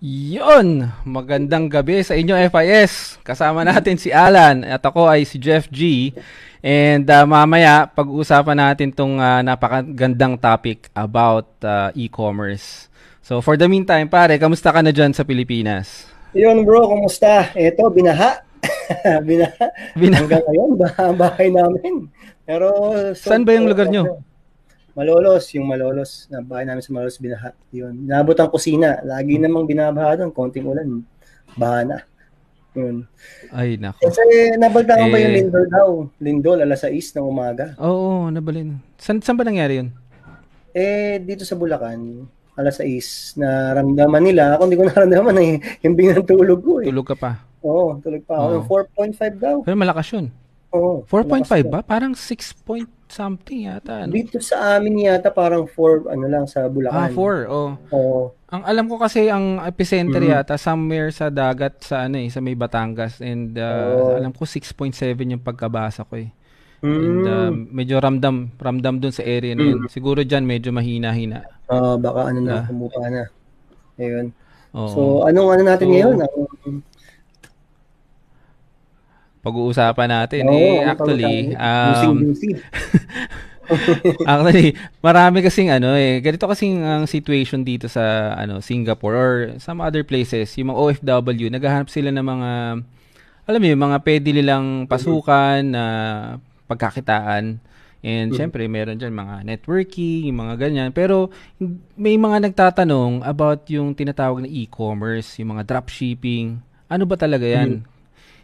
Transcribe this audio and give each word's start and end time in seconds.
Yon, 0.00 0.88
magandang 1.04 1.68
gabi 1.68 2.00
sa 2.00 2.16
inyo 2.16 2.32
FIS. 2.48 3.20
Kasama 3.20 3.68
natin 3.68 4.00
si 4.00 4.08
Alan 4.08 4.64
at 4.64 4.80
ako 4.80 5.04
ay 5.04 5.28
si 5.28 5.36
Jeff 5.36 5.68
G. 5.68 6.08
And 6.64 7.04
uh, 7.04 7.28
mamaya 7.28 7.84
pag-uusapan 7.84 8.56
natin 8.56 8.96
tong 8.96 9.20
uh, 9.20 9.44
napakagandang 9.44 10.40
topic 10.40 10.88
about 10.96 11.52
uh, 11.60 11.92
e-commerce. 11.92 12.88
So 13.20 13.44
for 13.44 13.60
the 13.60 13.68
meantime, 13.68 14.08
pare, 14.08 14.40
kamusta 14.40 14.72
ka 14.72 14.80
na 14.80 14.88
dyan 14.88 15.12
sa 15.12 15.20
Pilipinas? 15.20 16.08
Yun 16.32 16.64
bro, 16.64 16.88
kumusta? 16.88 17.52
Ito, 17.52 17.92
binaha. 17.92 18.40
binaha. 19.28 19.68
binaha. 20.00 20.24
Hanggang 20.24 20.44
ngayon, 20.48 20.70
bahay 21.20 21.52
namin. 21.52 22.08
Pero... 22.48 22.72
So, 23.12 23.36
Saan 23.36 23.44
ba 23.44 23.52
yung 23.52 23.68
lugar 23.68 23.92
nyo? 23.92 24.24
Malolos, 24.94 25.46
yung 25.54 25.70
Malolos, 25.70 26.26
na 26.26 26.42
bahay 26.42 26.66
namin 26.66 26.82
sa 26.82 26.90
Malolos, 26.90 27.18
binaha. 27.22 27.50
Yun. 27.70 27.94
Nabot 28.10 28.34
ang 28.34 28.50
kusina. 28.50 28.98
Lagi 29.06 29.38
namang 29.38 29.66
binabaha 29.66 30.18
doon. 30.18 30.34
Konting 30.34 30.66
ulan. 30.66 31.06
Baha 31.54 31.80
na. 31.86 31.98
Yun. 32.74 33.06
Ay, 33.50 33.74
nako. 33.78 33.98
Kasi 33.98 34.54
nabaltaan 34.54 35.06
eh, 35.06 35.10
ba 35.10 35.18
yung 35.18 35.34
Lindol 35.34 35.66
daw? 35.66 35.88
Lindol, 36.22 36.58
alas 36.62 36.86
6 36.86 37.18
ng 37.18 37.26
umaga. 37.26 37.74
Oo, 37.82 38.26
oh, 38.26 38.30
nabalin. 38.30 38.78
San, 38.94 39.18
saan 39.18 39.34
ba 39.34 39.42
nangyari 39.42 39.82
yun? 39.82 39.88
Eh, 40.70 41.18
dito 41.18 41.42
sa 41.42 41.58
Bulacan, 41.58 42.30
alas 42.54 42.78
6, 42.78 43.42
naramdaman 43.42 44.22
nila. 44.22 44.54
Ako 44.54 44.70
hindi 44.70 44.78
ko 44.78 44.86
naramdaman 44.90 45.36
eh. 45.42 45.52
Yung 45.82 45.98
binang 45.98 46.22
tulog 46.22 46.62
ko 46.62 46.78
eh. 46.78 46.86
Tulog 46.86 47.06
ka 47.10 47.16
pa? 47.18 47.42
Oo, 47.66 47.98
tulog 47.98 48.22
pa 48.22 48.38
ako. 48.38 48.46
Oh. 48.70 48.86
4.5 49.02 49.42
daw. 49.42 49.56
Pero 49.66 49.74
malakas 49.74 50.06
yun. 50.14 50.26
Oo. 50.70 51.02
4.5 51.10 51.66
ba? 51.66 51.82
Parang 51.82 52.14
6 52.14 52.62
point 52.62 52.86
something 53.12 53.66
yata. 53.66 54.06
Ano? 54.06 54.14
Dito 54.14 54.38
sa 54.40 54.78
amin 54.78 55.10
yata 55.10 55.28
parang 55.34 55.66
4 55.66 56.10
ano 56.10 56.24
lang 56.30 56.44
sa 56.46 56.66
Bulacan. 56.70 56.96
Ah, 56.96 57.10
4. 57.12 57.50
Oh. 57.50 57.70
Oo. 57.92 58.20
Ang 58.50 58.62
alam 58.66 58.86
ko 58.90 58.98
kasi 58.98 59.30
ang 59.30 59.62
epicenter 59.62 60.22
mm-hmm. 60.22 60.42
yata 60.42 60.58
somewhere 60.58 61.14
sa 61.14 61.30
dagat 61.30 61.82
sa 61.86 62.10
ano 62.10 62.18
eh, 62.18 62.30
sa 62.30 62.42
may 62.42 62.58
Batangas 62.58 63.22
and 63.22 63.54
uh, 63.58 64.14
oh. 64.14 64.18
alam 64.18 64.34
ko 64.34 64.42
6.7 64.42 64.94
yung 65.22 65.42
pagkabasa 65.42 66.02
ko 66.06 66.18
eh. 66.18 66.30
Mm. 66.80 66.96
And 66.96 67.24
uh, 67.28 67.50
medyo 67.52 68.00
ramdam, 68.00 68.56
ramdam 68.56 69.04
dun 69.04 69.12
sa 69.12 69.20
area 69.20 69.52
na 69.52 69.64
yun. 69.68 69.84
Mm. 69.84 69.90
Siguro 69.92 70.24
diyan 70.24 70.44
medyo 70.48 70.72
mahina-hina. 70.72 71.44
Ah, 71.68 71.94
uh, 71.94 71.96
baka 72.00 72.32
ano 72.32 72.40
na, 72.40 72.64
uh, 72.64 72.64
kumupa 72.66 73.04
na. 73.06 73.28
Ayun. 74.00 74.32
Oh. 74.72 74.88
So, 74.88 75.00
anong 75.26 75.60
ano 75.60 75.62
natin 75.66 75.86
so, 75.86 75.92
ngayon? 75.92 76.16
Ang 76.24 76.74
pag-uusapan 79.40 80.08
natin. 80.08 80.42
Oo, 80.48 80.56
eh, 80.56 80.84
actually, 80.84 81.56
um, 81.56 82.16
actually, 84.30 84.68
marami 85.00 85.40
kasing 85.40 85.70
ano 85.72 85.94
eh, 85.96 86.20
ganito 86.20 86.44
kasing 86.44 86.82
ang 86.84 87.04
situation 87.08 87.64
dito 87.64 87.88
sa 87.88 88.36
ano 88.36 88.60
Singapore 88.60 89.14
or 89.16 89.32
some 89.62 89.80
other 89.80 90.04
places, 90.04 90.52
yung 90.60 90.74
mga 90.74 90.80
OFW, 90.80 91.48
naghahanap 91.48 91.88
sila 91.88 92.12
ng 92.12 92.26
mga 92.26 92.50
alam 93.50 93.58
mo 93.58 93.66
yung 93.66 93.82
mga 93.82 93.98
pwede 94.06 94.28
nilang 94.30 94.66
pasukan 94.86 95.60
na 95.66 95.84
uh, 95.84 96.24
pagkakitaan. 96.70 97.58
And 98.00 98.30
mm-hmm. 98.30 98.38
syempre, 98.38 98.64
meron 98.70 98.96
dyan 98.96 99.12
mga 99.12 99.44
networking, 99.44 100.30
yung 100.30 100.38
mga 100.38 100.54
ganyan. 100.56 100.90
Pero 100.94 101.34
may 101.98 102.14
mga 102.14 102.46
nagtatanong 102.46 103.26
about 103.26 103.66
yung 103.68 103.92
tinatawag 103.92 104.46
na 104.46 104.48
e-commerce, 104.48 105.36
yung 105.42 105.58
mga 105.58 105.66
dropshipping. 105.66 106.62
Ano 106.86 107.04
ba 107.10 107.18
talaga 107.18 107.44
yan? 107.44 107.82
Mm-hmm. 107.82 107.99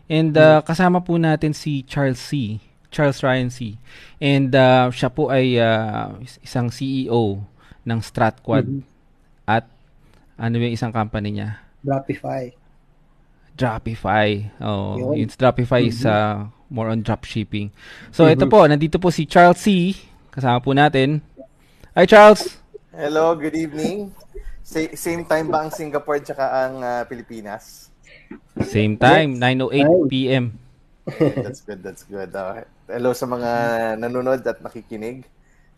And 0.07 0.35
uh, 0.39 0.62
kasama 0.62 1.03
po 1.03 1.19
natin 1.19 1.51
si 1.51 1.83
Charles 1.83 2.23
C. 2.23 2.62
Charles 2.95 3.21
Ryan 3.23 3.51
C. 3.51 3.77
And 4.23 4.55
uh, 4.55 4.89
siya 4.95 5.11
po 5.11 5.29
ay 5.29 5.59
uh, 5.59 6.17
isang 6.41 6.71
CEO 6.71 7.43
ng 7.83 7.98
Stratquad 8.03 8.67
mm-hmm. 8.67 8.83
at 9.47 9.67
ano 10.39 10.55
yung 10.63 10.75
isang 10.75 10.95
company 10.95 11.35
niya? 11.35 11.59
Dropify. 11.83 12.55
Dropify. 13.59 14.29
Oh, 14.63 15.15
Yun. 15.15 15.27
it's 15.27 15.35
Dropify 15.35 15.83
mm-hmm. 15.83 15.95
is 15.95 16.07
uh, 16.07 16.47
more 16.70 16.91
on 16.91 17.03
dropshipping. 17.03 17.75
So 18.15 18.25
mm-hmm. 18.25 18.35
ito 18.39 18.45
po, 18.47 18.63
nandito 18.67 18.97
po 19.03 19.11
si 19.11 19.27
Charles 19.27 19.59
C. 19.59 19.98
Kasama 20.30 20.63
po 20.63 20.70
natin. 20.70 21.23
Hi 21.98 22.07
Charles. 22.07 22.63
Hello, 22.95 23.35
good 23.35 23.57
evening. 23.59 24.14
Sa- 24.63 24.95
same 24.95 25.27
time 25.27 25.51
ba 25.51 25.67
ang 25.67 25.70
Singapore 25.73 26.23
at 26.23 26.36
ang 26.39 26.80
uh, 26.80 27.03
Pilipinas? 27.09 27.89
Same 28.64 28.97
time, 28.97 29.37
9.08 29.37 30.09
p.m. 30.09 30.45
that's 31.45 31.63
good, 31.63 31.83
that's 31.83 32.03
good. 32.09 32.35
Uh, 32.35 32.67
hello 32.91 33.14
sa 33.14 33.31
mga 33.31 33.51
nanonood 34.01 34.42
at 34.42 34.59
nakikinig 34.59 35.23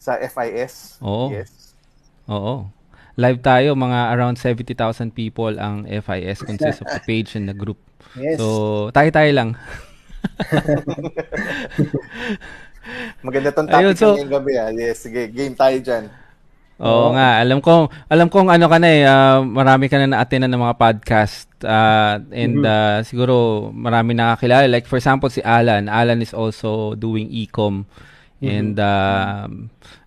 sa 0.01 0.17
FIS. 0.17 0.97
Oo. 1.05 1.29
Yes. 1.29 1.77
Oo. 2.31 2.71
Live 3.19 3.43
tayo, 3.43 3.75
mga 3.75 4.15
around 4.15 4.39
70,000 4.39 5.11
people 5.11 5.59
ang 5.59 5.83
FIS 5.85 6.47
consists 6.47 6.81
of 6.81 6.87
the 6.87 7.03
page 7.03 7.35
and 7.35 7.51
the 7.51 7.57
group. 7.57 7.77
Yes. 8.15 8.39
So, 8.39 8.89
tayo-tayo 8.95 9.31
lang. 9.35 9.51
Maganda 13.27 13.51
tong 13.51 13.67
topic 13.67 13.85
Ayun, 13.85 13.95
so, 13.99 14.15
ngayong 14.15 14.33
gabi. 14.33 14.53
Ah. 14.55 14.71
Yes, 14.71 15.03
sige, 15.03 15.27
game 15.35 15.59
tayo 15.59 15.77
dyan. 15.83 16.07
Oo 16.79 17.11
oh. 17.11 17.15
nga, 17.15 17.43
alam 17.43 17.59
ko, 17.59 17.91
alam 18.07 18.31
kong 18.31 18.55
ano 18.55 18.71
ka 18.71 18.79
na 18.79 18.89
eh, 18.89 19.03
uh, 19.03 19.43
marami 19.43 19.91
ka 19.91 19.99
na 19.99 20.15
na-attend 20.15 20.47
ng 20.47 20.63
mga 20.63 20.79
podcast 20.79 21.51
uh, 21.67 22.23
and 22.31 22.63
mm-hmm. 22.63 22.71
uh, 22.71 22.99
siguro 23.03 23.67
marami 23.75 24.15
nakakilala. 24.15 24.71
Like 24.71 24.87
for 24.87 24.95
example 24.95 25.27
si 25.27 25.43
Alan, 25.43 25.91
Alan 25.91 26.23
is 26.23 26.31
also 26.31 26.95
doing 26.95 27.27
e-com 27.35 27.83
mm-hmm. 27.83 28.47
and 28.47 28.77
uh, 28.79 29.51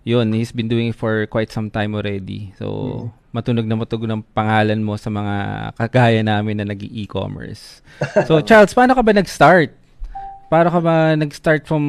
yun, 0.00 0.32
he's 0.32 0.56
been 0.56 0.72
doing 0.72 0.90
it 0.90 0.96
for 0.96 1.28
quite 1.28 1.52
some 1.52 1.68
time 1.68 1.92
already. 1.92 2.56
So, 2.56 2.66
mm-hmm. 2.72 3.36
matunog 3.36 3.68
na 3.68 3.76
matunog 3.76 4.08
ng 4.08 4.24
pangalan 4.32 4.80
mo 4.80 4.96
sa 4.96 5.12
mga 5.12 5.36
kagaya 5.80 6.20
namin 6.24 6.56
na 6.56 6.72
nag 6.72 6.80
e-commerce. 6.80 7.84
So, 8.28 8.40
Charles, 8.40 8.72
paano 8.72 8.96
ka 8.96 9.04
ba 9.04 9.12
nag-start? 9.12 9.76
Paano 10.48 10.68
ka 10.72 10.80
ba 10.80 11.12
nag-start 11.20 11.68
from 11.68 11.84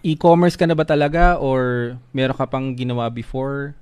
e-commerce 0.00 0.56
ka 0.56 0.64
na 0.64 0.78
ba 0.78 0.86
talaga 0.86 1.36
or 1.36 1.94
meron 2.14 2.36
ka 2.36 2.46
pang 2.48 2.72
ginawa 2.72 3.12
before? 3.12 3.74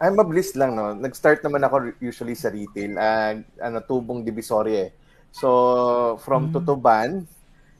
I'm 0.00 0.16
mabilis 0.16 0.56
lang, 0.56 0.72
no? 0.72 0.96
Nag-start 0.96 1.44
naman 1.44 1.60
ako 1.60 1.92
usually 2.00 2.32
sa 2.32 2.48
retail. 2.48 2.96
Uh, 2.96 3.44
ano, 3.60 3.84
tubong 3.84 4.24
divisory 4.24 4.88
eh. 4.88 4.90
So, 5.28 6.16
from 6.24 6.48
mm. 6.48 6.52
Tutuban, 6.56 7.28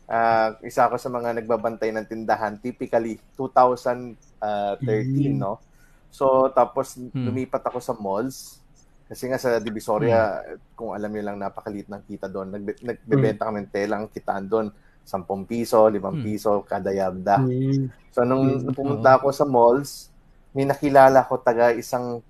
uh, 0.04 0.48
isa 0.60 0.84
ako 0.84 1.00
sa 1.00 1.08
mga 1.08 1.40
nagbabantay 1.40 1.88
ng 1.96 2.04
tindahan. 2.04 2.60
Typically, 2.60 3.16
2013, 3.40 4.20
mm. 4.44 5.40
no? 5.40 5.64
So, 6.12 6.52
tapos 6.52 7.00
mm. 7.00 7.24
lumipat 7.24 7.64
ako 7.64 7.80
sa 7.80 7.96
malls. 7.96 8.60
Kasi 9.08 9.26
nga 9.26 9.40
sa 9.40 9.56
Divisoria, 9.56 10.44
mm. 10.44 10.76
kung 10.76 10.92
alam 10.92 11.08
niyo 11.08 11.24
lang, 11.24 11.40
napakalit 11.40 11.88
ng 11.88 12.04
kita 12.04 12.28
doon. 12.28 12.52
Nagbe- 12.52 12.84
nagbebenta 12.84 13.42
mm. 13.42 13.48
kami 13.48 13.58
ng 13.64 13.72
telang 13.72 14.04
kitaan 14.12 14.44
doon 14.44 14.68
10 15.06 15.26
piso, 15.48 15.90
5 15.90 15.98
hmm. 15.98 16.22
piso 16.22 16.52
kada 16.62 16.94
yabda. 16.94 17.42
Hmm. 17.42 17.90
So 18.10 18.22
nung, 18.22 18.62
nung 18.62 18.76
pumunta 18.76 19.18
ako 19.18 19.34
sa 19.34 19.46
malls, 19.46 20.10
may 20.54 20.66
nakilala 20.66 21.26
ko 21.26 21.38
taga 21.38 21.74
isang 21.74 22.22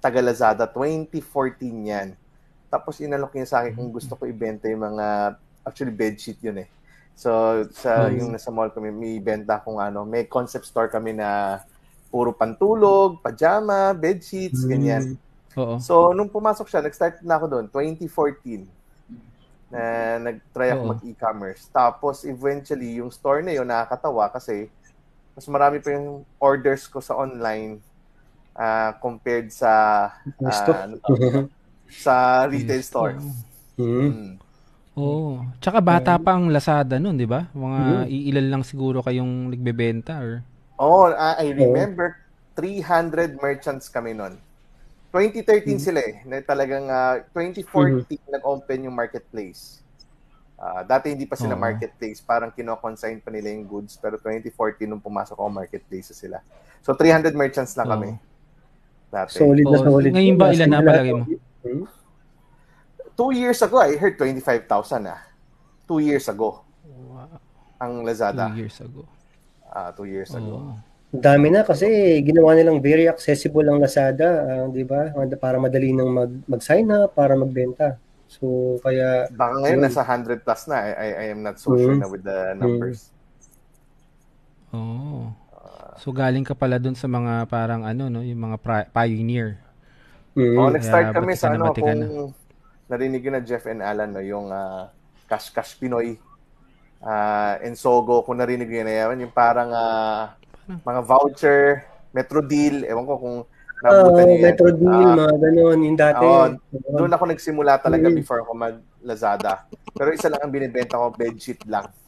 taga 0.00 0.20
Lazada 0.24 0.64
2014 0.68 1.60
yan. 1.88 2.08
Tapos 2.72 3.00
inalok 3.02 3.36
niya 3.36 3.46
sa 3.48 3.56
akin 3.60 3.76
kung 3.76 3.92
gusto 3.92 4.16
ko 4.16 4.24
ibenta 4.24 4.68
yung 4.68 4.84
mga 4.94 5.36
actually 5.64 5.92
bedsheet 5.92 6.40
yun 6.40 6.64
eh. 6.64 6.68
So 7.16 7.62
sa 7.76 8.08
hmm. 8.08 8.16
yung 8.16 8.28
nasa 8.32 8.48
mall 8.48 8.72
kami 8.72 8.88
may 8.88 9.20
benta 9.20 9.60
kung 9.60 9.76
ano, 9.76 10.08
may 10.08 10.24
concept 10.24 10.64
store 10.64 10.88
kami 10.88 11.12
na 11.12 11.60
puro 12.08 12.32
pantulog, 12.32 13.20
pajama, 13.20 13.92
bedsheets, 13.92 14.64
hmm. 14.64 14.70
ganyan. 14.72 15.04
Oo. 15.56 15.76
So 15.76 16.16
nung 16.16 16.32
pumasok 16.32 16.68
siya, 16.68 16.80
nag-start 16.80 17.20
na 17.20 17.36
ako 17.36 17.46
doon 17.48 17.66
2014 17.68 18.79
na 19.70 19.82
nag-try 20.18 20.74
ako 20.74 20.98
mag-e-commerce. 20.98 21.70
Tapos 21.70 22.26
eventually, 22.26 22.98
yung 22.98 23.08
store 23.14 23.40
na 23.40 23.54
yun 23.54 23.66
nakakatawa 23.66 24.26
kasi 24.28 24.66
mas 25.32 25.46
marami 25.46 25.78
pa 25.78 25.94
yung 25.94 26.26
orders 26.42 26.90
ko 26.90 26.98
sa 26.98 27.14
online 27.14 27.78
uh, 28.58 28.90
compared 28.98 29.48
sa 29.54 29.72
uh, 30.42 30.90
sa 32.04 32.44
retail 32.50 32.82
store. 32.82 33.14
Mm. 33.78 34.36
Oh, 34.98 35.40
tsaka 35.62 35.78
bata 35.78 36.18
pa 36.18 36.36
ang 36.36 36.50
Lazada 36.50 36.98
noon, 36.98 37.16
'di 37.16 37.30
ba? 37.30 37.46
Mga 37.54 38.10
iilan 38.10 38.46
lang 38.50 38.62
siguro 38.66 39.00
kayong 39.00 39.54
nagbebenta 39.54 40.18
or 40.20 40.42
Oh, 40.80 41.12
uh, 41.12 41.36
I 41.36 41.52
remember 41.52 42.16
300 42.56 43.36
merchants 43.36 43.92
kami 43.92 44.16
noon. 44.16 44.40
2013 45.10 45.42
mm-hmm. 45.42 45.78
sila 45.82 46.00
eh, 46.06 46.14
na 46.22 46.38
talagang 46.38 46.86
uh, 46.86 47.18
ah, 47.18 47.34
2014 47.34 47.66
mm-hmm. 47.66 48.30
nag-open 48.30 48.78
yung 48.86 48.94
marketplace. 48.94 49.82
Uh, 50.60 50.84
dati 50.84 51.10
hindi 51.10 51.24
pa 51.24 51.34
sila 51.34 51.56
uh-huh. 51.56 51.66
marketplace, 51.72 52.20
parang 52.22 52.52
kino-consign 52.52 53.18
pa 53.24 53.32
nila 53.32 53.50
yung 53.50 53.66
goods, 53.66 53.98
pero 53.98 54.20
2014 54.20 54.86
nung 54.86 55.02
pumasok 55.02 55.34
ako 55.34 55.48
marketplace 55.50 56.14
sila. 56.14 56.38
So 56.84 56.94
300 56.94 57.34
merchants 57.34 57.74
lang 57.74 57.88
kami. 57.90 58.10
Uh-huh. 58.14 58.28
Dati. 59.10 59.42
Solid 59.42 59.66
na 59.66 59.78
solid. 59.82 60.12
Ngayon 60.14 60.36
ba 60.38 60.54
ilan 60.54 60.68
na 60.70 60.78
palagi 60.78 61.10
mo? 61.10 61.24
Hmm? 61.66 61.84
Two 63.18 63.34
years 63.34 63.58
ago, 63.60 63.82
I 63.82 63.98
heard 63.98 64.14
25,000 64.14 64.70
ah. 65.10 65.20
Two 65.90 65.98
years 65.98 66.30
ago. 66.30 66.62
Wow. 66.86 67.42
Ang 67.82 68.06
Lazada. 68.06 68.54
Two 68.54 68.62
years 68.62 68.78
ago. 68.78 69.02
Ah, 69.66 69.90
uh, 69.90 69.90
two 69.90 70.06
years 70.06 70.30
ago. 70.30 70.70
Oh. 70.70 70.89
Dami 71.10 71.50
na 71.50 71.66
kasi 71.66 72.22
ginawa 72.22 72.54
nilang 72.54 72.78
very 72.78 73.10
accessible 73.10 73.66
ang 73.66 73.82
Lazada, 73.82 74.46
uh, 74.46 74.66
'di 74.70 74.86
ba? 74.86 75.10
Para 75.42 75.58
madali 75.58 75.90
nang 75.90 76.14
mag 76.14 76.30
mag-sign 76.46 76.86
up, 76.94 77.18
para 77.18 77.34
magbenta. 77.34 77.98
So 78.30 78.78
kaya 78.78 79.26
baka 79.34 79.58
ngayon 79.58 79.82
yun. 79.82 79.86
nasa 79.90 80.06
100 80.06 80.46
plus 80.46 80.70
na. 80.70 80.78
I, 80.78 80.90
I, 80.94 81.08
I 81.10 81.26
am 81.34 81.42
not 81.42 81.58
so 81.58 81.74
mm. 81.74 81.82
sure 81.82 81.98
na 81.98 82.06
with 82.06 82.22
the 82.22 82.54
numbers. 82.54 83.10
Mm. 84.70 84.78
Oh. 84.78 85.34
So 85.98 86.14
galing 86.14 86.46
ka 86.46 86.54
pala 86.54 86.78
dun 86.78 86.94
sa 86.94 87.10
mga 87.10 87.50
parang 87.50 87.82
ano 87.82 88.06
no, 88.06 88.22
yung 88.22 88.46
mga 88.46 88.56
pra- 88.62 88.88
pioneer. 88.94 89.58
Mm. 90.38 90.54
Oh, 90.62 90.70
nag-start 90.70 91.10
kami 91.10 91.34
sa 91.34 91.50
ano 91.50 91.74
kung 91.74 91.90
na. 91.90 92.06
narinig 92.86 93.26
yun 93.26 93.34
na 93.34 93.42
Jeff 93.42 93.66
and 93.66 93.82
Alan 93.82 94.14
no, 94.14 94.22
yung 94.22 94.46
uh, 94.46 94.86
Cash 95.26 95.50
Cash 95.50 95.74
Pinoy. 95.74 96.14
Uh, 97.02 97.58
Ensogo, 97.66 98.22
kung 98.22 98.38
narinig 98.38 98.70
yun 98.70 98.86
na 98.86 98.94
yan, 98.94 99.26
yung 99.26 99.34
parang 99.34 99.74
uh, 99.74 100.38
mga 100.68 101.00
voucher, 101.04 101.84
Metro 102.10 102.40
Deal, 102.42 102.82
ewan 102.84 103.06
ko 103.06 103.14
kung 103.16 103.36
nabutan 103.80 104.28
uh, 104.28 104.38
Metro 104.42 104.68
Deal, 104.74 105.08
uh, 105.08 105.16
mga 105.16 105.34
ganun, 105.40 105.78
yung 105.86 105.98
dati. 105.98 106.24
Oh, 106.26 106.46
doon 106.96 107.12
ako 107.14 107.24
nagsimula 107.30 107.80
talaga 107.80 108.06
mm. 108.10 108.16
before 108.16 108.42
ako 108.44 108.52
mag 108.52 108.76
Lazada. 109.00 109.64
Pero 109.96 110.12
isa 110.12 110.28
lang 110.28 110.44
ang 110.44 110.52
binibenta 110.52 111.00
ko, 111.00 111.12
bedsheet 111.14 111.62
lang. 111.66 111.88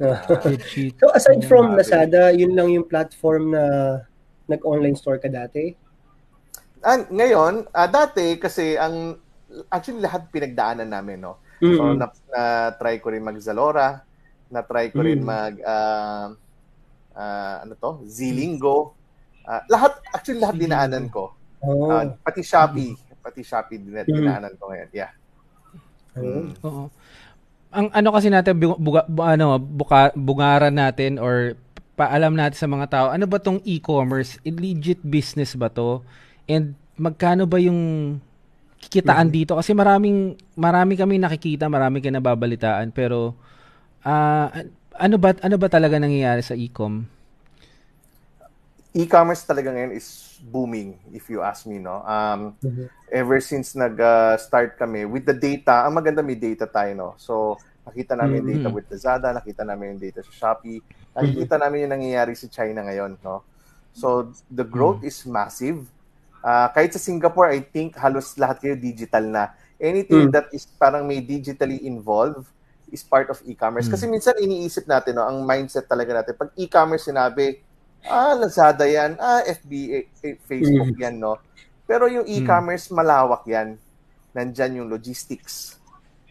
Uh, 0.00 0.16
so 0.98 1.12
aside 1.14 1.46
from 1.46 1.78
Lazada, 1.78 2.34
yun 2.34 2.58
lang 2.58 2.74
yung 2.74 2.82
platform 2.88 3.54
na 3.54 3.62
nag-online 4.50 4.98
store 4.98 5.22
ka 5.22 5.30
dati? 5.30 5.70
Ah, 6.82 7.06
ngayon, 7.06 7.70
uh, 7.70 7.86
dati 7.86 8.34
kasi 8.40 8.74
ang 8.74 9.14
actually 9.70 10.02
lahat 10.02 10.26
pinagdaanan 10.32 10.90
namin, 10.90 11.22
no. 11.22 11.38
Mm-hmm. 11.62 11.76
So 11.76 11.82
na, 11.94 12.06
na 12.32 12.42
try 12.80 12.98
ko 12.98 13.14
rin 13.14 13.22
mag 13.22 13.38
Zalora, 13.38 14.02
na 14.50 14.64
try 14.66 14.90
ko 14.90 15.04
rin 15.04 15.22
mm-hmm. 15.22 15.28
mag 15.28 15.54
uh, 15.62 16.26
uh, 17.20 17.54
ano 17.68 17.76
to, 17.76 17.90
Zilingo. 18.08 18.96
Uh, 19.44 19.60
lahat, 19.68 20.00
actually 20.16 20.40
lahat 20.40 20.56
dinaanan 20.56 21.12
ko. 21.12 21.36
Oh. 21.60 21.92
Uh, 21.92 22.16
pati 22.24 22.40
Shopee, 22.40 22.96
pati 23.20 23.44
Shopee 23.44 23.76
din 23.76 23.92
mm. 23.92 24.08
dinaanan 24.08 24.52
ko 24.56 24.72
ngayon. 24.72 24.88
Yeah. 24.96 25.12
Mm. 26.16 26.56
Oo. 26.64 26.88
Ang 27.70 27.86
ano 27.94 28.08
kasi 28.10 28.32
natin 28.32 28.58
buga, 28.58 29.06
ano 29.06 29.60
buka, 29.62 30.10
bungaran 30.16 30.74
natin 30.74 31.22
or 31.22 31.54
paalam 31.94 32.34
natin 32.34 32.58
sa 32.58 32.66
mga 32.66 32.86
tao, 32.90 33.06
ano 33.12 33.28
ba 33.28 33.38
tong 33.38 33.60
e-commerce? 33.62 34.40
Legit 34.42 35.04
business 35.04 35.54
ba 35.54 35.70
to? 35.70 36.02
And 36.50 36.74
magkano 36.98 37.46
ba 37.46 37.60
yung 37.60 38.18
kikitaan 38.80 39.28
mm-hmm. 39.28 39.38
dito? 39.38 39.52
Kasi 39.54 39.76
maraming 39.76 40.34
marami 40.56 40.96
kami 40.96 41.20
nakikita, 41.20 41.68
marami 41.70 42.00
kami 42.02 42.18
nababalitaan 42.18 42.90
pero 42.90 43.36
uh, 44.02 44.48
ano 45.00 45.16
ba 45.16 45.32
ano 45.40 45.56
ba 45.56 45.68
talaga 45.72 45.96
nangyayari 45.96 46.44
sa 46.44 46.52
e-com? 46.52 47.08
E-commerce 48.92 49.46
talaga 49.48 49.72
ngayon 49.72 49.96
is 49.96 50.36
booming 50.50 50.98
if 51.14 51.32
you 51.32 51.40
ask 51.40 51.64
me 51.64 51.80
no. 51.80 52.04
Um 52.04 52.52
mm-hmm. 52.60 52.86
ever 53.08 53.40
since 53.40 53.72
nag-start 53.72 54.76
uh, 54.76 54.78
kami 54.78 55.08
with 55.08 55.24
the 55.24 55.34
data, 55.34 55.88
ang 55.88 55.96
maganda 55.96 56.20
may 56.20 56.36
data 56.36 56.68
tayo 56.68 56.92
no. 56.92 57.10
So 57.16 57.56
nakita 57.88 58.12
namin 58.20 58.44
mm-hmm. 58.44 58.60
data 58.60 58.68
with 58.68 58.86
Lazada, 58.92 59.32
nakita 59.32 59.64
namin 59.64 59.96
yung 59.96 60.02
data 60.04 60.20
sa 60.20 60.32
Shopee, 60.36 60.84
nakikita 61.16 61.56
mm-hmm. 61.56 61.62
namin 61.64 61.78
yung 61.88 61.94
nangyayari 61.96 62.34
sa 62.36 62.46
China 62.52 62.84
ngayon 62.84 63.16
no. 63.24 63.40
So 63.96 64.30
the 64.52 64.68
growth 64.68 65.00
mm-hmm. 65.00 65.10
is 65.10 65.24
massive. 65.24 65.80
Uh, 66.40 66.68
kahit 66.72 66.92
sa 66.96 67.00
Singapore, 67.00 67.52
I 67.52 67.60
think 67.60 67.96
halos 68.00 68.36
lahat 68.40 68.64
kayo 68.64 68.74
digital 68.76 69.24
na. 69.28 69.52
Anything 69.80 70.28
mm. 70.28 70.32
that 70.32 70.48
is 70.52 70.64
parang 70.64 71.04
may 71.08 71.20
digitally 71.20 71.84
involved, 71.84 72.48
is 72.90 73.06
part 73.06 73.30
of 73.30 73.38
e-commerce. 73.46 73.86
Mm. 73.86 73.92
Kasi 73.94 74.04
minsan 74.10 74.34
iniisip 74.38 74.84
natin, 74.86 75.18
no, 75.18 75.26
ang 75.26 75.46
mindset 75.46 75.86
talaga 75.86 76.22
natin, 76.22 76.34
pag 76.36 76.50
e-commerce 76.58 77.08
sinabi, 77.08 77.62
ah, 78.06 78.34
Lazada 78.36 78.86
yan, 78.86 79.16
ah, 79.18 79.42
FB, 79.46 79.70
eh, 79.94 80.04
Facebook 80.44 80.94
mm. 80.94 81.02
yan, 81.02 81.16
no? 81.18 81.38
Pero 81.90 82.06
yung 82.06 82.22
hmm. 82.22 82.36
e-commerce, 82.38 82.86
mm. 82.86 82.94
malawak 82.94 83.42
yan. 83.50 83.74
Nandyan 84.30 84.78
yung 84.78 84.86
logistics. 84.86 85.74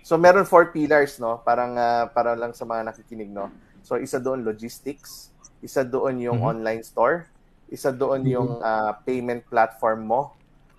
So, 0.07 0.15
meron 0.15 0.47
four 0.47 0.71
pillars, 0.71 1.19
no? 1.19 1.43
Parang, 1.43 1.75
uh, 1.75 2.07
para 2.15 2.31
lang 2.31 2.55
sa 2.55 2.63
mga 2.63 2.87
nakikinig, 2.87 3.27
no? 3.27 3.51
So, 3.83 3.99
isa 3.99 4.23
doon, 4.23 4.47
logistics. 4.47 5.35
Isa 5.59 5.83
doon 5.83 6.23
yung 6.23 6.39
mm-hmm. 6.39 6.51
online 6.55 6.81
store. 6.87 7.27
Isa 7.67 7.91
doon 7.91 8.23
yung 8.23 8.63
uh, 8.63 8.95
payment 9.03 9.43
platform 9.51 10.07
mo. 10.07 10.21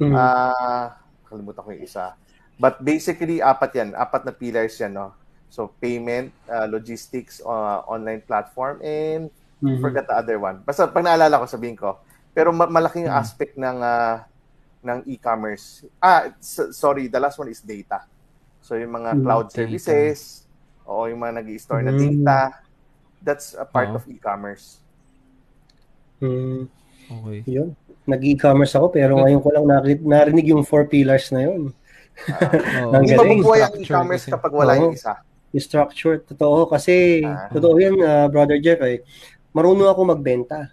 Mm-hmm. 0.01 0.17
Uh, 0.17 0.87
kalimutan 1.29 1.61
ko 1.61 1.71
yung 1.77 1.85
isa. 1.85 2.17
But 2.57 2.81
basically, 2.81 3.45
apat 3.45 3.71
yan. 3.77 3.91
Apat 3.93 4.25
na 4.25 4.33
pillars 4.33 4.75
yan, 4.81 4.97
no? 4.97 5.13
So 5.51 5.75
payment, 5.83 6.31
uh, 6.47 6.71
logistics, 6.71 7.43
uh, 7.43 7.83
online 7.91 8.23
platform, 8.23 8.79
and 8.87 9.35
mm-hmm. 9.59 9.83
forgot 9.83 10.07
the 10.07 10.15
other 10.15 10.39
one. 10.39 10.63
Basta 10.63 10.87
pag 10.87 11.03
naalala 11.03 11.43
ko, 11.43 11.47
sabihin 11.51 11.75
ko. 11.75 11.99
Pero 12.31 12.55
ma- 12.55 12.71
malaking 12.71 13.11
mm-hmm. 13.11 13.21
aspect 13.21 13.59
ng 13.59 13.83
uh, 13.83 14.23
ng 14.87 14.99
e-commerce. 15.11 15.85
Ah, 15.99 16.31
s- 16.39 16.71
sorry, 16.73 17.11
the 17.11 17.19
last 17.19 17.37
one 17.37 17.51
is 17.51 17.61
data. 17.61 18.07
So 18.63 18.79
yung 18.79 18.95
mga 18.95 19.19
mm-hmm. 19.19 19.27
cloud 19.27 19.47
services, 19.51 20.47
o 20.87 21.11
yung 21.11 21.19
mga 21.19 21.43
nag-i-store 21.43 21.83
mm-hmm. 21.83 21.99
na 21.99 22.07
data, 22.07 22.39
that's 23.19 23.59
a 23.59 23.67
part 23.67 23.91
oh. 23.91 23.99
of 23.99 24.07
e-commerce. 24.07 24.79
Mm. 26.23 26.71
Okay. 27.11 27.39
Yun. 27.51 27.75
Nag-e-commerce 28.07 28.79
ako 28.79 28.95
pero 28.95 29.19
ngayon 29.19 29.43
ko 29.43 29.51
lang 29.51 29.67
narinig 30.07 30.47
yung 30.47 30.63
four 30.63 30.87
pillars 30.87 31.35
na 31.35 31.51
yun. 31.51 31.63
Uh, 32.21 32.93
oh. 32.93 33.01
Hindi 33.01 33.17
mabubuhay 33.17 33.65
ang 33.65 33.75
e-commerce 33.81 34.29
kapag 34.29 34.53
wala 34.53 34.77
oh. 34.77 34.81
yung 34.85 34.93
isa 34.93 35.17
structure. 35.59 36.23
Totoo 36.23 36.71
kasi, 36.71 37.27
ah. 37.27 37.51
totoo 37.51 37.75
yan, 37.81 37.99
uh, 37.99 38.27
Brother 38.31 38.63
Jeff, 38.63 38.79
eh. 38.87 39.03
marunong 39.51 39.91
ako 39.91 40.15
magbenta. 40.15 40.71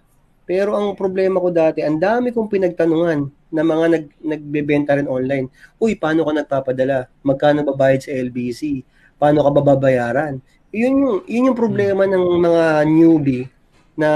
Pero 0.48 0.78
ang 0.78 0.96
problema 0.96 1.42
ko 1.42 1.52
dati, 1.52 1.84
ang 1.84 2.00
dami 2.00 2.32
kong 2.32 2.48
pinagtanungan 2.48 3.28
na 3.52 3.62
mga 3.64 3.86
nag, 3.92 4.06
nagbebenta 4.22 4.96
rin 4.96 5.10
online. 5.10 5.52
Uy, 5.76 6.00
paano 6.00 6.24
ka 6.24 6.32
nagpapadala? 6.32 7.12
Magkano 7.20 7.68
babayad 7.68 8.08
sa 8.08 8.16
LBC? 8.16 8.84
Paano 9.20 9.44
ka 9.44 9.52
bababayaran? 9.52 10.40
Yun 10.72 10.94
yung, 11.04 11.18
yun 11.28 11.48
yung 11.52 11.58
problema 11.58 12.08
ng 12.08 12.26
mga 12.44 12.64
newbie 12.88 13.48
na 13.98 14.10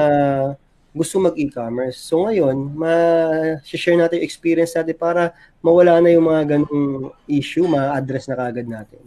gusto 0.92 1.20
mag 1.20 1.36
e-commerce. 1.40 2.00
So 2.00 2.28
ngayon, 2.28 2.76
ma-share 2.76 4.00
natin 4.00 4.20
yung 4.20 4.28
experience 4.28 4.76
natin 4.76 4.96
para 4.96 5.32
mawala 5.64 6.04
na 6.04 6.12
yung 6.12 6.28
mga 6.28 6.44
ganung 6.60 7.16
issue, 7.28 7.68
ma-address 7.68 8.28
na 8.28 8.36
kagad 8.36 8.68
natin. 8.68 9.04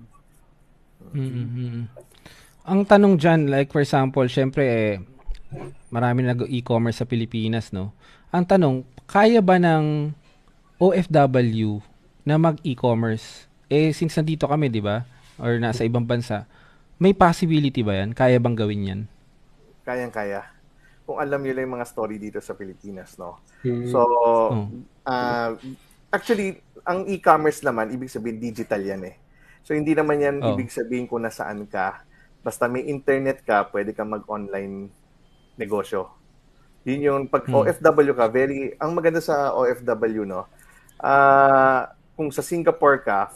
Mm-hmm. 1.14 1.76
Ang 2.64 2.80
tanong 2.84 3.14
dyan, 3.16 3.40
like 3.46 3.70
for 3.70 3.80
example, 3.80 4.26
syempre 4.26 4.62
eh, 4.66 4.94
marami 5.88 6.26
nag 6.26 6.50
e-commerce 6.50 7.00
sa 7.00 7.08
Pilipinas, 7.08 7.70
no? 7.70 7.94
Ang 8.34 8.44
tanong, 8.50 8.76
kaya 9.06 9.38
ba 9.38 9.62
ng 9.62 10.10
OFW 10.82 11.78
na 12.26 12.34
mag-e-commerce? 12.34 13.46
Eh, 13.70 13.94
since 13.94 14.18
nandito 14.18 14.50
kami, 14.50 14.66
di 14.72 14.82
ba? 14.82 15.06
Or 15.38 15.54
nasa 15.62 15.86
ibang 15.86 16.02
bansa, 16.02 16.50
may 16.98 17.14
possibility 17.14 17.86
ba 17.86 17.94
yan? 18.02 18.10
Kaya 18.10 18.42
bang 18.42 18.56
gawin 18.58 18.88
yan? 18.90 19.00
Kayang-kaya. 19.86 20.42
Kung 21.04 21.20
alam 21.20 21.44
niyo 21.44 21.52
lang 21.54 21.68
yung 21.68 21.76
mga 21.78 21.90
story 21.90 22.16
dito 22.16 22.40
sa 22.40 22.56
Pilipinas, 22.56 23.20
no? 23.20 23.38
Hmm. 23.62 23.86
So, 23.92 24.00
oh. 24.02 24.66
uh, 25.04 25.50
actually, 26.10 26.58
ang 26.82 27.06
e-commerce 27.06 27.60
naman, 27.60 27.92
ibig 27.92 28.10
sabihin 28.10 28.40
digital 28.40 28.80
yan 28.80 29.04
eh. 29.04 29.14
So 29.64 29.72
hindi 29.72 29.96
naman 29.96 30.20
yan 30.20 30.36
oh. 30.44 30.52
ibig 30.54 30.68
sabihin 30.68 31.08
kung 31.08 31.24
nasaan 31.24 31.64
ka. 31.64 32.04
Basta 32.44 32.68
may 32.68 32.84
internet 32.84 33.40
ka, 33.42 33.64
pwede 33.72 33.96
kang 33.96 34.12
mag-online 34.12 34.92
negosyo. 35.56 36.12
Yun 36.84 37.00
yung 37.00 37.22
pag 37.32 37.48
hmm. 37.48 37.64
OFW 37.64 38.12
ka, 38.12 38.28
very 38.28 38.76
ang 38.76 38.92
maganda 38.92 39.24
sa 39.24 39.56
OFW 39.56 40.28
no. 40.28 40.44
Uh, 41.00 41.88
kung 42.12 42.28
sa 42.28 42.44
Singapore 42.44 43.00
ka, 43.00 43.32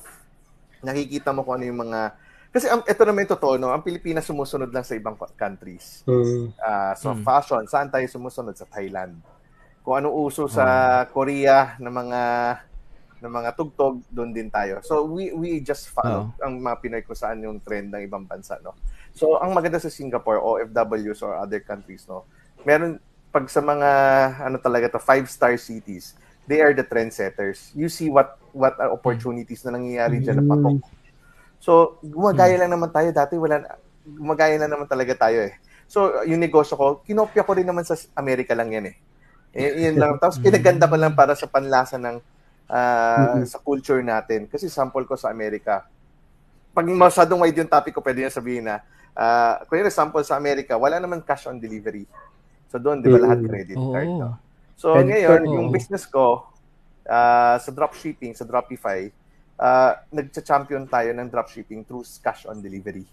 nakikita 0.85 1.33
mo 1.33 1.43
kung 1.43 1.59
ano 1.59 1.67
yung 1.67 1.81
mga 1.89 2.15
kasi 2.49 2.65
um, 2.73 2.81
ito 2.81 3.03
naman 3.05 3.29
yung 3.29 3.33
totoo, 3.37 3.55
no? 3.61 3.71
Ang 3.77 3.85
Pilipinas 3.85 4.25
sumusunod 4.25 4.73
lang 4.73 4.81
sa 4.81 4.97
ibang 4.97 5.21
countries. 5.37 6.01
Mm. 6.09 6.57
Uh, 6.57 6.93
so, 6.97 7.13
mm. 7.13 7.21
fashion, 7.21 7.63
saan 7.69 7.93
tayo 7.93 8.09
sumusunod? 8.09 8.57
Sa 8.57 8.65
Thailand. 8.65 9.21
Kung 9.85 10.01
ano 10.01 10.09
uso 10.17 10.49
sa 10.49 10.65
mm. 11.05 11.13
Korea 11.13 11.77
ng 11.77 11.93
mga 11.93 12.21
ng 13.19 13.33
mga 13.33 13.51
tugtog, 13.59 13.99
doon 14.15 14.31
din 14.31 14.47
tayo. 14.47 14.79
So 14.87 15.07
we 15.07 15.35
we 15.35 15.59
just 15.59 15.91
follow 15.91 16.31
oh. 16.31 16.45
ang 16.45 16.63
mga 16.63 16.77
Pinoy 16.79 17.03
kung 17.03 17.19
saan 17.19 17.43
yung 17.43 17.59
trend 17.59 17.91
ng 17.91 18.07
ibang 18.07 18.25
bansa, 18.25 18.59
no. 18.63 18.79
So 19.11 19.39
ang 19.43 19.51
maganda 19.55 19.83
sa 19.83 19.91
Singapore, 19.91 20.39
OFWs 20.39 21.21
or 21.27 21.35
other 21.35 21.59
countries, 21.59 22.07
no. 22.07 22.23
Meron 22.63 23.03
pag 23.35 23.51
sa 23.51 23.59
mga 23.59 23.91
ano 24.39 24.57
talaga 24.63 24.95
to 24.95 25.03
five 25.03 25.27
star 25.27 25.59
cities, 25.59 26.15
they 26.47 26.63
are 26.63 26.73
the 26.73 26.87
trendsetters. 26.87 27.75
You 27.75 27.91
see 27.91 28.07
what 28.07 28.39
what 28.55 28.79
are 28.79 28.95
opportunities 28.95 29.67
na 29.67 29.75
nangyayari 29.75 30.23
diyan 30.23 30.39
na 30.39 30.47
patok. 30.47 30.79
So 31.59 31.99
gumagaya 32.07 32.55
lang 32.55 32.71
naman 32.71 32.95
tayo 32.95 33.11
dati 33.11 33.35
wala 33.35 33.67
gumagaya 34.07 34.57
na 34.57 34.71
naman 34.71 34.87
talaga 34.87 35.29
tayo 35.29 35.43
eh. 35.43 35.59
So 35.91 36.23
yung 36.23 36.39
negosyo 36.39 36.79
ko, 36.79 36.87
kinopya 37.03 37.43
ko 37.43 37.53
rin 37.59 37.67
naman 37.67 37.83
sa 37.83 37.99
Amerika 38.15 38.55
lang 38.55 38.71
yan 38.71 38.95
eh. 38.95 38.97
Eh, 39.59 39.89
yun 39.89 39.97
lang. 39.99 40.21
Tapos 40.21 40.39
pinaganda 40.39 40.87
ko 40.87 40.95
lang 40.95 41.17
para 41.19 41.33
sa 41.35 41.49
panlasa 41.49 41.97
ng 41.99 42.21
uh, 42.69 43.41
mm-hmm. 43.41 43.45
sa 43.49 43.59
culture 43.59 44.01
natin. 44.05 44.47
Kasi 44.47 44.69
sample 44.69 45.09
ko 45.09 45.17
sa 45.17 45.33
Amerika. 45.33 45.89
Pag 46.77 46.87
masyadong 46.87 47.43
wide 47.43 47.59
yung 47.59 47.73
topic 47.73 47.97
ko, 47.97 48.05
pwede 48.05 48.23
nyo 48.23 48.31
sabihin 48.31 48.69
na, 48.69 48.85
uh, 49.19 49.65
kunyari 49.67 49.91
sample 49.91 50.23
sa 50.23 50.39
Amerika, 50.39 50.79
wala 50.79 51.03
naman 51.03 51.25
cash 51.25 51.51
on 51.51 51.59
delivery. 51.59 52.07
So 52.69 52.77
doon, 52.77 53.01
di 53.01 53.09
ba 53.09 53.19
lahat 53.19 53.41
credit 53.43 53.77
Oo. 53.81 53.91
card, 53.97 54.13
no? 54.13 54.37
So 54.79 54.95
Credit 54.95 55.11
ngayon, 55.11 55.41
card, 55.43 55.57
yung 55.57 55.69
business 55.73 56.05
ko 56.07 56.47
ah, 57.09 57.57
sa 57.57 57.73
dropshipping, 57.73 58.37
sa 58.37 58.45
Dropify, 58.45 59.09
uh, 59.57 59.93
nagcha-champion 60.13 60.85
tayo 60.87 61.11
ng 61.17 61.27
dropshipping 61.33 61.83
through 61.89 62.05
cash 62.21 62.45
on 62.45 62.61
delivery. 62.61 63.09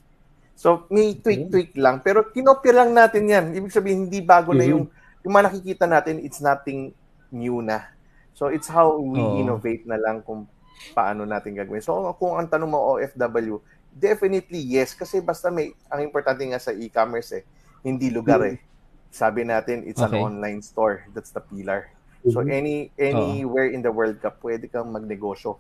So 0.56 0.84
may 0.92 1.16
tweak-tweak 1.16 1.76
lang, 1.80 2.04
pero 2.04 2.28
kinopya 2.28 2.84
lang 2.84 2.92
natin 2.92 3.24
yan. 3.28 3.46
Ibig 3.56 3.72
sabihin, 3.72 4.12
hindi 4.12 4.20
bago 4.20 4.52
na 4.52 4.68
Mhm. 4.68 4.72
yung, 4.76 4.84
yung 5.24 5.34
mga 5.34 5.46
nakikita 5.48 5.86
natin, 5.88 6.20
it's 6.20 6.44
nothing 6.44 6.92
new 7.32 7.64
na. 7.64 7.95
So 8.36 8.51
it's 8.51 8.68
how 8.68 9.00
we 9.00 9.15
Oo. 9.18 9.39
innovate 9.39 9.88
na 9.88 9.96
lang 9.96 10.20
kung 10.22 10.44
paano 10.92 11.24
natin 11.24 11.56
gagawin. 11.56 11.80
So 11.80 11.96
kung 12.20 12.36
ang 12.36 12.51
tanong 12.51 12.68
mo 12.68 13.00
OFW, 13.00 13.63
definitely 13.89 14.60
yes. 14.60 14.92
Kasi 14.92 15.24
basta 15.24 15.48
may, 15.48 15.72
ang 15.88 16.04
importante 16.04 16.44
nga 16.44 16.60
sa 16.60 16.75
e-commerce 16.75 17.32
eh, 17.32 17.44
hindi 17.80 18.12
lugar 18.12 18.44
eh. 18.44 18.60
Sabi 19.08 19.48
natin, 19.48 19.88
it's 19.88 20.04
Okay. 20.04 20.20
an 20.20 20.36
online 20.36 20.60
store. 20.60 21.08
That's 21.15 21.32
the 21.32 21.39
pillar. 21.39 21.96
So 22.27 22.44
Mhm. 22.44 22.51
any 22.51 22.75
anywhere 23.00 23.72
in 23.72 23.80
the 23.80 23.94
World 23.94 24.20
Cup, 24.20 24.44
pwede 24.44 24.68
kang 24.68 24.92
magnegosyo. 24.92 25.56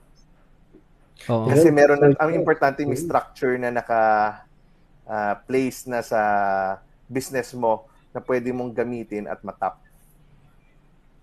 Oo. 1.31 1.45
Kasi 1.47 1.71
meron 1.71 2.03
na, 2.03 2.11
ang 2.19 2.35
importante 2.35 2.83
may 2.83 2.99
Mhm. 2.99 3.05
structure 3.07 3.55
na 3.55 3.71
naka 3.71 4.01
ah, 5.05 5.37
place 5.45 5.85
na 5.85 6.01
sa 6.01 6.17
business 7.05 7.53
mo 7.53 7.85
na 8.09 8.17
pwede 8.25 8.49
mong 8.49 8.73
gamitin 8.73 9.29
at 9.29 9.37
matap. 9.45 9.84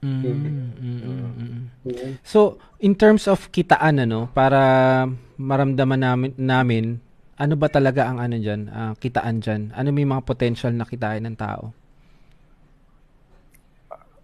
Mm, 0.03 0.75
mm, 0.83 1.63
mm. 1.87 2.13
So, 2.27 2.59
in 2.83 2.99
terms 2.99 3.31
of 3.31 3.55
kitaan 3.55 4.03
ano, 4.03 4.27
para 4.35 5.07
maramdaman 5.39 6.03
namin 6.03 6.31
namin 6.35 6.99
ano 7.39 7.55
ba 7.59 7.71
talaga 7.71 8.07
ang 8.07 8.19
ano 8.19 8.39
diyan, 8.39 8.71
kitaan 8.99 9.43
diyan? 9.43 9.63
Ano 9.75 9.89
may 9.95 10.07
mga 10.07 10.23
potential 10.23 10.71
na 10.75 10.87
kitain 10.87 11.23
ng 11.27 11.39
tao? 11.39 11.75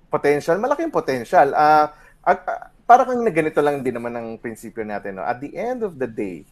Potential, 0.07 0.59
malaki 0.63 0.87
yung 0.87 0.95
potential. 0.95 1.51
Ah, 1.53 1.95
at, 2.23 2.39
ah, 2.47 2.71
para 2.87 3.05
kang 3.05 3.21
na 3.21 3.35
ganito 3.35 3.59
lang 3.61 3.83
din 3.83 3.93
naman 3.93 4.15
ang 4.15 4.29
prinsipyo 4.39 4.87
natin. 4.87 5.19
No? 5.19 5.27
At 5.27 5.43
the 5.43 5.51
end 5.53 5.83
of 5.83 5.99
the 5.99 6.07
day, 6.07 6.47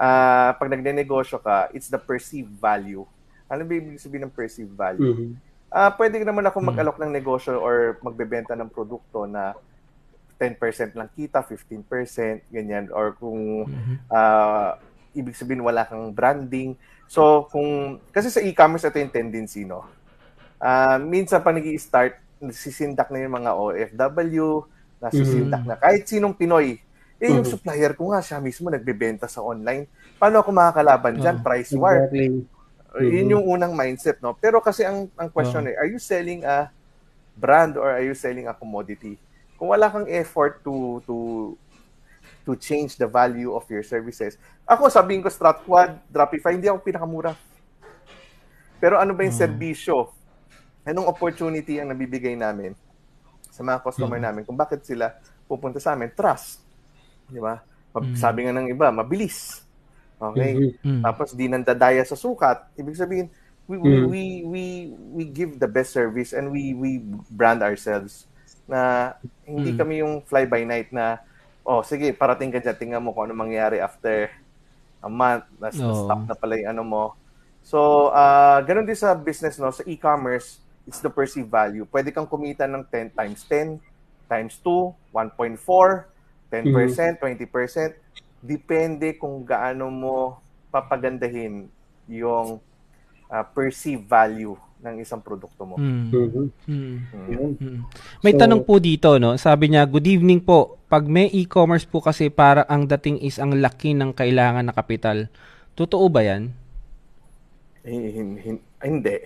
ah, 0.00 0.56
pag 0.56 0.72
nagne-negosyo 0.72 1.44
ka, 1.44 1.68
it's 1.76 1.92
the 1.92 2.00
perceived 2.00 2.56
value. 2.56 3.04
Ano 3.46 3.62
ba 3.68 3.72
ibig 3.76 4.00
sabihin 4.00 4.26
ng 4.26 4.34
perceived 4.34 4.72
value? 4.72 5.12
Mhm. 5.12 5.51
Ah, 5.72 5.88
pwede 5.96 6.20
naman 6.20 6.44
ako 6.44 6.60
Hmm. 6.60 6.68
mag-alok 6.68 7.00
ng 7.00 7.08
negosyo 7.10 7.56
or 7.56 7.96
magbebenta 8.04 8.52
ng 8.52 8.68
produkto 8.68 9.24
na 9.24 9.56
10% 10.36 10.92
lang 10.92 11.08
kita, 11.08 11.40
15%, 11.40 12.44
ganyan. 12.52 12.92
Or 12.92 13.16
kung 13.16 13.64
ah, 14.12 14.76
ibig 15.16 15.32
sabihin 15.32 15.64
wala 15.64 15.88
kang 15.88 16.12
branding. 16.12 16.76
So, 17.08 17.48
kung, 17.48 18.00
kasi 18.12 18.28
sa 18.28 18.44
e-commerce, 18.44 18.84
ito 18.84 19.00
yung 19.00 19.12
tendency, 19.12 19.64
no? 19.64 19.88
Ah, 20.60 21.00
minsan 21.00 21.40
pa 21.40 21.52
nag 21.52 21.64
start 21.80 22.20
nasisindak 22.42 23.08
na 23.08 23.22
yung 23.24 23.34
mga 23.38 23.52
OFW, 23.54 24.66
nasisindak 25.00 25.62
Mhm. 25.62 25.68
na 25.68 25.76
kahit 25.78 26.04
sinong 26.04 26.36
Pinoy. 26.36 26.76
Eh, 27.16 27.30
yung 27.32 27.46
Mhm. 27.46 27.52
supplier 27.54 27.94
ko 27.94 28.10
nga, 28.10 28.20
siya 28.20 28.42
mismo 28.42 28.66
nagbebenta 28.68 29.30
sa 29.30 29.40
online. 29.40 29.86
Paano 30.18 30.42
ako 30.42 30.50
makakalaban 30.50 31.16
dyan? 31.16 31.38
Oo. 31.38 31.44
Price 31.46 31.72
war. 31.72 32.02
Exactly. 32.02 32.44
Yun 33.00 33.24
Mhm. 33.24 33.32
yung 33.32 33.44
unang 33.48 33.72
mindset, 33.72 34.20
no? 34.20 34.36
Pero 34.36 34.60
kasi 34.60 34.84
ang 34.84 35.08
ang 35.16 35.32
question 35.32 35.64
eh, 35.64 35.74
are 35.76 35.88
you 35.88 35.96
selling 35.96 36.44
a 36.44 36.68
brand 37.32 37.80
or 37.80 37.88
are 37.88 38.04
you 38.04 38.12
selling 38.12 38.44
a 38.44 38.52
commodity? 38.52 39.16
Kung 39.56 39.72
wala 39.72 39.88
kang 39.88 40.04
effort 40.10 40.60
to 40.60 41.00
to 41.06 41.16
to 42.42 42.52
change 42.58 42.98
the 42.98 43.06
value 43.06 43.54
of 43.54 43.62
your 43.70 43.80
services. 43.80 44.34
Ako 44.66 44.90
sabihin 44.90 45.22
ko 45.22 45.30
StratQuad, 45.30 46.02
Dropify, 46.10 46.52
hindi 46.52 46.66
ako 46.66 46.82
pinakamura. 46.82 47.32
Pero 48.76 48.98
ano 48.98 49.14
ba 49.14 49.22
yung 49.22 49.32
Hmm. 49.32 49.46
serbisyo? 49.46 50.10
Anong 50.82 51.06
opportunity 51.06 51.78
ang 51.78 51.94
nabibigay 51.94 52.34
namin 52.34 52.74
sa 53.46 53.62
mga 53.62 53.78
customer 53.78 54.18
Hmm. 54.18 54.26
namin 54.26 54.42
kung 54.42 54.58
bakit 54.58 54.82
sila 54.82 55.14
pupunta 55.46 55.78
sa 55.78 55.94
amin? 55.94 56.10
Trust. 56.10 56.58
Di 57.30 57.38
ba? 57.38 57.62
Hmm. 57.94 58.18
Sabi 58.18 58.42
nga 58.42 58.52
ng 58.52 58.74
iba, 58.74 58.90
mabilis. 58.90 59.62
Okay? 60.30 60.50
Mhm. 60.54 60.70
Mm. 60.86 61.02
tapos 61.02 61.34
di 61.34 61.50
nandadaya 61.50 62.06
sa 62.06 62.14
sukat, 62.14 62.70
ibig 62.78 62.94
sabihin, 62.94 63.26
we, 63.66 63.74
we, 63.78 63.90
Mm. 63.90 64.06
we, 64.06 64.22
we, 64.44 64.64
we 65.12 65.24
give 65.26 65.58
the 65.58 65.66
best 65.66 65.90
service 65.90 66.30
and 66.30 66.50
we, 66.50 66.74
we 66.74 67.02
brand 67.30 67.62
ourselves 67.62 68.30
na 68.70 69.12
hindi 69.42 69.74
Mm. 69.74 69.78
kami 69.78 69.94
yung 70.06 70.14
fly-by-night 70.22 70.94
na, 70.94 71.18
oh, 71.62 71.82
sige, 71.82 72.14
parating 72.14 72.50
ka 72.50 72.62
dyan, 72.62 72.78
tingnan 72.78 73.02
mo 73.02 73.10
kung 73.10 73.26
ano 73.26 73.34
mangyari 73.34 73.82
after 73.82 74.30
a 75.02 75.10
month, 75.10 75.46
nas, 75.58 75.74
Oo. 75.78 76.06
stop 76.06 76.22
na 76.30 76.34
pala 76.38 76.54
yung 76.58 76.70
ano 76.70 76.82
mo. 76.86 77.04
So, 77.62 78.10
uh, 78.10 78.58
ganun 78.62 78.86
din 78.86 78.98
sa 78.98 79.14
business, 79.14 79.58
no? 79.58 79.70
Sa 79.70 79.82
e-commerce, 79.86 80.58
it's 80.86 80.98
the 80.98 81.10
perceived 81.10 81.46
value. 81.50 81.86
Pwede 81.86 82.10
kang 82.10 82.26
kumita 82.26 82.66
ng 82.66 82.82
10 82.86 83.14
times 83.14 83.42
10, 83.46 83.78
times 84.26 84.58
2, 84.62 84.90
1.4, 85.14 86.06
10%, 86.50 87.22
20%. 87.22 87.94
Depende 88.42 89.14
kung 89.14 89.46
gaano 89.46 89.86
mo 89.86 90.16
papagandahin 90.68 91.70
yung 92.04 92.58
uh, 93.28 93.44
perceived 93.54 94.04
value 94.04 94.52
ng 94.82 94.98
isang 94.98 95.22
produkto 95.22 95.62
mo. 95.62 95.78
Mm. 95.78 96.10
Mhm. 96.10 96.46
Mm. 96.66 96.96
Mm. 97.06 97.28
Yun. 97.30 97.50
Mm. 97.54 97.78
May 98.18 98.34
So- 98.34 98.40
tanong 98.40 98.66
po 98.66 98.82
dito, 98.82 99.14
no? 99.16 99.38
Sabi 99.38 99.70
niya, 99.70 99.86
good 99.86 100.02
evening 100.04 100.42
po. 100.42 100.82
Pag 100.86 101.06
may 101.06 101.30
e-commerce 101.30 101.86
po 101.86 102.02
kasi 102.02 102.28
para 102.28 102.66
ang 102.66 102.84
dating 102.84 103.22
is 103.22 103.38
ang 103.38 103.54
laki 103.54 103.94
ng 103.94 104.10
kailangan 104.10 104.66
na 104.66 104.74
kapital. 104.74 105.30
Totoo 105.72 106.10
ba 106.10 106.20
yan? 106.20 106.50
Hin- 107.82 108.10
hin- 108.10 108.38
hin- 108.38 108.64
hindi. 108.80 109.22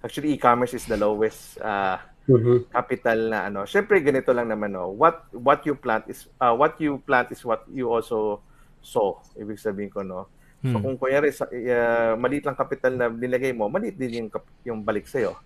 Actually, 0.00 0.34
e-commerce 0.34 0.70
is 0.72 0.84
the 0.84 0.94
lowest 0.94 1.58
uh, 1.58 1.98
Mhm. 2.26 2.68
capital 2.68 3.18
na 3.28 3.46
ano. 3.46 3.64
Syempre 3.64 3.98
ganito 3.98 4.30
lang 4.30 4.46
naman 4.46 4.70
no. 4.70 4.92
What 4.92 5.30
what 5.32 5.62
you 5.62 5.72
plant 5.72 6.06
is 6.06 6.26
uh, 6.36 6.52
what 6.52 6.76
you 6.76 7.00
plant 7.00 7.30
is 7.30 7.40
what 7.40 7.64
you 7.68 7.88
also 7.88 8.42
sow. 8.80 9.20
Ibig 9.34 9.56
sabihin 9.56 9.88
ko 9.88 10.02
no. 10.02 10.26
So 10.58 10.74
Hmm. 10.74 10.82
kung 10.82 10.98
kunyari 10.98 11.30
sa 11.30 11.46
uh, 11.46 12.18
maliit 12.18 12.42
lang 12.42 12.58
capital 12.58 12.90
na 12.92 13.06
nilagay 13.06 13.54
mo, 13.54 13.70
maliit 13.70 13.94
din 13.94 14.26
yung 14.26 14.28
yung 14.64 14.80
balik 14.82 15.06
sa 15.06 15.22
iyo. 15.22 15.38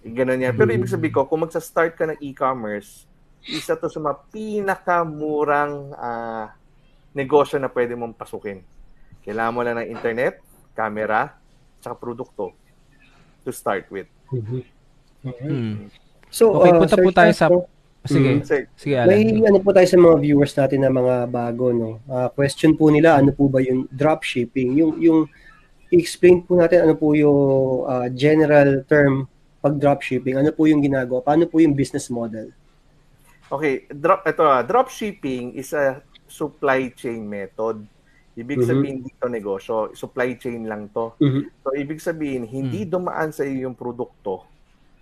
Ganun 0.00 0.38
yan. 0.38 0.54
Pero 0.54 0.70
ibig 0.70 0.86
sabihin 0.86 1.10
ko, 1.10 1.26
kung 1.26 1.42
magsa-start 1.42 1.98
ka 1.98 2.06
ng 2.06 2.22
e-commerce, 2.22 3.02
isa 3.42 3.74
to 3.74 3.90
sa 3.90 3.98
mga 3.98 4.16
pinakamurang 4.30 5.90
ah, 5.92 6.54
negosyo 7.10 7.58
na 7.58 7.66
pwede 7.66 7.98
mong 7.98 8.14
pasukin. 8.14 8.62
Kailangan 9.26 9.50
mo 9.50 9.60
lang 9.60 9.76
ng 9.76 9.90
internet, 9.90 10.38
camera, 10.70 11.34
tsaka 11.82 11.98
produkto 11.98 12.54
to 13.42 13.50
start 13.50 13.90
with. 13.90 14.06
Mhm. 14.30 14.62
Mm. 15.26 15.74
So, 16.30 16.54
Okay, 16.54 16.70
uh, 16.70 16.78
punta 16.78 16.94
Sir 16.94 17.02
po 17.02 17.10
tayo 17.10 17.32
sa- 17.34 17.50
no? 17.50 17.66
Sige. 18.06 18.30
Mm. 18.30 18.40
Kasi 18.42 18.56
Sige, 18.74 18.94
Alan. 18.96 19.08
May 19.10 19.22
ano 19.44 19.58
po 19.60 19.70
tayo 19.70 19.86
sa 19.86 19.98
mga 19.98 20.16
viewers 20.18 20.54
natin 20.54 20.80
na 20.82 20.90
mga 20.90 21.14
bago 21.28 21.70
no. 21.70 21.98
Ah, 22.06 22.30
question 22.30 22.72
po 22.74 22.88
nila 22.88 23.18
ano 23.18 23.30
po 23.30 23.46
ba 23.46 23.60
yung 23.60 23.86
dropshipping? 23.90 24.78
Yung 24.78 24.92
yung 24.98 25.20
i-explain 25.90 26.42
po 26.42 26.58
natin 26.58 26.86
ano 26.86 26.94
po 26.94 27.12
yung 27.12 27.38
ah, 27.84 28.08
general 28.10 28.82
term 28.86 29.26
pag 29.60 29.76
dropshipping. 29.76 30.38
Ano 30.38 30.50
po 30.50 30.70
yung 30.70 30.80
ginagawa? 30.80 31.22
Paano 31.22 31.46
po 31.46 31.58
yung 31.58 31.74
business 31.74 32.06
model? 32.08 32.50
Okay, 33.46 33.86
drop 33.90 34.26
ito 34.26 34.42
ah, 34.42 34.62
drop 34.62 34.90
shipping 34.90 35.54
is 35.54 35.70
a 35.70 36.02
supply 36.26 36.90
chain 36.90 37.22
method. 37.22 37.86
Ibig 38.36 38.60
Mhm. 38.60 38.68
sabihin 38.68 38.98
dito 39.00 39.24
negosyo, 39.30 39.74
supply 39.96 40.36
chain 40.36 40.68
lang 40.68 40.90
to. 40.92 41.14
Mhm. 41.16 41.40
So 41.64 41.72
ibig 41.72 42.02
sabihin 42.02 42.44
hindi 42.44 42.84
dumaan 42.84 43.32
sa 43.32 43.46
iyo 43.46 43.70
yung 43.70 43.78
produkto, 43.78 44.44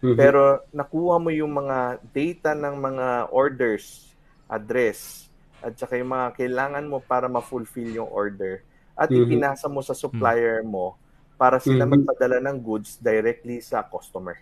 Mhm. 0.03 0.17
pero 0.17 0.63
nakuha 0.73 1.17
mo 1.19 1.31
yung 1.31 1.53
mga 1.53 2.01
data 2.11 2.51
ng 2.55 2.75
mga 2.79 3.07
orders, 3.31 4.15
address, 4.49 5.29
at 5.65 5.73
saka 5.77 5.97
yung 5.97 6.13
mga 6.13 6.37
kailangan 6.37 6.85
mo 6.85 7.01
para 7.01 7.25
ma-fulfill 7.27 7.89
yung 7.95 8.11
order 8.11 8.61
at 8.95 9.09
Mhm. 9.09 9.25
ipinasa 9.25 9.67
mo 9.67 9.81
sa 9.81 9.97
supplier 9.97 10.61
mo 10.63 10.95
para 11.35 11.59
sila 11.59 11.89
Mhm. 11.89 12.05
magpadala 12.05 12.39
ng 12.39 12.57
goods 12.63 13.01
directly 13.01 13.59
sa 13.59 13.83
customer. 13.83 14.39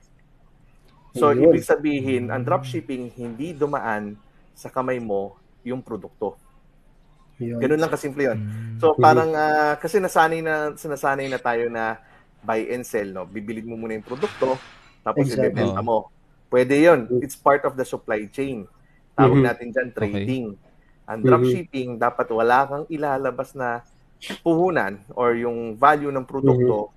So, 1.13 1.29
Ayun. 1.29 1.53
ibig 1.53 1.65
sabihin, 1.65 2.33
ang 2.33 2.41
dropshipping 2.43 3.13
hindi 3.13 3.53
dumaan 3.53 4.17
sa 4.57 4.73
kamay 4.73 4.97
mo 4.97 5.37
yung 5.63 5.85
produkto. 5.85 6.37
Yun. 7.37 7.61
Ganun 7.61 7.81
lang 7.81 7.93
kasimple 7.93 8.23
yun. 8.33 8.39
Mm. 8.39 8.79
So, 8.81 8.97
parang, 8.97 9.31
ah, 9.35 9.75
kasi 9.77 10.01
nasanay 10.01 10.41
na, 10.41 10.73
sinasanay 10.73 11.27
na 11.29 11.39
tayo 11.41 11.69
na 11.69 12.01
buy 12.41 12.65
and 12.71 12.85
sell, 12.85 13.09
no? 13.13 13.25
Bibilid 13.29 13.65
mo 13.65 13.77
muna 13.77 13.95
yung 13.95 14.05
produkto, 14.07 14.59
tapos 15.03 15.27
Exactly. 15.27 15.51
ibebenta 15.51 15.83
mo. 15.83 16.09
Pwede 16.49 16.75
yun. 16.77 17.09
It's 17.21 17.35
part 17.35 17.63
of 17.65 17.75
the 17.75 17.85
supply 17.85 18.25
chain. 18.29 18.65
Tawag 19.13 19.39
Mhm. 19.39 19.45
natin 19.45 19.67
dyan, 19.71 19.89
trading. 19.91 20.47
Ang 21.05 21.19
Mhm. 21.21 21.27
dropshipping, 21.27 21.89
dapat 21.99 22.27
wala 22.31 22.59
kang 22.65 22.85
ilalabas 22.89 23.53
na 23.53 23.83
puhunan 24.41 25.03
or 25.13 25.35
yung 25.35 25.75
value 25.75 26.09
ng 26.09 26.23
produkto. 26.23 26.95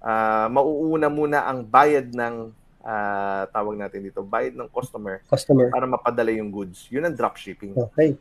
Ah, 0.00 0.50
mauuna 0.50 1.08
muna 1.08 1.46
ang 1.46 1.64
bayad 1.64 2.12
ng, 2.12 2.50
ah, 2.82 3.48
tawag 3.48 3.78
natin 3.78 4.04
dito, 4.04 4.20
bayad 4.20 4.52
ng 4.52 4.68
customer 4.68 5.22
Customer. 5.24 5.70
para 5.70 5.86
mapadala 5.86 6.28
yung 6.28 6.50
goods. 6.50 6.90
Yun 6.90 7.08
ang 7.08 7.16
dropshipping. 7.16 7.72
Okay. 7.72 8.18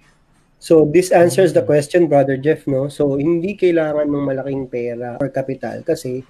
So 0.59 0.87
this 0.87 1.11
answers 1.11 1.51
the 1.51 1.59
question, 1.59 2.07
Brother 2.07 2.39
Jeff, 2.39 2.63
no? 2.63 2.87
So 2.87 3.19
hindi 3.19 3.51
kailangan 3.51 4.07
ng 4.07 4.23
malaking 4.23 4.71
pera 4.71 5.19
or 5.19 5.27
capital 5.27 5.83
kasi 5.83 6.23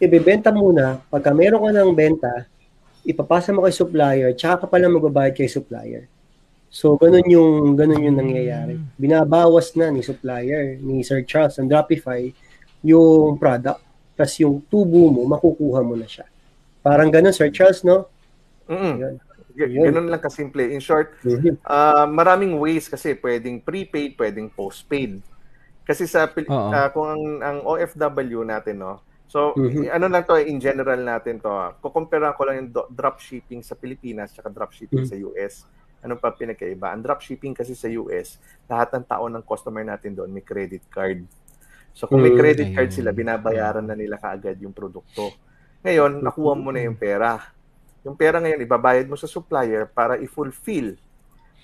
ibebenta 0.00 0.50
muna, 0.50 1.00
pagka 1.10 1.30
meron 1.30 1.62
ka 1.62 1.70
ng 1.70 1.92
benta, 1.94 2.34
ipapasa 3.04 3.52
mo 3.52 3.62
kay 3.68 3.74
supplier, 3.74 4.30
tsaka 4.32 4.64
ka 4.64 4.66
pala 4.66 4.88
magbabayad 4.88 5.36
kay 5.36 5.48
supplier. 5.50 6.08
So, 6.74 6.98
ganun 6.98 7.22
yung, 7.30 7.78
ganun 7.78 8.02
yung 8.02 8.18
nangyayari. 8.18 8.80
Binabawas 8.98 9.78
na 9.78 9.94
ni 9.94 10.02
supplier, 10.02 10.74
ni 10.82 11.06
Sir 11.06 11.22
Charles, 11.22 11.54
ng 11.60 11.70
Dropify, 11.70 12.34
yung 12.82 13.38
product. 13.38 13.78
Tapos 14.18 14.34
yung 14.42 14.58
tubo 14.66 15.06
mo, 15.10 15.22
makukuha 15.22 15.86
mo 15.86 15.94
na 15.94 16.10
siya. 16.10 16.26
Parang 16.82 17.14
ganun, 17.14 17.30
Sir 17.30 17.54
Charles, 17.54 17.86
no? 17.86 18.10
Mm-mm. 18.66 19.22
Yun. 19.54 19.86
Ganun 19.86 20.10
lang 20.10 20.18
kasimple. 20.18 20.66
In 20.74 20.82
short, 20.82 21.14
uh, 21.62 22.06
maraming 22.10 22.58
ways 22.58 22.90
kasi 22.90 23.14
pwedeng 23.22 23.62
prepaid, 23.62 24.18
pwedeng 24.18 24.50
postpaid. 24.50 25.22
Kasi 25.86 26.10
sa 26.10 26.26
uh, 26.26 26.88
kung 26.90 27.06
ang, 27.06 27.24
ang 27.38 27.58
OFW 27.62 28.42
natin, 28.42 28.82
no, 28.82 28.98
So, 29.26 29.56
mm-hmm. 29.56 29.90
ano 29.90 30.06
lang 30.06 30.22
to 30.28 30.36
in 30.38 30.60
general 30.60 31.00
natin 31.00 31.40
to. 31.40 31.50
Kukumpara 31.80 32.36
ko 32.36 32.46
lang 32.46 32.56
yung 32.60 32.70
drop 32.92 33.18
shipping 33.18 33.64
sa 33.64 33.74
Pilipinas 33.74 34.36
at 34.36 34.46
drop 34.52 34.70
shipping 34.70 35.02
mm-hmm. 35.02 35.10
sa 35.10 35.26
US. 35.32 35.54
Ano 36.04 36.20
pa 36.20 36.30
pinakaiba? 36.36 36.92
Ang 36.92 37.02
drop 37.02 37.24
shipping 37.24 37.56
kasi 37.56 37.72
sa 37.72 37.88
US, 37.88 38.36
lahat 38.68 38.92
ng 38.92 39.04
tao 39.08 39.24
ng 39.26 39.40
customer 39.40 39.80
natin 39.82 40.12
doon 40.12 40.28
may 40.28 40.44
credit 40.44 40.84
card. 40.92 41.24
So, 41.94 42.10
kung 42.10 42.20
may 42.20 42.34
mm. 42.34 42.40
credit 42.42 42.68
card 42.74 42.90
sila, 42.90 43.14
binabayaran 43.14 43.86
na 43.86 43.94
nila 43.94 44.18
kaagad 44.18 44.58
yung 44.58 44.74
produkto. 44.74 45.30
Ngayon, 45.86 46.26
nakuha 46.26 46.52
mo 46.58 46.74
na 46.74 46.82
yung 46.82 46.98
pera. 46.98 47.38
Yung 48.02 48.18
pera 48.18 48.42
ngayon, 48.42 48.66
ibabayad 48.66 49.06
mo 49.06 49.14
sa 49.14 49.30
supplier 49.30 49.86
para 49.86 50.18
i-fulfill 50.18 50.98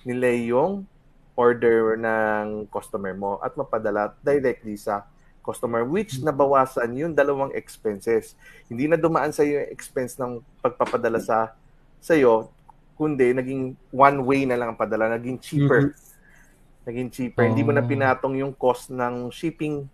nila 0.07 0.31
yung 0.33 0.87
order 1.35 1.99
ng 1.99 2.71
customer 2.71 3.13
mo 3.13 3.43
at 3.43 3.53
mapadala 3.59 4.15
directly 4.23 4.79
sa 4.79 5.05
customer 5.51 5.83
which 5.83 6.23
nabawasan 6.23 6.95
yung 6.95 7.13
dalawang 7.13 7.51
expenses. 7.59 8.39
Hindi 8.71 8.87
na 8.87 8.95
dumaan 8.95 9.35
sa 9.35 9.43
yung 9.43 9.67
expense 9.67 10.15
ng 10.23 10.39
pagpapadala 10.63 11.19
sa 11.19 11.51
sa 11.99 12.15
iyo, 12.15 12.49
kundi 12.95 13.35
naging 13.35 13.75
one 13.93 14.19
way 14.25 14.47
na 14.47 14.57
lang 14.57 14.73
ang 14.73 14.79
padala, 14.79 15.11
naging 15.19 15.37
cheaper. 15.43 15.93
Mm-hmm. 15.93 16.89
Naging 16.89 17.09
cheaper. 17.13 17.45
Oh. 17.45 17.49
Hindi 17.53 17.63
mo 17.67 17.73
na 17.77 17.85
oh. 17.85 17.91
pinatong 17.91 18.35
yung 18.41 18.55
cost 18.57 18.89
ng 18.89 19.29
shipping 19.29 19.85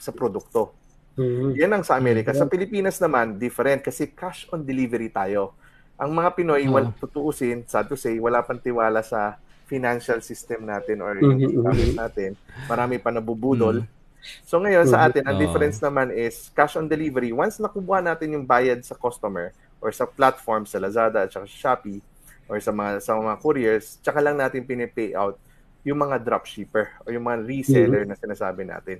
sa 0.00 0.10
produkto. 0.10 0.74
Mm-hmm. 1.14 1.50
Yan 1.60 1.72
ang 1.76 1.84
sa 1.86 1.94
Amerika. 1.94 2.34
Mm-hmm. 2.34 2.42
Sa 2.42 2.50
Pilipinas 2.50 2.96
naman, 2.98 3.38
different 3.38 3.86
kasi 3.86 4.10
cash 4.10 4.50
on 4.50 4.66
delivery 4.66 5.12
tayo. 5.12 5.54
Ang 5.96 6.12
mga 6.12 6.34
Pinoy, 6.34 6.66
oh. 6.66 6.76
wal, 6.76 6.90
tutuusin, 6.98 7.62
sad 7.64 7.86
to 7.86 7.96
say, 7.96 8.18
wala 8.18 8.42
pang 8.42 8.58
tiwala 8.58 9.00
sa 9.06 9.38
financial 9.66 10.22
system 10.22 10.66
natin 10.66 11.02
or 11.02 11.18
mm-hmm. 11.18 11.50
yung 11.50 11.98
natin. 11.98 12.34
Marami 12.66 12.98
pa 12.98 13.14
nabubudol. 13.14 13.82
Mm-hmm 13.82 13.95
So 14.44 14.58
ngayon 14.62 14.86
sa 14.90 15.08
atin, 15.08 15.26
ang 15.26 15.36
difference 15.38 15.78
naman 15.78 16.14
is 16.14 16.50
cash 16.54 16.78
on 16.78 16.86
delivery. 16.90 17.30
Once 17.30 17.58
nakuha 17.58 18.02
natin 18.02 18.36
yung 18.36 18.44
bayad 18.44 18.82
sa 18.82 18.94
customer 18.98 19.50
or 19.80 19.92
sa 19.92 20.08
platform 20.08 20.64
sa 20.64 20.80
Lazada 20.80 21.26
at 21.26 21.30
sa 21.32 21.44
Shopee 21.44 22.00
or 22.46 22.58
sa 22.62 22.70
mga 22.70 23.02
sa 23.02 23.18
mga 23.18 23.36
couriers, 23.42 23.98
tsaka 24.00 24.22
lang 24.22 24.38
natin 24.38 24.66
pinipay 24.66 25.12
out 25.14 25.38
yung 25.86 26.02
mga 26.02 26.18
dropshipper 26.18 27.06
o 27.06 27.14
yung 27.14 27.22
mga 27.22 27.46
reseller 27.46 28.02
mm-hmm. 28.02 28.10
na 28.10 28.18
sinasabi 28.18 28.62
natin. 28.66 28.98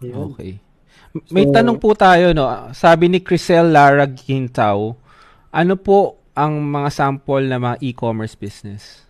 Okay. 0.00 0.56
May 1.32 1.44
so, 1.48 1.52
tanong 1.52 1.78
po 1.80 1.92
tayo 1.92 2.32
no. 2.32 2.48
Sabi 2.72 3.12
ni 3.12 3.20
Crisel 3.20 3.72
Lara 3.72 4.08
Gintaw, 4.08 4.96
ano 5.52 5.74
po 5.76 6.20
ang 6.38 6.60
mga 6.62 6.88
sample 6.92 7.50
na 7.50 7.58
mga 7.58 7.76
e-commerce 7.82 8.38
business? 8.38 9.02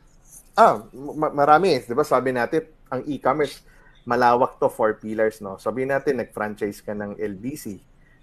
Ah, 0.59 0.83
ma- 0.95 1.35
marami. 1.35 1.78
'Di 1.78 1.95
ba 1.95 2.02
sabi 2.02 2.33
natin 2.35 2.67
ang 2.88 3.05
e-commerce 3.07 3.62
malawak 4.09 4.57
to 4.57 4.73
four 4.73 4.97
pillars 4.97 5.45
no. 5.45 5.61
Sabihin 5.61 5.93
natin 5.93 6.17
nag-franchise 6.25 6.81
ka 6.81 6.97
ng 6.97 7.21
LBC, 7.21 7.77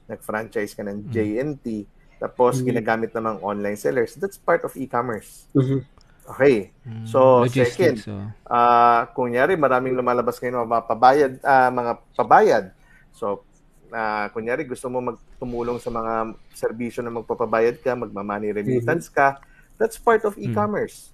nag-franchise 0.10 0.74
ka 0.74 0.82
ng 0.82 1.14
JNT, 1.14 1.86
tapos 2.18 2.58
mm-hmm. 2.58 2.74
ginagamit 2.74 3.12
namang 3.14 3.38
online 3.46 3.78
sellers. 3.78 4.18
That's 4.18 4.42
part 4.42 4.66
of 4.66 4.74
e-commerce. 4.74 5.46
Mm-hmm. 5.54 5.86
Okay. 6.26 6.74
Mm, 6.82 7.06
so, 7.06 7.46
Logistics, 7.46 7.78
second, 7.78 7.96
so. 8.02 8.18
Uh, 8.50 9.06
kunyari 9.14 9.54
maraming 9.54 9.94
lumalabas 9.94 10.42
ngayon 10.42 10.66
mga 10.66 10.86
pabayad, 10.90 11.32
uh, 11.46 11.70
mga 11.70 11.92
pabayad. 12.18 12.66
So, 13.14 13.46
uh, 13.94 14.26
kunyari 14.34 14.66
gusto 14.66 14.90
mo 14.90 15.06
magtumulong 15.06 15.78
sa 15.78 15.94
mga 15.94 16.34
serbisyo 16.58 17.06
na 17.06 17.14
magpapabayad 17.14 17.78
ka, 17.78 17.94
magma-money 17.94 18.50
remittance 18.58 19.06
mm-hmm. 19.06 19.38
ka, 19.38 19.38
that's 19.78 20.02
part 20.02 20.26
of 20.26 20.34
mm. 20.34 20.50
e-commerce. 20.50 21.14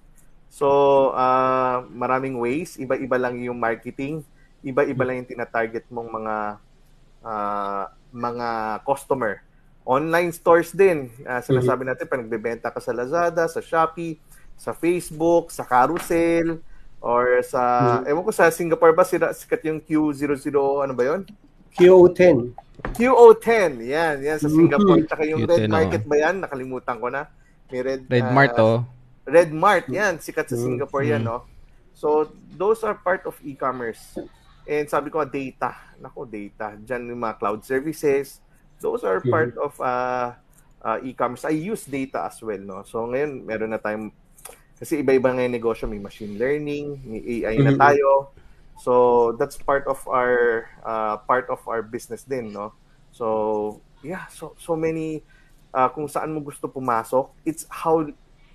So, 0.52 0.68
uh, 1.12 1.84
maraming 1.92 2.40
ways, 2.40 2.80
iba-iba 2.80 3.20
lang 3.20 3.36
yung 3.36 3.60
marketing 3.60 4.24
iba-iba 4.62 5.02
lang 5.02 5.22
yung 5.22 5.30
tina-target 5.30 5.84
mong 5.90 6.08
mga 6.10 6.34
uh, 7.26 7.84
mga 8.12 8.48
customer. 8.86 9.42
Online 9.82 10.30
stores 10.30 10.70
din. 10.70 11.10
Uh, 11.26 11.42
sinasabi 11.42 11.82
natin, 11.82 12.06
pag 12.06 12.22
nagbebenta 12.22 12.70
ka 12.70 12.78
sa 12.78 12.94
Lazada, 12.94 13.50
sa 13.50 13.58
Shopee, 13.58 14.22
sa 14.54 14.70
Facebook, 14.70 15.50
sa 15.50 15.66
Carousel, 15.66 16.62
or 17.02 17.42
sa, 17.42 17.62
mm-hmm. 17.98 18.10
ewan 18.14 18.22
ko 18.22 18.30
sa 18.30 18.46
Singapore 18.54 18.94
ba, 18.94 19.02
sila, 19.02 19.34
sikat 19.34 19.66
yung 19.66 19.82
Q00, 19.82 20.54
ano 20.86 20.94
ba 20.94 21.02
yon 21.02 21.26
QO10. 21.74 22.54
QO10, 22.94 23.70
yan, 23.82 24.16
yan 24.22 24.38
sa 24.38 24.46
Singapore. 24.46 25.02
Mm-hmm. 25.02 25.10
Tsaka 25.10 25.22
yung 25.26 25.42
Red 25.48 25.66
Market 25.66 26.02
ba 26.06 26.16
yan? 26.20 26.44
Nakalimutan 26.44 26.96
ko 27.02 27.08
na. 27.10 27.26
May 27.72 27.80
Red, 27.82 28.02
Red 28.06 28.28
uh, 28.28 28.30
Mart, 28.30 28.54
oh. 28.62 28.86
Red 29.26 29.50
Mart, 29.50 29.90
yan. 29.90 30.22
Sikat 30.22 30.46
sa 30.46 30.54
Singapore 30.54 31.02
mm-hmm. 31.02 31.26
yan, 31.26 31.26
no? 31.26 31.42
So, 31.96 32.30
those 32.54 32.86
are 32.86 32.94
part 32.94 33.26
of 33.26 33.34
e-commerce. 33.42 34.14
And 34.66 34.86
sabi 34.86 35.10
ko, 35.10 35.26
data. 35.26 35.74
Nako, 35.98 36.26
data. 36.26 36.78
Diyan 36.78 37.10
yung 37.10 37.22
mga 37.22 37.38
cloud 37.38 37.60
services. 37.66 38.38
Those 38.78 39.02
are 39.02 39.22
part 39.22 39.54
mm-hmm. 39.54 39.66
of 39.66 39.74
uh, 39.82 40.34
uh, 40.82 40.98
e-commerce. 41.02 41.46
I 41.46 41.54
use 41.54 41.86
data 41.86 42.26
as 42.26 42.38
well. 42.42 42.58
No? 42.58 42.82
So 42.86 43.06
ngayon, 43.06 43.46
meron 43.46 43.74
na 43.74 43.82
tayong, 43.82 44.10
kasi 44.78 45.02
iba-iba 45.02 45.30
ngayon 45.30 45.54
negosyo. 45.54 45.86
May 45.86 46.02
machine 46.02 46.38
learning, 46.38 47.02
may 47.06 47.22
AI 47.22 47.58
mm-hmm. 47.58 47.74
na 47.74 47.74
tayo. 47.78 48.34
So 48.82 48.92
that's 49.38 49.54
part 49.54 49.86
of 49.86 50.02
our 50.10 50.66
uh, 50.82 51.22
part 51.22 51.46
of 51.46 51.62
our 51.70 51.86
business 51.86 52.26
din, 52.26 52.50
no? 52.50 52.74
So 53.14 53.78
yeah, 54.02 54.26
so 54.26 54.58
so 54.58 54.74
many 54.74 55.22
uh, 55.70 55.86
kung 55.94 56.10
saan 56.10 56.34
mo 56.34 56.42
gusto 56.42 56.66
pumasok, 56.66 57.30
it's 57.46 57.62
how 57.70 58.02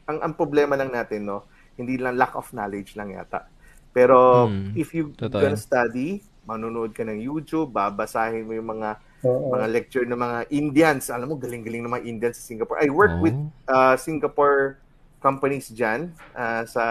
ang 0.04 0.18
ang 0.20 0.34
problema 0.36 0.76
lang 0.76 0.92
natin, 0.92 1.32
no? 1.32 1.48
Hindi 1.80 1.96
lang 1.96 2.20
lack 2.20 2.36
of 2.36 2.52
knowledge 2.52 3.00
lang 3.00 3.16
yata 3.16 3.48
pero 3.98 4.46
hmm. 4.46 4.78
if 4.78 4.94
you 4.94 5.10
Totoo 5.18 5.42
gonna 5.42 5.58
study, 5.58 6.22
manunood 6.46 6.94
ka 6.94 7.02
ng 7.02 7.18
YouTube, 7.18 7.74
babasahin 7.74 8.46
mo 8.46 8.54
yung 8.54 8.78
mga 8.78 9.02
Oo. 9.26 9.58
mga 9.58 9.66
lecture 9.74 10.06
ng 10.06 10.14
mga 10.14 10.40
Indians. 10.54 11.10
Alam 11.10 11.34
mo, 11.34 11.36
galing-galing 11.42 11.82
ng 11.82 11.90
mga 11.90 12.06
Indians 12.06 12.38
sa 12.38 12.46
Singapore. 12.46 12.78
I 12.78 12.94
work 12.94 13.18
Oo. 13.18 13.26
with 13.26 13.38
uh, 13.66 13.98
Singapore 13.98 14.78
companies 15.18 15.74
dyan 15.74 16.14
uh, 16.38 16.62
sa 16.70 16.84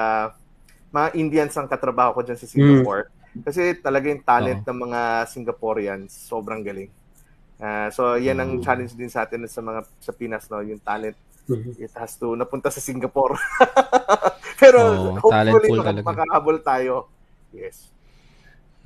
mga 0.91 1.15
Indians 1.15 1.55
ang 1.55 1.71
katrabaho 1.71 2.19
ko 2.19 2.21
dyan 2.27 2.43
sa 2.43 2.51
Singapore. 2.51 3.07
Hmm. 3.07 3.47
Kasi 3.47 3.79
talaga 3.79 4.11
yung 4.11 4.27
talent 4.27 4.67
Oo. 4.67 4.69
ng 4.75 4.79
mga 4.91 5.01
Singaporeans, 5.31 6.11
sobrang 6.11 6.67
galing. 6.67 6.91
Uh, 7.57 7.89
so, 7.95 8.19
yan 8.19 8.37
ang 8.43 8.59
challenge 8.61 8.99
din 8.99 9.09
sa 9.09 9.23
atin 9.23 9.47
sa 9.47 9.63
mga 9.63 9.87
sa 10.03 10.11
Pinas, 10.11 10.51
no? 10.51 10.59
yung 10.61 10.83
talent. 10.83 11.15
It 11.79 11.95
has 11.95 12.19
to 12.19 12.35
napunta 12.35 12.75
sa 12.75 12.83
Singapore. 12.83 13.39
Pero 14.63 14.79
oh, 14.83 15.15
hopefully 15.23 15.71
mak- 15.79 16.03
makahabol 16.03 16.59
tayo. 16.59 17.07
Yes. 17.55 17.95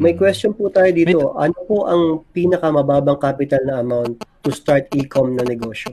May 0.00 0.16
question 0.16 0.52
po 0.52 0.68
tayo 0.72 0.88
dito. 0.92 1.36
Ano 1.36 1.56
po 1.64 1.88
ang 1.88 2.24
pinakamababang 2.32 3.20
capital 3.20 3.60
na 3.64 3.84
amount 3.84 4.20
to 4.44 4.52
start 4.52 4.88
e-com 4.96 5.32
na 5.32 5.44
negosyo? 5.44 5.92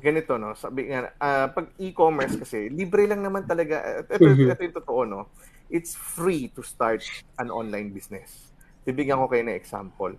ganito 0.00 0.40
no, 0.40 0.56
sabi 0.56 0.88
nga 0.88 1.12
uh, 1.20 1.52
pag 1.52 1.76
e-commerce 1.76 2.40
kasi 2.40 2.72
libre 2.72 3.04
lang 3.04 3.20
naman 3.20 3.44
talaga. 3.44 4.00
Ito, 4.08 4.16
mm-hmm. 4.16 4.48
ito 4.48 4.62
yung 4.64 4.78
totoo 4.80 5.00
no. 5.04 5.20
It's 5.68 5.92
free 5.92 6.48
to 6.56 6.64
start 6.64 7.04
an 7.36 7.52
online 7.52 7.92
business. 7.92 8.48
Bibigyan 8.88 9.20
ko 9.20 9.28
kayo 9.28 9.44
ng 9.44 9.54
example. 9.60 10.16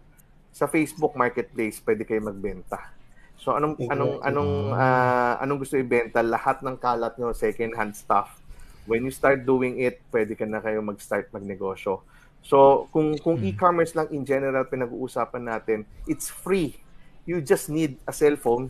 Sa 0.53 0.69
Facebook 0.69 1.17
Marketplace, 1.17 1.81
pwede 1.81 2.05
kayo 2.05 2.21
magbenta 2.21 3.00
So 3.41 3.57
anong 3.57 3.73
anong 3.89 4.21
anong 4.21 4.53
uh, 4.69 5.33
anong 5.41 5.65
gusto 5.65 5.73
ibenta? 5.73 6.21
Lahat 6.21 6.61
ng 6.61 6.77
kalat 6.77 7.17
nyo 7.17 7.33
second 7.33 7.73
hand 7.73 7.97
stuff. 7.97 8.37
When 8.85 9.01
you 9.01 9.09
start 9.09 9.49
doing 9.49 9.81
it, 9.81 9.97
pwede 10.13 10.37
ka 10.37 10.45
na 10.45 10.61
kayo 10.61 10.77
mag-start 10.85 11.33
magnegosyo. 11.33 12.05
So 12.45 12.85
kung 12.93 13.17
kung 13.17 13.41
hmm. 13.41 13.49
e-commerce 13.49 13.97
lang 13.97 14.13
in 14.13 14.21
general 14.29 14.61
pinag-uusapan 14.69 15.49
natin, 15.49 15.89
it's 16.05 16.29
free. 16.29 16.77
You 17.25 17.41
just 17.41 17.73
need 17.73 17.97
a 18.05 18.13
cellphone 18.13 18.69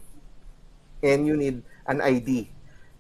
and 1.04 1.28
you 1.28 1.36
need 1.36 1.68
an 1.84 2.00
ID. 2.00 2.48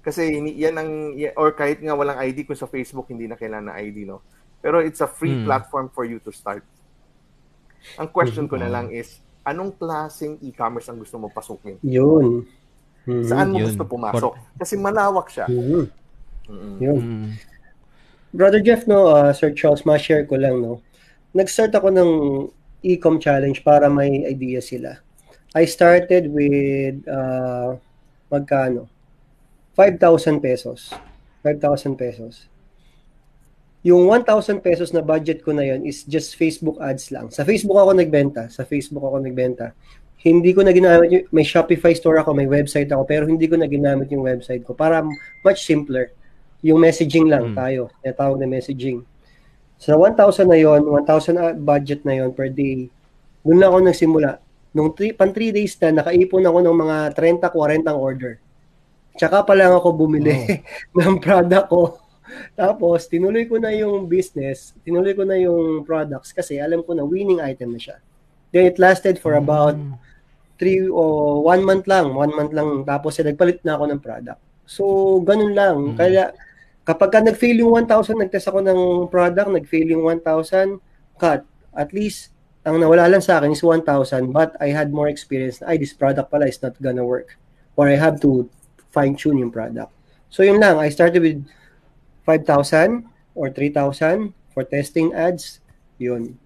Kasi 0.03 0.43
yan 0.51 0.75
ang 0.75 1.15
or 1.39 1.55
kahit 1.55 1.79
nga 1.79 1.95
walang 1.95 2.19
ID 2.19 2.43
kung 2.51 2.59
sa 2.59 2.67
Facebook 2.67 3.07
hindi 3.07 3.31
na 3.31 3.39
kailangan 3.39 3.71
ng 3.71 3.77
ID 3.79 3.97
no. 4.11 4.19
Pero 4.59 4.83
it's 4.83 4.99
a 4.99 5.07
free 5.07 5.39
hmm. 5.39 5.47
platform 5.47 5.87
for 5.87 6.03
you 6.03 6.19
to 6.19 6.35
start. 6.35 6.67
Ang 7.95 8.11
question 8.11 8.51
ko 8.51 8.59
na 8.59 8.67
lang 8.67 8.91
is 8.91 9.23
anong 9.45 9.77
klaseng 9.77 10.37
e-commerce 10.41 10.87
ang 10.89 11.01
gusto 11.01 11.17
mo 11.17 11.27
pasukin? 11.33 11.77
Yun. 11.81 12.45
Mm-hmm. 13.05 13.25
Saan 13.25 13.49
mo 13.49 13.57
Yun. 13.61 13.67
gusto 13.73 13.83
pumasok? 13.85 14.33
Kasi 14.61 14.77
malawak 14.77 15.27
siya. 15.33 15.49
Mm-hmm. 15.49 15.83
Mm-hmm. 16.51 16.75
Yun. 16.81 16.99
Mm-hmm. 17.01 17.29
Brother 18.31 18.61
Jeff, 18.63 18.87
no, 18.87 19.11
uh, 19.11 19.33
Sir 19.35 19.51
Charles, 19.51 19.83
ma-share 19.83 20.23
ko 20.23 20.39
lang, 20.39 20.63
no. 20.63 20.79
Nag-start 21.35 21.75
ako 21.75 21.91
ng 21.91 22.11
e-com 22.85 23.19
challenge 23.19 23.59
para 23.65 23.91
may 23.91 24.23
idea 24.23 24.63
sila. 24.63 24.99
I 25.51 25.67
started 25.67 26.31
with 26.31 27.03
uh, 27.11 27.75
magkano? 28.31 28.87
5,000 29.75 30.39
pesos. 30.39 30.95
5,000 31.43 31.99
pesos. 31.99 32.50
Yung 33.81 34.05
1,000 34.05 34.61
pesos 34.61 34.93
na 34.93 35.01
budget 35.01 35.41
ko 35.41 35.57
na 35.57 35.65
yon 35.65 35.81
is 35.81 36.05
just 36.05 36.37
Facebook 36.37 36.77
ads 36.77 37.09
lang. 37.09 37.33
Sa 37.33 37.41
Facebook 37.41 37.81
ako 37.81 37.97
nagbenta. 37.97 38.45
Sa 38.53 38.61
Facebook 38.61 39.01
ako 39.01 39.25
nagbenta. 39.25 39.73
Hindi 40.21 40.53
ko 40.53 40.61
na 40.61 40.69
ginamit 40.69 41.09
yung, 41.09 41.25
may 41.33 41.41
Shopify 41.41 41.97
store 41.97 42.21
ako, 42.21 42.37
may 42.37 42.45
website 42.45 42.93
ako, 42.93 43.09
pero 43.09 43.25
hindi 43.25 43.49
ko 43.49 43.57
na 43.57 43.65
ginamit 43.65 44.13
yung 44.13 44.21
website 44.21 44.61
ko 44.61 44.77
para 44.77 45.01
much 45.41 45.65
simpler. 45.65 46.13
Yung 46.61 46.77
messaging 46.77 47.25
lang 47.25 47.51
hmm. 47.51 47.57
tayo. 47.57 47.89
Tinatawag 48.05 48.37
na 48.37 48.45
messaging. 48.45 49.01
Sa 49.81 49.97
1,000 49.97 50.45
na 50.45 50.61
yon 50.61 50.85
1,000 50.85 51.57
budget 51.57 52.05
na 52.05 52.21
yon 52.21 52.29
per 52.37 52.53
day, 52.53 52.85
doon 53.41 53.57
na 53.57 53.73
ako 53.73 53.77
nagsimula. 53.81 54.31
Nung 54.77 54.93
three, 54.93 55.09
pan 55.09 55.33
3 55.33 55.57
days 55.57 55.73
na, 55.81 56.05
nakaipon 56.05 56.45
ako 56.45 56.57
ng 56.61 56.77
mga 56.77 56.97
30-40 57.17 57.89
order. 57.97 58.33
Tsaka 59.17 59.41
pa 59.41 59.57
lang 59.57 59.73
ako 59.73 59.89
bumili 59.91 60.31
oh. 60.31 60.45
ng 61.01 61.17
product 61.17 61.67
ko. 61.67 61.97
Tapos, 62.53 63.07
tinuloy 63.07 63.47
ko 63.47 63.57
na 63.57 63.71
yung 63.71 64.05
business, 64.05 64.75
tinuloy 64.83 65.15
ko 65.15 65.23
na 65.23 65.37
yung 65.39 65.83
products 65.87 66.31
kasi 66.31 66.57
alam 66.57 66.81
ko 66.81 66.95
na 66.95 67.05
winning 67.05 67.43
item 67.43 67.75
na 67.75 67.81
siya. 67.81 67.97
Then 68.51 68.67
it 68.67 68.77
lasted 68.77 69.17
for 69.19 69.39
about 69.39 69.79
mm. 69.79 69.95
three 70.59 70.83
o 70.85 71.39
one 71.47 71.63
month 71.63 71.87
lang, 71.87 72.11
one 72.11 72.33
month 72.35 72.51
lang. 72.51 72.83
Tapos, 72.83 73.15
eh, 73.19 73.25
nagpalit 73.25 73.63
na 73.63 73.79
ako 73.79 73.83
ng 73.91 74.01
product. 74.03 74.41
So, 74.67 74.83
ganun 75.23 75.55
lang. 75.55 75.75
Mm. 75.93 75.95
Kaya, 75.95 76.23
kapag 76.83 77.09
ka 77.11 77.19
nag-fail 77.23 77.61
yung 77.63 77.87
1,000, 77.87 78.19
nag-test 78.19 78.47
ako 78.51 78.59
ng 78.63 78.79
product, 79.07 79.49
nag-fail 79.49 79.87
yung 79.91 80.03
1,000, 80.03 80.79
cut. 81.15 81.45
At 81.71 81.95
least, 81.95 82.31
ang 82.61 82.77
nawala 82.77 83.09
lang 83.09 83.23
sa 83.25 83.41
akin 83.41 83.57
is 83.57 83.63
1,000 83.65 84.29
but 84.29 84.53
I 84.61 84.69
had 84.69 84.93
more 84.93 85.09
experience 85.09 85.65
ay 85.65 85.81
this 85.81 85.97
product 85.97 86.29
pala 86.29 86.45
is 86.45 86.61
not 86.61 86.77
gonna 86.77 87.01
work 87.01 87.33
or 87.73 87.89
I 87.89 87.97
have 87.97 88.21
to 88.21 88.45
fine-tune 88.93 89.41
yung 89.41 89.49
product. 89.49 89.89
So 90.29 90.45
yun 90.45 90.61
lang, 90.61 90.77
I 90.77 90.93
started 90.93 91.25
with 91.25 91.41
5,000 92.39 93.03
or 93.35 93.51
3,000 93.51 94.31
for 94.55 94.63
testing 94.63 95.11
ads. 95.11 95.59
Yun. 95.99 96.39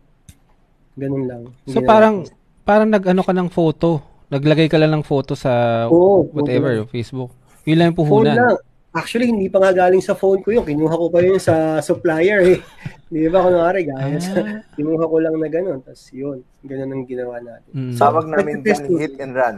Ganun 0.97 1.25
lang. 1.29 1.43
So 1.69 1.83
parang 1.83 2.25
parang 2.65 2.89
nag-ano 2.89 3.21
ka 3.21 3.33
ng 3.35 3.49
photo. 3.51 4.01
Naglagay 4.31 4.65
ka 4.71 4.81
lang 4.81 4.89
ng 4.95 5.05
photo 5.05 5.37
sa 5.37 5.85
oh, 5.91 6.25
whatever, 6.33 6.81
okay. 6.81 7.01
Facebook. 7.05 7.29
Yun 7.69 7.77
lang 7.77 7.87
yung 7.93 7.99
puhunan. 7.99 8.33
Phone 8.33 8.41
lang. 8.41 8.57
Actually, 8.95 9.27
hindi 9.27 9.51
pa 9.51 9.59
nga 9.59 9.75
galing 9.75 9.99
sa 9.99 10.15
phone 10.15 10.39
ko 10.39 10.55
yun. 10.55 10.63
Kinuha 10.63 10.95
ko 10.95 11.11
pa 11.11 11.19
yun 11.19 11.35
sa 11.35 11.83
supplier 11.83 12.39
eh. 12.55 12.59
Di 13.11 13.27
ba? 13.27 13.43
Kunwari, 13.43 13.83
gaya 13.83 14.17
sa, 14.23 14.39
ah. 14.39 14.63
kinuha 14.79 15.03
ko 15.03 15.19
lang 15.19 15.35
na 15.35 15.51
gano'n. 15.51 15.83
Tapos 15.83 16.15
yun, 16.15 16.39
gano'n 16.63 16.95
ang 16.95 17.03
ginawa 17.03 17.43
natin. 17.43 17.71
Mm. 17.75 17.91
So, 17.91 18.07
Tawag 18.07 18.25
namin 18.31 18.63
dyan, 18.63 18.81
hit 18.95 19.15
and 19.19 19.33
run. 19.35 19.57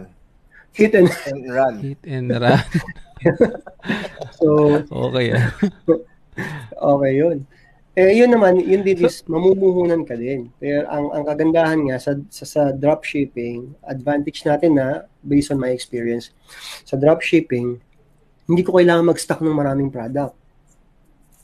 Hit 0.74 0.94
and, 0.98 1.10
and 1.30 1.44
run. 1.54 1.76
Hit 1.86 2.02
and 2.10 2.28
run. 2.34 2.60
so, 4.42 4.48
okay. 4.90 5.38
Ah. 5.38 5.54
Okay 6.94 7.14
yun. 7.18 7.38
Eh, 7.98 8.14
yun 8.14 8.30
naman, 8.30 8.62
yun 8.62 8.86
din 8.86 9.10
is 9.10 9.26
mamumuhunan 9.26 10.06
ka 10.06 10.14
din. 10.14 10.54
Pero 10.62 10.86
ang, 10.86 11.10
ang 11.18 11.24
kagandahan 11.26 11.82
nga 11.90 11.98
sa, 11.98 12.14
sa, 12.30 12.46
sa 12.46 12.62
dropshipping, 12.70 13.74
advantage 13.90 14.46
natin 14.46 14.78
na, 14.78 15.10
based 15.26 15.50
on 15.50 15.58
my 15.58 15.74
experience, 15.74 16.30
sa 16.86 16.94
dropshipping, 16.94 17.82
hindi 18.46 18.62
ko 18.62 18.78
kailangan 18.78 19.02
mag-stock 19.02 19.42
ng 19.42 19.50
maraming 19.50 19.90
product. 19.90 20.38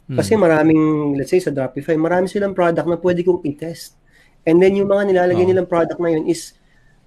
Hmm. 0.08 0.20
Kasi 0.20 0.36
maraming, 0.36 1.16
let's 1.16 1.32
say 1.32 1.40
sa 1.40 1.52
Dropify, 1.52 1.96
marami 1.96 2.28
silang 2.28 2.54
product 2.54 2.88
na 2.88 3.00
pwede 3.00 3.24
kong 3.24 3.42
i-test. 3.48 3.96
And 4.44 4.60
then 4.60 4.76
yung 4.76 4.92
mga 4.92 5.10
nilalagay 5.10 5.48
oh. 5.48 5.50
nilang 5.50 5.70
product 5.72 6.00
na 6.04 6.12
yun 6.12 6.28
is, 6.28 6.54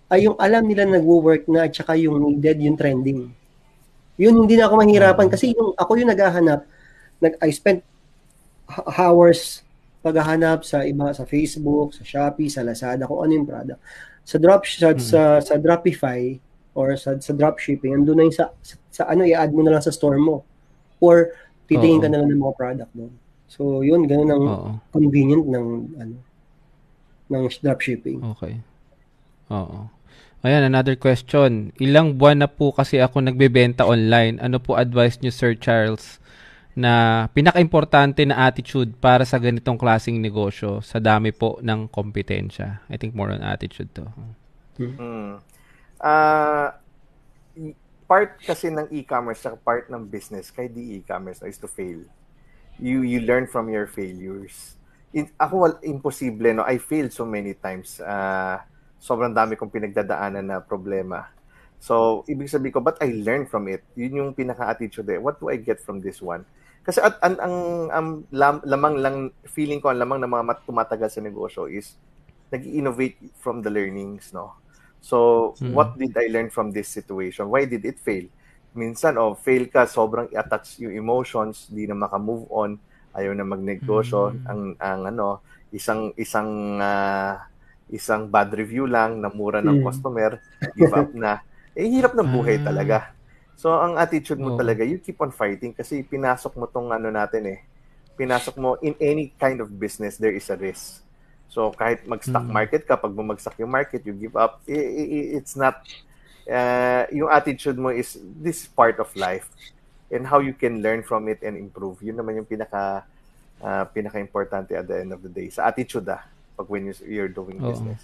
ay 0.09 0.25
yung 0.25 0.37
alam 0.41 0.65
nila 0.65 0.89
nagwo-work 0.89 1.45
na 1.47 1.69
at 1.69 1.77
saka 1.77 1.95
yung 1.95 2.19
needed, 2.19 2.57
yung 2.65 2.75
trending. 2.75 3.31
Yun, 4.17 4.35
hindi 4.43 4.57
na 4.57 4.65
ako 4.67 4.81
mahirapan. 4.81 5.29
Oh. 5.29 5.33
Kasi 5.33 5.53
yung, 5.53 5.77
ako 5.77 5.91
yung 6.01 6.09
naghahanap, 6.09 6.65
nag, 7.21 7.39
I 7.41 7.51
spent 7.53 7.83
hours 8.99 9.63
paghahanap 10.03 10.63
sa 10.63 10.87
iba, 10.87 11.11
sa 11.11 11.27
Facebook, 11.27 11.95
sa 11.95 12.03
Shopee, 12.07 12.51
sa 12.51 12.63
Lazada, 12.63 13.11
kung 13.11 13.27
ano 13.27 13.33
yung 13.35 13.49
product. 13.49 13.81
Sa 14.27 14.39
drop 14.39 14.63
sa, 14.67 14.95
hmm. 14.95 15.03
sa, 15.03 15.21
sa 15.43 15.55
Dropify, 15.59 16.39
or 16.77 16.93
sa, 17.01 17.17
sa 17.17 17.33
dropshipping, 17.33 17.97
andun 17.97 18.21
na 18.21 18.25
yung 18.29 18.37
sa, 18.37 18.53
sa, 18.61 18.77
sa 18.93 19.03
ano, 19.09 19.25
i-add 19.25 19.51
mo 19.51 19.65
na 19.65 19.73
lang 19.75 19.83
sa 19.83 19.91
store 19.91 20.21
mo. 20.21 20.45
Or 21.01 21.33
titingin 21.67 22.05
ka 22.05 22.09
na 22.13 22.21
lang 22.21 22.29
ng 22.31 22.39
mga 22.45 22.55
product 22.55 22.93
doon. 22.93 23.13
So, 23.49 23.81
yun, 23.81 24.05
ganun 24.05 24.31
ang 24.31 24.45
Oo. 24.45 24.71
convenient 24.93 25.49
ng 25.49 25.67
ano 25.97 26.17
ng 27.27 27.43
dropshipping. 27.65 28.23
Okay. 28.37 28.61
Oo. 29.51 29.89
Ayan, 30.47 30.63
another 30.63 30.95
question. 30.95 31.75
Ilang 31.83 32.21
buwan 32.21 32.45
na 32.45 32.47
po 32.47 32.71
kasi 32.71 33.03
ako 33.03 33.25
nagbebenta 33.25 33.83
online. 33.83 34.39
Ano 34.39 34.63
po 34.63 34.79
advice 34.79 35.19
niyo, 35.19 35.35
Sir 35.35 35.59
Charles, 35.59 36.23
na 36.77 37.25
pinaka-importante 37.33 38.29
na 38.29 38.45
attitude 38.45 38.93
para 39.01 39.25
sa 39.25 39.41
ganitong 39.41 39.81
klasing 39.81 40.21
negosyo 40.21 40.85
sa 40.85 41.01
dami 41.01 41.33
po 41.33 41.57
ng 41.65 41.89
kompetensya? 41.89 42.85
I 42.93 43.01
think 43.01 43.17
more 43.17 43.33
on 43.33 43.41
attitude 43.41 43.89
to. 43.97 44.05
Hmm 44.77 45.41
uh, 46.01 46.69
part 48.07 48.39
kasi 48.43 48.71
ng 48.71 48.89
e-commerce 48.93 49.45
at 49.47 49.59
part 49.65 49.89
ng 49.91 50.07
business 50.07 50.53
kay 50.53 50.69
di 50.69 51.01
e-commerce 51.01 51.43
is 51.43 51.59
to 51.59 51.69
fail. 51.69 52.03
You 52.77 53.03
you 53.03 53.25
learn 53.25 53.49
from 53.49 53.73
your 53.73 53.89
failures. 53.89 54.77
In, 55.17 55.33
ako 55.41 55.81
imposible 55.81 56.53
no. 56.53 56.65
I 56.67 56.77
failed 56.77 57.11
so 57.11 57.25
many 57.25 57.57
times. 57.57 57.99
Uh, 58.05 58.61
sobrang 59.01 59.33
dami 59.33 59.57
kong 59.57 59.73
pinagdadaanan 59.73 60.45
na 60.45 60.59
problema. 60.61 61.33
So, 61.77 62.25
ibig 62.25 62.49
sabihin 62.49 62.73
ko, 62.73 62.81
but 62.81 62.97
I 63.05 63.13
learned 63.13 63.53
from 63.53 63.69
it. 63.69 63.85
Yun 63.97 64.25
yung 64.25 64.31
pinaka-attitude 64.33 65.13
eh. 65.13 65.21
What 65.21 65.37
do 65.37 65.53
I 65.53 65.61
get 65.61 65.77
from 65.77 66.01
this 66.01 66.25
one? 66.25 66.45
Kasi 66.87 67.03
at 67.03 67.19
ang, 67.19 67.35
ang, 67.43 67.57
ang 67.91 68.07
lam, 68.31 68.63
lamang 68.63 68.95
lang, 69.03 69.17
feeling 69.43 69.83
ko 69.83 69.91
ang 69.91 69.99
lamang 69.99 70.23
ng 70.23 70.31
mga 70.31 70.63
tumatagal 70.63 71.11
sa 71.11 71.19
negosyo 71.19 71.67
is 71.67 71.99
nag-innovate 72.55 73.19
from 73.43 73.59
the 73.59 73.71
learnings, 73.71 74.31
no? 74.31 74.55
So, 75.03 75.51
mm-hmm. 75.59 75.75
what 75.75 75.99
did 75.99 76.15
I 76.15 76.31
learn 76.31 76.47
from 76.55 76.71
this 76.71 76.87
situation? 76.87 77.51
Why 77.51 77.67
did 77.67 77.83
it 77.83 77.99
fail? 77.99 78.31
Minsan, 78.71 79.19
oh, 79.19 79.35
fail 79.35 79.67
ka, 79.67 79.91
sobrang 79.91 80.31
i-attach 80.31 80.79
yung 80.79 80.95
emotions, 80.95 81.67
di 81.67 81.91
na 81.91 81.99
maka-move 81.99 82.47
on, 82.55 82.79
ayaw 83.19 83.35
na 83.35 83.43
magnegosyo, 83.43 84.31
mm-hmm. 84.31 84.47
ang, 84.47 84.61
ang 84.79 85.01
ano, 85.11 85.43
isang, 85.75 86.15
isang, 86.15 86.79
uh, 86.79 87.35
isang 87.91 88.31
bad 88.31 88.55
review 88.55 88.87
lang, 88.87 89.19
namura 89.19 89.59
ng 89.59 89.83
mm-hmm. 89.83 89.87
customer, 89.91 90.39
give 90.79 90.95
up 90.95 91.11
na. 91.11 91.43
Eh, 91.77 91.93
hirap 91.93 92.17
ng 92.17 92.33
buhay 92.33 92.57
ah. 92.57 92.73
talaga. 92.73 93.13
So, 93.57 93.73
ang 93.73 93.97
attitude 93.97 94.39
mo 94.39 94.55
oh. 94.55 94.61
talaga, 94.61 94.85
you 94.85 95.01
keep 95.01 95.17
on 95.19 95.33
fighting 95.33 95.73
kasi 95.73 96.05
pinasok 96.05 96.55
mo 96.61 96.69
tong 96.69 96.93
ano 96.93 97.09
natin 97.09 97.57
eh. 97.57 97.61
Pinasok 98.15 98.55
mo, 98.61 98.77
in 98.85 98.93
any 99.01 99.33
kind 99.41 99.65
of 99.65 99.73
business, 99.81 100.21
there 100.21 100.33
is 100.33 100.49
a 100.53 100.57
risk. 100.57 101.07
So 101.57 101.73
kahit 101.73 102.05
mag-stock 102.05 102.45
hmm. 102.45 102.53
market 102.53 102.83
ka, 102.85 103.01
pag 103.01 103.17
bumagsak 103.17 103.57
yung 103.57 103.73
market, 103.73 104.05
you 104.05 104.13
give 104.13 104.37
up. 104.37 104.61
It's 104.69 105.57
not, 105.57 105.81
uh, 106.45 107.09
yung 107.09 107.33
attitude 107.33 107.79
mo 107.79 107.89
is, 107.89 108.19
this 108.43 108.65
is 108.65 108.69
part 108.69 108.99
of 109.01 109.09
life. 109.17 109.49
And 110.13 110.27
how 110.27 110.39
you 110.39 110.55
can 110.55 110.85
learn 110.85 111.03
from 111.03 111.27
it 111.33 111.43
and 111.43 111.57
improve. 111.57 111.99
Yun 112.05 112.21
naman 112.21 112.37
yung 112.37 112.45
pinaka, 112.45 113.09
uh, 113.65 113.85
pinaka-importante 113.89 114.77
at 114.77 114.87
the 114.87 115.01
end 115.01 115.17
of 115.17 115.23
the 115.23 115.33
day. 115.33 115.49
Sa 115.51 115.67
attitude 115.67 116.07
ah, 116.13 116.23
pag 116.61 116.69
when 116.69 116.93
you're 117.09 117.33
doing 117.33 117.59
Oo. 117.63 117.73
business. 117.73 118.03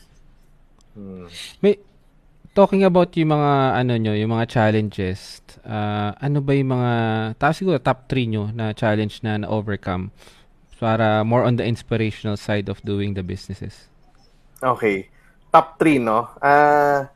Hmm. 0.96 1.28
May, 1.60 1.78
talking 2.52 2.84
about 2.84 3.16
yung 3.16 3.32
mga 3.32 3.52
ano 3.80 3.92
nyo, 3.96 4.12
yung 4.12 4.32
mga 4.32 4.46
challenges, 4.48 5.40
uh, 5.64 6.12
ano 6.20 6.44
ba 6.44 6.52
yung 6.52 6.70
mga, 6.72 6.92
tapos 7.40 7.56
siguro 7.64 7.76
top 7.80 8.08
3 8.08 8.32
nyo 8.32 8.44
na 8.52 8.76
challenge 8.76 9.24
na 9.24 9.40
na-overcome 9.40 10.12
para 10.76 11.24
more 11.24 11.46
on 11.46 11.56
the 11.56 11.64
inspirational 11.64 12.36
side 12.36 12.68
of 12.68 12.76
doing 12.84 13.16
the 13.16 13.24
businesses. 13.24 13.88
Okay. 14.60 15.08
Top 15.48 15.80
3, 15.80 16.02
no? 16.02 16.28
Uh, 16.44 17.08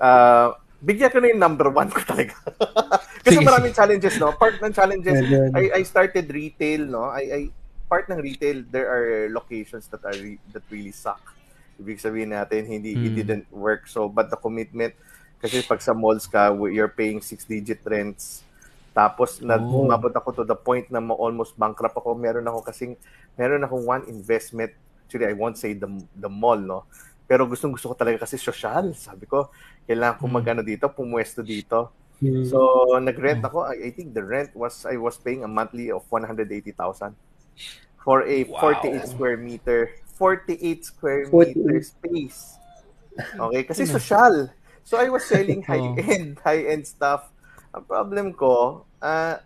uh, 0.00 0.56
bigyan 0.80 1.12
ko 1.12 1.20
na 1.20 1.28
yung 1.28 1.42
number 1.42 1.68
one 1.68 1.92
ko 1.92 2.00
talaga. 2.00 2.32
Kasi 3.26 3.42
maraming 3.44 3.76
challenges, 3.76 4.16
no? 4.16 4.32
Part 4.32 4.62
ng 4.64 4.72
challenges, 4.72 5.20
I, 5.52 5.80
I 5.80 5.82
started 5.84 6.32
retail, 6.32 6.88
no? 6.88 7.12
I, 7.12 7.22
I, 7.28 7.40
part 7.90 8.08
ng 8.08 8.22
retail, 8.22 8.64
there 8.70 8.88
are 8.88 9.28
locations 9.28 9.90
that 9.92 10.00
are 10.06 10.16
that 10.54 10.64
really 10.70 10.94
suck. 10.94 11.20
Ibig 11.80 11.98
sabihin 11.98 12.36
natin, 12.36 12.68
hindi, 12.68 12.92
mm. 12.92 13.00
it 13.00 13.08
hmm. 13.08 13.18
didn't 13.18 13.46
work. 13.48 13.88
So, 13.88 14.06
but 14.06 14.28
the 14.28 14.36
commitment, 14.36 14.92
kasi 15.40 15.64
pag 15.64 15.80
sa 15.80 15.96
malls 15.96 16.28
ka, 16.28 16.52
you're 16.68 16.92
paying 16.92 17.24
six-digit 17.24 17.80
rents, 17.88 18.44
tapos 18.90 19.40
oh. 19.40 19.86
umabot 19.86 20.12
ako 20.12 20.42
to 20.42 20.44
the 20.44 20.58
point 20.58 20.90
na 20.90 21.00
almost 21.14 21.56
bankrupt 21.56 21.96
ako. 21.96 22.12
Meron 22.18 22.44
ako 22.44 22.58
kasing 22.66 22.98
meron 23.38 23.62
akong 23.62 23.86
one 23.86 24.04
investment. 24.10 24.74
Actually, 25.06 25.30
I 25.30 25.34
won't 25.34 25.56
say 25.56 25.74
the 25.74 25.88
the 26.18 26.28
mall, 26.28 26.58
no. 26.58 26.84
Pero 27.30 27.46
gustong 27.46 27.70
gusto 27.70 27.94
ko 27.94 27.96
talaga 27.96 28.26
kasi 28.26 28.34
social. 28.36 28.90
Sabi 28.98 29.30
ko, 29.30 29.54
kailangan 29.86 30.18
ko 30.18 30.26
mm. 30.26 30.34
magano 30.34 30.62
dito, 30.66 30.90
pumwesto 30.90 31.46
dito. 31.46 31.94
Mm. 32.18 32.44
So, 32.50 32.58
nag-rent 32.98 33.40
ako. 33.40 33.70
I, 33.70 33.88
I 33.88 33.90
think 33.94 34.12
the 34.12 34.26
rent 34.26 34.52
was 34.52 34.84
I 34.84 34.98
was 34.98 35.16
paying 35.16 35.46
a 35.46 35.50
monthly 35.50 35.94
of 35.94 36.04
180,000 36.10 37.14
for 38.02 38.26
a 38.26 38.44
wow. 38.50 38.74
48 38.74 39.06
square 39.06 39.38
meter 39.38 39.94
48 40.20 40.84
square 40.84 41.24
48. 41.32 41.56
meter 41.56 41.80
space. 41.80 42.60
Okay, 43.16 43.62
kasi 43.64 43.88
social. 43.88 44.52
So 44.84 45.00
I 45.00 45.08
was 45.08 45.24
selling 45.24 45.64
high-end, 45.70 46.36
high-end 46.44 46.84
stuff. 46.84 47.32
Ang 47.72 47.88
problem 47.88 48.36
ko, 48.36 48.84
uh, 49.00 49.40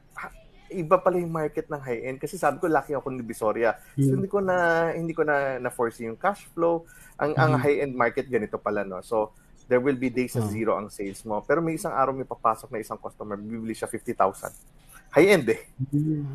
iba 0.75 0.99
pala 0.99 1.23
yung 1.23 1.31
market 1.31 1.71
ng 1.71 1.79
high-end 1.79 2.19
kasi 2.19 2.35
sabi 2.35 2.59
ko 2.59 2.67
laki 2.67 2.99
ako 2.99 3.15
ng 3.15 3.23
Divisoria. 3.23 3.79
So 3.95 4.11
hmm. 4.11 4.15
hindi 4.19 4.29
ko 4.29 4.39
na 4.43 4.57
hindi 4.91 5.15
ko 5.15 5.23
na 5.23 5.63
na 5.63 5.71
force 5.71 6.03
yung 6.03 6.19
cash 6.19 6.51
flow. 6.51 6.83
Ang 7.23 7.39
ang 7.39 7.55
high-end 7.55 7.95
market 7.95 8.27
ganito 8.27 8.59
pala 8.59 8.83
no. 8.83 8.99
So 9.07 9.31
there 9.71 9.79
will 9.79 9.97
be 9.97 10.11
days 10.11 10.35
na 10.35 10.45
oh. 10.45 10.51
zero 10.51 10.73
ang 10.75 10.91
sales 10.91 11.23
mo. 11.23 11.41
Pero 11.47 11.63
may 11.63 11.79
isang 11.79 11.95
araw 11.95 12.11
may 12.11 12.27
papasok 12.27 12.75
na 12.75 12.83
isang 12.83 12.99
customer, 12.99 13.39
bibili 13.39 13.73
siya 13.73 13.87
50,000. 13.87 14.74
High-end 15.15 15.47
eh. 15.47 15.63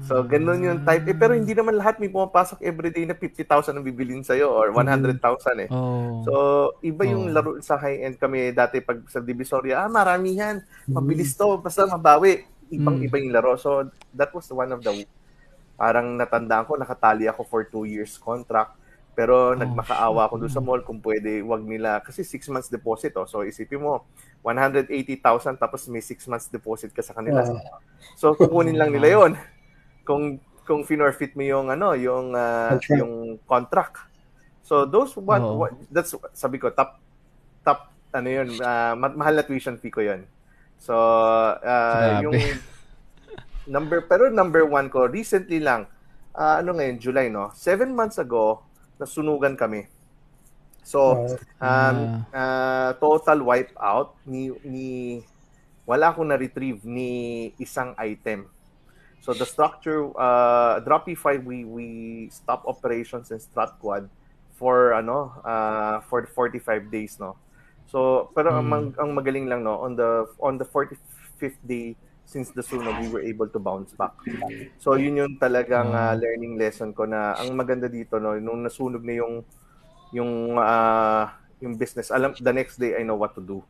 So, 0.07 0.23
ganun 0.23 0.63
yung 0.63 0.87
type. 0.87 1.03
Eh, 1.11 1.17
pero 1.17 1.35
hindi 1.35 1.51
naman 1.51 1.75
lahat 1.75 1.99
may 1.99 2.07
pumapasok 2.07 2.63
everyday 2.63 3.03
na 3.03 3.11
50,000 3.11 3.75
ang 3.75 3.83
bibilin 3.83 4.23
sa'yo 4.23 4.55
or 4.55 4.71
100,000 4.71 5.19
eh. 5.19 5.67
Oh. 5.67 6.23
So, 6.23 6.33
iba 6.79 7.03
yung 7.03 7.27
oh. 7.27 7.33
laro 7.35 7.51
sa 7.59 7.75
high-end 7.75 8.15
kami 8.15 8.55
dati 8.55 8.79
pag 8.79 9.03
sa 9.11 9.19
Divisoria. 9.19 9.83
Ah, 9.83 9.91
marami 9.91 10.39
yan. 10.39 10.63
Mabilis 10.87 11.35
to. 11.35 11.59
Basta 11.59 11.83
mabawi. 11.83 12.47
Ibang-iba 12.71 13.19
yung 13.19 13.35
laro. 13.35 13.59
So, 13.59 13.91
that 14.15 14.31
was 14.31 14.47
one 14.47 14.71
of 14.71 14.79
the 14.79 15.03
parang 15.75 16.15
natandaan 16.15 16.63
ko, 16.63 16.79
nakatali 16.79 17.27
ako 17.27 17.43
for 17.43 17.67
two 17.67 17.83
years 17.83 18.15
contract 18.15 18.79
pero 19.19 19.51
oh, 19.51 19.57
nagmakaawa 19.59 20.31
ako 20.31 20.35
doon 20.39 20.53
sa 20.53 20.63
mall 20.63 20.79
kung 20.79 21.03
pwede 21.03 21.43
wag 21.43 21.59
nila 21.67 21.99
kasi 21.99 22.23
6 22.23 22.55
months 22.55 22.71
deposit 22.71 23.11
oh. 23.19 23.27
So 23.27 23.43
isipin 23.43 23.83
mo 23.83 24.07
180,000 24.41 25.59
tapos 25.59 25.85
may 25.91 25.99
6 25.99 26.31
months 26.31 26.47
deposit 26.47 26.95
ka 26.95 27.03
sa 27.03 27.11
kanila. 27.11 27.43
Uh, 27.43 27.59
so 28.15 28.31
kukunin 28.35 28.79
lang 28.79 28.95
nila 28.95 29.07
'yon. 29.15 29.31
Kung 30.07 30.39
kung 30.63 30.85
finorfit 30.85 31.33
mo 31.33 31.43
yung 31.43 31.67
ano, 31.73 31.97
yung 31.97 32.37
uh, 32.37 32.77
contract. 32.77 32.99
yung 33.01 33.13
contract. 33.49 33.95
So 34.61 34.85
those 34.85 35.17
what, 35.17 35.41
oh. 35.41 35.65
what 35.65 35.73
that's 35.89 36.13
sabi 36.37 36.61
ko 36.61 36.69
top 36.69 37.01
top 37.65 37.89
ano 38.13 38.27
'yun, 38.29 38.53
uh, 38.61 38.93
mahal 38.95 39.33
na 39.35 39.43
tuition 39.43 39.75
fee 39.81 39.91
ko 39.91 40.05
'yun. 40.05 40.23
So 40.79 40.95
uh, 40.95 42.23
yung 42.23 42.37
number 43.75 44.07
pero 44.07 44.31
number 44.31 44.65
one 44.65 44.87
ko 44.89 45.05
recently 45.05 45.59
lang 45.61 45.85
uh, 46.33 46.57
ano 46.57 46.73
ngayon 46.73 46.97
July 46.97 47.27
no 47.29 47.53
7 47.53 47.91
months 47.91 48.17
ago 48.17 48.63
nasunugan 48.97 49.59
kami. 49.59 49.98
So, 50.89 51.37
um, 51.61 52.25
uh, 52.33 52.97
total 52.97 53.45
wipe 53.45 53.77
out 53.77 54.17
ni, 54.25 54.49
ni 54.65 55.21
wala 55.85 56.09
akong 56.09 56.33
na-retrieve 56.33 56.81
ni 56.81 57.53
isang 57.61 57.93
item. 58.01 58.49
So 59.21 59.37
the 59.37 59.45
structure, 59.45 60.09
uh, 60.17 60.81
Drop 60.81 61.05
E5, 61.05 61.45
we, 61.45 61.61
we 61.61 61.87
stop 62.33 62.65
operations 62.65 63.29
in 63.29 63.37
StratQuad 63.37 64.09
for 64.57 64.97
ano 64.97 65.37
uh, 65.45 66.01
for 66.09 66.25
45 66.25 66.89
days 66.89 67.21
no. 67.21 67.37
So 67.85 68.29
pero 68.33 68.57
mm. 68.57 68.73
ang, 68.73 68.85
ang 68.97 69.09
magaling 69.13 69.45
lang 69.45 69.61
no 69.61 69.79
on 69.85 69.93
the 69.93 70.25
on 70.41 70.57
the 70.57 70.65
45th 70.65 71.61
day 71.69 71.93
since 72.29 72.53
the 72.53 72.61
sunog, 72.61 73.01
we 73.01 73.09
were 73.09 73.25
able 73.25 73.49
to 73.49 73.57
bounce 73.57 73.89
back. 73.97 74.13
So, 74.77 74.93
yun 75.01 75.17
yung 75.17 75.41
talagang 75.41 75.89
uh, 75.89 76.13
learning 76.13 76.61
lesson 76.61 76.93
ko 76.93 77.09
na 77.09 77.33
ang 77.33 77.57
maganda 77.57 77.89
dito, 77.89 78.21
no, 78.21 78.37
nung 78.37 78.61
nasunog 78.61 79.01
na 79.01 79.17
yung 79.17 79.41
yung 80.15 80.57
uh, 80.57 81.29
yung 81.59 81.75
business, 81.75 82.09
alam, 82.09 82.33
the 82.37 82.53
next 82.53 82.79
day, 82.79 82.95
I 82.95 83.03
know 83.03 83.19
what 83.19 83.35
to 83.35 83.43
do. 83.43 83.61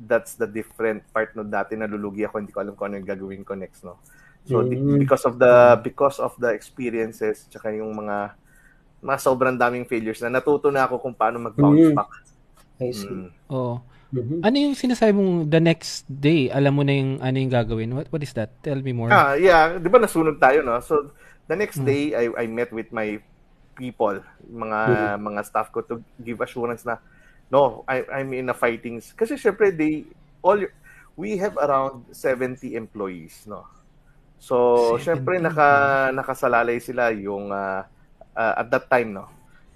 That's 0.00 0.34
the 0.34 0.48
different 0.48 1.04
part 1.12 1.36
no 1.36 1.44
dati 1.44 1.76
nalulugi 1.76 2.24
ako 2.24 2.40
hindi 2.40 2.56
ko 2.56 2.64
alam 2.64 2.72
kung 2.72 2.88
ano 2.88 3.04
yung 3.04 3.08
gagawin 3.08 3.44
ko 3.44 3.52
next 3.52 3.84
no 3.84 4.00
so 4.48 4.64
mm-hmm. 4.64 4.96
because 4.96 5.28
of 5.28 5.36
the 5.36 5.76
because 5.84 6.16
of 6.16 6.32
the 6.40 6.56
experiences 6.56 7.44
tsaka 7.52 7.68
yung 7.68 7.92
mga 7.92 8.32
mga 9.04 9.18
sobrang 9.20 9.60
daming 9.60 9.84
failures 9.84 10.24
na 10.24 10.32
natuto 10.32 10.72
na 10.72 10.88
ako 10.88 11.04
kung 11.04 11.12
paano 11.12 11.36
mag-bounce 11.36 11.92
mm-hmm. 11.92 12.00
back 12.00 12.08
I 12.80 12.90
see. 12.90 13.06
Mm. 13.06 13.30
Oh. 13.50 13.78
Mm-hmm. 14.14 14.40
Ano 14.46 14.56
yung 14.58 14.74
sinasabi 14.78 15.10
mong 15.14 15.50
the 15.50 15.58
next 15.58 16.06
day, 16.06 16.46
alam 16.50 16.78
mo 16.78 16.82
na 16.86 16.94
yung 16.94 17.18
ano 17.18 17.36
yung 17.38 17.50
gagawin? 17.50 17.90
What, 17.94 18.06
what 18.14 18.22
is 18.22 18.34
that? 18.38 18.54
Tell 18.62 18.78
me 18.78 18.94
more. 18.94 19.10
Ah, 19.10 19.34
yeah. 19.34 19.78
Di 19.78 19.90
ba 19.90 19.98
nasunog 19.98 20.38
tayo, 20.38 20.62
no? 20.62 20.78
So, 20.78 21.10
the 21.50 21.58
next 21.58 21.82
mm-hmm. 21.82 21.90
day, 21.90 22.02
I, 22.14 22.24
I 22.34 22.44
met 22.46 22.70
with 22.70 22.94
my 22.94 23.18
people, 23.74 24.22
mga 24.46 24.80
mm-hmm. 24.88 25.20
mga 25.20 25.40
staff 25.44 25.68
ko 25.74 25.82
to 25.82 26.00
give 26.22 26.40
assurance 26.40 26.86
na, 26.86 27.02
no, 27.50 27.82
I, 27.90 28.06
I'm 28.08 28.30
in 28.32 28.48
a 28.48 28.56
fighting. 28.56 29.02
Kasi 29.02 29.34
syempre, 29.34 29.74
they, 29.74 30.06
all, 30.40 30.62
we 31.18 31.36
have 31.36 31.58
around 31.58 32.06
70 32.14 32.78
employees, 32.78 33.44
no? 33.44 33.66
So, 34.38 34.96
70. 34.98 35.04
syempre, 35.04 35.34
naka, 35.42 35.68
nakasalalay 36.14 36.78
sila 36.78 37.10
yung, 37.10 37.50
uh, 37.50 37.82
uh, 38.34 38.54
at 38.58 38.70
that 38.70 38.86
time, 38.86 39.14
no? 39.14 39.26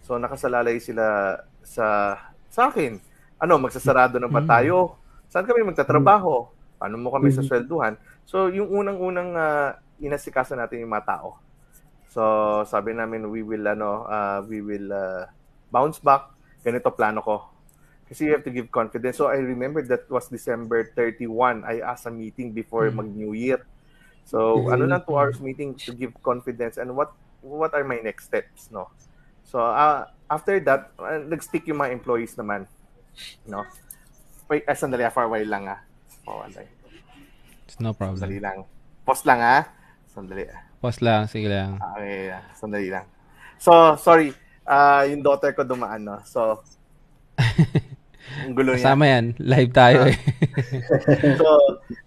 So, 0.07 0.17
nakasalalay 0.17 0.79
sila 0.81 1.37
sa, 1.61 2.17
sa 2.49 2.73
akin 2.73 3.09
ano, 3.39 3.55
magsasarado 3.63 4.19
na 4.19 4.27
ba 4.27 4.43
mm. 4.43 4.49
tayo? 4.51 4.99
Saan 5.31 5.47
kami 5.47 5.63
magtatrabaho? 5.63 6.51
Paano 6.79 6.95
mo 6.99 7.15
kami 7.15 7.31
mm-hmm. 7.31 7.47
saswelduhan? 7.47 7.95
So, 8.27 8.51
yung 8.51 8.69
unang-unang 8.71 9.31
uh, 9.35 9.71
inasikaso 10.03 10.59
natin 10.59 10.83
yung 10.83 10.93
mga 10.93 11.07
tao. 11.07 11.39
So, 12.09 12.65
sabi 12.65 12.97
namin, 12.97 13.29
we 13.29 13.45
will, 13.45 13.69
ano, 13.69 14.09
uh, 14.09 14.41
we 14.49 14.65
will 14.65 14.93
uh, 14.93 15.29
bounce 15.69 16.01
back. 16.01 16.33
Ganito 16.65 16.89
plano 16.93 17.21
ko. 17.21 17.37
Kasi 18.09 18.25
you 18.25 18.33
have 18.33 18.45
to 18.45 18.51
give 18.51 18.73
confidence. 18.73 19.21
So, 19.21 19.29
I 19.29 19.37
remember 19.37 19.85
that 19.85 20.09
was 20.09 20.33
December 20.33 20.93
31. 20.97 21.69
I 21.69 21.85
asked 21.85 22.09
a 22.09 22.13
meeting 22.13 22.57
before 22.57 22.89
mm-hmm. 22.89 23.05
mag-New 23.05 23.33
Year. 23.37 23.61
So, 24.25 24.61
mm-hmm. 24.61 24.73
ano 24.73 24.85
lang, 24.89 25.01
two 25.05 25.17
hours 25.17 25.41
meeting 25.41 25.77
to 25.85 25.93
give 25.93 26.17
confidence 26.25 26.77
and 26.77 26.93
what 26.97 27.13
what 27.41 27.73
are 27.73 27.85
my 27.85 28.01
next 28.03 28.29
steps, 28.29 28.69
no? 28.69 28.93
So, 29.49 29.61
uh, 29.61 30.05
after 30.29 30.61
that, 30.69 30.93
uh, 31.01 31.25
nag-stick 31.25 31.65
yung 31.69 31.81
mga 31.81 31.97
employees 31.97 32.37
naman. 32.37 32.69
No? 33.49 33.65
Wait, 34.49 34.69
ah, 34.69 34.77
sandali, 34.77 35.09
for 35.09 35.25
a 35.25 35.29
while 35.29 35.49
lang 35.49 35.65
ah. 35.69 35.81
For 36.25 36.37
a 36.37 36.39
while 36.45 36.53
lang. 36.53 36.69
It's 37.65 37.81
no 37.81 37.97
problem. 37.97 38.21
Sandali 38.21 38.41
lang. 38.41 38.59
Pause 39.09 39.25
lang 39.25 39.41
ah. 39.41 39.63
Sandali 40.13 40.45
ah. 40.49 40.68
Pause 40.79 41.01
lang, 41.03 41.27
sige 41.27 41.51
lang. 41.51 41.77
Okay, 41.77 42.31
ah. 42.31 42.43
sandali 42.55 42.89
lang. 42.91 43.07
So, 43.59 43.99
sorry. 43.99 44.31
Uh, 44.69 45.03
yung 45.11 45.25
daughter 45.25 45.51
ko 45.57 45.67
dumaan, 45.67 46.07
no? 46.07 46.23
So, 46.23 46.63
ang 48.45 48.55
gulo 48.55 48.73
niya. 48.77 48.85
Kasama 48.87 49.05
yan. 49.11 49.35
Live 49.43 49.73
tayo 49.75 50.07
uh, 50.07 50.11
eh. 50.13 50.17
so, 51.41 51.49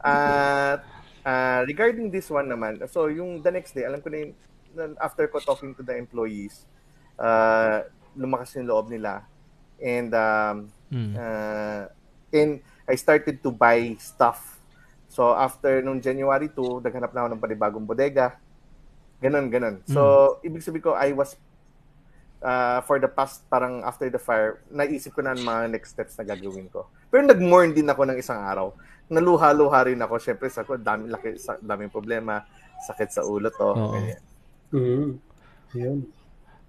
uh, 0.05 0.73
uh, 1.27 1.59
regarding 1.67 2.13
this 2.13 2.31
one 2.31 2.47
naman, 2.47 2.79
so 2.87 3.11
yung 3.11 3.43
the 3.43 3.51
next 3.51 3.75
day, 3.75 3.83
alam 3.83 3.99
ko 3.99 4.07
na 4.07 4.23
yung, 4.23 4.33
after 5.01 5.27
ko 5.27 5.43
talking 5.43 5.75
to 5.75 5.83
the 5.83 5.97
employees, 5.97 6.63
uh, 7.19 7.83
lumakas 8.15 8.55
yung 8.55 8.71
loob 8.71 8.87
nila. 8.87 9.27
And 9.81 10.13
um, 10.13 10.71
Mm. 10.91 11.15
Uh, 11.15 11.87
and 12.35 12.59
I 12.85 12.95
started 12.99 13.39
to 13.41 13.49
buy 13.49 13.95
stuff. 13.97 14.59
So 15.07 15.31
after 15.31 15.79
nung 15.79 16.03
January 16.03 16.51
2, 16.51 16.83
naghanap 16.83 17.11
na 17.15 17.19
ako 17.25 17.27
ng 17.31 17.41
panibagong 17.41 17.87
bodega. 17.87 18.35
Ganon, 19.21 19.53
ganon. 19.53 19.85
So, 19.85 20.01
mm. 20.41 20.49
ibig 20.49 20.65
sabihin 20.65 20.85
ko, 20.89 20.91
I 20.97 21.13
was, 21.13 21.37
uh, 22.41 22.81
for 22.89 22.97
the 22.97 23.07
past, 23.07 23.45
parang 23.53 23.85
after 23.85 24.09
the 24.09 24.17
fire, 24.17 24.65
naisip 24.73 25.13
ko 25.13 25.21
na 25.21 25.37
ang 25.37 25.45
mga 25.45 25.69
next 25.69 25.93
steps 25.93 26.17
na 26.17 26.25
gagawin 26.25 26.67
ko. 26.73 26.89
Pero 27.13 27.21
nag-mourn 27.21 27.77
din 27.77 27.85
ako 27.85 28.09
ng 28.09 28.17
isang 28.17 28.41
araw. 28.41 28.73
Naluha-luha 29.13 29.93
rin 29.93 30.01
ako. 30.01 30.17
Siyempre, 30.17 30.49
sa 30.49 30.65
ko, 30.65 30.73
dami, 30.75 31.13
laki, 31.13 31.37
sa, 31.37 31.61
daming 31.61 31.93
problema. 31.93 32.41
Sakit 32.81 33.13
sa 33.13 33.21
ulo 33.21 33.53
to. 33.53 33.69
Oh. 33.69 33.93
Ganyan. 33.93 34.21
Mm-hmm. 34.73 35.09
Yun. 35.77 35.99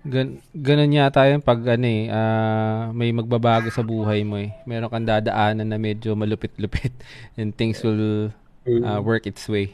Gan 0.03 0.43
ganun 0.51 0.91
yata 0.91 1.31
yun 1.31 1.39
pag 1.39 1.63
ano 1.79 1.87
eh, 1.87 2.11
uh, 2.11 2.91
may 2.91 3.15
magbabago 3.15 3.71
sa 3.71 3.87
buhay 3.87 4.27
mo 4.27 4.35
eh. 4.35 4.51
Meron 4.67 4.91
kang 4.91 5.07
dadaanan 5.07 5.63
na 5.63 5.79
medyo 5.79 6.19
malupit-lupit 6.19 6.91
and 7.39 7.55
things 7.55 7.79
will 7.87 8.35
uh, 8.67 8.99
work 8.99 9.31
its 9.31 9.47
way. 9.47 9.71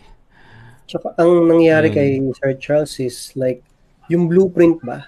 Tsaka 0.89 1.13
ang 1.21 1.45
nangyari 1.45 1.93
um, 1.93 1.95
kay 1.95 2.11
Sir 2.41 2.53
Charles 2.57 2.97
is 2.97 3.37
like 3.37 3.61
yung 4.09 4.27
blueprint 4.27 4.81
ba? 4.81 5.05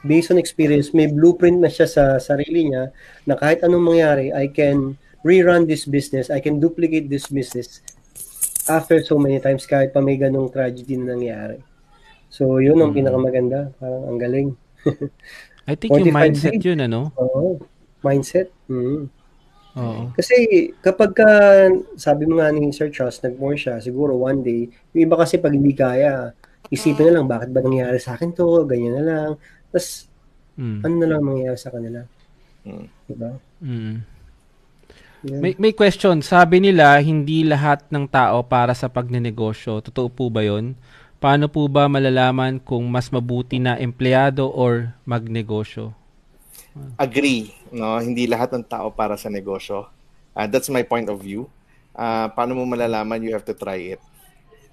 Based 0.00 0.32
on 0.32 0.40
experience, 0.40 0.96
may 0.96 1.12
blueprint 1.12 1.60
na 1.60 1.68
siya 1.68 1.84
sa 1.84 2.04
sarili 2.16 2.72
niya 2.72 2.88
na 3.28 3.36
kahit 3.36 3.60
anong 3.60 3.84
mangyari, 3.84 4.32
I 4.32 4.48
can 4.48 4.96
rerun 5.20 5.68
this 5.68 5.84
business, 5.84 6.32
I 6.32 6.40
can 6.40 6.56
duplicate 6.56 7.12
this 7.12 7.28
business 7.28 7.84
after 8.64 9.04
so 9.04 9.20
many 9.20 9.36
times 9.44 9.68
kahit 9.68 9.92
pa 9.92 10.00
may 10.00 10.16
ganong 10.16 10.48
tragedy 10.48 10.96
na 10.96 11.12
nangyari. 11.12 11.60
So, 12.32 12.62
yun 12.62 12.80
ang 12.80 12.94
mm. 12.94 12.98
pinakamaganda. 13.02 13.60
Parang 13.76 14.04
ang 14.06 14.16
galing. 14.16 14.48
I 15.66 15.74
think 15.76 15.92
yung 16.00 16.14
mindset 16.14 16.56
days. 16.56 16.64
yun, 16.64 16.80
ano? 16.80 17.12
Oo. 17.18 17.60
Mindset. 18.00 18.48
Mm. 18.70 19.10
Oo. 19.78 20.10
Kasi 20.18 20.70
kapag 20.82 21.14
ka, 21.14 21.30
sabi 21.94 22.26
mo 22.26 22.42
nga 22.42 22.50
ni 22.50 22.74
Sir 22.74 22.90
Charles, 22.90 23.22
nag-more 23.22 23.54
siya, 23.54 23.78
siguro 23.78 24.18
one 24.18 24.42
day, 24.42 24.66
yung 24.94 25.06
iba 25.06 25.14
kasi 25.14 25.38
pag 25.38 25.54
hindi 25.54 25.70
kaya, 25.76 26.34
isipin 26.70 27.10
na 27.10 27.14
lang, 27.20 27.26
bakit 27.30 27.50
ba 27.54 27.62
nangyari 27.62 27.98
sa 28.02 28.18
akin 28.18 28.34
to? 28.34 28.66
Ganyan 28.66 28.94
na 28.98 29.04
lang. 29.06 29.30
Tapos, 29.70 30.10
mm. 30.58 30.78
ano 30.82 30.94
na 30.98 31.08
lang 31.10 31.22
mangyayari 31.22 31.58
sa 31.58 31.70
kanila? 31.70 32.02
Mm. 32.66 32.86
Diba? 33.06 33.30
Mm. 33.62 33.96
Yeah. 35.20 35.40
May, 35.44 35.52
may 35.60 35.72
question. 35.76 36.24
Sabi 36.24 36.64
nila, 36.64 36.96
hindi 37.04 37.44
lahat 37.44 37.84
ng 37.92 38.08
tao 38.08 38.40
para 38.40 38.72
sa 38.72 38.88
pagnenegosyo. 38.88 39.84
Totoo 39.84 40.08
po 40.08 40.32
ba 40.32 40.40
yon? 40.40 40.74
Paano 41.20 41.52
po 41.52 41.68
ba 41.68 41.84
malalaman 41.84 42.56
kung 42.56 42.88
mas 42.88 43.12
mabuti 43.12 43.60
na 43.60 43.76
empleyado 43.76 44.48
or 44.48 44.96
magnegosyo? 45.04 45.92
Agree, 46.98 47.54
no? 47.74 47.98
Hindi 47.98 48.26
lahat 48.30 48.54
ng 48.54 48.66
tao 48.66 48.90
para 48.90 49.18
sa 49.18 49.26
negosyo. 49.26 49.90
Uh, 50.34 50.46
that's 50.46 50.70
my 50.70 50.82
point 50.86 51.10
of 51.10 51.18
view. 51.18 51.50
Uh, 51.96 52.30
paano 52.30 52.54
mo 52.54 52.64
malalaman? 52.64 53.22
You 53.22 53.34
have 53.34 53.46
to 53.46 53.56
try 53.56 53.96
it. 53.96 54.02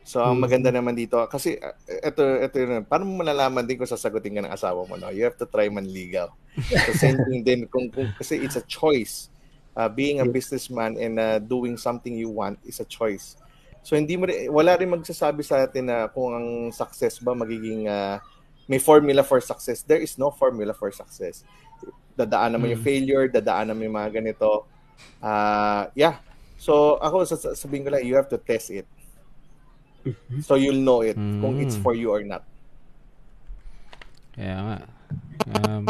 So, 0.08 0.24
ang 0.24 0.40
maganda 0.40 0.72
naman 0.72 0.96
dito, 0.96 1.20
kasi 1.28 1.60
uh, 1.60 1.76
ito, 1.90 2.24
ito 2.24 2.56
yun, 2.56 2.86
paano 2.88 3.04
mo 3.04 3.20
malalaman 3.20 3.68
din 3.68 3.76
kung 3.76 3.90
sasagutin 3.90 4.40
ka 4.40 4.42
ng 4.46 4.54
asawa 4.56 4.88
mo, 4.88 4.96
no? 4.96 5.12
You 5.12 5.28
have 5.28 5.36
to 5.42 5.50
try 5.50 5.68
manligaw. 5.68 6.32
So, 6.58 6.92
same 6.96 7.20
thing 7.28 7.44
din, 7.44 7.68
kung, 7.68 7.92
kung, 7.92 8.16
kasi 8.16 8.40
it's 8.40 8.56
a 8.56 8.64
choice. 8.64 9.28
Uh, 9.78 9.86
being 9.86 10.22
a 10.22 10.26
businessman 10.26 10.98
and 10.98 11.22
uh, 11.22 11.38
doing 11.38 11.78
something 11.78 12.18
you 12.18 12.34
want 12.34 12.58
is 12.66 12.82
a 12.82 12.88
choice. 12.90 13.38
So 13.88 13.96
hindi 13.96 14.20
mo 14.20 14.28
rin, 14.28 14.52
wala 14.52 14.76
rin 14.76 14.92
magsasabi 14.92 15.46
sa 15.48 15.64
atin 15.64 15.88
na 15.88 16.12
kung 16.12 16.36
ang 16.36 16.48
success 16.76 17.24
ba 17.24 17.32
magiging 17.38 17.88
uh, 17.88 18.20
may 18.68 18.80
formula 18.80 19.24
for 19.24 19.40
success. 19.40 19.82
There 19.82 20.00
is 20.00 20.20
no 20.20 20.32
formula 20.32 20.76
for 20.76 20.92
success. 20.92 21.48
Dadaan 22.14 22.60
naman 22.60 22.70
mm. 22.70 22.74
yung 22.78 22.84
failure, 22.84 23.26
dadaan 23.32 23.72
naman 23.72 23.88
yung 23.88 23.98
mga 23.98 24.12
ganito. 24.20 24.68
Uh, 25.24 25.88
yeah. 25.96 26.20
So 26.60 27.00
ako 27.00 27.24
sasabihin 27.26 27.88
ko 27.88 27.90
lang, 27.96 28.04
you 28.04 28.14
have 28.20 28.28
to 28.28 28.38
test 28.38 28.70
it. 28.70 28.88
Mm-hmm. 30.04 30.44
So 30.44 30.56
you'll 30.60 30.84
know 30.84 31.02
it 31.02 31.16
mm. 31.16 31.40
kung 31.40 31.58
it's 31.64 31.80
for 31.80 31.96
you 31.96 32.12
or 32.12 32.22
not. 32.28 32.44
Kaya 34.36 34.56
nga. 34.62 34.78
Um, 35.48 35.88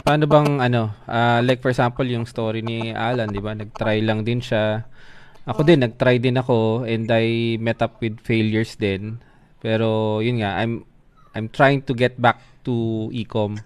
paano 0.00 0.24
bang 0.24 0.50
ano, 0.64 0.96
uh, 1.04 1.44
like 1.44 1.60
for 1.60 1.68
example 1.68 2.06
yung 2.06 2.24
story 2.24 2.64
ni 2.64 2.96
Alan, 2.96 3.28
'di 3.28 3.42
ba? 3.44 3.52
Nag-try 3.52 4.00
lang 4.00 4.24
din 4.24 4.40
siya 4.40 4.88
ako 5.46 5.62
din, 5.62 5.78
nag-try 5.78 6.18
din 6.18 6.34
ako 6.34 6.82
and 6.82 7.06
I 7.06 7.54
met 7.62 7.78
up 7.78 8.02
with 8.02 8.18
failures 8.26 8.74
din. 8.74 9.22
Pero 9.62 10.18
yun 10.18 10.42
nga, 10.42 10.58
I'm 10.58 10.82
I'm 11.36 11.52
trying 11.52 11.84
to 11.84 11.92
get 11.92 12.16
back 12.16 12.40
to 12.64 13.06
ecom 13.12 13.60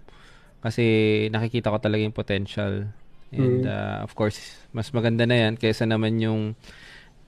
kasi 0.61 0.85
nakikita 1.31 1.71
ko 1.71 1.79
talaga 1.79 2.03
yung 2.03 2.17
potential. 2.17 2.91
And 3.31 3.63
mm. 3.63 3.71
uh, 3.71 4.03
of 4.03 4.13
course, 4.19 4.59
mas 4.75 4.91
maganda 4.91 5.23
na 5.25 5.47
yan 5.47 5.55
kaysa 5.55 5.87
naman 5.87 6.19
yung 6.19 6.59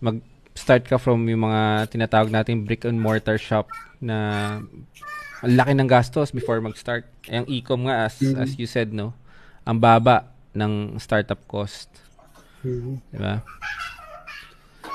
mag-start 0.03 0.91
ka 0.91 0.99
from 0.99 1.23
yung 1.31 1.47
mga 1.47 1.87
tinatawag 1.95 2.35
nating 2.35 2.67
brick 2.67 2.83
and 2.83 2.99
mortar 2.99 3.39
shop 3.39 3.71
na 4.03 4.59
ang 5.47 5.55
laki 5.55 5.73
ng 5.79 5.87
gastos 5.87 6.35
before 6.35 6.59
mag-start. 6.59 7.07
Yung 7.31 7.47
ecom 7.47 7.87
nga 7.87 8.11
as 8.11 8.19
mm-hmm. 8.19 8.43
as 8.43 8.59
you 8.59 8.67
said 8.67 8.91
no, 8.91 9.15
ang 9.63 9.79
baba 9.79 10.27
ng 10.59 10.99
startup 10.99 11.39
cost. 11.47 11.89
Mm-hmm. 12.67 12.95
'Di 13.15 13.19
ba? 13.23 13.35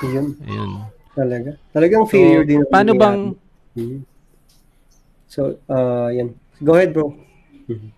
Yun. 0.03 0.27
Ayun. 0.45 0.71
Talaga. 1.17 1.49
Talagang 1.73 2.05
failure 2.05 2.45
so, 2.45 2.49
din. 2.53 2.62
Paano 2.69 2.91
bang... 2.93 3.19
Mm-hmm. 3.73 4.16
So, 5.27 5.59
uh, 5.67 6.09
yan. 6.09 6.35
Go 6.63 6.75
ahead, 6.75 6.95
bro. 6.95 7.13
Mm-hmm. 7.67 7.97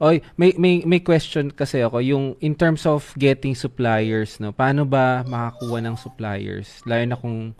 Oy, 0.00 0.24
may 0.40 0.56
may 0.56 0.80
may 0.88 1.04
question 1.04 1.52
kasi 1.52 1.84
ako 1.84 2.00
yung 2.00 2.32
in 2.40 2.56
terms 2.56 2.88
of 2.88 3.12
getting 3.20 3.52
suppliers 3.52 4.40
no. 4.40 4.48
Paano 4.48 4.88
ba 4.88 5.20
makakuha 5.28 5.84
ng 5.84 5.96
suppliers? 6.00 6.80
Lalo 6.88 7.04
na 7.04 7.20
kung 7.20 7.52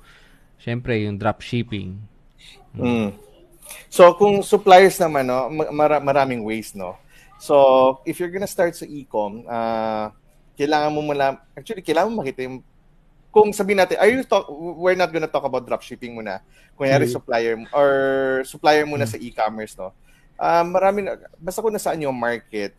syempre 0.57 1.05
yung 1.05 1.21
drop 1.21 1.45
shipping. 1.45 2.01
Mm. 2.73 3.13
So 3.93 4.17
kung 4.17 4.41
suppliers 4.41 4.97
naman 4.97 5.29
no, 5.29 5.53
mar- 5.53 6.01
maraming 6.01 6.41
ways 6.41 6.73
no. 6.73 6.97
So 7.37 8.01
if 8.09 8.17
you're 8.17 8.33
gonna 8.33 8.49
start 8.49 8.73
sa 8.73 8.89
e-com, 8.89 9.45
uh, 9.45 10.09
kailangan 10.57 10.97
mo 10.97 11.05
mula 11.05 11.45
actually 11.53 11.85
kailangan 11.85 12.09
mo 12.09 12.25
makita 12.25 12.49
yung 12.49 12.65
kung 13.31 13.55
sabihin 13.55 13.79
natin, 13.79 13.97
are 14.03 14.11
you 14.11 14.27
talk, 14.27 14.51
we're 14.51 14.99
not 14.99 15.15
gonna 15.15 15.31
talk 15.31 15.47
about 15.47 15.63
dropshipping 15.63 16.19
muna. 16.19 16.43
Kunyari 16.75 17.07
mm-hmm. 17.07 17.15
supplier 17.15 17.55
or 17.71 17.89
supplier 18.43 18.83
muna 18.83 19.07
mm-hmm. 19.07 19.15
sa 19.15 19.23
e-commerce, 19.23 19.75
no? 19.79 19.95
Uh, 20.35 20.67
marami 20.67 21.07
na, 21.07 21.15
basta 21.39 21.63
kung 21.63 21.71
nasaan 21.71 22.03
yung 22.03 22.17
market, 22.17 22.75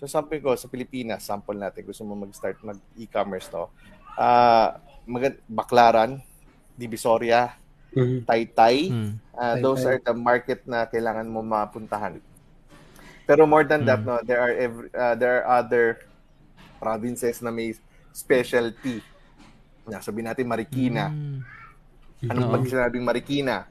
so 0.00 0.08
sabi 0.08 0.40
ko, 0.40 0.56
sa 0.56 0.66
Pilipinas, 0.66 1.28
sample 1.28 1.60
natin, 1.60 1.84
gusto 1.84 2.02
mo 2.08 2.16
mag-start 2.16 2.56
mag-e-commerce, 2.64 3.52
no? 3.52 3.68
Uh, 4.16 4.80
mag- 5.04 5.42
Baklaran, 5.44 6.24
Divisoria, 6.72 7.52
mm-hmm. 7.92 8.24
Taytay, 8.24 8.76
mm-hmm. 8.88 9.12
uh, 9.36 9.56
those 9.60 9.84
are 9.84 10.00
the 10.00 10.16
market 10.16 10.64
na 10.64 10.88
kailangan 10.88 11.28
mo 11.28 11.44
mapuntahan. 11.44 12.16
Pero 13.28 13.44
more 13.44 13.68
than 13.68 13.84
mm-hmm. 13.84 14.08
that, 14.08 14.08
no, 14.08 14.24
there 14.24 14.40
are 14.40 14.54
every, 14.56 14.88
uh, 14.96 15.14
there 15.20 15.44
are 15.44 15.60
other 15.60 16.00
provinces 16.80 17.44
na 17.44 17.52
may 17.52 17.76
specialty 18.10 19.04
na 19.86 19.98
sabihin 19.98 20.30
natin 20.30 20.46
Marikina. 20.46 21.10
Mm. 21.10 21.40
Anong 22.30 22.46
no. 22.46 22.52
pag 22.54 22.64
sinabing 22.70 23.04
Marikina? 23.04 23.66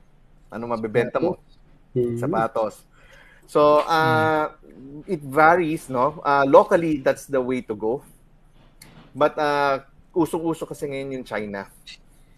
Anong 0.52 0.72
mabebenta 0.76 1.24
mo? 1.24 1.40
Mm. 1.96 2.20
Sapatos. 2.20 2.84
So, 3.48 3.84
uh, 3.84 4.56
it 5.08 5.24
varies, 5.24 5.88
no? 5.92 6.20
Uh, 6.24 6.48
locally, 6.48 7.04
that's 7.04 7.28
the 7.28 7.40
way 7.40 7.64
to 7.64 7.76
go. 7.76 8.04
But 9.12 9.36
uh, 9.36 9.84
usong-uso 10.16 10.68
kasi 10.68 10.88
ngayon 10.88 11.20
yung 11.20 11.26
China. 11.28 11.68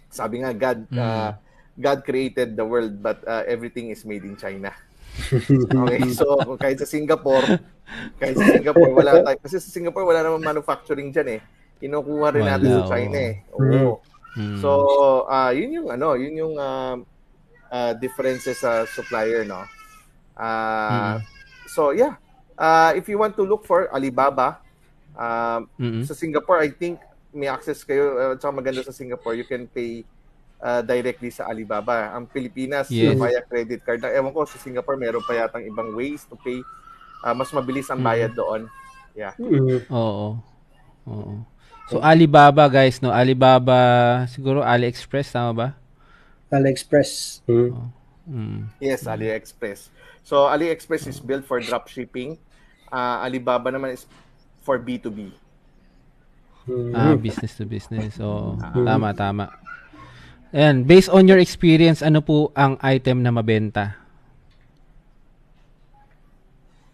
Sabi 0.09 0.41
nga, 0.41 0.53
God, 0.53 0.89
mm. 0.89 0.97
uh, 0.97 1.37
God 1.73 2.05
created 2.05 2.53
the 2.57 2.65
world, 2.65 3.01
but 3.01 3.21
uh, 3.25 3.45
everything 3.49 3.89
is 3.89 4.05
made 4.05 4.25
in 4.25 4.37
China. 4.37 4.73
okay, 5.85 6.01
so 6.09 6.41
kahit 6.57 6.81
sa 6.81 6.89
Singapore, 6.89 7.61
kahit 8.17 8.33
sa 8.33 8.45
Singapore, 8.57 8.93
wala 8.93 9.11
tayo. 9.25 9.37
Kasi 9.41 9.61
sa 9.61 9.69
Singapore, 9.69 10.05
wala 10.05 10.25
namang 10.25 10.45
manufacturing 10.45 11.13
dyan 11.13 11.37
eh 11.37 11.41
kinukuha 11.83 12.31
rin 12.31 12.47
natin 12.47 12.69
Wala, 12.71 12.79
sa 12.79 12.91
China 12.95 13.17
eh. 13.19 13.35
Oo. 13.59 13.99
Mm. 14.39 14.57
So, 14.63 14.69
uh, 15.27 15.51
yun 15.51 15.83
yung 15.83 15.89
ano, 15.91 16.15
yun 16.15 16.33
yung 16.39 16.55
uh, 16.55 16.95
uh, 17.67 17.91
differences 17.99 18.63
sa 18.63 18.87
supplier, 18.87 19.43
no? 19.43 19.67
Uh, 20.39 21.19
mm. 21.19 21.27
So, 21.67 21.91
yeah. 21.91 22.15
Uh, 22.55 22.95
if 22.95 23.09
you 23.11 23.19
want 23.19 23.35
to 23.35 23.43
look 23.43 23.67
for 23.67 23.91
Alibaba, 23.91 24.63
uh, 25.17 25.65
mm-hmm. 25.75 26.07
sa 26.07 26.13
Singapore, 26.15 26.63
I 26.63 26.71
think 26.71 27.01
may 27.33 27.49
access 27.49 27.81
kayo, 27.83 28.15
uh, 28.15 28.33
tsaka 28.37 28.53
maganda 28.53 28.81
sa 28.85 28.93
Singapore, 28.93 29.33
you 29.33 29.45
can 29.45 29.65
pay 29.67 30.05
uh, 30.61 30.85
directly 30.85 31.33
sa 31.33 31.49
Alibaba. 31.49 32.13
Ang 32.13 32.29
Pilipinas, 32.29 32.87
yes. 32.93 33.17
via 33.17 33.41
credit 33.43 33.81
card. 33.81 34.05
Ewan 34.05 34.31
ko, 34.31 34.45
sa 34.45 34.61
Singapore, 34.61 34.97
meron 34.97 35.25
pa 35.25 35.33
yatang 35.33 35.65
ibang 35.65 35.97
ways 35.97 36.29
to 36.29 36.37
pay. 36.45 36.61
Uh, 37.25 37.33
mas 37.33 37.49
mabilis 37.49 37.89
ang 37.89 38.01
bayad 38.01 38.31
mm. 38.33 38.39
doon. 38.39 38.61
Yeah. 39.17 39.33
Mm-hmm. 39.37 39.89
Oo. 39.93 40.41
Oo. 41.09 41.33
So 41.91 41.99
Alibaba 41.99 42.71
guys, 42.71 43.03
no? 43.03 43.11
Alibaba, 43.11 44.23
siguro 44.31 44.63
AliExpress 44.63 45.35
tama 45.35 45.51
ba? 45.51 45.67
AliExpress. 46.53 47.41
Mm. 47.49 47.69
Oh. 47.73 47.87
Mm. 48.29 48.71
Yes, 48.79 49.03
AliExpress. 49.03 49.89
So 50.23 50.47
AliExpress 50.47 51.07
is 51.11 51.19
built 51.19 51.43
for 51.43 51.59
drop 51.59 51.91
shipping. 51.91 52.39
Uh, 52.87 53.25
Alibaba 53.25 53.73
naman 53.73 53.97
is 53.97 54.07
for 54.63 54.79
B2B. 54.79 55.33
Mm. 56.69 56.95
Ah, 56.95 57.15
business 57.19 57.59
to 57.59 57.67
business. 57.67 58.15
So, 58.15 58.55
mm. 58.55 58.85
tama, 58.87 59.11
tama. 59.11 59.45
Ayan, 60.53 60.87
based 60.87 61.09
on 61.11 61.27
your 61.27 61.41
experience, 61.41 61.99
ano 61.99 62.21
po 62.23 62.53
ang 62.55 62.79
item 62.79 63.19
na 63.25 63.33
mabenta? 63.33 63.97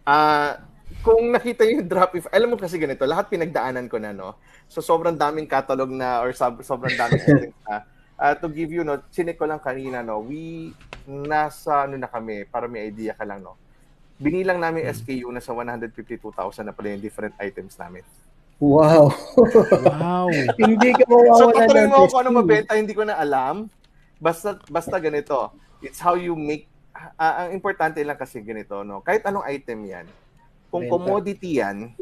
Ah, 0.07 0.15
uh, 0.15 0.68
kung 0.99 1.31
nakita 1.31 1.63
niyo 1.63 1.79
yung 1.79 1.89
drop 1.89 2.11
if 2.15 2.27
alam 2.31 2.51
mo 2.51 2.57
kasi 2.59 2.75
ganito, 2.75 3.07
lahat 3.07 3.31
pinagdaanan 3.31 3.87
ko 3.87 3.97
na 3.99 4.11
no. 4.11 4.35
So 4.67 4.83
sobrang 4.83 5.15
daming 5.15 5.47
catalog 5.47 5.87
na 5.91 6.19
or 6.19 6.35
sub, 6.35 6.59
sobrang 6.63 6.95
daming 6.95 7.23
items 7.27 7.59
na. 7.63 7.87
Uh, 8.19 8.35
to 8.35 8.51
give 8.51 8.67
you 8.67 8.83
no, 8.83 8.99
sinek 9.15 9.39
ko 9.39 9.47
lang 9.47 9.63
kanina 9.63 10.03
no, 10.03 10.19
we 10.19 10.75
nasa 11.07 11.87
ano 11.87 11.95
na 11.95 12.11
kami 12.11 12.43
para 12.51 12.67
may 12.67 12.91
idea 12.91 13.15
ka 13.15 13.23
lang 13.23 13.39
no. 13.39 13.55
Binilang 14.19 14.59
namin 14.59 14.83
hmm. 14.83 14.91
SKU 14.91 15.27
na 15.31 15.39
sa 15.39 15.55
152,000 15.55 16.67
na 16.67 16.75
pala 16.75 16.91
yung 16.91 17.03
different 17.03 17.31
items 17.39 17.79
namin. 17.79 18.03
Wow. 18.59 19.15
wow. 19.87 20.27
hindi 20.59 20.91
ka 20.91 21.07
mawawala 21.07 21.39
So 21.39 21.55
patuloy 21.55 21.87
mo 21.87 22.11
kung 22.11 22.19
ano 22.27 22.29
mabenta, 22.43 22.75
hindi 22.75 22.91
ko 22.91 23.07
na 23.07 23.15
alam. 23.15 23.71
Basta 24.19 24.59
basta 24.67 24.99
ganito. 24.99 25.55
It's 25.79 26.03
how 26.03 26.19
you 26.19 26.35
make 26.35 26.67
uh, 27.15 27.47
ang 27.47 27.55
importante 27.55 28.03
lang 28.03 28.19
kasi 28.19 28.43
ganito 28.43 28.83
no. 28.83 28.99
Kahit 28.99 29.23
anong 29.23 29.47
item 29.47 29.87
'yan 29.87 30.07
kung 30.69 30.85
Benta. 30.85 30.93
commodity 30.95 31.59
yan, 31.61 31.93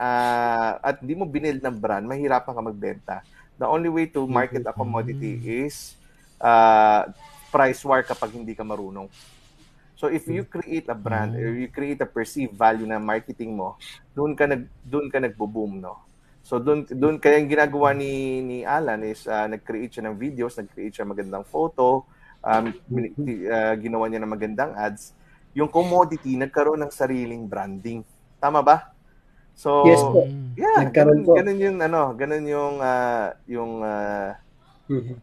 uh, 0.00 0.72
at 0.80 1.00
di 1.00 1.12
mo 1.16 1.24
binild 1.28 1.60
ng 1.60 1.76
brand, 1.76 2.04
mahirapan 2.04 2.52
ka 2.52 2.62
magbenta. 2.64 3.16
The 3.56 3.64
only 3.64 3.88
way 3.88 4.06
to 4.12 4.28
market 4.28 4.64
a 4.68 4.72
commodity 4.72 5.40
mm-hmm. 5.40 5.64
is 5.68 5.96
uh, 6.40 7.08
price 7.48 7.80
war 7.84 8.04
kapag 8.04 8.36
hindi 8.36 8.52
ka 8.52 8.64
marunong. 8.64 9.08
So 9.96 10.12
if 10.12 10.28
you 10.28 10.44
create 10.44 10.92
a 10.92 10.98
brand 10.98 11.32
or 11.40 11.56
you 11.56 11.72
create 11.72 11.96
a 12.04 12.08
perceived 12.08 12.52
value 12.52 12.84
na 12.84 13.00
marketing 13.00 13.56
mo, 13.56 13.80
doon 14.12 14.36
ka 14.36 14.44
nag 14.44 14.68
doon 14.84 15.08
ka 15.08 15.16
nagbo-boom, 15.16 15.80
no. 15.80 16.04
So 16.44 16.60
doon 16.60 16.84
doon 16.84 17.16
kaya 17.16 17.40
yung 17.40 17.48
ginagawa 17.48 17.96
ni 17.96 18.44
ni 18.44 18.58
Alan 18.60 19.00
is 19.08 19.24
uh, 19.24 19.48
nag-create 19.48 19.96
siya 19.96 20.04
ng 20.04 20.20
videos, 20.20 20.52
nag-create 20.60 21.00
siya 21.00 21.08
magandang 21.08 21.48
photo, 21.48 22.04
um, 22.44 22.76
uh, 22.76 23.74
ginawa 23.80 24.04
niya 24.12 24.20
ng 24.20 24.32
magandang 24.36 24.76
ads 24.76 25.15
yung 25.56 25.72
commodity 25.72 26.36
nagkaroon 26.36 26.84
ng 26.84 26.92
sariling 26.92 27.48
branding. 27.48 28.04
Tama 28.36 28.60
ba? 28.60 28.92
So, 29.56 29.88
yes 29.88 30.04
po. 30.04 30.28
yeah, 30.52 30.84
ganun, 30.92 31.24
po. 31.24 31.32
ganun 31.32 31.56
yung 31.56 31.80
ano, 31.80 32.12
ganun 32.12 32.44
yung 32.44 32.76
uh, 32.84 33.32
yung 33.48 33.72
uh, 33.80 34.36
mm-hmm. 34.92 35.16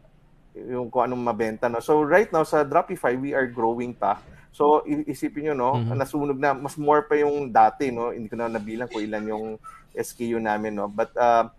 yung 0.74 0.90
kung 0.90 1.06
anong 1.06 1.22
mabenta 1.22 1.70
no. 1.70 1.78
So 1.78 2.02
right 2.02 2.34
now 2.34 2.42
sa 2.42 2.66
Dropify 2.66 3.14
we 3.14 3.38
are 3.38 3.46
growing 3.46 3.94
pa. 3.94 4.18
So 4.50 4.82
isipin 4.86 5.50
niyo 5.50 5.54
no, 5.54 5.78
mm-hmm. 5.78 5.94
nasunog 5.94 6.42
na 6.42 6.58
mas 6.58 6.74
more 6.82 7.06
pa 7.06 7.14
yung 7.14 7.54
dati 7.54 7.94
no. 7.94 8.10
Hindi 8.10 8.26
ko 8.26 8.42
na 8.42 8.50
nabilang 8.50 8.90
kung 8.90 9.06
ilan 9.06 9.30
yung 9.30 9.46
SKU 9.94 10.42
namin 10.42 10.82
no. 10.82 10.90
But 10.90 11.14
uh, 11.14 11.54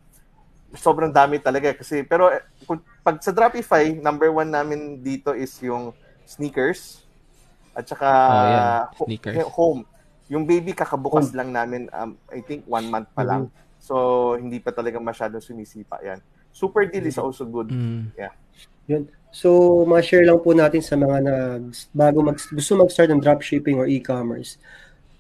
sobrang 0.75 1.14
dami 1.14 1.39
talaga 1.39 1.79
kasi 1.79 2.03
pero 2.03 2.35
eh, 2.35 2.43
kung, 2.66 2.83
pag 3.07 3.22
sa 3.22 3.31
Dropify, 3.31 3.95
number 3.95 4.35
one 4.35 4.51
namin 4.51 4.99
dito 4.99 5.31
is 5.31 5.55
yung 5.62 5.95
sneakers 6.27 7.04
at 7.75 7.85
saka 7.85 8.09
oh, 8.09 8.45
yeah. 8.47 8.81
sneakers. 8.97 9.37
home. 9.53 9.83
Yung 10.33 10.49
baby 10.49 10.72
kakabukas 10.72 11.31
home. 11.31 11.39
lang 11.43 11.49
namin 11.53 11.81
um, 11.93 12.16
I 12.33 12.41
think 12.41 12.64
one 12.64 12.89
month 12.89 13.11
pa 13.12 13.27
lang. 13.27 13.51
Mm-hmm. 13.51 13.83
So 13.83 13.95
hindi 14.41 14.62
pa 14.62 14.72
talaga 14.72 14.97
masyadong 15.03 15.45
sumisipa 15.45 16.01
yan. 16.01 16.22
Super 16.55 16.87
deal 16.87 17.05
is 17.05 17.18
also 17.18 17.43
good. 17.43 17.75
Mm. 17.75 18.14
Yeah. 18.14 18.31
Yun. 18.87 19.11
So, 19.35 19.83
ma-share 19.83 20.22
lang 20.22 20.39
po 20.39 20.55
natin 20.55 20.79
sa 20.79 20.95
mga 20.95 21.18
nag 21.27 21.75
bago 21.91 22.22
mag 22.22 22.39
gusto 22.39 22.79
mag-start 22.79 23.11
ng 23.11 23.18
dropshipping 23.18 23.75
or 23.75 23.91
e-commerce. 23.91 24.62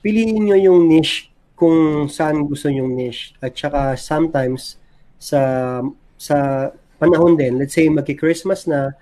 Piliin 0.06 0.46
niyo 0.46 0.70
yung 0.70 0.86
niche 0.86 1.34
kung 1.58 2.06
saan 2.06 2.46
gusto 2.46 2.70
niyo 2.70 2.86
niche. 2.86 3.34
At 3.42 3.58
saka 3.58 3.98
sometimes 3.98 4.78
sa 5.18 5.82
sa 6.14 6.70
panahon 7.02 7.34
din, 7.34 7.58
let's 7.58 7.74
say 7.74 7.90
magki-Christmas 7.90 8.70
na, 8.70 8.94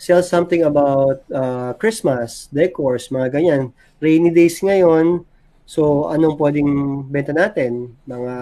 sell 0.00 0.24
something 0.24 0.64
about 0.64 1.20
uh, 1.28 1.76
Christmas, 1.76 2.48
decors, 2.48 3.12
mga 3.12 3.36
ganyan. 3.36 3.68
Rainy 4.00 4.32
days 4.32 4.56
ngayon, 4.64 5.28
so 5.68 6.08
anong 6.08 6.40
pwedeng 6.40 7.04
benta 7.12 7.36
natin? 7.36 7.92
Mga 8.08 8.34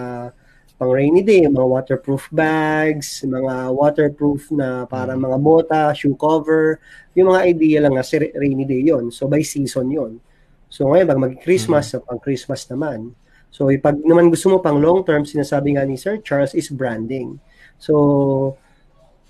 pang 0.79 0.95
rainy 0.95 1.19
day, 1.19 1.43
mga 1.43 1.67
waterproof 1.67 2.31
bags, 2.31 3.27
mga 3.27 3.75
waterproof 3.75 4.47
na 4.55 4.87
para 4.87 5.11
mm. 5.11 5.19
mga 5.19 5.37
bota, 5.43 5.81
shoe 5.91 6.15
cover, 6.15 6.79
yung 7.11 7.35
mga 7.35 7.43
idea 7.43 7.77
lang 7.83 7.99
na 7.99 8.07
rainy 8.39 8.63
day 8.63 8.87
yon 8.87 9.11
So 9.11 9.27
by 9.27 9.43
season 9.43 9.91
yon 9.91 10.23
So 10.71 10.87
ngayon, 10.87 11.11
pag 11.11 11.19
mag-Christmas, 11.19 11.91
mm-hmm. 11.91 12.07
pang 12.07 12.19
Christmas 12.23 12.63
naman. 12.71 13.11
So 13.51 13.67
pag 13.83 13.99
naman 13.99 14.31
gusto 14.31 14.47
mo 14.47 14.63
pang 14.63 14.79
long 14.79 15.03
term, 15.03 15.27
sinasabi 15.27 15.75
nga 15.75 15.83
ni 15.83 15.99
Sir 15.99 16.23
Charles 16.23 16.55
is 16.55 16.71
branding. 16.71 17.35
So 17.75 18.55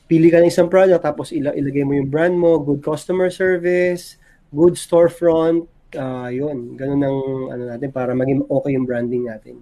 pili 0.09 0.33
ka 0.33 0.41
ng 0.41 0.49
isang 0.49 0.67
product 0.67 1.05
tapos 1.05 1.29
ila- 1.29 1.53
ilagay 1.53 1.85
mo 1.85 1.93
yung 1.93 2.09
brand 2.09 2.33
mo, 2.33 2.57
good 2.57 2.81
customer 2.81 3.29
service, 3.29 4.17
good 4.49 4.73
storefront, 4.73 5.69
uh, 5.93 6.27
yun. 6.33 6.73
Ganun 6.73 7.01
ang 7.05 7.17
ano 7.53 7.63
natin 7.69 7.93
para 7.93 8.17
maging 8.17 8.41
okay 8.49 8.73
yung 8.73 8.89
branding 8.89 9.29
natin. 9.29 9.61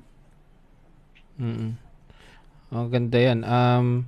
Mm. 1.37 1.75
Oh, 2.71 2.87
ganda 2.87 3.19
'yan. 3.19 3.43
Um 3.43 4.07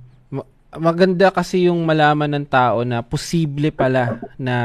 maganda 0.78 1.34
kasi 1.34 1.66
yung 1.66 1.82
malaman 1.82 2.30
ng 2.30 2.46
tao 2.46 2.86
na 2.86 3.02
posible 3.02 3.74
pala 3.74 4.22
na 4.38 4.56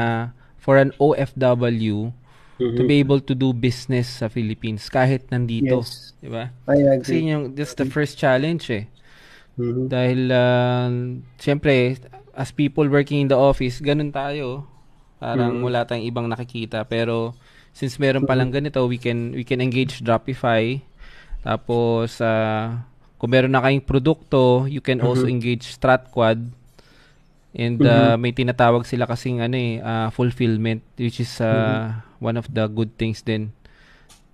for 0.62 0.78
an 0.78 0.94
OFW 1.02 2.14
mm-hmm. 2.62 2.76
to 2.78 2.82
be 2.86 3.02
able 3.02 3.18
to 3.18 3.34
do 3.34 3.50
business 3.50 4.22
sa 4.22 4.30
Philippines 4.30 4.86
kahit 4.86 5.26
nandito, 5.34 5.82
yes. 5.82 6.14
'di 6.22 6.30
ba? 6.30 6.54
Kasi 7.02 7.26
yung 7.26 7.54
that's 7.58 7.74
the 7.74 7.86
first 7.86 8.14
challenge 8.18 8.70
eh. 8.70 8.86
Mm-hmm. 9.56 9.86
Dahil 9.88 10.20
uh, 10.28 10.88
syempre 11.40 11.96
as 12.36 12.52
people 12.52 12.84
working 12.88 13.24
in 13.24 13.28
the 13.32 13.38
office, 13.38 13.80
ganun 13.80 14.12
tayo. 14.12 14.68
Parang 15.16 15.60
mm-hmm. 15.60 15.66
wala 15.66 15.88
tayong 15.88 16.04
ibang 16.04 16.28
nakikita 16.28 16.84
pero 16.84 17.32
since 17.72 17.96
meron 17.96 18.28
pa 18.28 18.36
lang 18.36 18.52
mm-hmm. 18.52 18.72
ganito, 18.72 18.84
we 18.84 19.00
can 19.00 19.32
we 19.32 19.44
can 19.44 19.64
engage 19.64 20.04
Dropify 20.04 20.80
tapos, 21.46 22.18
uh, 22.18 22.74
kung 23.22 23.30
meron 23.30 23.54
na 23.54 23.62
kayong 23.62 23.86
produkto, 23.86 24.66
you 24.66 24.82
can 24.82 24.98
mm-hmm. 24.98 25.06
also 25.06 25.30
engage 25.30 25.78
StratQuad. 25.78 26.42
And 27.54 27.78
uh, 27.80 27.86
mm-hmm. 27.86 28.18
may 28.18 28.34
tinatawag 28.34 28.82
sila 28.82 29.06
kasing 29.06 29.40
ano 29.40 29.56
eh, 29.56 29.80
uh, 29.80 30.12
fulfillment 30.12 30.84
which 31.00 31.24
is 31.24 31.40
uh, 31.40 31.48
mm-hmm. 31.48 32.20
one 32.20 32.36
of 32.36 32.50
the 32.50 32.66
good 32.66 32.98
things 32.98 33.22
din. 33.22 33.54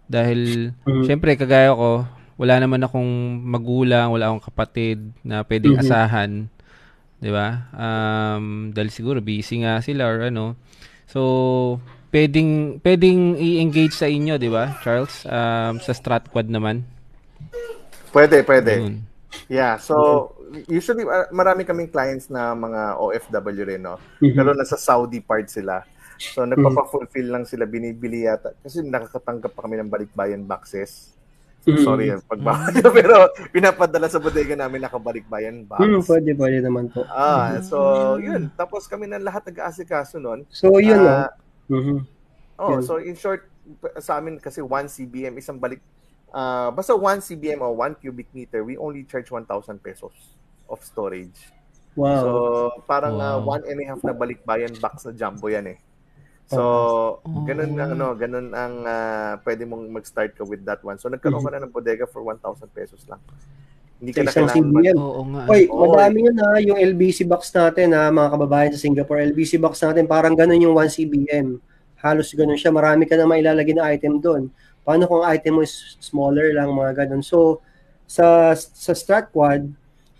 Dahil 0.09 0.73
mm-hmm. 0.73 1.05
syempre 1.07 1.37
kagaya 1.37 1.77
ko, 1.77 2.09
wala 2.43 2.59
naman 2.59 2.83
akong 2.83 3.39
magulang, 3.39 4.11
wala 4.11 4.35
akong 4.35 4.51
kapatid 4.51 4.99
na 5.23 5.47
pwedeng 5.47 5.79
mm-hmm. 5.79 5.87
asahan. 5.87 6.31
'Di 7.23 7.31
ba? 7.31 7.71
Um, 7.71 8.75
dahil 8.75 8.91
siguro 8.91 9.23
busy 9.23 9.63
nga 9.63 9.79
sila 9.79 10.11
or 10.11 10.27
ano. 10.27 10.59
So, 11.07 11.79
pwedeng 12.11 12.83
pwedeng 12.83 13.39
i-engage 13.39 13.95
sa 13.95 14.11
inyo, 14.11 14.43
'di 14.43 14.51
ba? 14.51 14.75
Charles, 14.83 15.23
um, 15.31 15.79
sa 15.79 15.95
StratQuad 15.95 16.51
naman. 16.51 16.83
Pwede, 18.11 18.43
pwede. 18.43 18.73
Yun. 18.75 19.07
Yeah, 19.47 19.79
so 19.79 20.35
usually 20.67 21.07
uh, 21.07 21.31
marami 21.33 21.63
kaming 21.63 21.89
clients 21.95 22.27
na 22.27 22.53
mga 22.59 22.99
OFW 22.99 23.63
rin, 23.71 23.87
no? 23.87 24.03
Mm-hmm. 24.19 24.35
Pero 24.35 24.51
nasa 24.53 24.75
Saudi 24.75 25.23
part 25.23 25.47
sila. 25.47 25.87
So 26.19 26.43
nagpapa-fulfill 26.43 27.31
lang 27.31 27.45
sila, 27.47 27.71
binibili 27.71 28.27
yata. 28.27 28.51
Kasi 28.61 28.83
nakakatanggap 28.83 29.55
pa 29.55 29.63
kami 29.65 29.79
ng 29.79 29.91
balikbayan 29.91 30.43
boxes. 30.43 31.15
So, 31.63 31.71
mm-hmm. 31.71 31.87
sorry, 31.87 32.11
pagbawal 32.27 32.75
mm-hmm. 32.75 32.91
pero 32.99 33.31
pinapadala 33.55 34.11
sa 34.11 34.19
bodega 34.19 34.59
namin 34.59 34.83
nakabalikbayan 34.83 35.63
box. 35.63 35.79
Mm, 35.79 36.03
pwede, 36.03 36.31
pwede 36.35 36.59
naman 36.59 36.91
po. 36.91 37.07
Ah, 37.07 37.55
mm-hmm. 37.55 37.63
so 37.71 37.79
yun. 38.19 38.51
Tapos 38.59 38.91
kami 38.91 39.07
na 39.07 39.23
lahat 39.23 39.47
nag-aasikaso 39.47 40.19
noon. 40.19 40.43
So 40.51 40.83
yun, 40.83 41.07
uh, 41.07 41.31
no? 41.71 41.79
Mm-hmm. 41.79 41.99
Oh, 42.59 42.71
yun. 42.75 42.83
so 42.83 42.99
in 42.99 43.15
short, 43.15 43.47
sa 44.03 44.19
amin 44.19 44.43
kasi 44.43 44.59
1 44.59 44.91
CBM, 44.91 45.39
isang 45.39 45.63
balik 45.63 45.79
uh, 46.35 46.75
basta 46.75 46.99
1 46.99 47.23
CBM 47.31 47.63
o 47.63 47.71
1 47.79 48.03
cubic 48.03 48.27
meter, 48.35 48.67
we 48.67 48.75
only 48.75 49.07
charge 49.07 49.31
1,000 49.31 49.47
pesos 49.79 50.35
of 50.67 50.83
storage. 50.83 51.55
Wow. 51.95 52.21
So, 52.25 52.29
parang 52.89 53.21
wow. 53.21 53.39
uh, 53.39 53.45
one 53.45 53.63
and 53.69 53.79
a 53.79 53.85
half 53.93 54.01
na 54.01 54.17
balikbayan 54.17 54.73
box 54.81 55.05
na 55.05 55.13
jumbo 55.13 55.47
yan 55.53 55.77
eh. 55.77 55.79
So, 56.51 56.63
oh. 57.23 57.45
ganun 57.47 57.79
ang 57.79 57.97
ano, 57.97 58.13
ganun 58.19 58.53
ang 58.53 58.75
uh, 58.85 59.33
pwede 59.47 59.63
mong 59.65 59.89
mag-start 59.89 60.37
ka 60.37 60.45
with 60.45 60.65
that 60.69 60.83
one. 60.85 60.99
So, 61.01 61.09
nagkaroon 61.09 61.41
ka 61.41 61.51
na 61.55 61.65
ng 61.65 61.73
bodega 61.73 62.05
for 62.05 62.21
1,000 62.27 62.69
pesos 62.75 63.03
lang. 63.09 63.23
Hindi 64.03 64.13
ka 64.19 64.27
na 64.27 64.35
kailangan 64.35 64.67
mag- 64.75 64.99
Oo 64.99 65.23
nga. 65.31 65.43
Oy, 65.47 65.63
oh, 65.71 65.95
madami 65.95 66.27
yun 66.27 66.37
ha, 66.43 66.59
yung 66.59 66.79
LBC 66.79 67.23
box 67.23 67.55
natin 67.55 67.95
ha, 67.95 68.11
mga 68.11 68.29
kababayan 68.35 68.73
sa 68.75 68.83
Singapore. 68.83 69.31
LBC 69.31 69.63
box 69.63 69.79
natin, 69.87 70.11
parang 70.11 70.35
ganun 70.35 70.59
yung 70.59 70.75
1 70.75 70.91
CBM. 70.91 71.63
Halos 72.03 72.35
ganun 72.35 72.59
siya. 72.59 72.75
Marami 72.75 73.07
ka 73.07 73.15
na 73.15 73.31
mailalagay 73.31 73.79
na 73.79 73.95
item 73.95 74.19
doon. 74.19 74.51
Paano 74.83 75.07
kung 75.07 75.23
item 75.23 75.55
mo 75.55 75.63
is 75.63 75.95
smaller 76.03 76.51
lang, 76.51 76.75
mga 76.75 77.07
ganun. 77.07 77.23
So, 77.23 77.63
sa, 78.11 78.59
sa 78.59 78.93
StratQuad, 78.93 79.71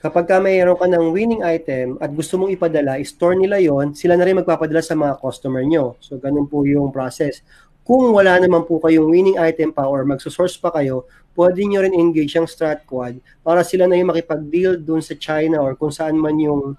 kapag 0.03 0.27
ka 0.27 0.43
mayroon 0.43 0.75
ka 0.75 0.91
ng 0.91 1.15
winning 1.15 1.43
item 1.47 1.95
at 2.03 2.11
gusto 2.11 2.35
mong 2.35 2.51
ipadala, 2.51 2.99
store 3.07 3.39
nila 3.39 3.63
yon 3.63 3.95
sila 3.95 4.19
na 4.19 4.27
rin 4.27 4.35
magpapadala 4.35 4.83
sa 4.83 4.99
mga 4.99 5.23
customer 5.23 5.63
nyo. 5.63 5.95
So, 6.03 6.19
ganun 6.19 6.51
po 6.51 6.67
yung 6.67 6.91
process. 6.91 7.47
Kung 7.87 8.11
wala 8.11 8.43
naman 8.43 8.67
po 8.67 8.83
kayong 8.83 9.07
winning 9.07 9.39
item 9.39 9.71
pa 9.71 9.87
or 9.87 10.03
magsosource 10.03 10.59
pa 10.59 10.75
kayo, 10.75 11.07
pwede 11.39 11.63
nyo 11.63 11.87
rin 11.87 11.95
engage 11.95 12.35
ang 12.35 12.51
StratQuad 12.51 13.23
para 13.47 13.63
sila 13.63 13.87
na 13.87 13.95
yung 13.95 14.11
makipag-deal 14.11 14.75
dun 14.83 15.01
sa 15.01 15.15
China 15.15 15.63
or 15.63 15.79
kung 15.79 15.95
saan 15.95 16.19
man 16.19 16.35
yung 16.39 16.75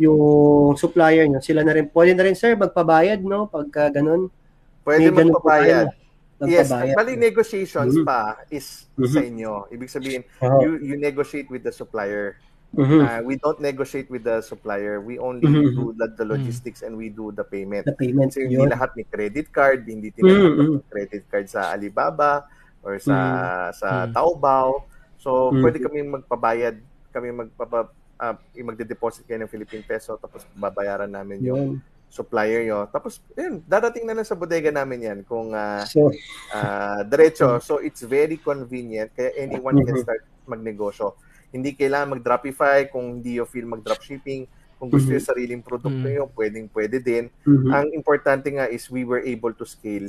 yung 0.00 0.74
supplier 0.80 1.28
nyo. 1.28 1.44
Sila 1.44 1.60
na 1.60 1.76
rin, 1.76 1.90
pwede 1.92 2.16
na 2.16 2.24
rin, 2.24 2.38
sir, 2.38 2.56
magpabayad, 2.56 3.20
no? 3.20 3.50
Pagka 3.50 3.92
ganun. 3.92 4.32
Pwede 4.80 5.12
magpabayad. 5.12 5.92
Yes, 6.40 6.72
bali 6.72 7.20
negotiations 7.20 8.00
mm-hmm. 8.00 8.08
pa 8.08 8.40
is 8.48 8.88
mm-hmm. 8.96 9.12
sa 9.12 9.20
inyo. 9.20 9.52
Ibig 9.68 9.90
sabihin, 9.92 10.22
uh-huh. 10.40 10.64
you 10.64 10.70
you 10.80 10.94
negotiate 10.96 11.52
with 11.52 11.60
the 11.60 11.68
supplier. 11.68 12.40
Mm-hmm. 12.70 13.00
Uh, 13.02 13.20
we 13.26 13.34
don't 13.34 13.58
negotiate 13.58 14.06
with 14.10 14.22
the 14.22 14.38
supplier. 14.42 15.02
We 15.02 15.18
only 15.18 15.42
mm-hmm. 15.42 15.74
do 15.74 15.90
the, 15.98 16.14
the 16.14 16.22
logistics 16.22 16.80
mm-hmm. 16.80 16.94
and 16.94 17.02
we 17.02 17.10
do 17.10 17.34
the 17.34 17.42
payment. 17.42 17.86
The 17.86 17.98
payment. 17.98 18.30
Kasi 18.30 18.46
hindi 18.46 18.62
lahat 18.62 18.94
may 18.94 19.06
credit 19.10 19.50
card, 19.50 19.82
hindi 19.90 20.14
tinatanggap 20.14 20.54
mm-hmm. 20.54 20.86
credit 20.86 21.24
card 21.26 21.46
sa 21.50 21.74
Alibaba 21.74 22.46
or 22.86 23.02
sa 23.02 23.16
mm-hmm. 23.16 23.74
sa 23.74 23.88
Taobao. 24.14 24.86
So, 25.18 25.50
mm-hmm. 25.50 25.62
pwede 25.66 25.78
kami 25.82 25.98
magpabayad, 26.14 26.76
kami 27.10 27.28
magpapa 27.34 27.90
uh, 28.22 28.34
magde-deposit 28.38 29.26
kayo 29.26 29.42
ng 29.42 29.50
Philippine 29.50 29.82
peso 29.82 30.14
tapos 30.20 30.46
babayaran 30.54 31.10
namin 31.10 31.42
yung 31.42 31.82
supplier 32.10 32.66
nyo. 32.66 32.86
Tapos, 32.90 33.22
yun, 33.38 33.62
darating 33.66 34.06
na 34.06 34.14
lang 34.18 34.26
sa 34.26 34.38
bodega 34.38 34.70
namin 34.70 35.10
yan 35.10 35.18
kung 35.26 35.54
uh, 35.54 35.82
so, 35.86 36.10
uh, 36.54 37.02
diretso. 37.06 37.58
So, 37.62 37.78
it's 37.78 38.02
very 38.02 38.38
convenient. 38.38 39.14
Kaya 39.14 39.34
anyone 39.38 39.78
mm-hmm. 39.78 39.94
can 39.94 40.06
start 40.06 40.22
magnegosyo. 40.46 41.14
Hindi 41.50 41.74
kailangan 41.74 42.18
mag-dropify 42.18 42.88
kung 42.88 43.20
hindi 43.20 43.42
yung 43.42 43.50
feel 43.50 43.66
mag-dropshipping. 43.66 44.46
Kung 44.80 44.88
gusto 44.88 45.12
mm-hmm. 45.12 45.20
yung 45.20 45.28
sariling 45.28 45.62
produkto 45.62 45.92
mm-hmm. 45.92 46.24
nyo, 46.24 46.32
pwedeng-pwede 46.32 46.96
din. 47.04 47.28
Mm-hmm. 47.44 47.70
Ang 47.74 47.86
importante 47.92 48.48
nga 48.48 48.66
is 48.70 48.88
we 48.88 49.04
were 49.04 49.20
able 49.20 49.52
to 49.52 49.68
scale. 49.68 50.08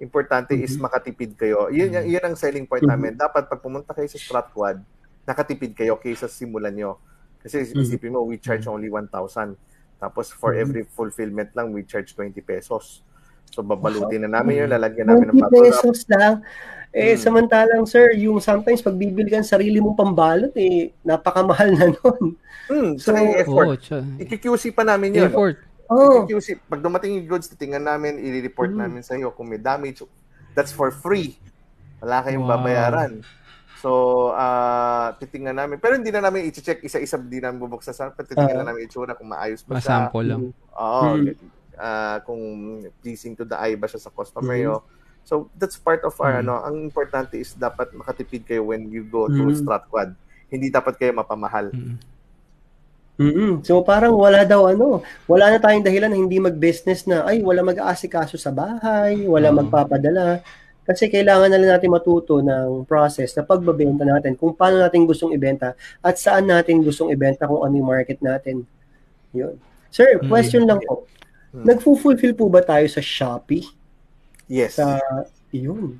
Importante 0.00 0.56
mm-hmm. 0.56 0.64
is 0.64 0.80
makatipid 0.80 1.36
kayo. 1.36 1.68
Yun, 1.68 1.92
mm-hmm. 1.92 2.08
yun 2.08 2.24
ang 2.24 2.36
selling 2.38 2.64
point 2.64 2.80
mm-hmm. 2.80 2.96
namin. 2.96 3.20
Dapat 3.20 3.50
pag 3.52 3.60
pumunta 3.60 3.92
kayo 3.92 4.08
sa 4.08 4.16
Stratquad, 4.16 4.80
nakatipid 5.28 5.76
kayo 5.76 6.00
kaysa 6.00 6.24
simulan 6.30 6.72
nyo. 6.72 6.96
Kasi 7.44 7.68
mm-hmm. 7.68 7.82
isipin 7.84 8.14
mo, 8.16 8.24
we 8.24 8.40
charge 8.40 8.64
only 8.64 8.88
1,000 8.88 9.12
tapos 9.98 10.30
for 10.30 10.54
mm-hmm. 10.54 10.62
every 10.62 10.82
fulfillment 10.86 11.50
lang, 11.58 11.74
we 11.74 11.82
charge 11.82 12.14
20 12.14 12.38
pesos. 12.46 13.02
So 13.48 13.64
babalutin 13.64 14.28
na 14.28 14.40
namin 14.40 14.64
yun, 14.64 14.68
lalagyan 14.70 15.08
namin 15.08 15.32
ng 15.32 15.38
bubble 15.42 15.72
pesos 15.72 16.04
lang. 16.08 16.44
Eh, 16.88 17.12
hmm. 17.12 17.20
samantalang 17.20 17.84
sir, 17.84 18.16
yung 18.16 18.40
sometimes 18.40 18.80
pag 18.80 18.96
bibili 18.96 19.28
ka 19.28 19.44
sarili 19.44 19.76
mong 19.76 19.98
pambalot, 19.98 20.54
eh, 20.56 20.96
napakamahal 21.04 21.76
na 21.76 21.92
nun. 21.92 22.32
Hmm, 22.68 22.92
so, 22.96 23.12
effort. 23.12 23.80
Oh, 23.92 24.02
I-QC 24.20 24.72
pa 24.72 24.84
namin 24.88 25.16
yun. 25.16 25.28
Effort. 25.28 25.60
Oh. 25.88 26.24
I-QC. 26.24 26.60
Pag 26.68 26.80
dumating 26.80 27.20
yung 27.20 27.28
goods, 27.28 27.48
titingnan 27.48 27.84
namin, 27.84 28.20
i-report 28.20 28.72
hmm. 28.72 28.80
namin 28.80 29.00
sa 29.04 29.16
iyo 29.16 29.32
kung 29.32 29.52
may 29.52 29.60
damage. 29.60 30.04
That's 30.56 30.72
for 30.72 30.88
free. 30.88 31.36
Wala 32.00 32.24
kayong 32.24 32.44
wow. 32.44 32.56
babayaran. 32.56 33.20
So, 33.78 33.90
uh, 34.34 35.12
titingnan 35.20 35.60
namin. 35.60 35.76
Pero 35.80 35.96
hindi 35.96 36.08
na 36.08 36.24
namin 36.24 36.48
i-check 36.48 36.80
isa-isa, 36.82 37.20
hindi 37.20 37.40
namin 37.40 37.62
bubuksan 37.62 37.94
sa 37.94 38.10
titingnan 38.16 38.52
uh, 38.52 38.60
na 38.64 38.68
namin 38.72 38.88
itsura 38.88 39.12
kung 39.12 39.28
maayos 39.28 39.60
ba 39.64 39.76
siya. 39.76 40.08
Masample 40.08 40.24
lang. 40.24 40.42
Oo. 40.72 41.02
Mm. 41.20 41.57
Uh, 41.78 42.18
kung 42.26 42.42
pleasing 42.98 43.38
to 43.38 43.46
the 43.46 43.54
eye 43.54 43.78
ba 43.78 43.86
siya 43.86 44.02
sa 44.02 44.10
customer 44.10 44.58
mm. 44.58 44.82
So, 45.22 45.52
that's 45.60 45.76
part 45.78 46.02
of 46.02 46.16
our, 46.18 46.40
mm. 46.40 46.42
ano, 46.42 46.58
ang 46.64 46.76
importante 46.88 47.38
is 47.38 47.54
dapat 47.54 47.92
makatipid 47.94 48.48
kayo 48.48 48.66
when 48.66 48.90
you 48.90 49.06
go 49.06 49.30
to 49.30 49.46
mm. 49.46 49.60
StratQuad. 49.60 50.16
Hindi 50.48 50.72
dapat 50.72 50.96
kayo 50.96 51.12
mapamahal. 51.12 51.70
Mm. 51.70 52.00
Mm-hmm. 53.18 53.66
So 53.66 53.82
parang 53.82 54.14
wala 54.14 54.46
daw 54.46 54.70
ano, 54.70 55.02
wala 55.26 55.50
na 55.50 55.58
tayong 55.58 55.82
dahilan 55.82 56.06
na 56.06 56.14
hindi 56.14 56.38
mag-business 56.38 57.02
na 57.02 57.26
ay 57.26 57.42
wala 57.42 57.66
mag-aasikaso 57.66 58.38
sa 58.38 58.54
bahay, 58.54 59.26
wala 59.26 59.50
mm. 59.50 59.56
magpapadala. 59.58 60.38
Kasi 60.86 61.10
kailangan 61.10 61.50
na 61.50 61.58
lang 61.58 61.76
natin 61.76 61.90
matuto 61.90 62.38
ng 62.38 62.86
process 62.86 63.34
na 63.34 63.42
pagbabenta 63.42 64.06
natin, 64.06 64.38
kung 64.38 64.54
paano 64.54 64.80
natin 64.80 65.04
gustong 65.04 65.34
ibenta 65.34 65.74
at 66.00 66.14
saan 66.16 66.46
natin 66.46 66.80
gustong 66.80 67.10
ibenta 67.10 67.44
kung 67.44 67.60
ano 67.60 67.74
yung 67.74 67.90
market 67.90 68.22
natin. 68.22 68.62
Yun. 69.34 69.58
Sir, 69.90 70.22
mm. 70.22 70.30
question 70.30 70.62
mm. 70.62 70.68
lang 70.70 70.80
po. 70.86 71.04
Mm. 71.52 71.64
Nagfo-fulfill 71.64 72.34
po 72.36 72.52
ba 72.52 72.60
tayo 72.60 72.84
sa 72.88 73.00
Shopee? 73.00 73.64
Yes. 74.48 74.76
Sa, 74.76 75.00
yun. 75.52 75.96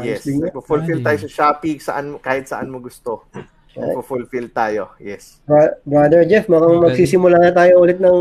Yes. 0.00 0.24
Nagfo-fulfill 0.24 1.04
tayo 1.04 1.18
sa 1.24 1.28
Shopee 1.28 1.76
saan, 1.80 2.16
kahit 2.20 2.48
saan 2.48 2.72
mo 2.72 2.80
gusto. 2.80 3.28
Nagfo-fulfill 3.76 4.48
tayo. 4.50 4.96
Yes. 4.96 5.44
Bro- 5.44 5.76
Brother 5.84 6.24
Jeff, 6.24 6.48
mukhang 6.48 6.80
magsisimula 6.82 7.36
na 7.36 7.52
tayo 7.52 7.84
ulit 7.84 8.00
ng 8.00 8.18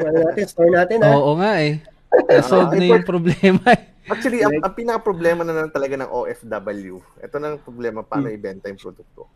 ano 0.00 0.18
natin, 0.32 0.44
store 0.48 0.72
natin. 0.72 1.04
Ha? 1.04 1.12
Oo 1.12 1.36
nga 1.36 1.60
eh. 1.60 1.84
Nasolve 2.28 2.76
na 2.80 2.86
yung 2.96 3.06
problema 3.06 3.76
eh. 3.76 3.88
Actually, 4.08 4.40
ang, 4.40 4.56
ang 4.64 4.72
pinaka-problema 4.72 5.44
na 5.44 5.52
lang 5.52 5.68
talaga 5.68 6.00
ng 6.00 6.08
OFW, 6.08 6.96
ito 7.20 7.36
na 7.36 7.52
ang 7.52 7.60
problema, 7.60 8.00
paano 8.00 8.32
mm-hmm. 8.32 8.40
ibenta 8.40 8.72
yung 8.72 8.80
produkto. 8.80 9.28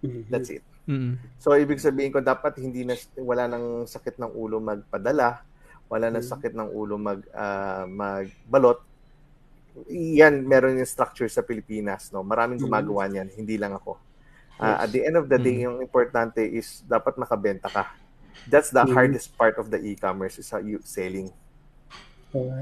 Mm-hmm. 0.00 0.24
That's 0.32 0.48
it. 0.48 0.64
Mm-hmm. 0.88 1.14
So, 1.36 1.52
ibig 1.60 1.80
sabihin 1.80 2.08
ko, 2.08 2.24
dapat 2.24 2.56
hindi 2.56 2.88
na, 2.88 2.96
wala 3.20 3.44
nang 3.52 3.84
sakit 3.84 4.16
ng 4.16 4.32
ulo 4.32 4.64
magpadala, 4.64 5.44
wala 5.88 6.10
nang 6.10 6.24
mm-hmm. 6.24 6.32
sakit 6.32 6.52
ng 6.56 6.68
ulo 6.72 6.94
mag, 6.96 7.20
uh, 7.30 7.84
magbalot. 7.86 8.80
Yan, 9.90 10.46
meron 10.46 10.78
yung 10.78 10.88
structure 10.88 11.28
sa 11.28 11.42
Pilipinas. 11.42 12.10
No? 12.14 12.22
Maraming 12.22 12.62
mm-hmm. 12.62 12.70
gumagawa 12.70 13.10
niyan, 13.10 13.28
hindi 13.34 13.56
lang 13.60 13.74
ako. 13.76 13.98
Uh, 14.58 14.70
yes. 14.70 14.78
At 14.86 14.90
the 14.94 15.00
end 15.02 15.16
of 15.18 15.26
the 15.26 15.38
day, 15.38 15.60
mm-hmm. 15.60 15.66
yung 15.66 15.76
importante 15.82 16.40
is 16.40 16.82
dapat 16.86 17.18
makabenta 17.18 17.66
ka. 17.68 17.90
That's 18.46 18.70
the 18.70 18.82
mm-hmm. 18.82 18.94
hardest 18.94 19.34
part 19.34 19.58
of 19.58 19.70
the 19.70 19.78
e-commerce 19.82 20.38
is 20.38 20.50
how 20.50 20.62
you 20.62 20.78
selling. 20.82 21.30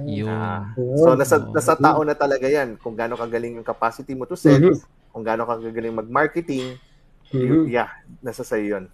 Yun. 0.05 0.29
Uh, 0.29 0.69
so 1.01 1.17
nasa 1.17 1.41
nasa 1.49 1.73
tao 1.73 2.05
na 2.05 2.13
talaga 2.13 2.45
'yan 2.45 2.77
kung 2.77 2.93
gaano 2.93 3.17
kagaling 3.17 3.57
yung 3.57 3.65
capacity 3.65 4.13
mo 4.13 4.29
to 4.29 4.37
sell, 4.37 4.61
mm-hmm. 4.61 4.85
kung 5.09 5.25
gaano 5.25 5.49
ka 5.49 5.57
kagaling 5.65 5.97
mag-marketing, 5.97 6.77
mm-hmm. 7.33 7.73
yeah, 7.73 7.89
nasa 8.21 8.45
sa 8.45 8.61
'yon. 8.61 8.93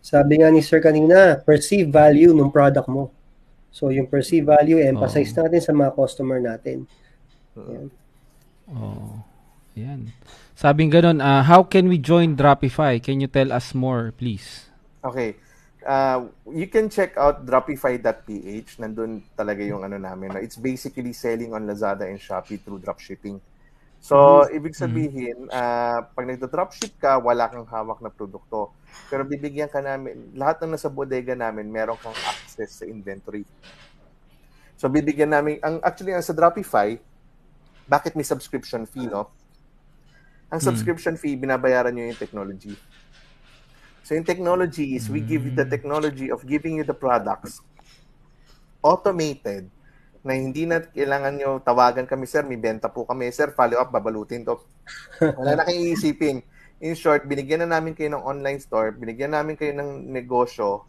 Sabi 0.00 0.40
nga 0.40 0.48
ni 0.48 0.64
Sir 0.64 0.80
kanina, 0.80 1.36
perceive 1.44 1.88
value 1.88 2.32
ng 2.32 2.48
product 2.48 2.88
mo. 2.88 3.12
So 3.74 3.90
yung 3.90 4.06
perceive 4.06 4.46
value, 4.46 4.78
emphasize 4.78 5.34
oh. 5.34 5.42
natin 5.42 5.60
sa 5.60 5.72
mga 5.74 5.90
customer 5.98 6.38
natin. 6.38 6.86
Yan. 7.58 7.90
Oh. 8.70 9.18
Yan. 9.74 10.14
Sabing 10.54 10.94
ganun, 10.94 11.18
uh, 11.18 11.42
how 11.42 11.66
can 11.66 11.90
we 11.90 11.98
join 11.98 12.38
Dropify? 12.38 13.02
Can 13.02 13.18
you 13.18 13.26
tell 13.26 13.50
us 13.50 13.74
more, 13.74 14.14
please? 14.14 14.70
Okay 15.02 15.34
uh, 15.84 16.26
you 16.50 16.66
can 16.66 16.88
check 16.88 17.16
out 17.16 17.44
dropify.ph. 17.46 18.80
Nandun 18.80 19.22
talaga 19.36 19.62
yung 19.62 19.84
ano 19.84 20.00
namin. 20.00 20.34
No? 20.34 20.40
It's 20.40 20.56
basically 20.56 21.12
selling 21.12 21.52
on 21.52 21.68
Lazada 21.68 22.08
and 22.08 22.18
Shopee 22.18 22.60
through 22.60 22.80
dropshipping. 22.80 23.38
So, 24.04 24.44
mm-hmm. 24.44 24.56
ibig 24.60 24.74
sabihin, 24.76 25.48
uh, 25.48 26.04
pag 26.12 26.28
nagdo-dropship 26.28 27.00
ka, 27.00 27.16
wala 27.16 27.48
kang 27.48 27.64
hawak 27.64 28.04
na 28.04 28.12
produkto. 28.12 28.76
Pero 29.08 29.24
bibigyan 29.24 29.72
ka 29.72 29.80
namin, 29.80 30.36
lahat 30.36 30.60
ng 30.60 30.76
nasa 30.76 30.92
bodega 30.92 31.32
namin, 31.32 31.72
meron 31.72 31.96
kang 31.96 32.12
access 32.28 32.84
sa 32.84 32.84
inventory. 32.84 33.48
So, 34.76 34.92
bibigyan 34.92 35.32
namin, 35.32 35.56
ang 35.64 35.80
actually, 35.80 36.12
ang 36.12 36.20
sa 36.20 36.36
Dropify, 36.36 37.00
bakit 37.88 38.12
may 38.12 38.28
subscription 38.28 38.84
fee, 38.84 39.08
no? 39.08 39.32
Ang 40.52 40.60
hmm. 40.60 40.68
subscription 40.68 41.16
fee, 41.16 41.40
binabayaran 41.40 41.96
nyo 41.96 42.04
yung 42.04 42.20
technology. 42.20 42.76
So 44.04 44.12
in 44.12 44.22
technology 44.22 45.00
is 45.00 45.08
we 45.08 45.24
give 45.24 45.48
you 45.48 45.54
the 45.56 45.64
technology 45.64 46.28
of 46.28 46.44
giving 46.44 46.76
you 46.76 46.84
the 46.84 46.92
products 46.92 47.64
automated 48.84 49.72
na 50.24 50.32
hindi 50.32 50.64
na 50.64 50.80
kailangan 50.80 51.36
nyo 51.36 51.50
tawagan 51.60 52.08
kami, 52.08 52.24
sir, 52.24 52.40
may 52.42 52.56
benta 52.56 52.88
po 52.88 53.04
kami. 53.04 53.28
Sir, 53.28 53.52
follow 53.52 53.76
up, 53.76 53.92
babalutin 53.92 54.42
to. 54.42 54.56
Wala 55.38 55.60
na 55.60 55.64
kayong 55.68 55.92
iisipin. 55.92 56.40
In 56.80 56.96
short, 56.96 57.28
binigyan 57.28 57.64
na 57.64 57.76
namin 57.76 57.92
kayo 57.92 58.10
ng 58.16 58.24
online 58.24 58.58
store, 58.58 58.96
binigyan 58.96 59.36
namin 59.36 59.54
kayo 59.54 59.76
ng 59.76 60.08
negosyo 60.08 60.88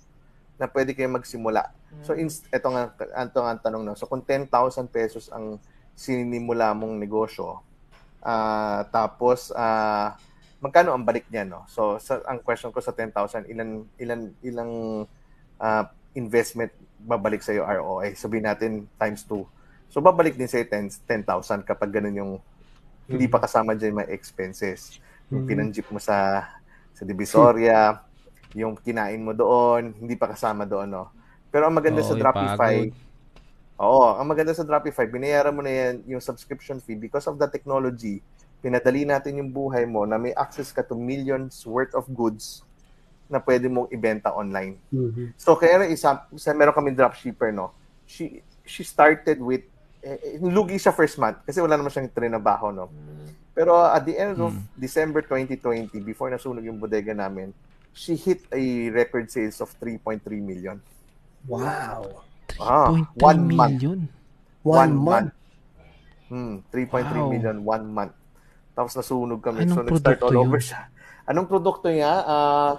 na 0.55 0.71
pwede 0.71 0.95
kayo 0.95 1.11
magsimula. 1.11 1.67
So, 2.03 2.15
in, 2.15 2.31
ito 2.31 2.67
nga, 2.71 2.91
ito 2.95 3.39
nga 3.39 3.51
ang 3.55 3.61
tanong 3.63 3.83
na. 3.83 3.95
So, 3.99 4.07
kung 4.07 4.23
10,000 4.23 4.47
pesos 4.87 5.27
ang 5.31 5.59
sinimula 5.95 6.71
mong 6.71 6.95
negosyo, 6.95 7.59
uh, 8.23 8.81
tapos, 8.87 9.51
uh, 9.51 10.15
magkano 10.65 10.97
ang 10.97 11.05
balik 11.05 11.29
niya 11.29 11.45
no 11.45 11.61
so 11.69 12.01
sa, 12.01 12.25
ang 12.25 12.41
question 12.41 12.73
ko 12.73 12.81
sa 12.81 12.89
10,000 12.89 13.45
ilan 13.53 13.85
ilan 14.01 14.21
ilang 14.41 14.73
uh, 15.61 15.83
investment 16.17 16.73
babalik 17.05 17.45
sa 17.45 17.53
iyo 17.53 17.61
ROI 17.63 18.17
sabihin 18.17 18.49
natin 18.49 18.71
times 18.97 19.21
2 19.29 19.45
so 19.93 20.01
babalik 20.01 20.33
din 20.33 20.49
sa 20.49 20.57
10 20.57 21.05
10,000 21.05 21.61
kapag 21.61 21.89
ganun 21.93 22.15
yung 22.17 22.33
mm-hmm. 22.35 23.11
hindi 23.13 23.27
pa 23.29 23.37
kasama 23.37 23.77
diyan 23.77 24.01
mga 24.01 24.11
expenses. 24.11 24.97
Yung 25.29 25.45
mm-hmm. 25.45 25.49
pinanjip 25.49 25.87
mo 25.93 26.01
sa 26.01 26.49
sa 26.97 27.03
Divisoria 27.05 28.01
yung 28.59 28.73
kinain 28.79 29.21
mo 29.21 29.35
doon 29.35 29.93
hindi 29.95 30.17
pa 30.17 30.31
kasama 30.33 30.65
doon 30.65 30.89
no? 30.89 31.05
Pero 31.53 31.69
ang 31.69 31.75
maganda 31.77 32.01
Oo, 32.03 32.09
sa 32.09 32.15
Dropify 32.17 32.89
Oo, 33.75 34.15
ang 34.15 34.27
maganda 34.31 34.55
sa 34.55 34.63
Dropify, 34.63 35.03
binayaran 35.03 35.51
mo 35.51 35.59
na 35.59 35.67
yan 35.67 35.99
yung 36.07 36.23
subscription 36.23 36.79
fee. 36.79 36.95
Because 36.95 37.27
of 37.27 37.35
the 37.35 37.43
technology 37.51 38.23
pinadali 38.65 39.05
natin 39.05 39.37
yung 39.37 39.53
buhay 39.53 39.85
mo 39.85 40.09
na 40.09 40.17
may 40.17 40.33
access 40.33 40.73
ka 40.73 40.81
to 40.81 40.97
millions 40.97 41.61
worth 41.69 41.93
of 41.93 42.09
goods 42.09 42.65
na 43.25 43.41
pwede 43.41 43.65
mong 43.69 43.89
ibenta 43.89 44.29
online. 44.33 44.77
Mm-hmm. 44.93 45.27
So 45.37 45.57
kaya 45.57 45.85
isa, 45.89 46.25
isa 46.29 46.53
meron 46.53 46.75
kami 46.75 46.93
dropshipper 46.93 47.49
no. 47.49 47.73
She 48.05 48.45
she 48.65 48.85
started 48.85 49.41
with 49.41 49.65
eh, 50.05 50.37
eh, 50.37 50.37
lugi 50.37 50.77
siya 50.77 50.93
first 50.93 51.17
month 51.17 51.41
kasi 51.45 51.57
wala 51.57 51.73
naman 51.77 51.89
siyang 51.89 52.13
trinabaho 52.13 52.69
no. 52.69 52.85
Pero 53.55 53.81
at 53.81 54.03
the 54.03 54.13
end 54.19 54.37
of 54.37 54.51
mm. 54.51 54.67
December 54.75 55.23
2020 55.23 55.95
before 56.03 56.29
nasunog 56.29 56.67
yung 56.67 56.77
bodega 56.77 57.15
namin, 57.15 57.55
she 57.95 58.13
hit 58.19 58.43
a 58.51 58.91
record 58.91 59.31
sales 59.31 59.63
of 59.63 59.71
3.3 59.79 60.21
million. 60.43 60.77
Wow. 61.47 62.27
Ah, 62.59 62.91
one 63.15 63.47
million. 63.47 63.99
month. 64.05 64.11
One, 64.61 64.75
one 64.75 64.93
month. 64.93 65.31
month. 65.31 65.43
Hmm, 66.27 66.55
3.3 66.67 67.15
wow. 67.15 67.29
million 67.31 67.57
one 67.63 67.85
month. 67.87 68.15
Tapos 68.75 68.91
nasunog 68.99 69.39
kami. 69.39 69.63
Anong 69.63 69.77
so 69.77 69.83
nag-start 69.87 70.19
all 70.27 70.35
yun? 70.35 70.43
over 70.51 70.59
siya. 70.59 70.91
Anong 71.25 71.47
produkto 71.47 71.87
niya? 71.87 72.11
Uh, 72.27 72.75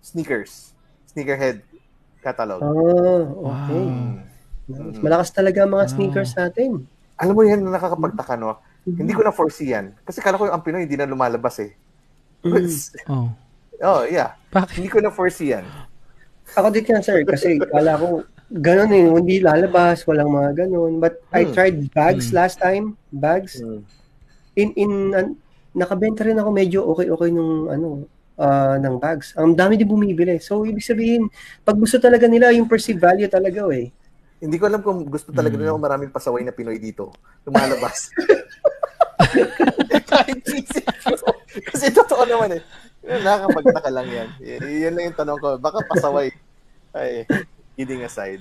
sneakers. 0.00 0.72
Sneakerhead 1.12 1.64
catalog. 2.20 2.60
Oh, 2.60 3.48
okay. 3.48 3.84
Wow. 4.70 5.00
Malakas 5.00 5.32
talaga 5.32 5.64
ang 5.64 5.72
mga 5.72 5.86
wow. 5.88 5.92
sneakers 5.96 6.32
natin. 6.36 6.84
Alam 7.20 7.34
mo 7.36 7.42
yan, 7.44 7.60
nakakapagtaka, 7.64 8.36
no? 8.36 8.60
Mm-hmm. 8.84 8.96
Hindi 8.96 9.12
ko 9.12 9.22
na 9.24 9.32
foresee 9.32 9.72
yan. 9.76 9.92
Kasi 10.04 10.24
kala 10.24 10.40
ko 10.40 10.48
yung 10.48 10.56
ang 10.56 10.64
Pinoy 10.64 10.88
hindi 10.88 10.96
na 10.96 11.08
lumalabas 11.08 11.60
eh. 11.60 11.76
Mm-hmm. 12.44 13.10
oh. 13.12 13.28
oh, 13.84 14.02
yeah. 14.08 14.36
Bakit? 14.52 14.80
Hindi 14.80 14.90
ko 14.92 14.98
na 15.04 15.12
foresee 15.12 15.52
yan. 15.52 15.64
Ako 16.56 16.72
din 16.72 16.88
yan, 16.88 17.04
sir. 17.04 17.20
Kasi 17.28 17.60
kala 17.60 18.00
ko, 18.00 18.24
ganun 18.48 18.92
eh. 18.92 19.04
Hindi 19.04 19.36
lalabas, 19.44 20.04
walang 20.08 20.32
mga 20.32 20.66
ganun. 20.66 20.98
But 20.98 21.20
hmm. 21.28 21.36
I 21.36 21.42
tried 21.52 21.78
bags 21.92 22.32
hmm. 22.32 22.36
last 22.40 22.56
time. 22.58 22.96
Bags. 23.12 23.60
Hmm 23.60 23.84
in 24.58 24.68
in 24.74 24.92
uh, 25.14 25.28
nakabenta 25.72 26.26
rin 26.26 26.38
ako 26.38 26.50
medyo 26.50 26.80
okay-okay 26.90 27.30
nung 27.30 27.70
ano 27.70 28.04
uh, 28.40 28.76
ng 28.80 28.96
bags. 28.96 29.36
Ang 29.36 29.52
dami 29.52 29.76
din 29.76 29.86
bumibili. 29.86 30.40
So 30.40 30.64
ibig 30.64 30.84
sabihin, 30.84 31.28
pag 31.60 31.76
gusto 31.76 32.00
talaga 32.00 32.24
nila 32.24 32.50
yung 32.56 32.66
perceived 32.66 33.04
value 33.04 33.28
talaga 33.28 33.68
eh. 33.76 33.92
Hindi 34.40 34.56
ko 34.56 34.64
alam 34.72 34.80
kung 34.80 35.04
gusto 35.04 35.36
talaga 35.36 35.52
mm. 35.52 35.60
nila 35.60 35.76
kung 35.76 35.84
maraming 35.84 36.12
pasaway 36.12 36.40
na 36.40 36.56
Pinoy 36.56 36.80
dito. 36.80 37.12
Lumalabas. 37.44 38.08
Kahit 40.10 40.40
Kasi 41.68 41.92
totoo 41.92 42.24
naman 42.24 42.56
eh. 42.56 42.62
Nakakapagtaka 43.04 43.90
lang 43.92 44.08
yan. 44.08 44.28
Y- 44.40 44.88
yan 44.88 44.96
lang 44.96 45.12
yung 45.12 45.18
tanong 45.20 45.38
ko. 45.38 45.48
Baka 45.60 45.84
pasaway. 45.84 46.32
Ay, 46.96 47.28
kidding 47.76 48.00
aside. 48.00 48.40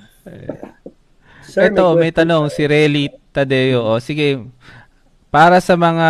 Sir, 1.44 1.68
Ito, 1.68 2.00
may, 2.00 2.10
may 2.10 2.12
tanong 2.16 2.48
si 2.48 2.64
Relly 2.64 3.12
Tadeo. 3.36 3.84
O, 3.84 4.00
sige, 4.00 4.48
para 5.28 5.60
sa 5.60 5.76
mga 5.76 6.10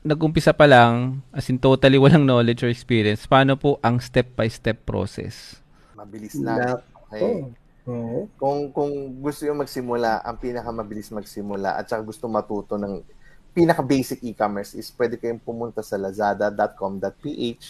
nag-umpisa 0.00 0.56
pa 0.56 0.64
lang, 0.64 1.20
as 1.30 1.48
in 1.52 1.60
totally 1.60 2.00
walang 2.00 2.24
knowledge 2.24 2.64
or 2.64 2.72
experience, 2.72 3.28
paano 3.28 3.56
po 3.56 3.76
ang 3.84 4.00
step-by-step 4.00 4.88
process? 4.88 5.60
Mabilis 5.92 6.36
lang. 6.40 6.80
Okay. 7.10 7.52
Oh. 7.84 8.28
Kung 8.38 8.70
kung 8.70 8.92
gusto 9.18 9.44
yung 9.44 9.60
magsimula, 9.60 10.22
ang 10.22 10.38
pinakamabilis 10.38 11.10
magsimula 11.10 11.74
at 11.74 11.90
saka 11.90 12.06
gusto 12.06 12.30
matuto 12.30 12.78
ng 12.78 13.02
pinaka-basic 13.50 14.22
e-commerce 14.22 14.78
is 14.78 14.88
pwede 14.94 15.18
kayong 15.18 15.42
pumunta 15.42 15.82
sa 15.82 15.98
lazada.com.ph 15.98 17.64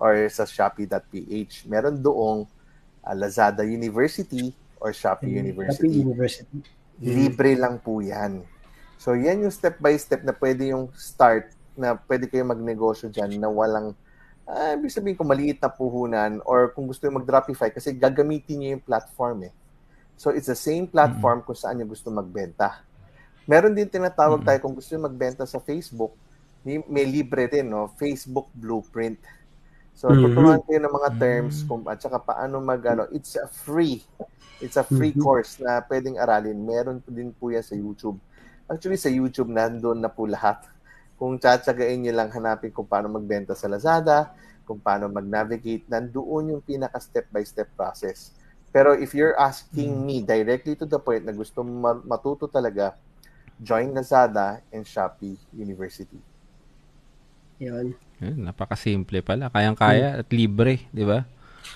or 0.00 0.26
sa 0.32 0.48
shopee.ph. 0.48 1.68
Meron 1.68 2.00
doong 2.00 2.48
uh, 3.04 3.14
Lazada 3.14 3.60
University 3.68 4.48
or 4.80 4.96
Shopee 4.96 5.28
University. 5.28 5.92
Shopee 5.92 6.08
University. 6.08 6.58
Libre 7.04 7.52
lang 7.52 7.76
po 7.76 8.00
yan. 8.00 8.40
So, 8.96 9.12
yan 9.12 9.44
yung 9.44 9.52
step 9.52 9.76
by 9.76 9.92
step 10.00 10.24
na 10.24 10.32
pwede 10.32 10.72
yung 10.72 10.88
start 10.96 11.52
na 11.80 11.96
pwede 12.04 12.28
kayong 12.28 12.52
magnegosyo 12.52 13.08
dyan 13.08 13.40
na 13.40 13.48
walang, 13.48 13.96
ah, 14.44 14.76
ibig 14.76 14.92
sabihin 14.92 15.16
kung 15.16 15.32
maliit 15.32 15.56
na 15.58 15.72
puhunan 15.72 16.44
or 16.44 16.76
kung 16.76 16.84
gusto 16.84 17.08
yung 17.08 17.16
mag-Dropify 17.16 17.72
kasi 17.72 17.96
gagamitin 17.96 18.60
niyo 18.60 18.68
yung 18.76 18.84
platform 18.84 19.48
eh. 19.48 19.54
So, 20.20 20.36
it's 20.36 20.52
the 20.52 20.58
same 20.58 20.84
platform 20.84 21.40
mm-hmm. 21.40 21.48
kung 21.48 21.56
saan 21.56 21.80
niyo 21.80 21.88
gusto 21.88 22.12
magbenta. 22.12 22.84
Meron 23.48 23.72
din 23.72 23.88
tinatawag 23.88 24.44
mm-hmm. 24.44 24.48
tayo 24.52 24.58
kung 24.60 24.76
gusto 24.76 24.92
niyo 24.92 25.08
magbenta 25.08 25.48
sa 25.48 25.56
Facebook, 25.56 26.12
may, 26.60 26.84
may 26.84 27.08
libre 27.08 27.48
din, 27.48 27.72
no? 27.72 27.88
Facebook 27.96 28.52
Blueprint. 28.52 29.16
So, 29.96 30.12
mm-hmm. 30.12 30.20
tuturuan 30.28 30.60
kayo 30.68 30.76
ng 30.84 30.92
mga 30.92 31.10
terms 31.16 31.64
kung, 31.64 31.88
at 31.88 32.04
saka 32.04 32.20
paano 32.20 32.60
mag, 32.60 32.84
ano, 32.84 33.08
it's 33.16 33.32
a 33.40 33.48
free, 33.48 34.04
it's 34.60 34.76
a 34.76 34.84
free 34.84 35.16
mm-hmm. 35.16 35.24
course 35.24 35.56
na 35.56 35.80
pwedeng 35.88 36.20
aralin. 36.20 36.60
Meron 36.60 37.00
din 37.08 37.32
po 37.32 37.48
yan 37.48 37.64
sa 37.64 37.72
YouTube. 37.72 38.20
Actually, 38.68 39.00
sa 39.00 39.08
YouTube, 39.08 39.48
nandun 39.48 40.04
na 40.04 40.12
po 40.12 40.28
lahat 40.28 40.68
kung 41.20 41.36
tsatsagain 41.36 42.00
nyo 42.00 42.16
lang 42.16 42.32
hanapin 42.32 42.72
kung 42.72 42.88
paano 42.88 43.12
magbenta 43.12 43.52
sa 43.52 43.68
Lazada, 43.68 44.32
kung 44.64 44.80
paano 44.80 45.04
mag-navigate, 45.12 45.84
nandoon 45.84 46.56
yung 46.56 46.62
pinaka 46.64 46.96
step-by-step 46.96 47.68
process. 47.76 48.32
Pero 48.72 48.96
if 48.96 49.12
you're 49.12 49.36
asking 49.36 50.00
me 50.00 50.24
directly 50.24 50.72
to 50.80 50.88
the 50.88 50.96
point 50.96 51.28
na 51.28 51.36
gusto 51.36 51.60
matuto 52.08 52.48
talaga, 52.48 52.96
join 53.60 53.92
Lazada 53.92 54.64
and 54.72 54.88
Shopee 54.88 55.36
University. 55.52 56.16
Yan. 57.60 57.92
Yan, 58.24 58.48
napakasimple 58.48 59.20
pala. 59.20 59.52
Kayang-kaya 59.52 60.16
hmm. 60.16 60.20
at 60.24 60.28
libre, 60.32 60.88
di 60.88 61.04
ba? 61.04 61.28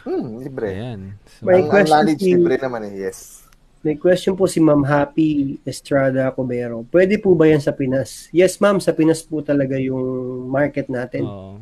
Hmm, 0.08 0.40
libre. 0.40 0.72
Ayan. 0.72 1.20
So, 1.28 1.44
May 1.44 1.60
ang, 1.60 1.68
question 1.68 1.92
ang 1.92 2.08
knowledge 2.08 2.24
libre 2.24 2.56
naman 2.56 2.80
eh, 2.88 3.04
yes. 3.04 3.43
May 3.84 4.00
question 4.00 4.32
po 4.32 4.48
si 4.48 4.64
Ma'am 4.64 4.80
Happy 4.80 5.60
Estrada 5.60 6.32
Cobero. 6.32 6.88
Pwede 6.88 7.20
po 7.20 7.36
ba 7.36 7.44
yan 7.44 7.60
sa 7.60 7.76
Pinas? 7.76 8.32
Yes, 8.32 8.56
ma'am. 8.56 8.80
Sa 8.80 8.96
Pinas 8.96 9.20
po 9.20 9.44
talaga 9.44 9.76
yung 9.76 10.00
market 10.48 10.88
natin. 10.88 11.28
Oo. 11.28 11.60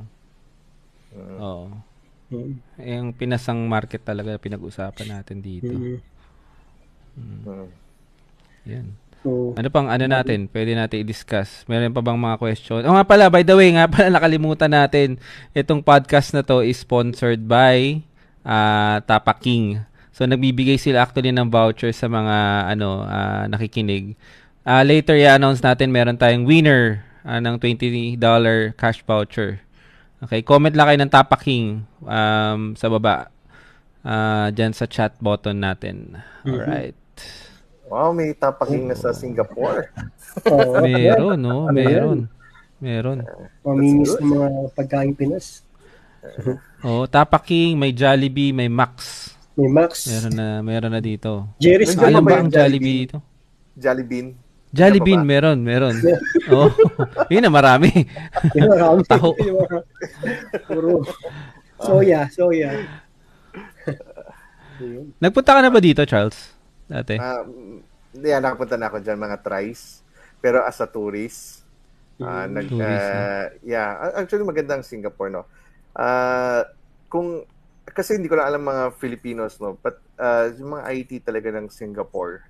Oo. 1.19 1.67
Hmm. 2.31 2.63
Yung 2.79 3.11
Pinasang 3.11 3.67
market 3.67 4.07
talaga 4.07 4.39
pinag-usapan 4.39 5.19
natin 5.19 5.43
dito. 5.43 5.75
Hmm. 5.75 5.99
Hmm. 7.19 7.69
Yan. 8.71 8.87
So, 9.23 9.55
ano 9.59 9.69
pang 9.71 9.91
ano 9.91 10.07
natin? 10.07 10.47
Pwede 10.47 10.79
natin 10.79 11.03
i-discuss. 11.03 11.67
Meron 11.67 11.91
pa 11.91 12.03
bang 12.03 12.19
mga 12.19 12.39
question? 12.39 12.87
Oh 12.87 12.95
nga 12.95 13.07
pala, 13.07 13.31
by 13.31 13.43
the 13.43 13.55
way, 13.55 13.71
nga 13.75 13.91
pala 13.91 14.11
nakalimutan 14.19 14.71
natin. 14.71 15.19
Itong 15.59 15.83
podcast 15.83 16.35
na 16.35 16.47
to 16.47 16.63
is 16.63 16.79
sponsored 16.79 17.51
by 17.51 18.03
uh, 18.47 19.03
Tapa 19.07 19.35
King. 19.39 19.83
So 20.13 20.29
nagbibigay 20.29 20.77
sila 20.77 21.09
actually 21.09 21.33
ng 21.33 21.49
voucher 21.49 21.91
sa 21.97 22.07
mga 22.07 22.69
ano 22.77 23.09
uh, 23.09 23.49
nakikinig. 23.49 24.13
Uh, 24.63 24.85
later 24.85 25.17
i-announce 25.17 25.65
natin 25.65 25.91
meron 25.91 26.21
tayong 26.21 26.47
winner 26.47 27.03
uh, 27.25 27.41
ng 27.41 27.59
$20 27.59 28.21
cash 28.77 29.03
voucher. 29.03 29.65
Okay, 30.23 30.47
comment 30.47 30.71
lang 30.71 30.87
kayo 30.87 30.99
ng 31.03 31.11
Tapa 31.11 31.35
King 31.35 31.83
um, 32.07 32.79
sa 32.79 32.87
baba. 32.87 33.27
Uh, 34.03 34.51
dyan 34.55 34.71
sa 34.71 34.87
chat 34.87 35.19
button 35.19 35.59
natin. 35.59 36.15
Mm-hmm. 36.47 36.51
Alright. 36.55 36.99
Wow, 37.91 38.15
may 38.15 38.31
Tapa 38.37 38.69
King 38.69 38.87
na 38.87 38.95
sa 38.95 39.11
Singapore. 39.11 39.91
oh, 40.47 40.79
meron, 40.87 41.39
no? 41.43 41.67
Meron. 41.75 42.31
Meron. 42.79 43.27
Pamimiss 43.63 44.15
ng 44.19 44.31
mga 44.31 44.49
pagkain 44.75 45.15
Pinas. 45.15 45.67
oh, 46.87 47.07
Tapa 47.11 47.43
King, 47.43 47.79
may 47.79 47.91
Jollibee, 47.91 48.55
may 48.55 48.71
Max. 48.71 49.32
May 49.53 49.69
Max. 49.69 50.09
Meron 50.09 50.33
na, 50.33 50.47
meron 50.65 50.93
na 50.97 51.03
dito. 51.05 51.45
Jerry's 51.61 51.93
Alam 51.99 52.25
ba 52.25 52.41
ang 52.41 52.49
Jollibee 52.49 53.05
dito? 53.05 53.19
Jollibee. 53.77 54.33
Jollibee, 54.73 55.21
meron, 55.21 55.61
meron. 55.61 55.93
oh, 56.57 56.73
yun 57.29 57.45
na 57.45 57.53
marami. 57.53 57.93
yun 58.57 58.73
marami. 58.73 59.05
Taho. 59.05 59.37
Puro. 60.69 61.05
Soya, 61.77 62.33
soya. 62.33 62.81
Nagpunta 65.23 65.53
ka 65.53 65.61
na 65.61 65.69
ba 65.69 65.85
dito, 65.85 66.01
Charles? 66.09 66.57
Dati? 66.89 67.21
Uh, 67.21 67.45
yeah, 68.17 68.41
nakapunta 68.41 68.81
na 68.81 68.89
ako 68.89 69.05
dyan, 69.05 69.21
mga 69.21 69.45
tries. 69.45 70.01
Pero 70.41 70.65
as 70.65 70.81
a 70.81 70.89
tourist, 70.89 71.69
uh, 72.19 72.49
nag, 72.49 72.73
uh, 72.73 73.53
yeah, 73.61 74.17
actually 74.17 74.49
magandang 74.49 74.81
Singapore, 74.81 75.29
no? 75.29 75.45
Uh, 75.93 76.65
kung 77.13 77.45
kasi 77.91 78.15
hindi 78.15 78.31
ko 78.31 78.39
na 78.39 78.47
alam 78.47 78.63
mga 78.63 78.95
Filipinos, 78.95 79.59
no? 79.59 79.75
But 79.83 79.99
uh, 80.17 80.55
yung 80.55 80.79
mga 80.79 80.85
IT 80.95 81.13
talaga 81.27 81.51
ng 81.51 81.67
Singapore, 81.67 82.47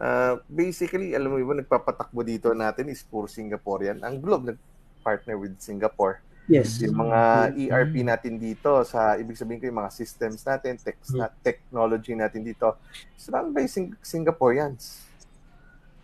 uh, 0.00 0.40
basically, 0.48 1.12
alam 1.12 1.36
mo 1.36 1.38
ba, 1.44 1.60
nagpapatakbo 1.60 2.24
dito 2.24 2.56
natin 2.56 2.88
is 2.88 3.04
puro 3.04 3.28
Singaporean. 3.28 4.00
Ang 4.00 4.24
Globe 4.24 4.54
nag-partner 4.54 5.36
with 5.36 5.60
Singapore. 5.60 6.24
Yes. 6.44 6.76
Yung 6.84 7.08
mga 7.08 7.52
ERP 7.56 8.04
natin 8.04 8.36
dito, 8.36 8.84
sa 8.84 9.16
ibig 9.16 9.36
sabihin 9.36 9.64
ko 9.64 9.68
yung 9.68 9.80
mga 9.80 9.92
systems 9.96 10.44
natin, 10.44 10.76
tech, 10.76 11.00
na, 11.16 11.32
technology 11.40 12.12
natin 12.12 12.44
dito, 12.44 12.76
surrounded 13.16 13.56
by 13.56 13.64
Sing- 13.64 13.96
Singaporeans. 14.04 15.08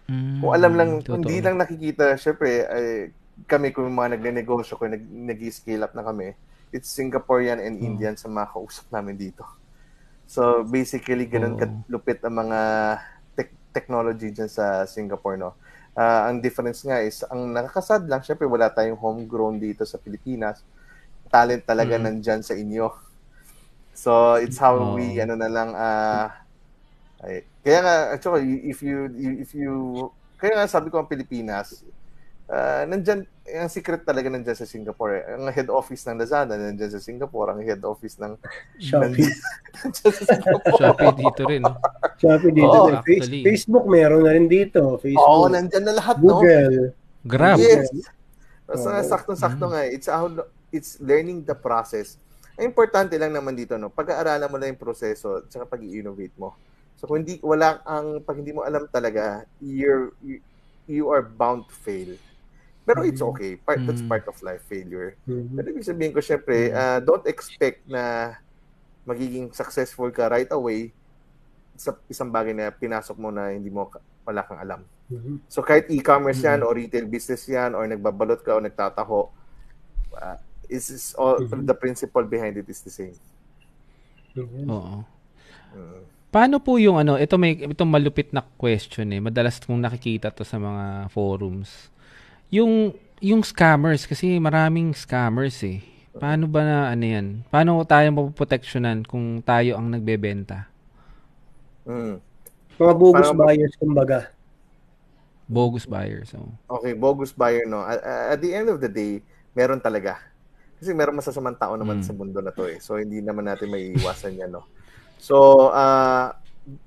Mm, 0.09 0.41
kung 0.41 0.53
alam 0.57 0.73
lang, 0.75 0.91
totoo. 1.05 1.21
hindi 1.21 1.45
lang 1.45 1.61
nakikita, 1.61 2.17
syempre, 2.17 2.65
eh, 2.65 3.13
kami 3.45 3.69
kung 3.71 3.93
mga 3.93 4.17
nagne-negosyo 4.17 4.81
ko, 4.81 4.89
nag, 4.89 5.05
nag-scale 5.05 5.85
up 5.85 5.93
na 5.93 6.05
kami, 6.09 6.33
it's 6.71 6.91
Singaporean 6.91 7.59
and 7.59 7.79
oh. 7.79 7.87
Indian 7.87 8.15
sa 8.15 8.31
mga 8.31 8.51
kausap 8.55 8.87
namin 8.91 9.19
dito. 9.19 9.43
So 10.31 10.63
basically 10.63 11.27
ganun 11.27 11.59
oh. 11.59 11.61
kalupit 11.61 12.23
ang 12.23 12.39
mga 12.39 12.61
te- 13.35 13.59
technology 13.75 14.31
dyan 14.31 14.51
sa 14.51 14.87
Singapore 14.87 15.37
no. 15.39 15.59
Uh, 15.99 16.31
ang 16.31 16.39
difference 16.39 16.87
nga 16.87 17.03
is 17.03 17.27
ang 17.27 17.51
nakakasad 17.51 18.07
lang 18.07 18.23
syempre 18.23 18.47
wala 18.47 18.71
tayong 18.71 18.99
homegrown 18.99 19.59
dito 19.59 19.83
sa 19.83 19.99
Pilipinas. 19.99 20.63
Talent 21.27 21.67
talaga 21.67 21.99
mm. 21.99 22.03
nandyan 22.07 22.43
sa 22.47 22.55
inyo. 22.55 22.87
So 23.91 24.39
it's 24.39 24.57
how 24.57 24.79
oh. 24.79 24.95
we 24.95 25.19
ano 25.19 25.35
na 25.35 25.51
lang 25.51 25.75
uh, 25.75 26.31
ay, 27.21 27.45
kaya 27.61 27.79
nga 27.85 27.95
actually 28.17 28.71
if 28.71 28.81
you 28.81 29.11
if 29.19 29.53
you 29.53 30.09
kaya 30.41 30.57
nga 30.57 30.71
sabi 30.71 30.89
ko 30.89 31.03
ang 31.03 31.11
Pilipinas 31.11 31.85
uh, 32.51 32.83
nandyan, 32.85 33.23
ang 33.47 33.71
secret 33.71 34.03
talaga 34.03 34.27
nandyan 34.27 34.59
sa 34.59 34.67
Singapore. 34.67 35.23
Eh. 35.23 35.23
Ang 35.39 35.49
head 35.55 35.71
office 35.71 36.03
ng 36.11 36.19
Lazada 36.19 36.59
nandyan 36.59 36.91
sa 36.91 37.01
Singapore. 37.01 37.55
Ang 37.55 37.63
head 37.63 37.83
office 37.87 38.19
ng 38.19 38.35
Shopee. 38.83 39.31
nandyan 39.81 40.13
sa 40.13 40.25
Singapore. 40.27 40.79
Shopee 40.79 41.13
dito 41.15 41.43
rin. 41.47 41.63
Shopee 42.19 42.53
dito. 42.53 42.77
Oh, 42.77 42.91
rin. 42.91 43.45
Facebook 43.47 43.87
meron 43.87 44.27
na 44.27 44.35
rin 44.35 44.51
dito. 44.51 44.99
Facebook. 44.99 45.25
Oo, 45.25 45.47
oh, 45.47 45.49
nandyan 45.49 45.85
na 45.87 45.95
lahat, 45.95 46.17
Google. 46.19 46.91
no? 46.91 46.95
Grab. 47.25 47.59
Yes. 47.63 47.89
Basta 48.67 49.01
oh. 49.01 49.07
sakto-sakto 49.07 49.65
mm. 49.67 49.73
nga. 49.73 49.81
Eh. 49.87 49.97
It's, 49.97 50.09
how, 50.11 50.27
it's 50.75 50.99
learning 50.99 51.47
the 51.47 51.55
process. 51.55 52.19
Ang 52.61 52.77
importante 52.77 53.17
lang 53.17 53.33
naman 53.33 53.57
dito, 53.57 53.81
no? 53.81 53.89
pag-aaralan 53.89 54.51
mo 54.53 54.61
lang 54.61 54.77
yung 54.77 54.83
proseso 54.83 55.41
at 55.41 55.49
saka 55.49 55.65
pag-i-innovate 55.65 56.37
mo. 56.37 56.53
So 57.01 57.09
kung 57.09 57.25
hindi 57.25 57.41
wala 57.41 57.81
ang 57.89 58.21
pag 58.21 58.37
hindi 58.37 58.53
mo 58.53 58.61
alam 58.61 58.85
talaga, 58.93 59.49
you're 59.65 60.13
you, 60.21 60.37
you 60.85 61.09
are 61.09 61.25
bound 61.25 61.65
to 61.65 61.73
fail. 61.73 62.13
Pero 62.85 63.05
it's 63.05 63.21
mm-hmm. 63.21 63.37
okay. 63.37 63.53
Part, 63.61 63.81
that's 63.87 64.03
mm. 64.03 64.11
part 64.11 64.25
of 64.27 64.37
life 64.43 64.65
failure. 64.67 65.15
Mm-hmm. 65.29 65.55
Pero 65.57 65.67
ibig 65.71 65.87
sabihin 65.87 66.13
ko, 66.17 66.21
syempre, 66.25 66.73
uh, 66.73 66.99
don't 67.05 67.27
expect 67.29 67.85
na 67.87 68.35
magiging 69.05 69.53
successful 69.53 70.09
ka 70.11 70.29
right 70.29 70.49
away 70.53 70.93
sa 71.77 71.97
isang 72.13 72.29
bagay 72.29 72.53
na 72.53 72.69
pinasok 72.69 73.17
mo 73.17 73.33
na 73.33 73.53
hindi 73.53 73.73
mo 73.73 73.89
wala 74.25 74.45
kang 74.45 74.61
alam. 74.61 74.81
Mm-hmm. 75.09 75.37
So 75.49 75.65
kahit 75.65 75.89
e-commerce 75.89 76.45
yan 76.45 76.61
o 76.61 76.73
retail 76.73 77.09
business 77.09 77.49
yan 77.49 77.73
or 77.73 77.89
nagbabalot 77.89 78.45
ka 78.45 78.57
o 78.57 78.61
nagtataho, 78.61 79.33
uh, 80.17 80.37
is, 80.69 80.93
is 80.93 81.07
all 81.17 81.41
mm-hmm. 81.41 81.67
the 81.67 81.77
principle 81.77 82.25
behind 82.25 82.57
it 82.57 82.69
is 82.69 82.81
the 82.85 82.93
same. 82.93 83.17
Mm-hmm. 84.37 84.67
Oo. 84.71 85.03
Mm. 85.75 86.03
Paano 86.31 86.63
po 86.63 86.79
yung 86.79 86.95
ano, 86.95 87.19
ito 87.19 87.35
may 87.35 87.59
itong 87.59 87.91
malupit 87.91 88.31
na 88.31 88.47
question 88.55 89.11
eh. 89.11 89.19
Madalas 89.19 89.59
kong 89.59 89.83
nakikita 89.83 90.31
to 90.31 90.47
sa 90.47 90.63
mga 90.63 91.11
forums 91.11 91.91
yung 92.51 92.93
yung 93.23 93.47
scammers 93.47 94.05
kasi 94.05 94.37
maraming 94.43 94.91
scammers 94.93 95.63
eh. 95.63 95.81
Paano 96.11 96.51
ba 96.51 96.67
na 96.67 96.77
ano 96.91 97.05
yan? 97.07 97.47
Paano 97.47 97.81
tayo 97.87 98.11
mapoproteksyonan 98.11 99.07
kung 99.07 99.39
tayo 99.47 99.79
ang 99.79 99.95
nagbebenta? 99.95 100.67
Mm. 101.87 102.19
Mga 102.81 102.95
bogus 102.99 103.29
Parang, 103.31 103.39
buyers 103.39 103.75
kumbaga. 103.79 104.19
Bogus 105.47 105.87
buyers. 105.87 106.35
Oh. 106.35 106.51
Okay, 106.81 106.99
bogus 106.99 107.31
buyer 107.31 107.69
no. 107.69 107.87
At, 107.87 108.03
at 108.35 108.39
the 108.43 108.51
end 108.51 108.73
of 108.73 108.83
the 108.83 108.91
day, 108.91 109.23
meron 109.55 109.79
talaga. 109.79 110.19
Kasi 110.81 110.97
meron 110.97 111.21
masasamang 111.21 111.61
tao 111.61 111.77
naman 111.77 112.03
mm. 112.03 112.07
sa 112.09 112.17
mundo 112.17 112.41
na 112.43 112.51
to 112.51 112.67
eh. 112.67 112.81
So 112.83 112.99
hindi 112.99 113.23
naman 113.23 113.47
natin 113.47 113.71
may 113.71 113.95
iwasan 113.95 114.41
yan 114.41 114.51
no. 114.51 114.67
So 115.21 115.69
uh, 115.71 116.35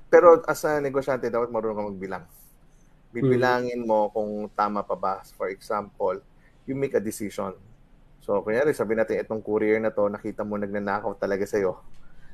pero 0.09 0.41
as 0.49 0.65
a 0.65 0.81
negosyante 0.81 1.29
dapat 1.29 1.53
marunong 1.53 1.77
ka 1.77 1.89
magbilang 1.93 2.23
Bibilangin 3.13 3.85
mo 3.85 4.09
kung 4.09 4.49
tama 4.57 4.81
pa 4.81 4.97
ba. 4.97 5.21
For 5.37 5.53
example, 5.53 6.17
you 6.65 6.73
make 6.73 6.97
a 6.97 7.03
decision. 7.03 7.53
So, 8.25 8.41
kunyari, 8.41 8.73
sabi 8.73 8.97
natin, 8.97 9.21
itong 9.21 9.45
courier 9.45 9.77
na 9.77 9.93
to, 9.93 10.09
nakita 10.09 10.41
mo 10.41 10.57
nagnanakaw 10.57 11.13
talaga 11.21 11.45
sa'yo 11.45 11.77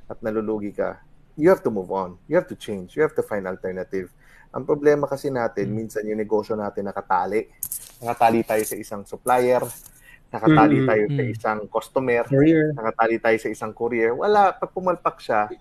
at 0.07 0.17
nalulugi 0.23 0.71
ka, 0.71 1.03
you 1.35 1.51
have 1.51 1.59
to 1.65 1.73
move 1.73 1.91
on. 1.91 2.15
You 2.31 2.39
have 2.39 2.47
to 2.49 2.57
change. 2.57 2.95
You 2.95 3.03
have 3.03 3.13
to 3.19 3.25
find 3.25 3.43
alternative. 3.43 4.13
Ang 4.55 4.63
problema 4.63 5.05
kasi 5.05 5.27
natin, 5.27 5.69
hmm. 5.69 5.75
minsan 5.75 6.07
yung 6.07 6.17
negosyo 6.17 6.55
natin 6.55 6.87
nakatali. 6.87 7.51
Nakatali 7.99 8.47
tayo 8.47 8.63
sa 8.63 8.75
isang 8.79 9.03
supplier, 9.03 9.61
nakatali 10.29 10.77
mm-hmm. 10.79 10.89
tayo 10.89 11.03
sa 11.09 11.23
hmm. 11.25 11.33
isang 11.35 11.59
customer, 11.67 12.23
courier. 12.29 12.69
nakatali 12.71 13.17
tayo 13.19 13.37
sa 13.41 13.49
isang 13.49 13.73
courier. 13.75 14.13
Wala, 14.15 14.55
pag 14.55 14.71
pumalpak 14.71 15.19
siya, 15.19 15.51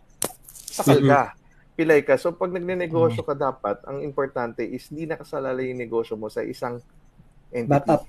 sakal 0.55 1.03
ka. 1.03 1.23
Mm-hmm 1.33 1.38
pilay 1.79 2.03
ka. 2.03 2.19
So 2.19 2.35
pag 2.35 2.51
nagne-negosyo 2.51 3.23
ka 3.23 3.39
dapat, 3.39 3.79
ang 3.87 4.03
importante 4.03 4.67
is 4.67 4.83
hindi 4.91 5.07
nakasalala 5.07 5.63
yung 5.63 5.79
negosyo 5.79 6.19
mo 6.19 6.27
sa 6.27 6.43
isang 6.43 6.83
entity. 7.55 7.71
Backup. 7.71 8.03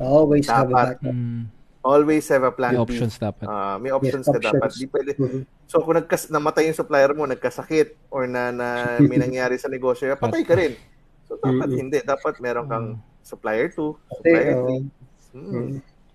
Always 0.00 0.48
dapat, 0.48 0.56
have 0.56 0.70
a 0.72 0.76
backup. 0.96 1.12
Mm. 1.12 1.42
Always 1.80 2.24
have 2.32 2.44
a 2.48 2.52
plan 2.52 2.76
may 2.76 2.80
options 2.80 3.16
dapat. 3.20 3.44
Uh, 3.44 3.76
may 3.76 3.92
options 3.92 4.24
yes, 4.24 4.32
ka 4.32 4.40
options. 4.40 4.56
dapat. 4.56 4.70
Di 4.72 4.86
pwede. 4.88 5.10
Mm-hmm. 5.20 5.42
So 5.68 5.84
kung 5.84 5.96
nagkas 6.00 6.32
namatay 6.32 6.72
yung 6.72 6.80
supplier 6.80 7.12
mo, 7.12 7.28
nagkasakit 7.28 8.08
or 8.08 8.24
na, 8.24 8.48
na 8.48 8.68
may 9.08 9.20
nangyari 9.20 9.60
sa 9.60 9.68
negosyo, 9.68 10.08
patay 10.16 10.40
ka 10.44 10.56
rin. 10.56 10.72
So 11.28 11.36
dapat 11.36 11.68
mm-hmm. 11.68 11.76
hindi, 11.76 11.98
dapat 12.00 12.40
meron 12.40 12.68
kang 12.68 12.88
supplier 13.20 13.68
2, 13.68 13.76
supplier 14.16 14.56
3. 14.56 15.36
Uh, 15.36 15.36
mm. 15.36 15.68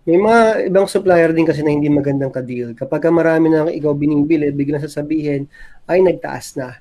May 0.05 0.21
mga 0.21 0.41
ibang 0.69 0.85
supplier 0.85 1.33
din 1.33 1.49
kasi 1.49 1.65
na 1.65 1.73
hindi 1.73 1.89
magandang 1.89 2.29
ka-deal. 2.29 2.77
Kapag 2.77 3.09
marami 3.09 3.49
na 3.49 3.65
ikaw 3.65 3.89
binibili, 3.97 4.53
biglang 4.53 4.85
sasabihin, 4.85 5.49
ay 5.89 6.05
nagtaas 6.05 6.53
na. 6.61 6.77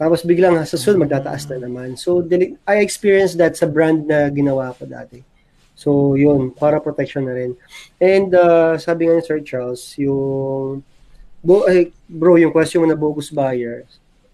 Tapos 0.00 0.24
biglang 0.24 0.56
sa 0.64 0.80
sunod 0.80 1.04
magtataas 1.04 1.44
na 1.52 1.68
naman. 1.68 1.92
So 1.92 2.24
I 2.64 2.80
experienced 2.80 3.36
that 3.36 3.60
sa 3.60 3.68
brand 3.68 4.08
na 4.08 4.32
ginawa 4.32 4.72
ko 4.72 4.88
dati. 4.88 5.20
So 5.76 6.16
yun, 6.16 6.56
para 6.56 6.80
protection 6.80 7.28
na 7.28 7.36
rin. 7.36 7.52
And 8.00 8.32
uh, 8.32 8.80
sabi 8.80 9.12
nga 9.12 9.20
ni 9.20 9.24
Sir 9.24 9.44
Charles, 9.44 9.84
yung 10.00 10.80
bo, 11.44 11.68
ay, 11.68 11.92
bro, 12.08 12.40
yung 12.40 12.48
question 12.48 12.80
mo 12.80 12.88
na 12.88 12.96
bogus 12.96 13.28
buyer, 13.28 13.84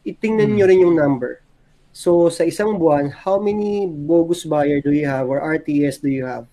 itingnan 0.07 0.55
hmm. 0.55 0.57
nyo 0.59 0.67
rin 0.71 0.85
yung 0.87 0.95
number. 0.95 1.43
So 1.91 2.31
sa 2.31 2.47
isang 2.47 2.79
buwan, 2.79 3.11
how 3.11 3.43
many 3.43 3.91
bogus 3.91 4.47
buyer 4.47 4.79
do 4.79 4.95
you 4.95 5.11
have 5.11 5.27
or 5.27 5.43
RTS 5.43 5.99
do 5.99 6.07
you 6.07 6.31
have? 6.31 6.47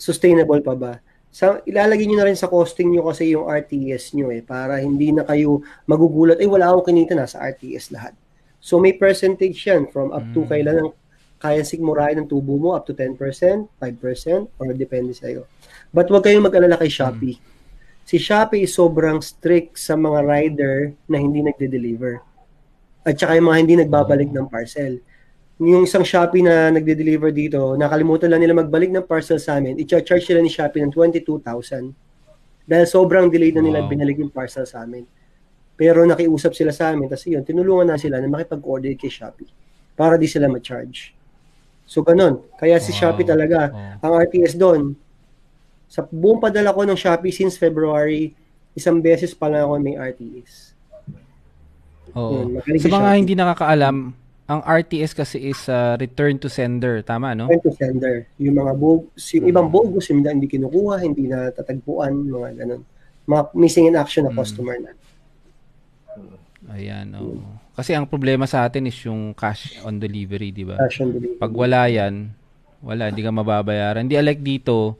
Sustainable 0.00 0.64
pa 0.64 0.72
ba? 0.72 0.92
Sa, 1.32 1.60
ilalagay 1.68 2.08
nyo 2.08 2.16
na 2.16 2.28
rin 2.32 2.36
sa 2.36 2.48
costing 2.48 2.92
nyo 2.92 3.12
kasi 3.12 3.36
yung 3.36 3.48
RTS 3.48 4.16
nyo 4.16 4.32
eh, 4.32 4.40
para 4.40 4.80
hindi 4.80 5.12
na 5.12 5.24
kayo 5.24 5.60
magugulat, 5.84 6.40
eh 6.40 6.48
wala 6.48 6.72
akong 6.72 6.92
kinita 6.92 7.12
na 7.12 7.28
sa 7.28 7.44
RTS 7.44 7.92
lahat. 7.92 8.12
So 8.62 8.78
may 8.78 8.94
percentage 8.94 9.58
yan 9.66 9.90
from 9.90 10.14
up 10.14 10.22
to 10.30 10.46
mm. 10.46 10.48
kailan 10.48 10.76
ang 10.78 10.90
kaya 11.42 11.66
sigmurahin 11.66 12.22
ng 12.22 12.30
tubo 12.30 12.54
mo 12.54 12.78
up 12.78 12.86
to 12.86 12.94
10%, 12.94 13.18
5%, 13.18 13.66
or 14.62 14.70
depende 14.78 15.10
sa 15.10 15.26
iyo. 15.26 15.50
But 15.90 16.06
huwag 16.06 16.22
kayong 16.22 16.46
mag-alala 16.46 16.78
kay 16.78 16.86
Shopee. 16.86 17.34
Mm. 17.34 17.50
Si 18.06 18.22
Shopee 18.22 18.62
is 18.62 18.78
sobrang 18.78 19.18
strict 19.18 19.82
sa 19.82 19.98
mga 19.98 20.22
rider 20.22 20.94
na 21.10 21.18
hindi 21.18 21.42
nagde-deliver. 21.42 22.22
At 23.02 23.18
saka 23.18 23.34
yung 23.34 23.50
mga 23.50 23.58
hindi 23.58 23.74
nagbabalik 23.82 24.30
ng 24.30 24.46
parcel. 24.46 25.02
Yung 25.58 25.82
isang 25.82 26.06
Shopee 26.06 26.46
na 26.46 26.70
nagde-deliver 26.70 27.34
dito, 27.34 27.74
nakalimutan 27.74 28.30
lang 28.30 28.46
nila 28.46 28.62
magbalik 28.62 28.94
ng 28.94 29.02
parcel 29.02 29.42
sa 29.42 29.58
amin, 29.58 29.82
i-charge 29.82 30.22
sila 30.22 30.38
ni 30.38 30.50
Shopee 30.50 30.86
ng 30.86 30.94
22,000. 30.94 31.90
Dahil 32.62 32.86
sobrang 32.86 33.26
delayed 33.26 33.58
na 33.58 33.66
nila 33.66 33.82
wow. 33.82 33.90
binalik 33.90 34.22
yung 34.22 34.30
parcel 34.30 34.62
sa 34.62 34.86
amin. 34.86 35.02
Pero 35.82 36.06
nakiusap 36.06 36.54
sila 36.54 36.70
sa 36.70 36.94
amin, 36.94 37.10
tapos 37.10 37.26
yun, 37.26 37.42
tinulungan 37.42 37.90
na 37.90 37.98
sila 37.98 38.22
na 38.22 38.30
makipag-order 38.30 38.94
kay 38.94 39.10
Shopee 39.10 39.50
para 39.98 40.14
di 40.14 40.30
sila 40.30 40.46
ma-charge. 40.46 41.10
So, 41.90 42.06
ganun. 42.06 42.38
Kaya 42.54 42.78
si 42.78 42.94
wow. 42.94 43.10
Shopee 43.10 43.26
talaga, 43.26 43.74
wow. 43.74 43.98
ang 43.98 44.12
RTS 44.22 44.54
doon, 44.54 44.94
sa 45.90 46.06
buong 46.06 46.38
padala 46.38 46.70
ko 46.70 46.86
ng 46.86 46.94
Shopee 46.94 47.34
since 47.34 47.58
February, 47.58 48.30
isang 48.78 49.02
beses 49.02 49.34
pa 49.34 49.50
lang 49.50 49.66
ako 49.66 49.82
may 49.82 49.98
RTS. 49.98 50.70
Oo. 52.14 52.46
Yun, 52.46 52.78
sa 52.78 53.02
mga 53.02 53.10
hindi 53.18 53.34
nakakaalam, 53.34 54.14
ang 54.46 54.60
RTS 54.62 55.18
kasi 55.18 55.50
is 55.50 55.66
uh, 55.66 55.98
return 55.98 56.38
to 56.38 56.46
sender, 56.46 57.02
tama 57.02 57.34
no? 57.34 57.50
Return 57.50 57.66
to 57.66 57.72
sender. 57.74 58.14
Yung 58.38 58.54
mga 58.54 58.72
bogus, 58.78 59.34
yung 59.34 59.50
ibang 59.50 59.66
bogus, 59.66 60.14
hindi, 60.14 60.30
hindi 60.30 60.46
kinukuha, 60.46 61.02
hindi 61.02 61.26
na 61.26 61.50
tatagpuan, 61.50 62.30
mga 62.30 62.50
ganun. 62.54 62.86
Mga 63.26 63.42
missing 63.58 63.90
in 63.90 63.98
action 63.98 64.30
na 64.30 64.32
mm. 64.32 64.38
customer 64.38 64.78
na. 64.78 64.94
Ayan, 66.72 67.12
oh. 67.20 67.40
Kasi 67.76 67.92
ang 67.92 68.08
problema 68.08 68.48
sa 68.48 68.64
atin 68.64 68.88
is 68.88 68.96
yung 69.04 69.36
cash 69.36 69.80
on 69.84 70.00
delivery, 70.00 70.52
di 70.52 70.64
ba? 70.64 70.80
Cash 70.80 71.04
on 71.04 71.12
delivery. 71.12 71.40
Pag 71.40 71.52
wala 71.52 71.88
yan, 71.88 72.32
wala, 72.80 73.12
hindi 73.12 73.22
ka 73.24 73.32
mababayaran. 73.32 74.08
Hindi 74.08 74.16
alike 74.16 74.42
dito, 74.42 74.96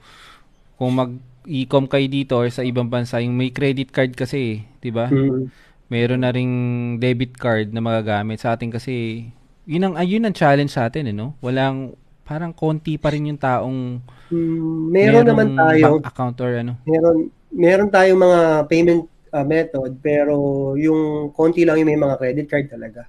kung 0.77 0.93
mag 0.97 1.13
e-com 1.43 1.91
kayo 1.91 2.07
dito 2.07 2.39
or 2.39 2.49
sa 2.53 2.63
ibang 2.63 2.87
bansa, 2.87 3.19
yung 3.19 3.35
may 3.35 3.51
credit 3.51 3.91
card 3.91 4.15
kasi, 4.15 4.63
di 4.79 4.91
ba? 4.95 5.11
Mm-hmm. 5.11 5.45
Meron 5.91 6.23
na 6.25 6.31
ring 6.33 6.55
debit 7.03 7.37
card 7.37 7.75
na 7.75 7.83
magagamit 7.83 8.41
sa 8.41 8.57
atin 8.57 8.73
kasi 8.73 9.29
yun 9.69 9.93
ang 9.93 9.95
ayun 9.99 10.25
ang 10.25 10.33
challenge 10.33 10.73
sa 10.73 10.89
atin, 10.89 11.11
eh, 11.11 11.15
no? 11.15 11.37
Walang 11.45 11.99
parang 12.23 12.55
konti 12.55 12.97
pa 12.97 13.13
rin 13.13 13.29
yung 13.29 13.37
taong 13.37 14.01
mm, 14.31 14.83
meron 14.89 15.27
naman 15.27 15.49
tayo 15.53 16.01
account 16.01 16.39
or 16.41 16.53
ano. 16.57 16.79
Meron 16.87 17.29
meron 17.53 17.89
tayong 17.93 18.21
mga 18.23 18.41
payment 18.73 19.03
uh, 19.33 19.45
method 19.45 19.97
pero 20.05 20.37
yung 20.77 21.33
konti 21.33 21.65
lang 21.65 21.81
yung 21.81 21.91
may 21.91 22.01
mga 22.01 22.17
credit 22.21 22.47
card 22.47 22.69
talaga. 22.69 23.09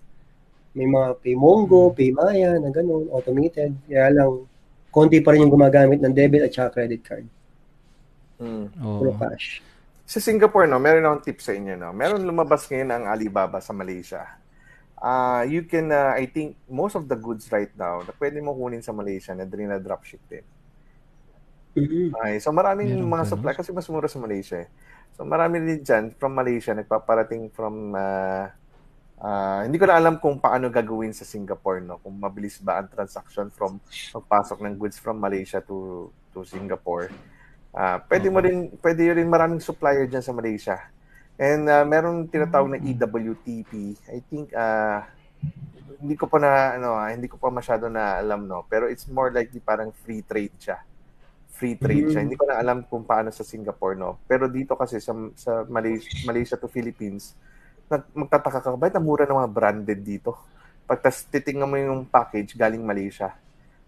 May 0.74 0.90
mga 0.90 1.22
Paymongo, 1.22 1.94
hmm. 1.94 1.96
Paymaya 1.96 2.58
na 2.58 2.74
ganun, 2.74 3.06
automated. 3.14 3.78
Kaya 3.86 4.10
lang 4.10 4.50
konti 4.94 5.22
pa 5.22 5.34
rin 5.34 5.46
yung 5.46 5.54
gumagamit 5.54 6.02
ng 6.02 6.14
debit 6.14 6.46
at 6.46 6.54
saka 6.54 6.82
credit 6.82 7.02
card. 7.02 7.26
Mm. 8.38 8.70
Oh. 8.78 9.14
cash. 9.18 9.66
Sa 10.06 10.22
Singapore, 10.22 10.70
no, 10.70 10.78
meron 10.78 11.02
akong 11.10 11.26
tip 11.26 11.40
sa 11.42 11.58
inyo. 11.58 11.74
No? 11.74 11.90
Meron 11.90 12.22
lumabas 12.22 12.70
ngayon 12.70 12.90
ang 12.94 13.04
Alibaba 13.10 13.58
sa 13.58 13.74
Malaysia. 13.74 14.38
Uh, 15.02 15.42
you 15.50 15.66
can, 15.66 15.90
uh, 15.90 16.14
I 16.14 16.30
think, 16.30 16.56
most 16.70 16.94
of 16.94 17.10
the 17.10 17.18
goods 17.18 17.50
right 17.50 17.72
now 17.74 18.06
na 18.06 18.14
pwede 18.22 18.38
mo 18.40 18.54
kunin 18.54 18.86
sa 18.86 18.94
Malaysia 18.94 19.34
na 19.34 19.50
din 19.50 19.68
na 19.68 19.82
dropship 19.82 20.22
din. 20.30 20.46
Mm-hmm. 21.74 22.14
Okay, 22.14 22.36
so 22.38 22.54
maraming 22.54 22.94
meron 22.94 23.10
mga 23.10 23.26
supply 23.34 23.58
kasi 23.58 23.74
mas 23.74 23.90
mura 23.90 24.06
sa 24.06 24.22
Malaysia. 24.22 24.62
Eh. 24.62 24.70
So 25.14 25.22
marami 25.22 25.62
din 25.62 25.86
dyan 25.86 26.10
from 26.18 26.34
Malaysia, 26.34 26.74
nagpaparating 26.74 27.54
from, 27.54 27.94
uh, 27.94 28.50
uh, 29.22 29.62
hindi 29.62 29.78
ko 29.78 29.86
na 29.86 30.02
alam 30.02 30.18
kung 30.18 30.42
paano 30.42 30.74
gagawin 30.74 31.14
sa 31.14 31.22
Singapore, 31.22 31.86
no? 31.86 32.02
kung 32.02 32.18
mabilis 32.18 32.58
ba 32.58 32.82
ang 32.82 32.90
transaction 32.90 33.54
from 33.54 33.78
pagpasok 34.10 34.66
ng 34.66 34.74
goods 34.74 34.98
from 34.98 35.22
Malaysia 35.22 35.62
to 35.62 36.10
to 36.34 36.42
Singapore. 36.42 37.14
Uh, 37.74 38.02
pwede 38.10 38.28
mo 38.34 38.42
rin, 38.42 38.74
pwede 38.82 39.14
rin 39.14 39.30
maraming 39.30 39.62
supplier 39.62 40.10
dyan 40.10 40.26
sa 40.26 40.34
Malaysia. 40.34 40.78
And 41.38 41.70
uh, 41.70 41.86
meron 41.86 42.26
tinatawag 42.30 42.78
na 42.78 42.82
EWTP. 42.82 43.98
I 44.10 44.22
think, 44.30 44.50
uh, 44.54 45.06
hindi 46.02 46.18
ko 46.18 46.26
pa 46.26 46.38
na, 46.42 46.78
ano, 46.78 46.98
hindi 47.06 47.30
ko 47.30 47.38
pa 47.38 47.54
masyado 47.54 47.86
na 47.90 48.18
alam, 48.18 48.50
no? 48.50 48.66
Pero 48.66 48.90
it's 48.90 49.06
more 49.10 49.30
like 49.30 49.50
parang 49.62 49.94
free 49.94 50.26
trade 50.26 50.54
siya 50.58 50.82
free 51.54 51.78
trade 51.78 52.10
siya. 52.10 52.26
Mm-hmm. 52.26 52.26
Hindi 52.26 52.38
ko 52.40 52.46
na 52.50 52.58
alam 52.58 52.78
kung 52.90 53.06
paano 53.06 53.30
sa 53.30 53.46
Singapore, 53.46 53.96
no? 53.96 54.18
Pero 54.26 54.50
dito 54.50 54.74
kasi 54.74 54.98
sa, 54.98 55.14
sa 55.38 55.64
Malaysia, 55.70 56.10
Malaysia 56.26 56.56
to 56.58 56.68
Philippines, 56.68 57.38
magtataka 58.18 58.60
ka, 58.60 58.68
bakit 58.74 58.98
ang 58.98 59.06
mura 59.06 59.30
ng 59.30 59.38
mga 59.38 59.54
branded 59.54 60.02
dito? 60.02 60.34
Pagtas 60.90 61.30
titingnan 61.30 61.70
mo 61.70 61.78
yung 61.78 62.02
package 62.10 62.58
galing 62.58 62.82
Malaysia. 62.82 63.32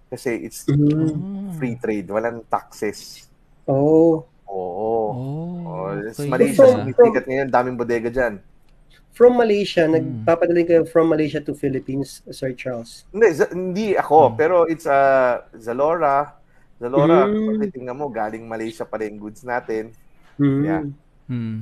Kasi 0.07 0.45
it's 0.45 0.70
mm-hmm. 0.70 1.57
free 1.57 1.76
trade, 1.82 2.07
walang 2.13 2.45
taxes. 2.45 3.26
Oh. 3.66 4.24
Oo. 4.45 5.01
Oh, 5.09 5.09
oh 5.66 5.89
okay. 5.97 6.30
Malaysia, 6.30 6.70
sumisikat 6.70 7.26
ngayon, 7.26 7.49
daming 7.49 7.76
bodega 7.76 8.13
dyan. 8.13 8.38
From 9.16 9.39
Malaysia, 9.39 9.88
hmm. 9.88 9.95
nagpapadala 9.95 10.61
kayo 10.68 10.84
from 10.84 11.07
Malaysia 11.07 11.39
to 11.39 11.55
Philippines, 11.55 12.20
Sir 12.36 12.51
Charles? 12.51 13.07
Hindi, 13.16 13.28
hindi 13.55 13.88
ako, 13.95 14.32
hmm. 14.32 14.36
pero 14.36 14.55
it's 14.68 14.84
uh, 14.84 15.39
Zalora, 15.55 16.36
Zalora, 16.76 17.23
mm. 17.23 17.59
pag 17.61 17.71
tingnan 17.71 17.95
mo, 17.95 18.11
galing 18.11 18.43
Malaysia 18.43 18.84
pa 18.84 18.99
rin 18.99 19.15
goods 19.15 19.47
natin. 19.47 19.95
Mm. 20.36 20.61
Yeah. 20.63 20.84
Mm. 21.32 21.57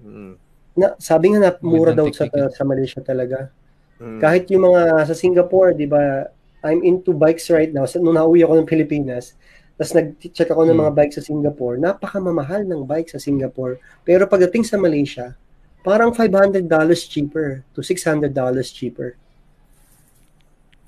Mm. 0.00 0.32
Na, 0.74 0.86
sabi 0.96 1.36
nga 1.36 1.40
na 1.40 1.52
mura 1.60 1.92
daw 1.92 2.08
sa, 2.08 2.26
sa 2.30 2.64
Malaysia 2.64 3.04
talaga. 3.04 3.52
Mm. 4.00 4.18
Kahit 4.24 4.44
yung 4.48 4.72
mga 4.72 5.04
sa 5.04 5.14
Singapore, 5.14 5.76
di 5.76 5.84
ba, 5.84 6.26
I'm 6.64 6.80
into 6.80 7.12
bikes 7.12 7.52
right 7.52 7.68
now. 7.68 7.84
So, 7.84 8.00
nung 8.00 8.16
nauwi 8.16 8.40
ako 8.40 8.64
ng 8.64 8.68
Pilipinas, 8.68 9.36
tapos 9.76 9.92
nag-check 9.92 10.48
ako 10.48 10.64
ng 10.64 10.78
mga 10.80 10.92
mm. 10.94 10.98
bikes 10.98 11.16
sa 11.20 11.24
Singapore, 11.28 11.76
napakamamahal 11.76 12.64
ng 12.64 12.88
bike 12.88 13.12
sa 13.12 13.20
Singapore. 13.20 13.76
Pero 14.00 14.24
pagdating 14.24 14.64
sa 14.64 14.80
Malaysia, 14.80 15.36
parang 15.84 16.08
$500 16.16 16.64
cheaper 17.04 17.60
to 17.76 17.84
$600 17.84 18.32
cheaper. 18.72 19.20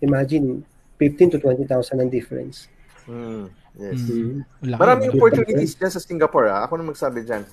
Imagine, 0.00 0.64
15 0.96 1.36
to 1.36 1.38
20,000 1.44 2.00
ang 2.00 2.08
difference. 2.08 2.72
Mm. 3.04 3.52
Yes. 3.76 4.00
Mm-hmm. 4.08 4.72
Maraming 4.80 5.12
opportunities 5.12 5.76
dyan 5.76 5.92
sa 5.92 6.00
Singapore. 6.00 6.48
Ha? 6.48 6.56
Ah. 6.56 6.60
Ako 6.64 6.80
na 6.80 6.88
magsabi 6.88 7.28
dyan. 7.28 7.44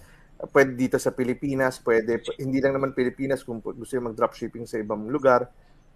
Pwede 0.51 0.76
dito 0.76 0.95
sa 0.99 1.11
Pilipinas, 1.11 1.80
pwede, 1.84 2.19
hindi 2.39 2.59
lang 2.59 2.76
naman 2.76 2.95
Pilipinas, 2.95 3.43
kung 3.43 3.63
gusto 3.63 3.93
yung 3.95 4.11
mag-dropshipping 4.11 4.67
sa 4.67 4.76
ibang 4.80 5.07
lugar, 5.07 5.47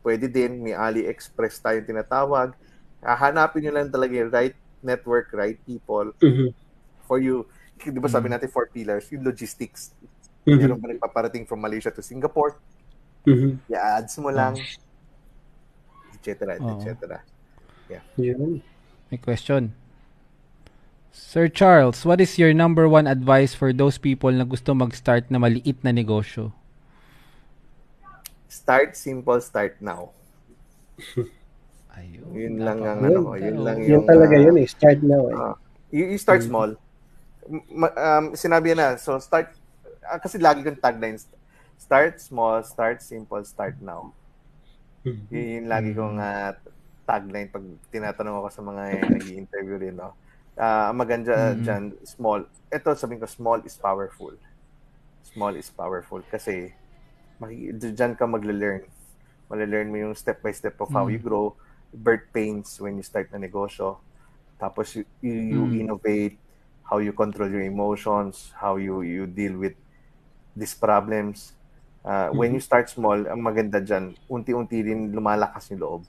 pwede 0.04 0.32
din, 0.32 0.64
may 0.64 0.76
AliExpress 0.76 1.60
tayong 1.60 1.88
tinatawag. 1.88 2.56
Hahanapin 3.04 3.68
nyo 3.68 3.72
lang 3.76 3.92
talaga 3.92 4.14
yung 4.16 4.32
right 4.32 4.56
network, 4.80 5.32
right 5.36 5.60
people 5.68 6.16
Mhm. 6.24 6.56
for 7.04 7.20
you. 7.20 7.44
Di 7.76 8.00
ba 8.00 8.08
sabi 8.08 8.32
natin 8.32 8.48
four 8.48 8.72
pillars, 8.72 9.08
yung 9.12 9.28
logistics. 9.28 9.92
Mhm. 10.48 10.60
Meron 10.64 10.80
ba 10.80 10.88
nagpaparating 10.96 11.44
from 11.44 11.60
Malaysia 11.60 11.92
to 11.92 12.00
Singapore? 12.00 12.56
Mhm. 13.28 13.60
I-ads 13.68 14.16
mo 14.24 14.32
lang, 14.32 14.56
etc. 16.16 16.56
Oo. 16.64 16.80
etc. 16.80 17.20
Yun. 18.16 18.64
May 19.12 19.20
question. 19.20 19.87
Sir 21.18 21.50
Charles, 21.50 22.06
what 22.06 22.22
is 22.22 22.38
your 22.38 22.54
number 22.54 22.86
one 22.88 23.08
advice 23.08 23.54
for 23.58 23.74
those 23.74 23.98
people 23.98 24.30
na 24.32 24.46
gusto 24.46 24.72
mag-start 24.78 25.26
na 25.34 25.42
maliit 25.42 25.82
na 25.82 25.90
negosyo? 25.92 26.54
Start 28.48 28.96
simple, 28.96 29.42
start 29.42 29.82
now. 29.82 30.14
Ayun. 31.98 32.28
Yun 32.32 32.56
lang 32.62 32.80
ang 32.86 33.02
Yun. 33.02 33.10
ano, 33.10 33.20
ko, 33.26 33.34
yun 33.36 33.58
lang 33.66 33.78
Yun 33.82 33.90
yung 33.90 34.06
talaga 34.06 34.36
ah, 34.38 34.44
yun 34.46 34.58
eh. 34.62 34.68
Start 34.70 35.00
now 35.02 35.24
eh. 35.34 35.36
ah, 35.36 35.56
you, 35.90 36.04
you 36.14 36.20
start 36.22 36.46
Mm. 36.46 36.48
small. 36.48 36.70
Ma- 37.74 37.96
um, 37.98 38.26
sinabi 38.38 38.78
na, 38.78 38.96
so 39.02 39.18
start, 39.18 39.50
ah, 40.06 40.22
kasi 40.22 40.38
lagi 40.38 40.62
kong 40.62 40.78
tagline, 40.78 41.18
start 41.82 42.22
small, 42.22 42.62
start 42.62 43.02
simple, 43.02 43.42
start 43.42 43.76
now. 43.82 44.14
Mhm. 45.02 45.26
Yun, 45.34 45.48
yun 45.58 45.66
lagi 45.66 45.92
kong 45.98 46.18
ah, 46.22 46.54
tagline 47.04 47.50
pag 47.50 47.66
tinatanong 47.90 48.36
ako 48.44 48.48
sa 48.54 48.62
mga 48.62 48.84
nag-interview 49.10 49.78
rin, 49.82 49.96
no? 49.98 50.14
Ah, 50.58 50.90
ang 50.90 50.98
maganda 50.98 51.54
Mhm. 51.54 51.62
dyan, 51.62 51.84
small. 52.04 52.50
Ito, 52.74 52.98
sabihin 52.98 53.22
ko, 53.22 53.30
small 53.30 53.62
is 53.64 53.78
powerful. 53.78 54.34
Small 55.24 55.54
is 55.56 55.70
powerful 55.70 56.22
kasi 56.26 56.74
dyan 57.78 58.18
ka 58.18 58.26
magle-learn. 58.26 58.84
Magle-learn 59.50 59.90
mo 59.94 59.98
yung 60.02 60.16
step 60.18 60.42
by 60.42 60.52
step 60.52 60.76
of 60.82 60.90
how 60.92 61.06
Mm. 61.06 61.14
you 61.14 61.20
grow, 61.22 61.54
birth 61.94 62.26
pains 62.34 62.82
when 62.82 62.98
you 62.98 63.06
start 63.06 63.30
na 63.32 63.38
negosyo. 63.40 64.02
Tapos 64.58 64.98
you, 64.98 65.06
you, 65.22 65.34
you 65.34 65.62
Mm. 65.70 65.80
innovate, 65.86 66.38
how 66.84 66.98
you 66.98 67.14
control 67.14 67.50
your 67.50 67.62
emotions, 67.64 68.50
how 68.58 68.78
you 68.82 69.06
you 69.06 69.28
deal 69.30 69.54
with 69.58 69.78
these 70.58 70.74
problems. 70.74 71.54
Uh, 72.02 72.32
When 72.34 72.56
you 72.56 72.64
start 72.64 72.88
small, 72.90 73.28
ang 73.28 73.44
maganda 73.44 73.84
dyan, 73.84 74.16
unti-unti 74.32 74.80
rin 74.82 75.12
lumalakas 75.12 75.70
yung 75.76 75.82
loob. 75.84 76.04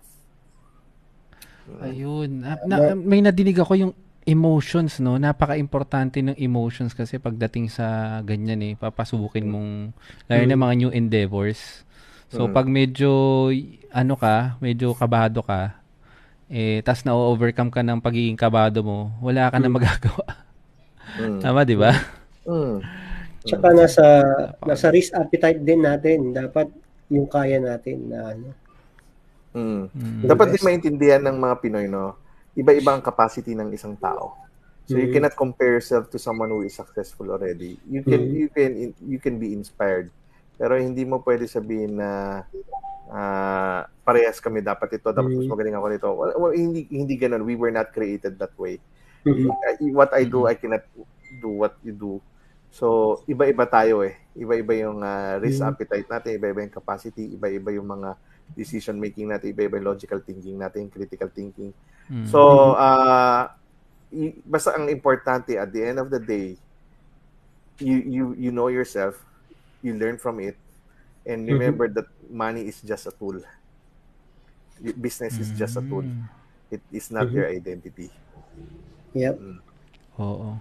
Ayun. 1.78 2.42
Na, 2.42 2.57
na- 2.64 2.96
may 2.96 3.20
nadinig 3.20 3.59
ako 3.61 3.72
yung 3.76 3.92
emotions, 4.28 5.00
no? 5.00 5.16
Napaka-importante 5.16 6.20
ng 6.20 6.36
emotions 6.36 6.92
kasi 6.92 7.16
pagdating 7.16 7.72
sa 7.72 8.20
ganyan 8.20 8.60
eh, 8.60 8.74
papasukin 8.76 9.48
mong, 9.48 9.96
lalo 10.28 10.42
na 10.44 10.58
mga 10.60 10.74
new 10.76 10.90
endeavors. 10.92 11.82
So, 12.28 12.44
Mm. 12.44 12.52
pag 12.52 12.66
medyo, 12.68 13.10
ano 13.88 14.14
ka, 14.20 14.60
medyo 14.60 14.92
kabado 14.92 15.40
ka, 15.40 15.80
eh, 16.52 16.84
tas 16.84 17.00
na-overcome 17.08 17.72
ka 17.72 17.80
ng 17.80 18.04
pagiging 18.04 18.36
kabado 18.36 18.84
mo, 18.84 19.16
wala 19.24 19.48
ka 19.48 19.56
na 19.56 19.72
magagawa. 19.72 20.24
Mm. 21.16 21.40
Tama, 21.44 21.64
di 21.64 21.76
ba? 21.80 21.96
Mm. 22.44 22.84
Tsaka 23.48 23.68
nasa, 23.72 24.04
nasa 24.60 24.86
risk 24.92 25.16
appetite 25.16 25.64
din 25.64 25.80
natin. 25.80 26.36
Dapat 26.36 26.68
yung 27.08 27.24
kaya 27.24 27.56
natin 27.56 28.12
na 28.12 28.36
ano. 28.36 28.48
Mm. 29.56 29.88
Mm. 29.88 30.22
Dapat 30.28 30.46
din 30.52 30.64
maintindihan 30.68 31.22
ng 31.24 31.36
mga 31.40 31.54
Pinoy, 31.64 31.88
no? 31.88 32.12
Iba-iba 32.59 32.90
ang 32.92 33.02
capacity 33.02 33.54
ng 33.54 33.70
isang 33.70 33.94
tao. 33.94 34.34
So 34.88 34.96
you 34.96 35.12
Mm. 35.12 35.14
cannot 35.14 35.36
compare 35.36 35.78
yourself 35.78 36.09
to 36.11 36.18
someone 36.18 36.48
who 36.48 36.64
is 36.64 36.74
successful 36.74 37.28
already. 37.28 37.78
You 37.86 38.02
can 38.02 38.24
Mm. 38.24 38.32
you 38.34 38.48
can 38.50 38.70
you 38.98 39.18
can 39.20 39.36
be 39.36 39.52
inspired. 39.52 40.09
Pero 40.59 40.74
hindi 40.74 41.06
mo 41.06 41.22
pwede 41.22 41.46
sabihin 41.46 42.02
na 42.02 42.42
ah, 43.09 43.88
parehas 44.04 44.36
kami 44.36 44.61
dapat 44.61 45.00
ito, 45.00 45.09
dapat 45.09 45.32
mas 45.32 45.48
Mm. 45.48 45.52
magaling 45.52 45.76
ako 45.76 45.86
nito. 45.88 46.09
Well, 46.12 46.32
well, 46.36 46.52
hindi 46.52 46.84
hindi 46.90 47.16
ganoon. 47.16 47.44
We 47.44 47.56
were 47.56 47.72
not 47.72 47.88
created 47.88 48.36
that 48.36 48.52
way. 48.56 48.80
Mhm. 49.24 49.48
I- 49.48 49.94
What 49.96 50.12
I 50.12 50.24
do, 50.24 50.44
I 50.44 50.56
cannot 50.56 50.84
do 51.40 51.48
what 51.48 51.76
you 51.80 51.92
do. 51.92 52.20
So, 52.68 53.18
iba-iba 53.24 53.64
tayo 53.64 54.04
eh. 54.04 54.12
Iba-iba 54.34 54.76
yung 54.76 55.00
ah, 55.00 55.40
risk 55.40 55.64
Mm. 55.64 55.68
appetite 55.68 56.09
natin, 56.09 56.36
iba-iba 56.36 56.61
yung 56.61 56.74
capacity, 56.74 57.32
iba-iba 57.32 57.72
yung 57.72 57.88
mga 57.88 58.12
decision 58.57 58.96
making 58.96 59.28
natin, 59.28 59.53
iba-iba 59.53 59.76
yung 59.78 59.92
logical 59.94 60.20
thinking 60.20 60.57
natin, 60.57 60.88
critical 60.88 61.28
thinking. 61.28 61.72
Mm. 62.09 62.26
So, 62.26 62.72
uh, 62.74 63.49
y- 64.09 64.38
basta 64.44 64.72
ang 64.74 64.88
importante 64.88 65.57
at 65.57 65.68
the 65.70 65.82
end 65.84 65.99
of 66.01 66.09
the 66.09 66.18
day, 66.18 66.57
you 67.78 68.03
you 68.03 68.24
you 68.34 68.51
know 68.51 68.66
yourself, 68.66 69.20
you 69.84 69.94
learn 69.94 70.18
from 70.18 70.42
it, 70.42 70.59
and 71.22 71.46
Mhm. 71.46 71.53
remember 71.55 71.86
that 71.86 72.09
money 72.26 72.66
is 72.66 72.82
just 72.82 73.07
a 73.07 73.14
tool. 73.14 73.38
Business 74.99 75.38
is 75.38 75.51
just 75.55 75.74
a 75.74 75.82
tool. 75.82 76.07
Mm. 76.07 76.26
It 76.70 76.82
is 76.90 77.11
not 77.11 77.30
Mhm. 77.30 77.34
your 77.34 77.46
identity. 77.51 78.11
Yep. 79.14 79.36
Oo. 80.18 80.59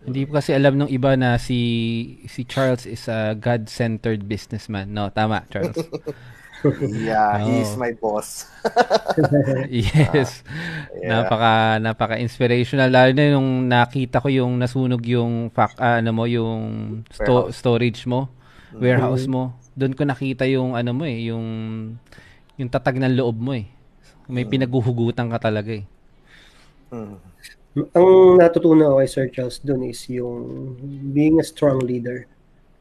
Hindi 0.00 0.24
ko 0.24 0.40
kasi 0.40 0.56
alam 0.56 0.80
ng 0.80 0.88
iba 0.88 1.12
na 1.12 1.36
si 1.36 1.60
si 2.24 2.48
Charles 2.48 2.88
is 2.88 3.04
a 3.04 3.36
God-centered 3.36 4.24
businessman. 4.24 4.96
No, 4.96 5.12
tama, 5.12 5.44
Charles. 5.52 5.76
Yeah, 6.84 7.40
he's 7.40 7.72
Oh. 7.72 7.80
my 7.80 7.92
boss. 7.92 8.44
yes. 9.70 10.44
Yeah. 10.92 11.24
Napaka 11.24 11.80
napaka-inspirational 11.80 12.92
lalo 12.92 13.10
na 13.12 13.32
nung 13.32 13.64
nakita 13.64 14.20
ko 14.20 14.28
yung 14.28 14.60
nasunog 14.60 15.00
yung 15.04 15.48
fac, 15.50 15.72
ah, 15.76 15.98
ano 15.98 16.12
mo 16.12 16.28
yung 16.28 16.60
sto- 17.08 17.48
Warehouse. 17.48 17.56
storage 17.56 18.00
mo, 18.04 18.28
warehouse 18.72 19.24
mo. 19.24 19.56
Doon 19.72 19.96
ko 19.96 20.04
nakita 20.04 20.44
yung 20.44 20.76
ano 20.76 20.92
mo 20.92 21.08
eh, 21.08 21.32
yung 21.32 21.46
yung 22.54 22.68
tatag 22.68 23.00
ng 23.00 23.16
loob 23.16 23.40
mo 23.40 23.56
eh. 23.56 23.64
May 24.28 24.44
pinaguhugutan 24.44 25.32
ka 25.32 25.40
talaga 25.40 25.74
eh. 25.74 25.84
Mm. 26.92 27.16
Ang 27.94 28.10
natutunan 28.36 28.90
ko 28.90 28.96
kay 28.98 29.08
Sir 29.08 29.26
Charles 29.30 29.62
dun 29.62 29.86
is 29.86 30.02
yung 30.10 30.74
being 31.10 31.38
a 31.38 31.46
strong 31.46 31.80
leader. 31.80 32.26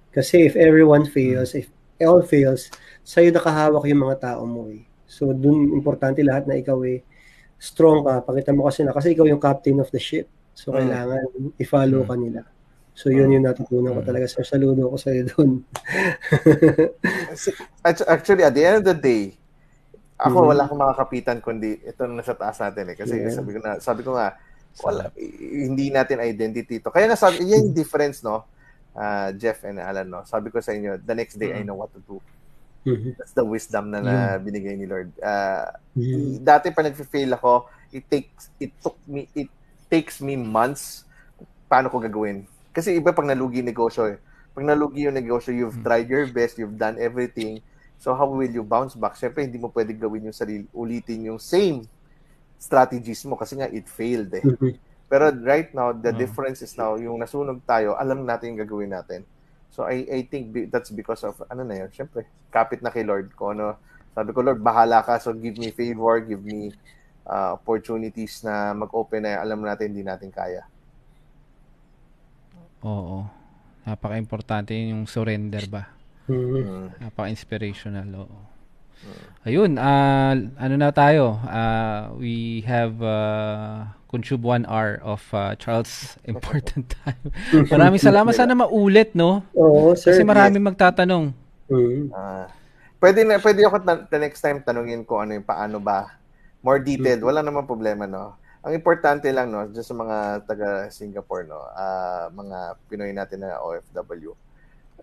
Kasi 0.09 0.43
if 0.43 0.57
everyone 0.57 1.05
fails, 1.05 1.53
if 1.53 1.69
all 2.04 2.24
fails, 2.24 2.70
sa'yo 3.02 3.32
nakahawak 3.32 3.84
yung 3.86 4.04
mga 4.04 4.18
tao 4.22 4.43
mo 4.43 4.70
eh. 4.70 4.86
So 5.04 5.34
dun 5.34 5.74
importante 5.74 6.22
lahat 6.22 6.45
na 6.45 6.56
ikaw 6.56 6.80
eh 6.86 7.02
strong 7.58 8.06
ka. 8.06 8.24
Pakita 8.24 8.54
mo 8.54 8.64
kasi 8.64 8.86
na 8.86 8.93
kasi 8.93 9.12
ikaw 9.12 9.26
yung 9.26 9.41
captain 9.41 9.80
of 9.80 9.89
the 9.89 10.00
ship. 10.00 10.30
So 10.54 10.72
Mm. 10.72 10.76
kailangan 10.78 11.24
i-follow 11.58 12.02
ka 12.04 12.16
nila. 12.16 12.41
So 12.93 13.08
yun 13.10 13.32
yung 13.32 13.43
natutunan 13.43 13.95
ko 13.95 14.02
talaga. 14.04 14.28
Sir, 14.28 14.43
saludo 14.43 14.86
ko 14.86 14.95
sa'yo 14.95 15.24
dun. 15.26 15.64
Act- 17.84 18.08
Actually, 18.08 18.43
at 18.43 18.54
the 18.54 18.64
end 18.64 18.78
of 18.80 18.86
the 18.86 18.97
day, 18.97 19.24
ako 20.20 20.36
Mhm. 20.43 20.47
wala 20.52 20.62
akong 20.68 20.80
makakapitan 20.80 21.38
kundi 21.39 21.80
ito 21.80 22.02
na 22.06 22.20
nasa 22.20 22.36
taas 22.36 22.60
natin 22.60 22.91
eh. 22.91 22.95
Kasi 22.95 23.16
Yeah. 23.18 23.32
sabi 23.32 23.50
ko 23.56 23.60
na, 23.60 23.72
sabi 23.80 24.02
ko 24.04 24.12
nga, 24.14 24.36
wala, 24.84 25.12
hindi 25.16 25.89
natin 25.89 26.20
identity 26.20 26.80
to. 26.80 26.91
Kaya 26.91 27.08
nga 27.08 27.16
sabi, 27.16 27.47
yan 27.47 27.72
yung 27.72 27.76
difference, 27.76 28.20
no? 28.20 28.43
Ah, 29.00 29.32
Jeff 29.32 29.64
and 29.64 29.80
Alan, 29.80 30.12
no? 30.12 30.28
Sabi 30.28 30.52
ko 30.52 30.60
sa 30.60 30.76
inyo, 30.76 31.00
the 31.00 31.16
next 31.16 31.39
day 31.39 31.56
I 31.56 31.64
know 31.64 31.80
what 31.80 31.88
to 31.95 32.04
do. 32.04 32.20
Mhm. 32.84 33.16
That's 33.16 33.32
the 33.32 33.47
wisdom 33.47 33.95
na, 33.95 34.04
na 34.04 34.16
binigay 34.36 34.76
ni 34.76 34.84
Lord. 34.84 35.08
Ah, 35.24 35.72
Mhm. 35.95 36.43
dati 36.43 36.68
pa 36.76 36.84
nag-fail 36.84 37.32
ako, 37.32 37.72
it 37.95 38.04
takes 38.12 38.52
it 38.60 38.76
took 38.84 39.00
me 39.08 39.32
it 39.32 39.47
takes 39.88 40.20
me 40.20 40.36
months 40.36 41.08
paano 41.72 41.88
ko 41.88 42.04
gagawin. 42.04 42.43
Kasi 42.76 43.00
iba 43.00 43.16
pag 43.16 43.24
nalugi 43.24 43.64
negosyo 43.64 44.12
eh. 44.12 44.20
Pag 44.52 44.68
nalugi 44.68 45.08
yung 45.08 45.16
negosyo, 45.16 45.56
you've 45.56 45.80
tried 45.80 46.12
your 46.12 46.28
best, 46.28 46.60
you've 46.60 46.76
done 46.76 47.00
everything. 47.00 47.64
So 48.00 48.12
how 48.12 48.28
will 48.28 48.52
you 48.52 48.68
bounce 48.68 49.00
back? 49.00 49.16
Siyempre, 49.16 49.47
hindi 49.47 49.60
mo 49.60 49.72
pwede 49.72 49.95
gawin 49.95 50.28
yung 50.28 50.36
sarili, 50.36 50.68
ulitin 50.76 51.32
yung 51.32 51.39
same 51.39 51.88
strategies 52.60 53.24
mo 53.24 53.39
kasi 53.39 53.56
nga 53.56 53.72
it 53.72 53.88
failed 53.88 54.32
eh. 54.36 54.43
Mhm. 54.43 54.76
Pero 55.10 55.34
right 55.41 55.74
now, 55.74 55.89
the 55.89 56.14
Oh. 56.14 56.18
difference 56.18 56.62
is 56.62 56.78
now, 56.78 56.93
yung 56.95 57.18
nasunog 57.18 57.66
tayo, 57.66 57.97
alam 57.97 58.22
natin 58.24 58.53
yung 58.53 58.62
gagawin 58.62 58.93
natin. 58.93 59.26
So 59.74 59.84
I 59.84 60.05
I 60.05 60.20
think 60.24 60.53
be- 60.53 60.70
that's 60.70 60.93
because 60.93 61.26
of, 61.26 61.41
ano 61.49 61.66
na 61.66 61.82
yun, 61.82 61.89
syempre, 61.89 62.30
kapit 62.49 62.80
na 62.80 62.93
kay 62.93 63.01
Lord. 63.01 63.34
Kung 63.34 63.57
ano, 63.57 63.74
sabi 64.14 64.30
ko, 64.32 64.45
Lord, 64.45 64.62
bahala 64.62 65.01
ka. 65.01 65.18
So 65.18 65.34
give 65.34 65.57
me 65.57 65.74
favor, 65.74 66.22
give 66.22 66.41
me 66.41 66.70
uh, 67.26 67.57
opportunities 67.57 68.41
na 68.41 68.74
mag-open 68.74 69.26
na 69.26 69.41
alam 69.41 69.62
natin 69.62 69.93
hindi 69.93 70.05
natin 70.05 70.30
kaya. 70.30 70.66
Oo. 72.86 73.26
Napaka-importante 73.84 74.78
yung 74.78 75.10
surrender 75.10 75.66
ba? 75.68 75.89
Mhm. 76.30 76.38
Mm. 76.38 76.86
Napaka-inspirational, 77.01 78.10
oo. 78.14 78.39
Ayun, 79.47 79.80
ah, 79.80 80.36
ano 80.36 80.76
na 80.76 80.91
tayo? 80.91 81.39
Ah, 81.47 82.12
we 82.14 82.60
have 82.68 82.99
uh, 82.99 83.88
consumed 84.10 84.41
one 84.41 84.66
hour 84.66 84.97
of 85.05 85.22
ah, 85.32 85.53
Charles' 85.55 86.18
important 86.26 86.89
time. 87.05 87.30
Maraming 87.70 88.01
salamat. 88.01 88.34
Sana 88.34 88.57
maulit, 88.57 89.14
no? 89.14 89.45
Oo, 89.53 89.93
sir. 89.93 90.18
Kasi 90.18 90.26
maraming 90.26 90.66
magtatanong. 90.66 91.32
Ah, 92.12 92.49
pwede 92.99 93.24
na 93.24 93.39
pwede 93.39 93.62
ako 93.64 93.78
ta- 93.86 94.05
the 94.12 94.20
next 94.20 94.43
time 94.43 94.60
tanungin 94.66 95.07
ko 95.07 95.24
ano 95.24 95.38
yung 95.38 95.47
paano 95.47 95.80
ba 95.80 96.20
more 96.60 96.84
detailed 96.84 97.24
wala 97.24 97.39
namang 97.39 97.70
problema 97.70 98.03
no 98.03 98.36
ang 98.60 98.76
importante 98.76 99.32
lang 99.32 99.47
no 99.47 99.72
just 99.72 99.88
sa 99.88 99.95
mga 99.95 100.43
taga 100.43 100.91
Singapore 100.91 101.47
no 101.47 101.64
ah, 101.74 102.28
mga 102.30 102.76
Pinoy 102.91 103.16
natin 103.16 103.47
na 103.47 103.62
OFW 103.64 104.36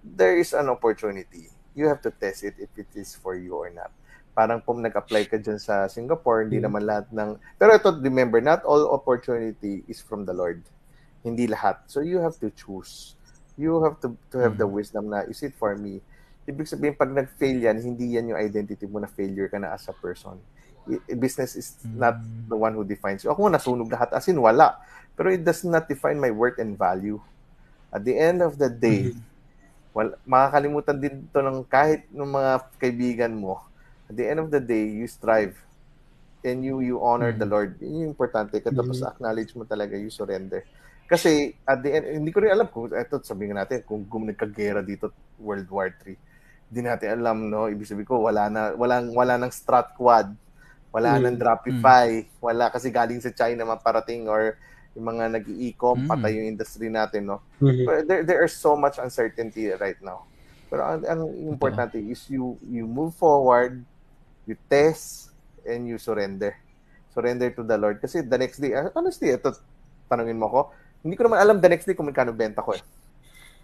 there 0.05 0.37
is 0.37 0.53
an 0.53 0.69
opportunity 0.69 1.49
you 1.73 1.89
have 1.89 2.05
to 2.05 2.13
test 2.13 2.45
it 2.45 2.55
if 2.61 2.71
it 2.77 2.91
is 2.93 3.17
for 3.17 3.33
you 3.33 3.57
or 3.57 3.73
not 3.73 3.89
parang 4.37 4.61
pum 4.61 4.85
nag-apply 4.85 5.33
ka 5.33 5.41
dyan 5.41 5.57
sa 5.57 5.89
Singapore, 5.89 6.45
hindi 6.45 6.61
mm-hmm. 6.61 6.69
naman 6.69 6.83
lahat 6.85 7.07
ng... 7.09 7.41
Pero 7.57 7.73
ito, 7.73 7.89
remember, 8.05 8.45
not 8.45 8.61
all 8.69 8.93
opportunity 8.93 9.81
is 9.89 10.05
from 10.05 10.29
the 10.29 10.37
Lord. 10.37 10.61
Hindi 11.25 11.49
lahat. 11.49 11.81
So 11.89 12.05
you 12.05 12.21
have 12.21 12.37
to 12.45 12.53
choose. 12.53 13.17
You 13.57 13.81
have 13.81 13.97
to, 14.05 14.13
to 14.37 14.45
have 14.45 14.61
the 14.61 14.69
wisdom 14.69 15.09
na, 15.09 15.25
is 15.25 15.41
it 15.41 15.57
for 15.57 15.73
me? 15.73 16.05
Ibig 16.45 16.69
sabihin, 16.69 16.95
pag 16.95 17.09
nag-fail 17.09 17.65
yan, 17.65 17.81
hindi 17.81 18.21
yan 18.21 18.37
yung 18.37 18.39
identity 18.39 18.85
mo 18.85 19.01
na 19.01 19.09
failure 19.09 19.49
ka 19.49 19.57
na 19.57 19.73
as 19.73 19.89
a 19.89 19.97
person. 19.97 20.37
I- 20.85 21.17
business 21.19 21.57
is 21.57 21.75
not 21.83 22.21
the 22.47 22.55
one 22.55 22.77
who 22.77 22.85
defines 22.85 23.25
you. 23.25 23.33
Ako 23.33 23.51
nasunog 23.51 23.91
lahat, 23.91 24.15
as 24.15 24.29
in 24.29 24.39
wala. 24.39 24.77
Pero 25.19 25.33
it 25.33 25.43
does 25.43 25.65
not 25.65 25.89
define 25.89 26.21
my 26.21 26.31
worth 26.31 26.61
and 26.63 26.77
value. 26.77 27.19
At 27.91 28.07
the 28.07 28.15
end 28.15 28.45
of 28.45 28.61
the 28.61 28.71
day, 28.71 29.17
well, 29.97 30.15
makakalimutan 30.29 31.01
din 31.01 31.25
to 31.33 31.43
ng 31.43 31.65
kahit 31.67 32.05
ng 32.13 32.31
mga 32.31 32.53
kaibigan 32.79 33.33
mo. 33.35 33.66
At 34.07 34.15
the 34.15 34.27
end 34.27 34.39
of 34.39 34.49
the 34.51 34.63
day, 34.63 34.87
you 34.87 35.07
strive 35.11 35.59
and 36.47 36.63
you 36.63 36.79
you 36.79 37.03
honor 37.03 37.35
mm-hmm. 37.35 37.43
the 37.43 37.49
Lord. 37.51 37.71
Yun 37.83 38.07
yung 38.07 38.13
importante. 38.15 38.55
Katapos 38.63 39.03
mm-hmm. 39.03 39.13
acknowledge 39.19 39.53
mo 39.59 39.67
talaga, 39.67 39.99
you 39.99 40.11
surrender. 40.11 40.63
Kasi 41.07 41.55
at 41.67 41.83
the 41.83 41.91
end, 41.91 42.23
hindi 42.23 42.31
ko 42.31 42.43
rin 42.43 42.55
alam 42.55 42.67
kung, 42.71 42.91
eto 42.91 43.23
sabihin 43.23 43.59
natin, 43.59 43.83
kung 43.87 44.07
gum 44.07 44.27
nagkagera 44.27 44.83
dito 44.83 45.11
World 45.39 45.67
War 45.71 45.91
3. 45.91 46.15
Hindi 46.71 46.81
natin 46.83 47.09
alam, 47.23 47.47
no? 47.47 47.71
Ibig 47.71 47.87
sabihin 47.87 48.11
ko, 48.11 48.27
wala 48.27 48.51
na, 48.51 48.75
walang, 48.75 49.15
wala 49.15 49.39
nang 49.39 49.55
strat 49.55 49.95
quad. 49.95 50.35
Wala 50.91 51.15
mm-hmm. 51.15 51.23
nang 51.23 51.39
Dropify. 51.39 52.09
Mm-hmm. 52.27 52.43
Wala 52.43 52.65
kasi 52.71 52.91
galing 52.91 53.23
sa 53.23 53.31
China 53.31 53.67
maparating 53.67 54.27
or 54.27 54.59
yung 54.97 55.13
mga 55.13 55.25
nag-i-e-com, 55.29 56.09
mm. 56.09 56.09
patay 56.09 56.41
yung 56.41 56.57
industry 56.57 56.89
natin, 56.89 57.29
no? 57.29 57.45
Mm-hmm. 57.61 57.85
But 57.85 57.97
there, 58.09 58.23
there 58.25 58.43
is 58.49 58.57
so 58.57 58.73
much 58.81 58.97
uncertainty 58.97 59.69
right 59.77 60.01
now. 60.01 60.25
Pero 60.73 60.83
ang, 60.83 61.05
ang 61.05 61.21
importante 61.37 62.01
is 62.01 62.25
you 62.33 62.57
you 62.65 62.89
move 62.89 63.13
forward, 63.15 63.85
you 64.47 64.55
test, 64.71 65.35
and 65.67 65.91
you 65.91 65.99
surrender. 65.99 66.55
Surrender 67.11 67.51
to 67.53 67.67
the 67.67 67.77
Lord. 67.77 67.99
Kasi 67.99 68.23
the 68.23 68.39
next 68.39 68.63
day, 68.63 68.73
ah, 68.79 68.89
honestly, 68.95 69.35
ito, 69.35 69.53
tanungin 70.07 70.39
mo 70.39 70.47
ko, 70.49 70.61
hindi 71.03 71.19
ko 71.19 71.27
naman 71.27 71.39
alam 71.43 71.57
the 71.59 71.71
next 71.71 71.85
day 71.85 71.95
kung 71.95 72.07
magkano 72.07 72.31
benta 72.31 72.63
ko 72.63 72.75
eh. 72.75 72.83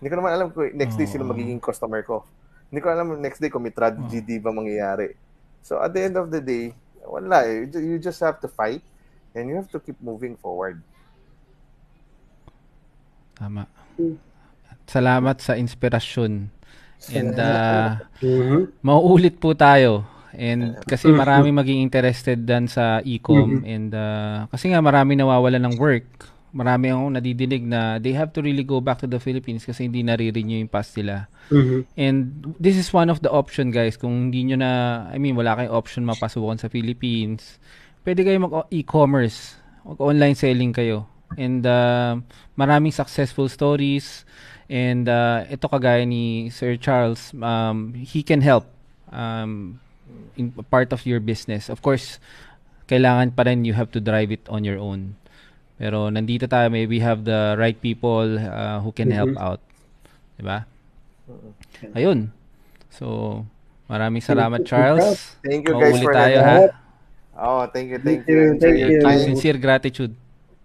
Hindi 0.03 0.09
ko 0.11 0.17
naman 0.19 0.33
alam 0.35 0.47
kung 0.51 0.67
next 0.75 0.99
day 0.99 1.07
sino 1.07 1.23
magiging 1.23 1.63
customer 1.63 2.03
ko. 2.03 2.27
Hindi 2.71 2.81
ko 2.83 2.89
alam 2.91 3.15
next 3.23 3.39
day 3.39 3.51
kung 3.51 3.63
may 3.63 3.75
tragedy 3.75 4.43
ba 4.43 4.51
mangyayari. 4.51 5.15
So 5.63 5.79
at 5.79 5.95
the 5.95 6.03
end 6.03 6.19
of 6.19 6.31
the 6.31 6.43
day, 6.43 6.75
wala 7.07 7.47
eh. 7.47 7.71
You 7.71 8.03
just 8.03 8.19
have 8.23 8.43
to 8.43 8.49
fight 8.51 8.83
and 9.35 9.47
you 9.47 9.55
have 9.59 9.71
to 9.75 9.79
keep 9.79 9.99
moving 10.03 10.35
forward. 10.39 10.83
Tama. 13.39 13.67
Salamat 14.87 15.39
sa 15.39 15.55
inspirasyon. 15.59 16.51
And 17.11 17.35
uh, 17.35 17.99
mauulit 18.87 19.43
po 19.43 19.55
tayo. 19.59 20.07
And 20.37 20.81
kasi 20.89 21.13
marami 21.13 21.53
maging 21.53 21.85
interested 21.85 22.49
dan 22.49 22.65
sa 22.69 23.05
e-com 23.05 23.61
and 23.69 23.93
uh, 23.93 24.49
kasi 24.49 24.73
nga 24.73 24.81
marami 24.81 25.17
nawawala 25.17 25.61
ng 25.61 25.77
work. 25.77 26.33
Marami 26.53 26.93
akong 26.93 27.17
nadidinig 27.17 27.65
na 27.65 27.97
they 27.97 28.13
have 28.13 28.29
to 28.37 28.45
really 28.45 28.61
go 28.61 28.77
back 28.77 29.01
to 29.01 29.09
the 29.09 29.17
Philippines 29.17 29.65
kasi 29.65 29.89
hindi 29.89 30.05
nare-renew 30.05 30.61
yung 30.61 30.69
pass 30.69 30.93
nila. 30.93 31.33
Mm-hmm. 31.49 31.81
And 31.97 32.17
this 32.61 32.77
is 32.77 32.93
one 32.93 33.09
of 33.09 33.25
the 33.25 33.33
option 33.33 33.73
guys. 33.73 33.97
Kung 33.97 34.29
hindi 34.29 34.53
nyo 34.53 34.61
na, 34.61 34.71
I 35.09 35.17
mean, 35.17 35.33
wala 35.33 35.57
kayong 35.57 35.73
option 35.73 36.05
mapasukan 36.05 36.61
sa 36.61 36.69
Philippines, 36.69 37.57
pwede 38.05 38.21
kayo 38.21 38.37
mag-e-commerce. 38.37 39.57
Mag-online 39.89 40.37
selling 40.37 40.77
kayo. 40.77 41.09
And 41.41 41.65
uh, 41.65 42.21
maraming 42.61 42.93
successful 42.93 43.49
stories. 43.49 44.29
And 44.69 45.09
uh, 45.09 45.49
ito 45.49 45.73
kagaya 45.73 46.05
ni 46.05 46.53
Sir 46.53 46.77
Charles, 46.77 47.33
um, 47.33 47.97
he 47.97 48.21
can 48.21 48.45
help 48.45 48.69
um, 49.09 49.81
in 50.37 50.53
part 50.71 50.93
of 50.93 51.05
your 51.07 51.21
business. 51.21 51.69
Of 51.69 51.83
course, 51.83 52.19
kailangan 52.89 53.35
pa 53.35 53.47
rin 53.47 53.65
you 53.65 53.73
have 53.73 53.91
to 53.93 54.01
drive 54.01 54.31
it 54.33 54.45
on 54.49 54.65
your 54.65 54.79
own. 54.79 55.17
Pero 55.83 56.11
nandito 56.11 56.47
tayo, 56.47 56.71
may 56.71 56.87
we 56.87 57.03
have 57.03 57.25
the 57.27 57.59
right 57.59 57.75
people 57.75 58.39
uh, 58.39 58.79
who 58.81 58.93
can 58.93 59.11
help 59.11 59.35
mm-hmm. 59.35 59.47
out. 59.47 59.61
Diba? 60.39 60.65
Ayun. 61.97 62.31
So, 62.93 63.43
maraming 63.89 64.23
salamat, 64.23 64.63
Charles. 64.69 65.35
Thank 65.43 65.67
you 65.67 65.75
guys 65.75 65.99
for 65.99 66.13
tayo, 66.15 66.39
ha? 66.39 66.59
Oh, 67.33 67.65
thank 67.73 67.91
you, 67.91 67.99
thank, 67.99 68.29
thank 68.29 68.29
you. 68.29 68.61
you. 68.61 68.61
Thank 68.61 68.79
you. 68.79 69.27
Sincere 69.33 69.57
gratitude. 69.57 70.15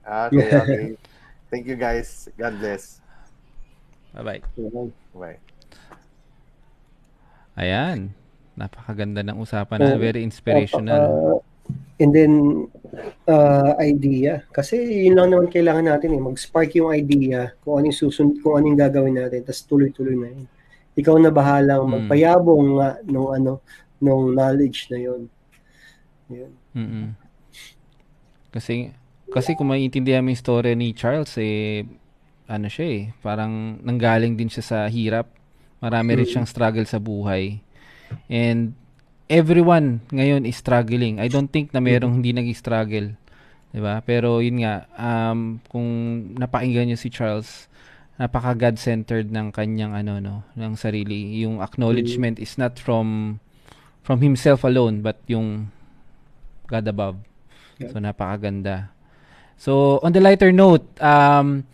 Okay, 0.04 0.48
okay. 0.52 0.84
Thank 1.50 1.66
you 1.66 1.80
guys. 1.80 2.28
God 2.36 2.60
bless. 2.60 3.00
Bye-bye. 4.14 4.42
Bye. 5.16 5.40
Ayan. 7.58 8.14
Napakaganda 8.58 9.22
ng 9.22 9.38
usapan 9.38 9.78
na. 9.78 9.96
Very 9.96 10.26
inspirational. 10.26 11.04
Uh, 11.06 11.38
and 12.02 12.12
then, 12.12 12.34
uh, 13.30 13.78
idea. 13.78 14.44
Kasi 14.50 14.82
yun 15.06 15.16
lang 15.16 15.30
naman 15.32 15.54
kailangan 15.54 15.86
natin 15.86 16.18
eh. 16.18 16.22
Mag-spark 16.22 16.74
yung 16.74 16.90
idea 16.90 17.54
kung 17.62 17.80
anong 17.80 17.96
susund, 17.96 18.42
kung 18.42 18.58
anong 18.58 18.82
gagawin 18.82 19.22
natin. 19.22 19.46
Tapos 19.46 19.62
tuloy-tuloy 19.70 20.18
na 20.18 20.34
yun. 20.34 20.48
Ikaw 20.98 21.16
na 21.22 21.30
bahalang 21.30 21.86
mm. 21.86 21.92
magpayabong 21.94 22.66
nga 22.82 22.90
nung 23.06 23.30
ano, 23.30 23.62
nung 24.02 24.34
knowledge 24.34 24.90
na 24.90 24.98
yun. 24.98 25.22
Yun. 26.34 26.52
Mm-mm. 26.74 27.08
Kasi 28.50 28.90
kasi 29.28 29.60
kung 29.60 29.70
maiintindihan 29.70 30.24
mo 30.24 30.32
yung 30.32 30.40
story 30.40 30.72
ni 30.74 30.96
Charles, 30.96 31.36
eh, 31.36 31.84
ano 32.48 32.72
siya 32.72 32.86
eh, 32.88 33.02
parang 33.20 33.76
nanggaling 33.84 34.40
din 34.40 34.48
siya 34.48 34.64
sa 34.64 34.80
hirap. 34.88 35.28
Marami 35.84 36.18
rin 36.18 36.28
siyang 36.28 36.48
struggle 36.48 36.88
sa 36.88 36.98
buhay. 36.98 37.60
And 38.28 38.74
everyone 39.28 40.04
ngayon 40.12 40.48
is 40.48 40.60
struggling. 40.60 41.20
I 41.20 41.28
don't 41.28 41.52
think 41.52 41.72
na 41.76 41.84
merong 41.84 42.20
hindi 42.24 42.32
nag-struggle. 42.32 43.16
'Di 43.72 43.80
ba? 43.84 44.00
Pero 44.04 44.40
yun 44.40 44.64
nga, 44.64 44.88
um, 44.96 45.60
kung 45.68 45.88
napakinggan 46.40 46.92
niyo 46.92 46.98
si 46.98 47.12
Charles, 47.12 47.68
napaka 48.18 48.58
God-centered 48.58 49.30
ng 49.30 49.54
kanyang 49.54 49.94
ano 49.94 50.18
no, 50.18 50.36
ng 50.58 50.74
sarili. 50.80 51.44
Yung 51.44 51.62
acknowledgement 51.62 52.42
is 52.42 52.56
not 52.56 52.80
from 52.80 53.40
from 54.02 54.24
himself 54.24 54.64
alone, 54.64 55.04
but 55.04 55.20
yung 55.28 55.70
God 56.66 56.88
above. 56.88 57.20
So 57.78 58.00
napakaganda. 58.02 58.90
So, 59.58 59.98
on 60.06 60.14
the 60.14 60.22
lighter 60.22 60.54
note, 60.54 60.86
um, 61.02 61.66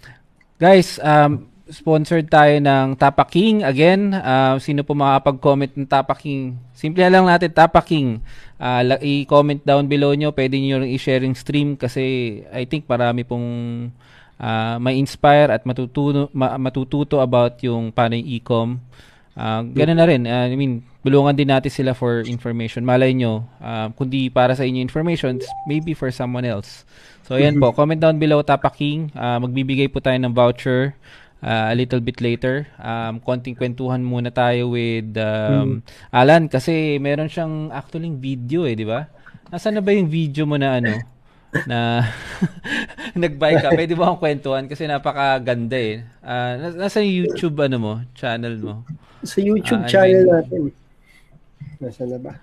guys, 0.56 1.00
um, 1.04 1.52
sponsored 1.72 2.28
tayo 2.28 2.60
ng 2.60 3.00
Tapa 3.00 3.24
King. 3.24 3.64
Again, 3.64 4.12
uh, 4.12 4.60
sino 4.60 4.84
po 4.84 4.92
makapag-comment 4.92 5.72
ng 5.80 5.88
Tapa 5.88 6.12
King? 6.16 6.60
Simple 6.76 7.08
lang 7.08 7.24
natin, 7.24 7.52
Tapa 7.56 7.80
King. 7.80 8.20
Uh, 8.60 9.00
i-comment 9.00 9.64
down 9.64 9.88
below 9.88 10.12
nyo. 10.12 10.36
Pwede 10.36 10.60
nyo 10.60 10.84
rin 10.84 10.92
i-share 10.92 11.24
yung 11.24 11.38
stream 11.38 11.80
kasi 11.80 12.40
I 12.52 12.68
think 12.68 12.84
marami 12.84 13.24
pong 13.24 13.48
uh, 14.44 14.76
may 14.80 15.00
inspire 15.00 15.56
at 15.56 15.64
matututo, 15.64 16.28
ma- 16.36 16.60
matututo 16.60 17.24
about 17.24 17.56
yung 17.64 17.96
paano 17.96 18.20
yung 18.20 18.28
e-com. 18.28 18.70
Uh, 19.34 19.66
ganun 19.72 19.98
na 19.98 20.06
rin. 20.06 20.28
Uh, 20.28 20.52
I 20.52 20.56
mean, 20.60 20.84
bulungan 21.02 21.34
din 21.34 21.50
natin 21.50 21.72
sila 21.72 21.96
for 21.96 22.22
information. 22.28 22.84
Malay 22.84 23.16
nyo, 23.16 23.48
uh, 23.64 23.88
kundi 23.96 24.28
para 24.30 24.54
sa 24.54 24.68
inyo 24.68 24.84
information, 24.84 25.40
maybe 25.66 25.96
for 25.96 26.12
someone 26.12 26.44
else. 26.46 26.84
So, 27.24 27.40
ayan 27.40 27.56
po. 27.56 27.72
Comment 27.72 27.98
down 27.98 28.20
below, 28.20 28.44
Tapaking. 28.44 29.10
Uh, 29.16 29.40
magbibigay 29.42 29.88
po 29.88 30.04
tayo 30.04 30.20
ng 30.20 30.36
voucher 30.36 30.92
uh, 31.44 31.68
a 31.70 31.76
little 31.76 32.00
bit 32.00 32.24
later. 32.24 32.66
Um, 32.80 33.20
konting 33.20 33.60
kwentuhan 33.60 34.02
muna 34.02 34.32
tayo 34.32 34.72
with 34.72 35.14
um, 35.20 35.84
mm. 35.84 36.16
Alan 36.16 36.48
kasi 36.48 36.98
meron 37.04 37.28
siyang 37.28 37.70
actually 37.76 38.10
video 38.16 38.64
eh, 38.64 38.74
di 38.80 38.88
ba? 38.88 39.12
Nasaan 39.52 39.78
na 39.78 39.84
ba 39.84 39.92
yung 39.92 40.10
video 40.10 40.48
mo 40.48 40.56
na 40.56 40.80
ano? 40.80 40.96
na 41.70 42.02
nag-buy 43.22 43.62
ka. 43.62 43.70
Pwede 43.78 43.94
mo 43.94 44.10
akong 44.10 44.22
kwentuhan 44.26 44.66
kasi 44.66 44.90
napakaganda 44.90 45.78
eh. 45.78 46.02
Uh, 46.26 46.74
nasa 46.74 47.04
YouTube 47.06 47.62
ano 47.62 47.78
mo, 47.78 47.94
channel 48.18 48.58
mo? 48.58 48.74
Sa 49.22 49.38
YouTube 49.38 49.86
uh, 49.86 49.90
channel 49.92 50.26
ano 50.26 50.42
natin. 50.42 50.62
Nasaan 51.78 52.10
na 52.10 52.20
ba? 52.20 52.34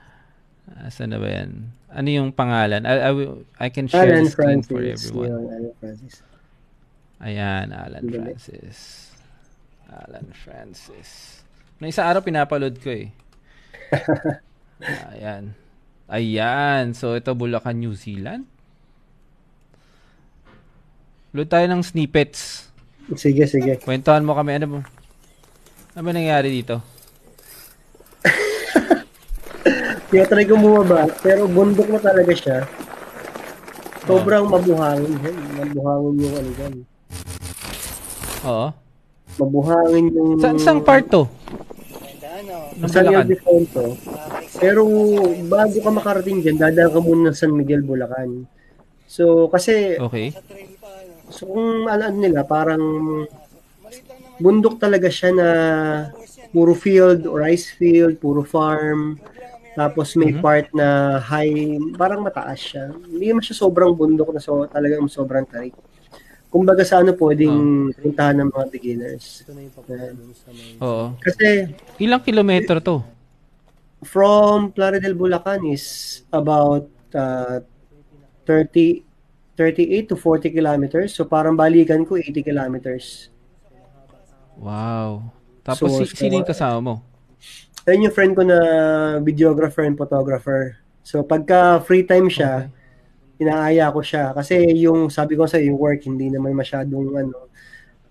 Nasaan 0.70 1.10
na 1.10 1.18
ba 1.18 1.28
yan? 1.28 1.50
Ano 1.90 2.08
yung 2.08 2.30
pangalan? 2.30 2.86
I, 2.86 2.94
I, 3.02 3.12
I 3.58 3.68
can 3.74 3.90
share 3.90 4.06
Alan 4.06 4.24
the 4.24 4.30
screen 4.30 4.62
Francis, 4.62 4.70
for 4.70 4.78
everyone. 4.78 5.30
Alan 5.50 5.74
Francis. 5.82 6.22
Ayan, 7.20 7.68
Alan 7.76 8.08
Francis. 8.08 9.12
Alan 9.92 10.32
Francis. 10.32 11.40
Na 11.76 11.92
isa 11.92 12.08
araw 12.08 12.24
pinapaload 12.24 12.80
ko 12.80 12.88
eh. 12.88 13.12
Ayan. 15.12 15.52
Ayan. 16.08 16.96
So, 16.96 17.12
ito 17.12 17.36
Bulacan, 17.36 17.76
New 17.76 17.92
Zealand. 17.92 18.48
Load 21.36 21.52
tayo 21.52 21.68
ng 21.68 21.84
snippets. 21.84 22.72
Sige, 23.14 23.44
sige. 23.46 23.76
Kwentuhan 23.84 24.24
mo 24.24 24.32
kami. 24.32 24.56
Ano 24.56 24.66
ba? 24.66 24.80
Ano 25.94 26.02
ba 26.02 26.12
nangyari 26.16 26.48
dito? 26.50 26.80
Tinatry 30.10 30.48
ko 30.48 30.58
bumaba, 30.58 31.06
pero 31.20 31.46
bundok 31.46 31.86
na 31.86 32.00
talaga 32.00 32.32
siya. 32.34 32.58
Sobrang 34.08 34.48
mabuhangin. 34.48 35.20
Mabuhangin 35.54 36.14
yung 36.18 36.34
ano 36.34 36.50
dyan. 36.56 36.74
Oo. 38.46 38.68
Mabuhangin 39.38 40.06
yung... 40.10 40.30
Sa, 40.40 40.56
saan 40.58 40.80
part 40.82 41.06
to? 41.06 41.28
Ano? 42.40 42.72
Sa 42.88 42.88
San 42.88 43.06
Ildefonso. 43.12 43.94
Pero 44.56 44.82
bago 45.46 45.76
ka 45.76 45.90
makarating 45.92 46.40
dyan, 46.40 46.56
dadaan 46.56 46.92
ka 46.92 47.00
muna 47.00 47.30
ng 47.30 47.36
San 47.36 47.52
Miguel, 47.52 47.84
Bulacan. 47.84 48.48
So, 49.04 49.50
kasi, 49.52 49.98
Okay. 50.00 50.32
so 51.28 51.46
kung 51.46 51.86
ano, 51.86 52.02
ano 52.08 52.16
nila, 52.16 52.42
parang 52.46 52.82
bundok 54.40 54.80
talaga 54.80 55.12
siya 55.12 55.30
na 55.36 55.48
puro 56.50 56.72
field, 56.72 57.28
rice 57.28 57.70
field, 57.76 58.16
puro 58.18 58.40
farm. 58.42 59.20
Tapos 59.76 60.18
may 60.18 60.34
Mhm. 60.34 60.42
part 60.42 60.66
na 60.74 61.20
high, 61.22 61.78
parang 61.94 62.26
mataas 62.26 62.58
siya. 62.58 62.90
Hindi 62.90 63.30
naman 63.30 63.44
siya 63.44 63.62
sobrang 63.62 63.94
bundok 63.94 64.34
na 64.34 64.42
so, 64.42 64.66
talagang 64.66 65.06
sobrang 65.06 65.46
tarik. 65.46 65.76
Kumbaga 66.50 66.82
sa 66.82 66.98
ano 66.98 67.14
pwedeng 67.14 67.88
puntahan 67.94 68.42
ng 68.42 68.50
mga 68.50 68.66
beginners. 68.74 69.46
Yan. 69.86 70.18
Oo. 70.82 71.14
Kasi 71.22 71.70
Ilang 72.02 72.26
kilometro 72.26 72.82
to? 72.82 72.98
from 74.00 74.72
Plaridel, 74.72 75.12
Bulacan 75.12 75.60
is 75.68 76.24
about 76.32 76.88
uh, 77.12 77.60
30 78.48 79.04
38 79.60 80.08
to 80.08 80.16
40 80.16 80.56
kilometers. 80.56 81.12
So 81.12 81.28
parang 81.28 81.52
balikan 81.52 82.08
ko 82.08 82.16
80 82.16 82.40
kilometers. 82.40 83.28
Wow. 84.56 85.28
Tapos 85.60 85.92
So, 85.92 86.04
si, 86.08 86.16
sino 86.16 86.40
yung 86.40 86.48
kasama 86.48 86.80
mo? 86.80 86.94
Ayun 87.84 88.08
yung 88.08 88.16
friend 88.16 88.32
ko 88.32 88.40
na 88.40 88.58
videographer 89.20 89.84
and 89.84 90.00
photographer. 90.00 90.80
So 91.04 91.20
pagka 91.20 91.84
free 91.84 92.08
time 92.08 92.32
siya, 92.32 92.72
inaaya 93.40 93.88
ko 93.88 94.04
siya. 94.04 94.36
Kasi 94.36 94.60
yung 94.84 95.08
sabi 95.08 95.34
ko 95.34 95.48
sa 95.48 95.56
yung 95.56 95.80
work, 95.80 96.04
hindi 96.04 96.28
naman 96.28 96.52
masyadong 96.52 97.16
ano. 97.16 97.48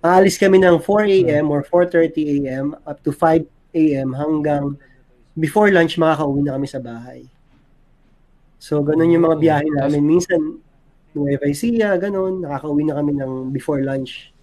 Aalis 0.02 0.42
kami 0.42 0.58
ng 0.58 0.82
4 0.82 1.06
a.m. 1.22 1.46
or 1.54 1.62
4.30 1.62 2.42
a.m. 2.42 2.66
up 2.88 2.98
to 3.06 3.14
5 3.14 3.46
a.m. 3.78 4.10
hanggang 4.18 4.74
before 5.38 5.70
lunch 5.70 6.00
makakauwi 6.02 6.42
na 6.42 6.58
kami 6.58 6.68
sa 6.68 6.82
bahay. 6.82 7.28
So 8.58 8.82
ganun 8.82 9.14
yung 9.14 9.24
mga 9.24 9.38
Oh, 9.38 9.42
biyahe 9.42 9.70
namin. 9.70 10.02
Minsan, 10.04 10.42
Nueva 11.14 11.46
Ecija, 11.48 11.96
ganun. 12.00 12.44
Nakakauwi 12.44 12.84
na 12.90 12.98
kami 12.98 13.12
ng 13.16 13.54
before 13.54 13.84
lunch. 13.86 14.34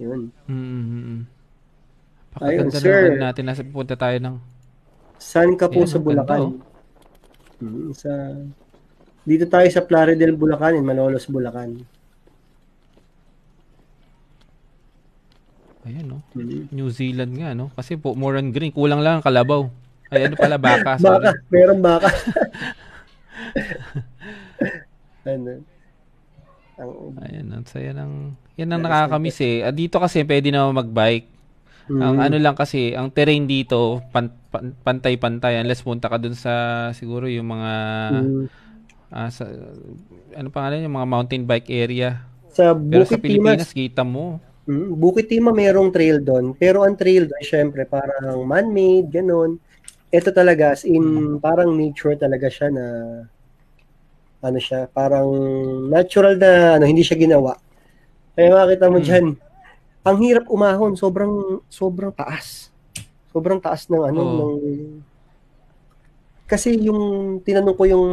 Yun. 0.00 0.30
Mm-hmm. 0.48 1.18
Ayun, 2.40 2.68
Pakaganda 2.68 2.78
sir. 2.80 3.00
naman 3.12 3.22
natin. 3.28 3.44
Nasa 3.44 3.60
pupunta 3.60 3.94
tayo 3.96 4.16
ng... 4.16 4.36
Saan 5.20 5.52
ka 5.54 5.68
po 5.68 5.84
Ayan, 5.84 5.90
sa 5.90 5.98
ang 6.00 6.04
ganda, 6.04 6.24
Bulacan? 6.24 6.42
Mm, 7.62 7.90
sa 7.94 8.10
dito 9.22 9.44
tayo 9.46 9.66
sa 9.70 9.80
Plaridel, 9.80 10.34
Bulacan, 10.34 10.74
in 10.74 10.84
Malolos, 10.84 11.26
Bulacan. 11.26 11.78
Ayan, 15.82 16.06
no? 16.06 16.18
Mm. 16.38 16.70
New 16.70 16.88
Zealand 16.90 17.32
nga, 17.34 17.54
no? 17.54 17.74
Kasi 17.74 17.98
po, 17.98 18.14
more 18.14 18.38
on 18.38 18.54
green. 18.54 18.70
Kulang 18.70 19.02
lang 19.02 19.18
ang 19.18 19.26
kalabaw. 19.26 19.66
Ay, 20.14 20.30
ano 20.30 20.38
pala, 20.38 20.54
baka. 20.54 20.94
sorry. 21.02 21.26
Baka, 21.26 21.30
meron 21.50 21.80
baka. 21.82 22.08
ano? 25.26 25.52
Ang, 26.78 26.90
Ayan, 27.26 27.46
ang 27.50 27.66
saya 27.66 27.90
ng... 27.98 28.12
Yan 28.54 28.70
ang 28.70 28.82
nakakamiss 28.84 29.42
eh. 29.42 29.66
Ah, 29.66 29.74
Dito 29.74 29.98
kasi 29.98 30.22
pwede 30.22 30.54
na 30.54 30.70
magbike. 30.70 31.26
Ang 31.90 32.14
Mm. 32.14 32.26
ano 32.30 32.36
lang 32.38 32.54
kasi, 32.54 32.94
ang 32.94 33.10
terrain 33.10 33.42
dito, 33.42 34.06
pan, 34.14 34.30
pan- 34.54 34.78
pantay-pantay. 34.86 35.58
Unless 35.58 35.82
punta 35.82 36.06
ka 36.06 36.14
dun 36.14 36.38
sa, 36.38 36.52
siguro 36.94 37.26
yung 37.26 37.50
mga, 37.50 37.70
Mm. 38.22 38.46
Ah, 39.12 39.28
sa, 39.28 39.44
ano 40.32 40.48
pangalan, 40.48 40.82
yung 40.82 40.96
mga 40.96 41.08
mountain 41.08 41.44
bike 41.44 41.70
area. 41.70 42.24
sa 42.48 42.72
Pero 42.72 43.04
sa 43.04 43.16
Bukit 43.16 43.20
Timas, 43.28 43.60
Pilipinas, 43.60 43.70
kita 43.70 44.02
mo. 44.02 44.40
mm, 44.64 44.88
Bukit 44.96 45.26
Tima 45.28 45.52
merong 45.52 45.92
trail 45.92 46.18
doon. 46.20 46.56
Pero 46.56 46.82
ang 46.82 46.96
trail 46.96 47.28
doon, 47.28 47.44
syempre, 47.44 47.84
parang 47.84 48.42
man-made, 48.44 49.08
ganun. 49.12 49.60
Ito 50.12 50.28
talaga, 50.32 50.76
as 50.76 50.84
in, 50.84 51.00
Hmm. 51.00 51.40
parang 51.40 51.72
nature 51.72 52.16
talaga 52.16 52.48
siya 52.48 52.68
na, 52.68 52.84
ano 54.42 54.58
siya, 54.58 54.90
parang 54.90 55.28
natural 55.88 56.36
na, 56.36 56.76
ano, 56.76 56.84
hindi 56.84 57.00
siya 57.00 57.16
ginawa. 57.16 57.56
Kaya 58.34 58.52
makita 58.52 58.92
mo 58.92 58.98
Hmm. 59.00 59.06
dyan, 59.06 59.26
ang 60.02 60.18
hirap 60.20 60.44
umahon, 60.50 60.98
sobrang, 60.98 61.62
sobrang 61.70 62.12
taas. 62.12 62.68
Sobrang 63.32 63.56
taas 63.62 63.88
ng, 63.88 64.02
ano, 64.02 64.20
Oo. 64.20 64.36
ng, 64.36 64.52
kasi 66.44 66.76
yung, 66.76 67.00
tinanong 67.40 67.76
ko 67.78 67.84
yung, 67.88 68.06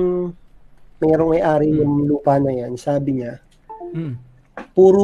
mayroong 0.99 1.31
may-ari 1.31 1.69
Hmm. 1.69 1.77
yung 1.77 1.93
lupa 2.05 2.35
na 2.35 2.51
yan, 2.51 2.75
sabi 2.75 3.17
niya, 3.17 3.39
Mm. 3.89 4.13
puro 4.71 5.03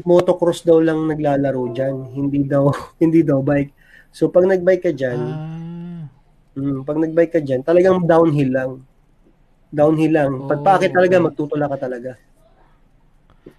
motocross 0.00 0.62
daw 0.62 0.78
lang 0.78 1.04
naglalaro 1.04 1.68
diyan, 1.68 1.94
hindi 2.12 2.42
daw 2.42 2.70
hindi 3.02 3.20
daw 3.20 3.38
bike. 3.38 3.70
So 4.08 4.28
pag 4.28 4.44
nagbike 4.44 4.82
ka 4.82 4.92
diyan, 4.92 5.20
Ah, 5.20 6.06
mm, 6.54 6.78
pag 6.82 6.96
nagbike 6.96 7.32
ka 7.32 7.40
diyan, 7.40 7.60
talagang 7.60 8.04
downhill 8.04 8.50
lang. 8.50 8.70
Downhill 9.68 10.12
lang. 10.12 10.30
Oh. 10.38 10.52
paakit 10.54 10.92
talaga 10.92 11.16
magtutula 11.18 11.64
ka 11.66 11.80
talaga. 11.80 12.12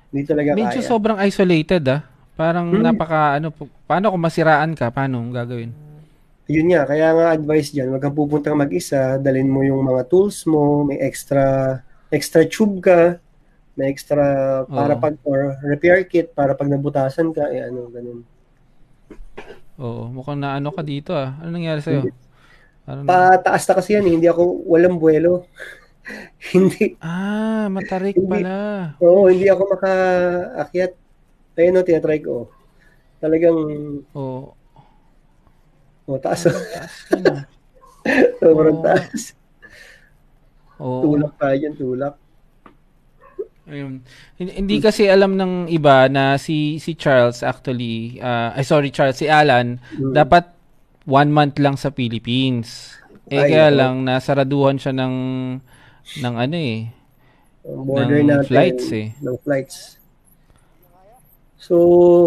Hindi 0.07 0.23
talaga 0.23 0.53
medyo 0.53 0.77
kaya. 0.77 0.85
sobrang 0.85 1.17
isolated 1.19 1.83
ah. 1.89 2.01
Parang 2.33 2.69
Hmm. 2.69 2.81
napaka, 2.81 3.37
ano, 3.37 3.49
pa- 3.49 3.69
paano 3.85 4.09
kung 4.09 4.21
masiraan 4.21 4.73
ka? 4.73 4.89
Paano 4.89 5.21
gagawin? 5.29 5.69
Yun 6.51 6.75
nga, 6.75 6.83
kaya 6.83 7.07
nga 7.15 7.27
advice 7.31 7.71
diyan, 7.71 7.87
wag 7.95 8.03
kang 8.03 8.17
pupunta 8.17 8.51
mag-isa, 8.51 9.15
dalhin 9.15 9.47
mo 9.47 9.63
yung 9.63 9.79
mga 9.79 10.11
tools 10.11 10.43
mo, 10.43 10.83
may 10.83 10.99
extra 10.99 11.79
extra 12.11 12.43
tube 12.43 12.83
ka, 12.83 13.15
may 13.79 13.87
extra 13.89 14.21
para 14.67 14.93
Oo. 14.93 15.01
pag 15.01 15.15
or 15.23 15.55
repair 15.63 16.03
kit 16.03 16.35
para 16.35 16.51
pag 16.53 16.67
nabutasan 16.67 17.31
ka, 17.31 17.47
eh 17.47 17.63
ano, 17.63 17.87
ganun. 17.89 18.27
Oo, 19.79 20.11
mukhang 20.13 20.37
na 20.37 20.59
ano 20.59 20.69
ka 20.69 20.85
dito 20.85 21.15
ah. 21.17 21.33
Ano 21.41 21.57
nangyari 21.57 21.81
sa'yo? 21.81 22.05
Parang, 22.83 23.07
Pataas 23.07 23.63
na 23.65 23.73
kasi 23.79 23.95
yan, 23.97 24.05
eh. 24.05 24.13
hindi 24.19 24.27
ako 24.27 24.67
walang 24.67 24.99
buwelo. 24.99 25.47
hindi 26.53 26.99
ah, 26.99 27.71
matarik 27.71 28.19
Hindi. 28.19 28.27
pala. 28.27 28.55
Oo, 28.99 29.31
hindi 29.31 29.47
ako 29.47 29.79
makaakyat. 29.79 30.91
Ayun 31.55 31.79
o, 31.79 31.85
tinatry 31.87 32.19
ko. 32.19 32.51
Talagang, 33.23 33.57
Oo. 34.11 34.53
Oh, 36.05 36.17
taas. 36.17 36.43
Sobrang 38.39 38.79
taas. 38.79 39.33
Oo. 40.77 41.01
Tulak 41.09 41.33
tayo 41.37 41.55
dyan, 41.55 41.75
tulak. 41.75 42.15
Ayun. 43.63 44.03
Hindi, 44.35 44.51
hindi 44.59 44.75
kasi 44.77 45.07
alam 45.07 45.39
ng 45.39 45.71
iba 45.71 46.11
na 46.11 46.35
si 46.35 46.75
si 46.77 46.99
Charles 46.99 47.39
actually, 47.41 48.19
ah, 48.19 48.51
ay 48.51 48.63
sorry 48.63 48.91
Charles, 48.91 49.15
si 49.15 49.31
Alan, 49.31 49.79
Mm. 49.95 50.11
dapat 50.11 50.51
one 51.05 51.31
month 51.31 51.55
lang 51.57 51.79
sa 51.79 51.87
Philippines. 51.87 52.99
Eh 53.31 53.39
Ay, 53.39 53.55
kaya 53.55 53.71
oo. 53.71 53.77
lang 53.79 53.95
nasaraduhan 54.03 54.75
siya 54.75 54.91
ng 54.91 55.15
ng 56.19 56.35
ano 56.35 56.57
eh. 56.59 56.91
Border 57.63 58.19
Ng 58.19 58.27
natin. 58.27 58.47
flights, 58.51 58.87
eh. 58.91 59.15
Ng 59.17 59.37
flights. 59.39 59.95
So, 61.55 61.75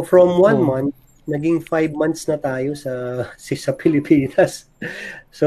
from 0.03 0.41
one 0.41 0.57
Oh. 0.57 0.68
month, 0.72 0.97
naging 1.27 1.59
five 1.61 1.91
months 1.91 2.31
na 2.31 2.38
tayo 2.38 2.72
sa 2.79 3.26
sa 3.37 3.72
Pilipinas. 3.75 4.71
So, 5.29 5.46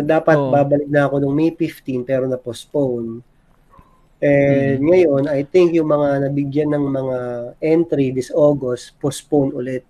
dapat 0.00 0.34
Oh. 0.34 0.50
babalik 0.50 0.88
na 0.88 1.06
ako 1.06 1.20
nung 1.20 1.36
May 1.36 1.52
15 1.52 2.02
pero 2.02 2.24
na-postpone. 2.26 3.20
Mm-hmm. 4.18 4.24
And 4.24 4.80
ngayon, 4.82 5.22
I 5.30 5.46
think 5.46 5.76
yung 5.76 5.92
mga 5.92 6.26
nabigyan 6.26 6.74
ng 6.74 6.84
mga 6.90 7.18
entry 7.62 8.10
this 8.10 8.34
August, 8.34 8.98
postpone 8.98 9.54
ulit. 9.54 9.86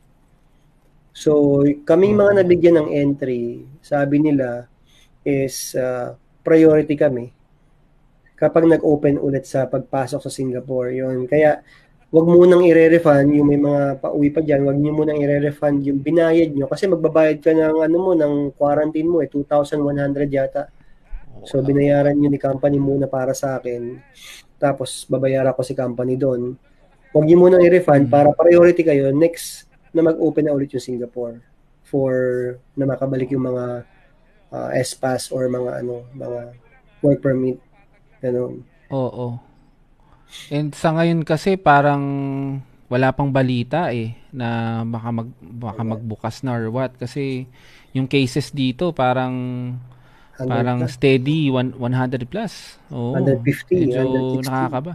So, 1.17 1.63
kami 1.89 2.13
mga 2.13 2.33
Oh. 2.35 2.39
nabigyan 2.43 2.77
ng 2.83 2.89
entry, 2.93 3.65
sabi 3.81 4.21
nila 4.21 4.69
is 5.25 5.73
uh, 5.75 6.13
priority 6.43 6.93
kami 6.95 7.33
kapag 8.39 8.71
nag-open 8.71 9.19
ulit 9.19 9.45
sa 9.45 9.67
pagpasok 9.67 10.21
sa 10.23 10.31
Singapore. 10.31 10.95
Yun. 10.95 11.27
Kaya, 11.27 11.59
wag 12.09 12.25
mo 12.25 12.41
nang 12.49 12.65
i-refund 12.65 13.37
yung 13.37 13.49
may 13.53 13.61
mga 13.61 14.01
pauwi 14.01 14.33
pa 14.33 14.41
dyan, 14.41 14.65
wag 14.65 14.81
niyo 14.81 14.93
mo 14.97 15.05
nang 15.05 15.21
i-refund 15.21 15.85
yung 15.85 16.01
binayad 16.01 16.57
nyo 16.57 16.65
kasi 16.65 16.89
magbabayad 16.89 17.45
ka 17.45 17.53
ng 17.53 17.85
ano 17.85 17.97
mo, 18.01 18.11
ng 18.17 18.57
quarantine 18.57 19.05
mo 19.05 19.21
eh, 19.21 19.29
2,100 19.29 20.29
yata. 20.33 20.73
So, 21.47 21.63
binayaran 21.63 22.19
yun 22.19 22.33
ni 22.35 22.41
company 22.41 22.81
muna 22.81 23.07
para 23.07 23.31
sa 23.31 23.61
akin. 23.61 24.01
Tapos, 24.59 25.07
babayaran 25.07 25.55
ko 25.55 25.63
si 25.63 25.77
company 25.77 26.19
doon. 26.19 26.59
Huwag 27.15 27.25
niyo 27.29 27.39
muna 27.39 27.63
i-refund 27.63 28.09
Mm. 28.09 28.13
para 28.13 28.29
priority 28.35 28.83
kayo 28.83 29.15
next 29.15 29.69
na 29.95 30.03
mag-open 30.03 30.49
na 30.49 30.53
ulit 30.57 30.73
yung 30.75 30.83
Singapore 30.83 31.41
for 31.87 32.13
na 32.77 32.85
makabalik 32.85 33.33
yung 33.33 33.49
mga 33.49 33.85
uh, 34.51 34.71
S-pass 34.77 35.31
or 35.33 35.49
mga 35.49 35.85
ano, 35.85 36.05
mga 36.13 36.53
work 37.01 37.21
permit. 37.23 37.57
Ganun. 38.21 38.65
Oo. 38.91 39.48
And 40.53 40.73
sa 40.77 40.93
ngayon 40.97 41.25
kasi 41.25 41.57
parang 41.57 42.05
wala 42.89 43.13
pang 43.13 43.29
balita 43.29 43.93
eh 43.93 44.17
na 44.33 44.81
baka 44.89 45.09
mag 45.13 45.29
baka 45.41 45.83
magbukas 45.85 46.41
na 46.41 46.57
or 46.57 46.73
what 46.73 46.97
kasi 46.97 47.45
yung 47.93 48.09
cases 48.09 48.49
dito 48.49 48.97
parang 48.97 49.35
100 50.39 50.49
parang 50.49 50.79
plus. 50.87 50.95
steady 50.95 51.41
one, 51.51 51.75
100 51.75 52.31
plus. 52.31 52.79
Oo. 52.95 53.19
150, 53.19 53.75
Medyo 53.75 54.47
160. 54.47 54.47
nakakaba. 54.47 54.95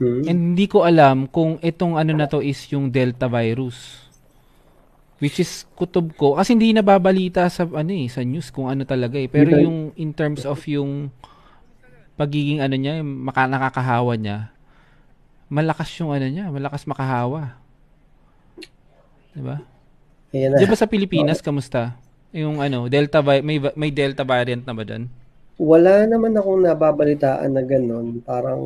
Hmm. 0.00 0.22
And 0.24 0.38
hindi 0.52 0.66
ko 0.66 0.88
alam 0.88 1.28
kung 1.28 1.60
itong 1.60 2.00
ano 2.00 2.12
na 2.16 2.24
to 2.24 2.40
is 2.40 2.58
yung 2.72 2.88
Delta 2.88 3.28
virus. 3.28 4.00
Which 5.20 5.40
is 5.40 5.68
kutob 5.76 6.16
ko 6.16 6.36
kasi 6.40 6.56
hindi 6.56 6.72
nababalita 6.72 7.46
sa 7.52 7.68
ano 7.68 7.92
eh, 7.92 8.08
sa 8.08 8.24
news 8.24 8.48
kung 8.48 8.72
ano 8.72 8.88
talaga 8.88 9.20
eh. 9.20 9.28
Pero 9.28 9.60
yung 9.60 9.92
in 10.00 10.16
terms 10.16 10.48
of 10.48 10.58
yung 10.64 11.12
pagiging 12.20 12.60
ano 12.64 12.74
niya, 12.78 13.00
yung 13.02 13.10
maka, 13.26 13.46
nakakahawa 13.50 14.12
niya, 14.18 14.38
malakas 15.50 15.90
yung 16.00 16.10
ano 16.14 16.26
niya, 16.28 16.50
malakas 16.52 16.84
makahawa. 16.90 17.56
'Di 19.34 19.42
ba? 19.42 19.56
Di 20.58 20.64
ba 20.66 20.76
sa 20.78 20.90
Pilipinas 20.90 21.40
kamusta? 21.42 21.94
Yung 22.34 22.58
ano, 22.62 22.90
Delta 22.90 23.22
vi- 23.22 23.44
may 23.44 23.58
may 23.78 23.90
Delta 23.94 24.22
variant 24.26 24.64
na 24.66 24.74
ba 24.74 24.84
doon? 24.86 25.04
Wala 25.58 26.02
naman 26.10 26.34
akong 26.34 26.66
nababalitaan 26.66 27.50
na 27.54 27.62
ganun. 27.62 28.18
Parang 28.26 28.60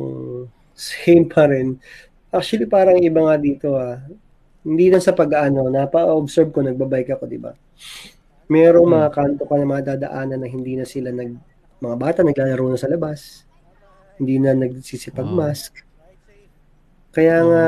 same 0.73 1.25
pa 1.29 1.45
rin. 1.45 1.77
Actually, 2.33 2.65
parang 2.69 2.97
iba 2.97 3.21
nga 3.25 3.35
dito 3.37 3.67
ah. 3.77 3.97
Hindi 4.65 4.85
lang 4.93 5.03
sa 5.03 5.13
pag-ano, 5.17 5.69
napa-observe 5.69 6.51
ko, 6.53 6.59
nagbabike 6.63 7.11
ako, 7.17 7.25
di 7.29 7.39
ba? 7.41 7.53
Merong 8.49 8.87
Hmm. 8.87 8.95
mga 8.97 9.09
kanto 9.15 9.43
ka 9.49 9.55
na 9.57 9.65
mga 9.73 9.85
dadaanan 9.95 10.39
na 10.41 10.49
hindi 10.49 10.73
na 10.75 10.85
sila 10.87 11.09
nag... 11.13 11.31
Mga 11.79 11.95
bata 11.95 12.19
naglalaro 12.23 12.75
na 12.75 12.79
sa 12.79 12.91
labas. 12.91 13.47
Hindi 14.19 14.35
na 14.39 14.51
nagsisipag-mask. 14.51 15.79
Kaya 17.15 17.35
nga, 17.41 17.65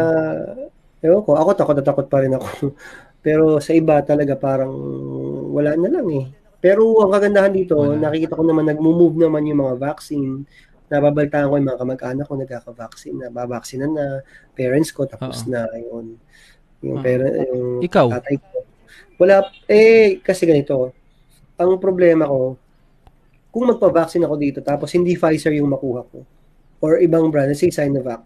ewan 1.00 1.24
ko, 1.24 1.40
ako 1.40 1.50
takot 1.56 1.76
na 1.80 1.86
takot 1.86 2.08
pa 2.12 2.20
rin 2.22 2.36
ako. 2.36 2.76
Pero 3.26 3.62
sa 3.64 3.72
iba 3.72 4.02
talaga 4.04 4.34
parang 4.36 4.74
wala 5.54 5.78
na 5.78 5.90
lang 5.90 6.08
eh. 6.12 6.26
Pero 6.62 7.02
ang 7.02 7.10
kagandahan 7.10 7.54
dito, 7.54 7.74
Wala. 7.74 7.98
nakikita 7.98 8.38
ko 8.38 8.46
naman 8.46 8.70
nagmo-move 8.70 9.18
naman 9.18 9.50
yung 9.50 9.66
mga 9.66 9.76
vaccine. 9.82 10.46
Nababalitaan 10.94 11.50
ko 11.50 11.54
yung 11.58 11.70
mga 11.72 11.82
kamag-anak 11.82 12.26
ko 12.30 12.34
nagkaka-vaccine 12.38 13.18
na, 13.18 13.28
babaksinan 13.34 13.92
na, 13.96 14.06
parents 14.54 14.94
ko 14.94 15.10
tapos 15.10 15.48
Oo. 15.48 15.50
na 15.50 15.66
yun. 15.74 16.22
Yung, 16.86 17.02
parent, 17.02 17.34
yung 17.50 17.82
Ikaw? 17.82 18.08
tatay 18.14 18.36
ko. 18.38 18.66
Wala, 19.18 19.46
eh, 19.70 20.22
kasi 20.22 20.46
ganito, 20.46 20.94
ang 21.58 21.78
problema 21.82 22.30
ko, 22.30 22.58
kung 23.52 23.68
magpa-vaccine 23.68 24.24
ako 24.24 24.36
dito 24.36 24.60
tapos 24.60 24.90
hindi 24.96 25.14
Pfizer 25.14 25.52
yung 25.54 25.70
makuha 25.70 26.02
ko, 26.08 26.24
or 26.80 26.98
ibang 26.98 27.30
brand, 27.30 27.52
say 27.54 27.70
Sinovac, 27.70 28.24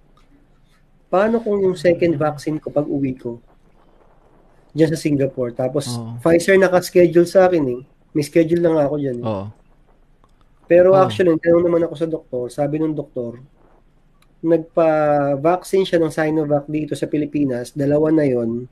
paano 1.06 1.42
kung 1.42 1.60
yung 1.60 1.76
second 1.76 2.16
vaccine 2.16 2.58
ko 2.58 2.70
pag 2.70 2.86
uwi 2.86 3.14
ko, 3.14 3.42
dyan 4.72 4.92
sa 4.92 5.00
Singapore, 5.00 5.52
tapos 5.52 5.88
Oo. 5.90 6.20
Pfizer 6.20 6.56
naka-schedule 6.56 7.26
sa 7.26 7.48
akin 7.48 7.64
eh, 7.64 7.82
may 8.12 8.24
schedule 8.24 8.60
lang 8.60 8.76
ako 8.76 8.96
dyan. 8.96 9.18
eh. 9.20 9.26
Oo. 9.26 9.46
Pero 10.66 10.92
Oo. 10.92 11.00
actually, 11.00 11.36
tanong 11.38 11.64
naman 11.64 11.84
ako 11.84 11.94
sa 11.96 12.08
doktor, 12.08 12.44
sabi 12.50 12.80
ng 12.80 12.92
doktor, 12.92 13.40
nagpa-vaccine 14.46 15.86
siya 15.86 15.98
ng 15.98 16.12
Sinovac 16.12 16.66
dito 16.68 16.94
sa 16.94 17.08
Pilipinas, 17.08 17.74
dalawa 17.74 18.12
na 18.12 18.28
yon. 18.28 18.68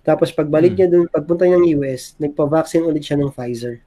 Tapos 0.00 0.34
pagbalik 0.34 0.74
Hmm. 0.74 0.78
niya 0.78 0.88
dun, 0.88 1.06
pagpunta 1.06 1.46
niya 1.46 1.58
ng 1.58 1.68
US, 1.78 2.16
nagpa-vaccine 2.16 2.82
ulit 2.82 3.04
siya 3.04 3.20
ng 3.20 3.30
Pfizer. 3.30 3.78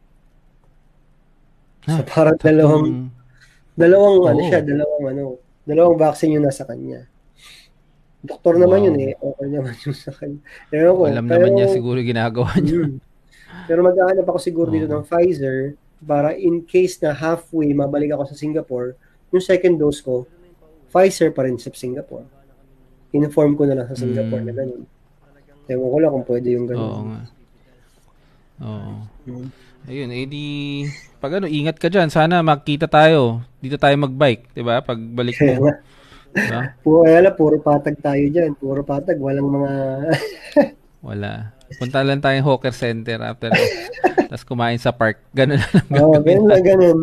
Ah, 1.85 1.97
so 1.97 2.03
parang 2.03 2.37
dalawang, 2.37 2.87
dalawang 3.73 4.17
ano 4.25 4.39
Oo. 4.39 4.47
siya, 4.47 4.59
dalawang 4.61 5.05
ano, 5.07 5.23
dalawang 5.61 5.95
vaccine 5.95 6.35
yung 6.35 6.45
nasa 6.45 6.63
kanya. 6.63 7.05
Doktor 8.19 8.57
naman 8.57 8.81
Wow. 8.81 8.85
yun 8.89 8.97
eh, 8.99 9.13
okay 9.15 9.47
naman 9.47 9.73
yung 9.85 9.93
sa 9.95 10.09
kanya. 10.09 10.41
Ewan 10.69 10.93
ko, 10.95 11.01
alam 11.05 11.23
pero- 11.23 11.45
naman 11.45 11.49
niya 11.53 11.67
siguro 11.69 11.97
ginagawa 12.01 12.49
niya. 12.57 12.89
Mm. 12.89 12.97
Pero 13.65 13.79
maghahanap 13.81 14.25
ako 14.25 14.39
siguro 14.39 14.67
dito 14.67 14.85
Oo. 14.87 14.93
ng 14.95 15.05
Pfizer 15.05 15.57
para 16.01 16.33
in 16.33 16.61
case 16.61 16.97
na 16.99 17.11
halfway 17.11 17.69
mabalik 17.71 18.11
ako 18.11 18.25
sa 18.27 18.35
Singapore, 18.35 18.97
yung 19.29 19.41
second 19.41 19.77
dose 19.77 20.01
ko, 20.01 20.25
Pfizer 20.87 21.29
pa 21.29 21.45
rin 21.45 21.55
sa 21.55 21.69
Singapore. 21.69 22.25
Inform 23.11 23.53
ko 23.53 23.63
na 23.63 23.75
lang 23.75 23.87
sa 23.87 23.95
Singapore 23.95 24.41
Mm. 24.41 24.47
na 24.47 24.53
ganun. 24.55 24.83
Ewan 25.65 25.87
ko 25.87 25.97
lang 25.97 26.11
kung 26.11 26.27
pwede 26.27 26.47
yung 26.51 26.65
Oo 26.65 26.69
ganun. 26.71 27.05
nga. 27.05 27.21
Oo. 28.59 28.91
Mm. 29.25 29.47
Ayun, 29.85 30.09
eh 30.11 30.25
di, 30.25 30.45
pag 31.25 31.41
ano, 31.41 31.49
ingat 31.49 31.81
ka 31.81 31.89
dyan. 31.89 32.13
Sana 32.13 32.45
makita 32.45 32.85
tayo. 32.85 33.41
Dito 33.57 33.81
tayo 33.81 33.97
magbike, 33.97 34.53
di 34.53 34.61
ba? 34.61 34.85
Pag 34.85 35.01
balik 35.01 35.41
Kaya 35.41 35.57
mo. 35.57 35.73
Diba? 36.35 36.75
puro, 36.83 37.07
kaya 37.07 37.23
lang, 37.23 37.35
puro 37.39 37.55
patag 37.63 37.95
tayo 38.03 38.19
dyan. 38.27 38.59
Puro 38.59 38.83
patag, 38.83 39.15
walang 39.23 39.47
mga... 39.55 39.71
Wala. 41.07 41.55
Punta 41.79 42.03
lang 42.03 42.19
tayong 42.19 42.43
hawker 42.43 42.75
center 42.75 43.23
after. 43.23 43.55
Tapos 44.29 44.43
kumain 44.43 44.75
sa 44.75 44.91
park. 44.91 45.23
Ganun 45.31 45.63
lang 45.63 45.71
ang 45.71 45.89
Oo, 45.95 46.13
gagawin 46.19 46.27
ganun 46.27 46.45
natin. 46.51 46.65
ganun. 46.67 46.99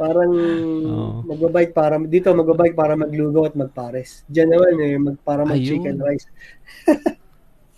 Parang 0.00 0.32
Oo. 0.88 1.20
magbabike 1.28 1.76
para, 1.76 2.00
dito 2.00 2.32
magbabike 2.32 2.72
para 2.72 2.96
maglugaw 2.96 3.44
at 3.52 3.54
magpares. 3.60 4.24
Diyan 4.26 4.48
naman 4.56 4.72
eh, 4.80 4.96
mag, 4.96 5.16
para 5.20 5.44
mag 5.44 5.60
Ayun. 5.60 5.68
chicken 5.76 5.96
rice. 6.00 6.26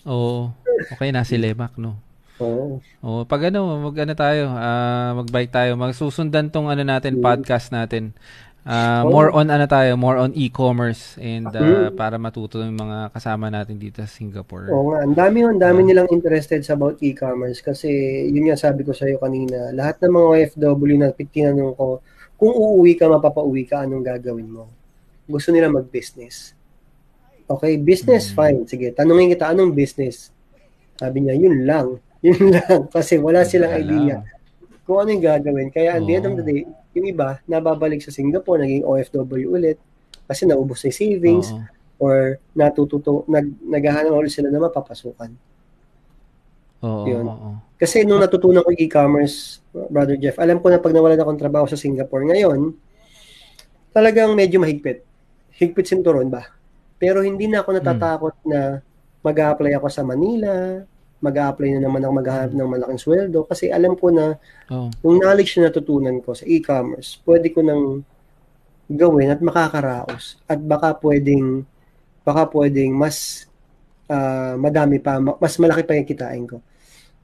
Oo. 0.06 0.54
Okay 0.94 1.10
na 1.10 1.26
si 1.26 1.34
Lemak, 1.36 1.74
no? 1.74 1.98
Oo. 2.40 2.80
Oo, 3.02 3.20
pag 3.24 3.52
ano, 3.52 3.82
mag 3.82 3.96
ano 3.98 4.14
tayo, 4.14 4.48
ah, 4.48 5.12
mag-bike 5.14 5.52
tayo, 5.52 5.76
magsusundan 5.76 6.48
tong 6.48 6.68
ano 6.68 6.80
natin, 6.82 7.20
podcast 7.20 7.68
natin. 7.68 8.16
Ah, 8.62 9.02
Oh. 9.02 9.10
more 9.10 9.34
on 9.34 9.50
ano 9.50 9.66
tayo, 9.66 9.98
more 9.98 10.14
on 10.16 10.30
e-commerce 10.38 11.18
and 11.18 11.50
ah, 11.50 11.90
Mm. 11.90 11.98
para 11.98 12.14
matuto 12.14 12.62
yung 12.62 12.78
mga 12.78 13.10
kasama 13.10 13.50
natin 13.50 13.74
dito 13.74 13.98
sa 13.98 14.06
Singapore. 14.06 14.70
Oo 14.70 14.94
nga, 14.94 15.02
ang 15.02 15.14
dami 15.18 15.42
ang 15.42 15.58
dami 15.58 15.82
nilang 15.82 16.06
interested 16.14 16.62
sa 16.62 16.78
about 16.78 16.94
e-commerce 17.02 17.58
kasi 17.58 17.90
yun 18.30 18.46
nga 18.46 18.54
sabi 18.54 18.86
ko 18.86 18.94
sa 18.94 19.04
iyo 19.04 19.18
kanina, 19.18 19.74
lahat 19.74 19.98
ng 19.98 20.14
mga 20.14 20.26
OFW 20.30 20.94
na 20.94 21.10
tinanong 21.10 21.74
ko, 21.74 21.98
kung 22.38 22.54
uuwi 22.54 22.94
ka, 22.94 23.10
mapapauwi 23.10 23.66
ka, 23.66 23.82
anong 23.82 24.06
gagawin 24.06 24.46
mo? 24.46 24.70
Gusto 25.26 25.50
nila 25.50 25.66
mag-business. 25.66 26.54
Okay, 27.46 27.76
business, 27.76 28.30
Mm. 28.30 28.34
fine. 28.34 28.58
Sige, 28.64 28.86
tanungin 28.94 29.26
kita, 29.28 29.50
anong 29.50 29.74
business? 29.74 30.30
Sabi 30.94 31.26
niya, 31.26 31.34
yun 31.34 31.66
lang. 31.66 31.98
Yun 32.22 32.54
lang. 32.54 32.86
Kasi 32.94 33.18
wala 33.18 33.42
silang 33.42 33.74
idea 33.74 34.22
kung 34.82 34.98
ano 34.98 35.08
yung 35.14 35.24
gagawin. 35.24 35.68
Kaya 35.70 35.98
at 35.98 36.02
the 36.02 36.14
end 36.14 36.26
of 36.26 36.34
the 36.38 36.44
day, 36.44 36.60
yung 36.92 37.06
iba, 37.06 37.38
nababalik 37.46 38.02
sa 38.02 38.12
Singapore, 38.12 38.62
naging 38.62 38.84
OFW 38.84 39.48
ulit 39.48 39.78
kasi 40.26 40.46
naubos 40.46 40.82
na 40.82 40.90
yung 40.90 40.98
savings 40.98 41.48
Oo. 41.52 41.62
or 42.02 42.16
natututo, 42.52 43.24
nag, 43.30 43.46
naghahanap 43.62 44.12
ulit 44.12 44.32
sila 44.32 44.50
na 44.50 44.60
mapapasukan. 44.62 45.30
Oo, 46.82 47.04
Yun. 47.06 47.26
oo. 47.26 47.50
Kasi 47.78 48.06
nung 48.06 48.22
natutunan 48.22 48.62
ko 48.62 48.70
yung 48.74 48.84
e-commerce, 48.86 49.62
Brother 49.72 50.18
Jeff, 50.18 50.38
alam 50.38 50.62
ko 50.62 50.70
na 50.70 50.78
pag 50.78 50.94
nawalan 50.94 51.18
akong 51.18 51.40
trabaho 51.40 51.66
sa 51.66 51.78
Singapore 51.78 52.26
ngayon, 52.30 52.74
talagang 53.90 54.34
medyo 54.34 54.62
mahigpit. 54.62 55.02
Higpit 55.58 55.86
sinturon 55.90 56.30
ba? 56.30 56.46
Pero 57.02 57.22
hindi 57.22 57.50
na 57.50 57.62
ako 57.62 57.70
natatakot 57.76 58.34
na 58.46 58.82
mag-a-apply 59.22 59.74
ako 59.78 59.86
sa 59.90 60.06
Manila, 60.06 60.82
mag-a-apply 61.22 61.78
na 61.78 61.86
naman 61.86 62.02
ako 62.02 62.12
maghahanap 62.18 62.52
ng 62.52 62.68
malaking 62.68 63.00
sweldo 63.00 63.46
kasi 63.46 63.70
alam 63.70 63.94
ko 63.94 64.10
na 64.10 64.36
Oo. 64.68 64.90
yung 65.06 65.22
knowledge 65.22 65.56
na 65.56 65.70
natutunan 65.70 66.18
ko 66.18 66.34
sa 66.34 66.42
e-commerce, 66.44 67.22
pwede 67.22 67.54
ko 67.54 67.62
nang 67.62 68.02
gawin 68.90 69.30
at 69.30 69.38
makakaraos. 69.38 70.36
At 70.50 70.58
baka 70.58 70.98
pwedeng 70.98 71.62
baka 72.26 72.50
pwedeng 72.50 72.94
mas 72.98 73.46
ah, 74.10 74.58
madami 74.58 74.98
pa, 74.98 75.22
ma- 75.22 75.38
mas 75.38 75.54
malaki 75.62 75.86
pa 75.86 75.94
yung 75.94 76.10
kitain 76.10 76.44
ko. 76.44 76.58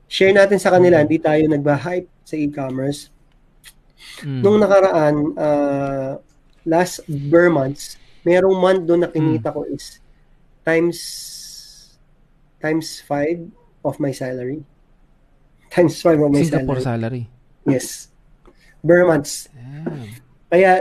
Share 0.08 0.32
natin 0.32 0.56
sa 0.56 0.72
kanila, 0.72 1.02
hindi 1.02 1.20
tayo 1.20 1.44
nagba-hype 1.44 2.08
sa 2.24 2.34
e-commerce. 2.38 3.12
Mm. 4.24 4.40
Nung 4.40 4.56
nakaraan, 4.62 5.14
ah, 5.36 6.12
last 6.64 7.02
Burr 7.10 7.50
months, 7.50 7.98
merong 8.22 8.56
month 8.56 8.82
doon 8.86 9.00
na 9.04 9.10
kinita 9.10 9.50
ko 9.50 9.66
is 9.68 10.00
times 10.62 10.98
times 12.60 13.00
5 13.06 13.57
of 13.84 13.98
my 13.98 14.10
salary. 14.10 14.62
Times 15.74 16.00
5 16.00 16.20
of 16.20 16.30
my 16.32 16.42
Singapore 16.42 16.80
salary. 16.80 17.28
salary. 17.28 17.68
Yes. 17.68 18.08
Burr 18.80 19.04
months. 19.04 19.48
Damn. 19.52 20.16
Kaya 20.48 20.72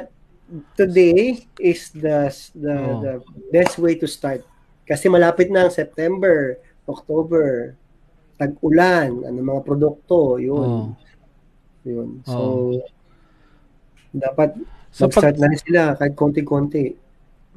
today 0.79 1.43
is 1.59 1.91
the 1.91 2.31
the, 2.55 2.75
Oh. 2.77 3.01
the 3.03 3.13
best 3.51 3.75
way 3.77 3.99
to 3.99 4.07
start. 4.07 4.47
Kasi 4.87 5.11
malapit 5.11 5.51
na 5.51 5.67
ang 5.67 5.73
September, 5.73 6.55
October, 6.87 7.75
tag-ulan, 8.39 9.27
ano 9.27 9.37
mga 9.43 9.65
produkto, 9.67 10.39
yun. 10.39 10.95
Oo. 10.95 10.95
Yun. 11.83 12.09
So 12.23 12.37
Oh. 12.39 12.79
dapat 14.15 14.55
So, 14.87 15.05
pag, 15.11 15.35
mag-start 15.35 15.37
na 15.37 15.47
sila 15.59 15.81
kahit 15.93 16.15
konti-konti. 16.15 16.95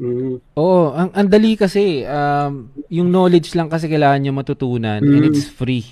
Mm. 0.01 0.41
Oo, 0.57 0.97
ang, 0.97 1.13
ang 1.13 1.29
dali 1.29 1.61
kasi, 1.61 2.09
um, 2.09 2.73
yung 2.89 3.13
knowledge 3.13 3.53
lang 3.53 3.69
kasi 3.69 3.85
kailangan 3.85 4.25
nyo 4.25 4.33
matutunan 4.33 5.05
and 5.05 5.21
Mm. 5.21 5.29
it's 5.29 5.45
free. 5.45 5.85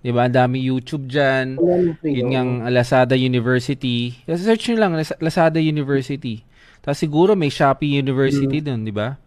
'Di 0.00 0.16
ba? 0.16 0.24
Ang 0.24 0.32
dami 0.32 0.64
YouTube 0.64 1.12
nang 1.12 1.60
free, 2.00 2.24
Yun 2.24 2.32
ang 2.32 2.50
Lazada 2.72 3.12
University. 3.12 4.16
Search 4.24 4.72
nyo 4.72 4.76
lang, 4.80 4.96
Lazada 4.96 5.60
University. 5.60 6.40
Tapos 6.80 6.96
siguro 6.96 7.36
may 7.36 7.52
Shopee 7.52 8.00
University 8.00 8.64
dun, 8.64 8.88
di 8.88 8.94
ba? 8.96 9.20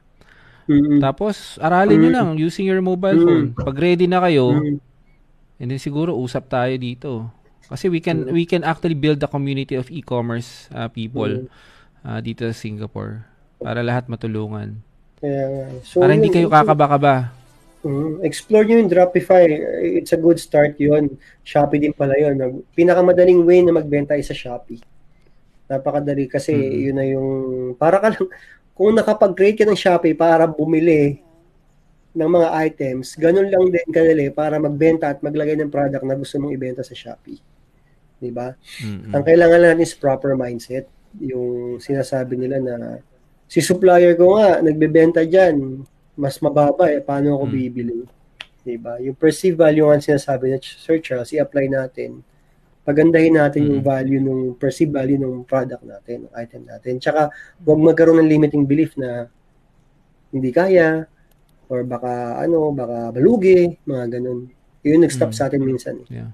Mm. 0.65 0.97
Tapos 0.97 1.61
aralin 1.61 2.01
nyo 2.01 2.10
Mm. 2.10 2.18
lang 2.18 2.27
using 2.41 2.65
your 2.65 2.81
mobile 2.81 3.22
Mm. 3.22 3.26
phone. 3.30 3.47
Pag 3.53 3.77
ready 3.77 4.10
na 4.10 4.18
kayo, 4.26 4.57
Mm. 4.57 4.81
and 5.61 5.68
then 5.69 5.77
siguro 5.77 6.18
usap 6.18 6.49
tayo 6.49 6.73
dito. 6.73 7.30
Kasi 7.69 7.85
we 7.85 8.01
can 8.01 8.34
we 8.34 8.49
can 8.49 8.65
actually 8.65 8.97
build 8.97 9.22
a 9.22 9.30
community 9.30 9.77
of 9.77 9.93
e-commerce 9.93 10.65
uh, 10.73 10.89
people 10.89 11.45
uh, 12.01 12.18
dito 12.18 12.49
sa 12.49 12.53
Singapore 12.53 13.30
para 13.64 13.80
lahat 13.81 14.11
matulungan. 14.11 14.76
Kaya. 15.23 15.72
So, 15.88 16.03
Para 16.03 16.14
hindi 16.14 16.27
kayo 16.27 16.52
kakaba-kaba. 16.52 17.31
Mm, 17.84 18.23
explore 18.23 18.64
nyo 18.64 18.80
yung 18.80 18.91
Dropify. 18.91 19.44
It's 19.99 20.15
a 20.15 20.19
good 20.19 20.40
start 20.40 20.80
yon 20.80 21.19
Shopee 21.44 21.84
din 21.84 21.95
pala 21.95 22.15
yun. 22.15 22.64
Pinakamadaling 22.76 23.44
way 23.44 23.60
na 23.64 23.76
magbenta 23.76 24.15
ay 24.15 24.23
sa 24.23 24.35
Shopee. 24.35 24.80
Napakadali 25.68 26.27
kasi 26.27 26.56
mm-hmm. 26.56 26.80
yun 26.80 26.95
na 26.95 27.06
yung 27.07 27.30
para 27.76 27.99
ka 27.99 28.11
lang 28.15 28.27
kung 28.73 28.95
nakapag-create 28.95 29.64
ka 29.64 29.65
ng 29.68 29.80
Shopee 29.80 30.15
para 30.18 30.48
bumili 30.49 31.22
ng 32.14 32.30
mga 32.30 32.49
items, 32.69 33.18
ganun 33.18 33.49
lang 33.49 33.73
din 33.73 33.90
kadali 33.90 34.30
para 34.30 34.61
magbenta 34.61 35.10
at 35.10 35.19
maglagay 35.26 35.57
ng 35.57 35.73
product 35.73 36.06
na 36.06 36.14
gusto 36.14 36.38
mong 36.38 36.53
ibenta 36.53 36.85
sa 36.85 36.94
Shopee. 36.94 37.41
'Di 38.22 38.31
ba? 38.31 38.53
Mm-hmm. 38.53 39.11
Ang 39.11 39.23
kailangan 39.26 39.60
natin 39.60 39.81
is 39.84 39.94
proper 39.98 40.38
mindset. 40.38 40.85
Yung 41.19 41.77
sinasabi 41.81 42.38
nila 42.38 42.57
na 42.61 42.76
si 43.53 43.61
supplier 43.61 44.17
ko 44.17 44.34
nga 44.34 44.65
nagbebenta 44.65 45.21
diyan, 45.21 45.85
mas 46.17 46.41
mababa 46.41 46.89
eh, 46.89 47.05
paano 47.05 47.38
ako 47.38 47.45
hmm. 47.45 47.53
bibili? 47.53 47.97
'Di 48.65 48.81
ba? 48.81 48.97
Yung 48.97 49.13
perceived 49.13 49.61
value 49.61 49.85
ang 49.85 50.01
sinasabi 50.01 50.49
ni 50.49 50.57
Sir 50.57 50.97
Charles, 51.05 51.30
i-apply 51.38 51.69
natin. 51.69 52.25
Pagandahin 52.81 53.38
natin 53.38 53.61
hmm. 53.61 53.69
yung 53.69 53.81
value 53.85 54.21
ng 54.25 54.41
perceived 54.57 54.89
value 54.89 55.21
ng 55.21 55.45
product 55.45 55.85
natin, 55.85 56.25
ng 56.25 56.34
item 56.34 56.65
natin. 56.65 56.97
Tsaka 56.97 57.30
huwag 57.61 57.93
magkaroon 57.93 58.25
ng 58.25 58.31
limiting 58.34 58.65
belief 58.65 58.97
na 58.97 59.30
hindi 60.34 60.49
kaya 60.49 61.05
or 61.69 61.85
baka 61.85 62.41
ano, 62.41 62.73
baka 62.73 63.13
balugi, 63.13 63.69
mga 63.85 64.17
ganun. 64.17 64.49
Yun 64.81 65.05
nag-stop 65.05 65.30
hmm. 65.30 65.38
sa 65.38 65.45
atin 65.45 65.61
minsan. 65.61 66.01
Yeah. 66.09 66.34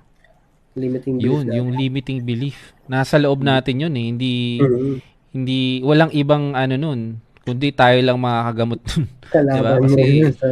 Limiting 0.79 1.19
belief. 1.19 1.27
Yun, 1.27 1.43
natin. 1.51 1.57
yung 1.59 1.69
limiting 1.75 2.19
belief. 2.23 2.71
Nasa 2.87 3.19
loob 3.19 3.43
natin 3.43 3.83
yun 3.83 3.93
eh. 3.99 4.05
Hindi 4.07 4.33
mm-hmm. 4.63 5.18
Hindi 5.35 5.81
walang 5.85 6.09
ibang 6.13 6.57
ano 6.57 6.75
nun 6.75 7.21
kundi 7.49 7.73
tayo 7.73 7.97
lang 8.05 8.17
makakagamot 8.21 8.79
nun. 8.93 9.03
Kalaban 9.33 9.57
diba? 9.57 9.71
Kasi 9.81 10.01
mo. 10.05 10.29
So, 10.37 10.49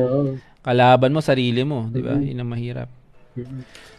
kalaban 0.65 1.13
mo, 1.13 1.19
sarili 1.21 1.61
mo. 1.61 1.87
Di 1.93 2.01
ba? 2.01 2.17
Mm-hmm. 2.17 2.29
Yun 2.33 2.41
ang 2.41 2.51
mahirap. 2.51 2.89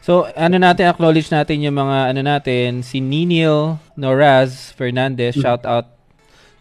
So, 0.02 0.26
ano 0.34 0.56
natin, 0.58 0.90
acknowledge 0.90 1.30
natin 1.30 1.62
yung 1.62 1.78
mga, 1.78 2.14
ano 2.14 2.20
natin, 2.22 2.82
si 2.82 2.98
Ninil 2.98 3.78
Noraz 3.94 4.74
Fernandez, 4.74 5.34
mm-hmm. 5.34 5.42
shout 5.46 5.64
out 5.66 5.86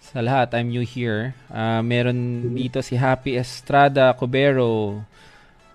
sa 0.02 0.22
lahat. 0.22 0.53
I'm 0.57 0.69
new 0.73 0.85
here. 0.85 1.38
Uh, 1.49 1.81
meron 1.85 2.18
mm-hmm. 2.18 2.56
dito 2.57 2.80
si 2.81 2.98
Happy 2.98 3.38
Estrada 3.38 4.14
Cobero. 4.18 5.02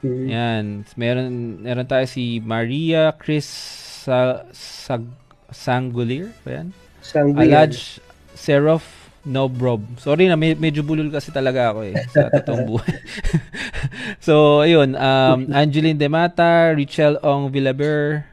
Mm-hmm. 0.03 0.27
Yan. 0.31 0.65
Meron, 0.99 1.27
meron 1.63 1.87
tayo 1.87 2.07
si 2.11 2.43
Maria 2.43 3.15
Chris 3.15 3.47
sa, 4.03 4.47
Sag, 4.51 5.07
Sangulir. 5.55 6.35
Ba 6.43 6.63
yan? 6.63 6.69
Sangulir. 7.03 7.51
Alaj 7.51 8.02
Seraph 8.43 9.03
No 9.23 9.47
brob. 9.47 9.87
Sorry 10.03 10.27
na, 10.27 10.35
med- 10.35 10.59
medyo 10.59 10.83
bulol 10.83 11.07
kasi 11.07 11.31
talaga 11.31 11.71
ako 11.71 11.87
eh 11.87 11.95
sa 12.11 12.27
totoong 12.43 12.67
buhay. 12.67 12.97
so, 14.27 14.67
ayun, 14.67 14.99
um, 14.99 15.47
Angeline 15.55 15.95
Demata, 15.95 16.75
Richel 16.75 17.23
Ong 17.23 17.55
Villaber, 17.55 18.27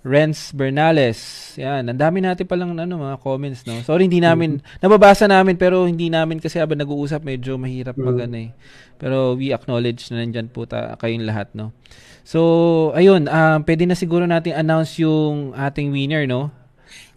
Renz 0.00 0.56
Bernales. 0.56 1.20
Yan, 1.60 1.92
ang 1.92 2.00
dami 2.00 2.24
natin 2.24 2.48
palang 2.48 2.72
ano, 2.72 2.96
mga 2.96 3.20
comments, 3.20 3.68
no? 3.68 3.84
Sorry, 3.84 4.08
hindi 4.08 4.24
namin, 4.24 4.64
mm-hmm. 4.64 4.80
nababasa 4.80 5.28
namin, 5.28 5.60
pero 5.60 5.84
hindi 5.84 6.08
namin 6.08 6.40
kasi 6.40 6.56
habang 6.56 6.80
nag-uusap, 6.80 7.20
medyo 7.20 7.60
mahirap 7.60 8.00
mag 8.00 8.16
ano 8.24 8.48
eh. 8.48 8.56
Pero 8.96 9.36
we 9.36 9.52
acknowledge 9.52 10.08
na 10.08 10.24
nandyan 10.24 10.48
po 10.48 10.64
ta, 10.64 10.96
kayong 10.96 11.28
lahat, 11.28 11.52
no? 11.52 11.76
So, 12.24 12.96
ayun, 12.96 13.28
um, 13.28 13.60
pwede 13.68 13.84
na 13.84 13.92
siguro 13.92 14.24
natin 14.24 14.56
announce 14.56 14.96
yung 15.04 15.52
ating 15.52 15.92
winner, 15.92 16.24
no? 16.24 16.48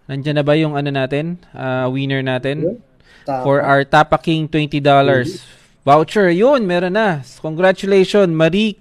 Nandyan 0.08 0.36
na 0.40 0.44
ba 0.44 0.54
yung 0.60 0.76
ano 0.76 0.92
natin, 0.92 1.40
uh, 1.56 1.88
winner 1.88 2.20
natin? 2.20 2.58
Yeah 2.64 2.78
for 3.26 3.64
our 3.64 3.84
Tapa 3.84 4.20
King 4.20 4.48
$20 4.48 4.84
mm-hmm. 4.84 5.28
voucher. 5.84 6.30
Yun, 6.30 6.68
meron 6.68 6.94
na. 6.94 7.24
Congratulations, 7.42 8.30
Marie 8.30 8.80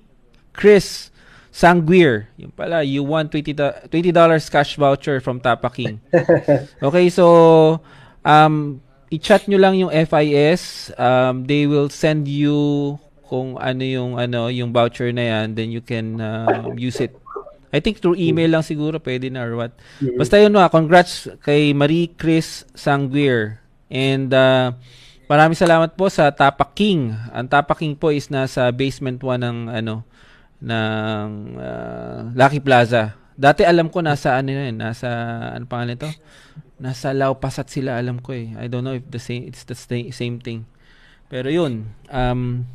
Chris 0.53 1.11
Sanguir. 1.55 2.29
Yung 2.37 2.51
pala, 2.53 2.83
you 2.83 3.03
won 3.07 3.29
$20, 3.29 3.55
$20 3.89 4.51
cash 4.51 4.77
voucher 4.77 5.21
from 5.21 5.39
Tapa 5.41 5.71
King. 5.71 6.01
okay, 6.83 7.07
so 7.09 7.81
um, 8.25 8.81
i-chat 9.11 9.47
nyo 9.47 9.59
lang 9.59 9.79
yung 9.79 9.91
FIS. 9.91 10.91
Um, 10.99 11.47
they 11.47 11.67
will 11.67 11.89
send 11.89 12.27
you 12.27 12.99
kung 13.33 13.57
ano 13.57 13.81
yung 13.81 14.21
ano 14.21 14.53
yung 14.53 14.77
voucher 14.77 15.09
na 15.09 15.25
yan 15.25 15.57
then 15.57 15.73
you 15.73 15.81
can 15.81 16.21
uh, 16.21 16.69
use 16.77 17.01
it 17.01 17.17
I 17.73 17.81
think 17.81 18.05
through 18.05 18.21
email 18.21 18.53
lang 18.53 18.61
siguro 18.61 19.01
pwede 19.01 19.33
na 19.33 19.49
or 19.49 19.57
what. 19.57 19.73
Mm-hmm. 19.99 20.21
Basta 20.21 20.37
yun 20.37 20.53
na, 20.53 20.69
congrats 20.69 21.33
kay 21.41 21.73
Marie 21.73 22.13
Chris 22.13 22.69
Sanguir. 22.77 23.65
And 23.89 24.29
uh, 24.29 24.77
maraming 25.25 25.57
salamat 25.57 25.97
po 25.97 26.13
sa 26.13 26.29
Tapa 26.37 26.69
King. 26.77 27.17
Ang 27.33 27.49
Tapa 27.49 27.73
King 27.73 27.97
po 27.97 28.13
is 28.13 28.29
nasa 28.29 28.69
basement 28.77 29.25
1 29.25 29.41
ng 29.41 29.59
ano 29.73 30.05
ng 30.63 31.29
uh, 31.57 32.19
Lucky 32.37 32.61
Plaza. 32.61 33.17
Dati 33.33 33.65
alam 33.65 33.89
ko 33.89 34.05
nasa 34.05 34.37
ano 34.37 34.53
yun, 34.53 34.77
nasa 34.77 35.09
ano 35.57 35.65
pangalan 35.65 35.97
ito? 35.97 36.13
Nasa 36.77 37.17
Lao 37.17 37.41
Pasat 37.41 37.73
sila 37.73 37.97
alam 37.97 38.21
ko 38.21 38.37
eh. 38.37 38.53
I 38.61 38.69
don't 38.69 38.85
know 38.85 38.95
if 38.95 39.09
the 39.09 39.19
same 39.19 39.49
it's 39.49 39.65
the 39.65 39.77
same 40.13 40.39
thing. 40.39 40.69
Pero 41.33 41.49
yun, 41.49 41.89
um 42.13 42.69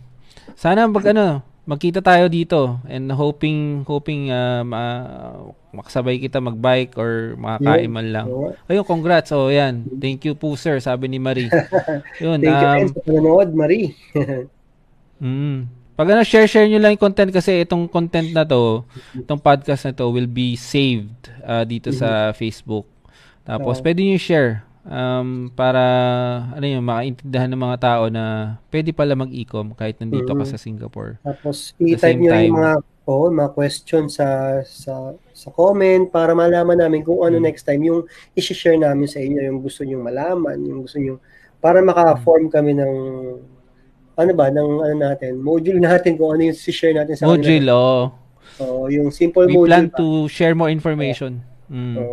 sana 0.58 0.90
mag 0.90 1.06
ano, 1.06 1.46
magkita 1.68 2.00
tayo 2.00 2.32
dito 2.32 2.80
and 2.88 3.12
hoping 3.12 3.84
hoping 3.84 4.32
uh, 4.32 4.64
ma- 4.64 5.52
makasabay 5.76 6.16
kita 6.16 6.40
magbike 6.40 6.96
or 6.96 7.36
makakain 7.36 7.92
man 7.92 8.08
lang. 8.10 8.28
Ayun, 8.72 8.88
congrats. 8.88 9.36
Oh, 9.36 9.52
yan. 9.52 9.84
Thank 10.00 10.24
you 10.24 10.34
po, 10.34 10.56
sir, 10.56 10.80
sabi 10.80 11.12
ni 11.12 11.20
Marie. 11.20 11.52
Yun, 12.24 12.40
Thank 12.40 12.56
um, 12.56 12.80
you 12.82 12.90
sa 12.96 13.02
panonood, 13.04 13.50
Marie. 13.52 13.94
mm, 15.22 15.68
pag 15.94 16.08
ano, 16.08 16.24
share-share 16.24 16.72
nyo 16.72 16.80
lang 16.80 16.96
yung 16.96 17.04
content 17.04 17.30
kasi 17.30 17.68
itong 17.68 17.92
content 17.92 18.32
na 18.32 18.48
to, 18.48 18.88
itong 19.14 19.44
podcast 19.44 19.86
na 19.86 19.94
to 19.94 20.08
will 20.08 20.30
be 20.30 20.56
saved 20.56 21.30
uh, 21.44 21.68
dito 21.68 21.92
mm-hmm. 21.92 22.02
sa 22.02 22.32
Facebook. 22.32 22.88
Tapos, 23.44 23.78
oh. 23.78 23.84
pwede 23.84 24.02
nyo 24.08 24.18
share 24.18 24.67
um, 24.88 25.52
para 25.54 25.84
ano 26.56 26.66
yun, 26.66 26.84
makaintindihan 26.84 27.52
ng 27.52 27.62
mga 27.62 27.78
tao 27.84 28.04
na 28.08 28.58
pwede 28.72 28.96
pala 28.96 29.14
mag-ecom 29.14 29.76
kahit 29.76 30.00
nandito 30.00 30.32
mm-hmm. 30.32 30.48
ka 30.48 30.52
sa 30.56 30.58
Singapore. 30.58 31.20
Tapos 31.22 31.76
i-type 31.78 32.18
niyo 32.18 32.34
yung 32.34 32.58
mga 32.58 32.74
oh, 33.08 33.32
mga 33.32 33.52
question 33.56 34.12
sa 34.12 34.60
sa 34.64 35.16
sa 35.32 35.48
comment 35.52 36.08
para 36.12 36.36
malaman 36.36 36.80
namin 36.80 37.04
kung 37.04 37.22
ano 37.24 37.38
mm-hmm. 37.38 37.48
next 37.48 37.64
time 37.68 37.84
yung 37.84 38.08
i-share 38.34 38.80
namin 38.80 39.08
sa 39.08 39.20
inyo 39.20 39.40
yung 39.44 39.60
gusto 39.60 39.84
niyo 39.84 40.00
malaman, 40.00 40.58
yung 40.64 40.88
gusto 40.88 40.98
niyo 40.98 41.20
para 41.60 41.84
maka-form 41.84 42.48
kami 42.48 42.74
ng 42.78 42.94
ano 44.18 44.32
ba, 44.34 44.50
ng 44.50 44.70
ano 44.82 44.96
natin, 44.98 45.38
module 45.38 45.78
natin 45.78 46.18
kung 46.18 46.34
ano 46.34 46.50
yung 46.50 46.58
i-share 46.58 46.96
natin 46.98 47.14
sa 47.14 47.30
Module, 47.30 47.70
oh. 47.70 48.10
Oh, 48.58 48.90
yung 48.90 49.14
simple 49.14 49.46
We 49.46 49.54
module. 49.54 49.70
We 49.70 49.70
plan 49.70 49.88
pa. 49.94 49.98
to 50.02 50.26
share 50.34 50.58
more 50.58 50.74
information. 50.74 51.46
Yeah. 51.70 51.78
Mm. 51.78 51.94
So, 51.94 52.04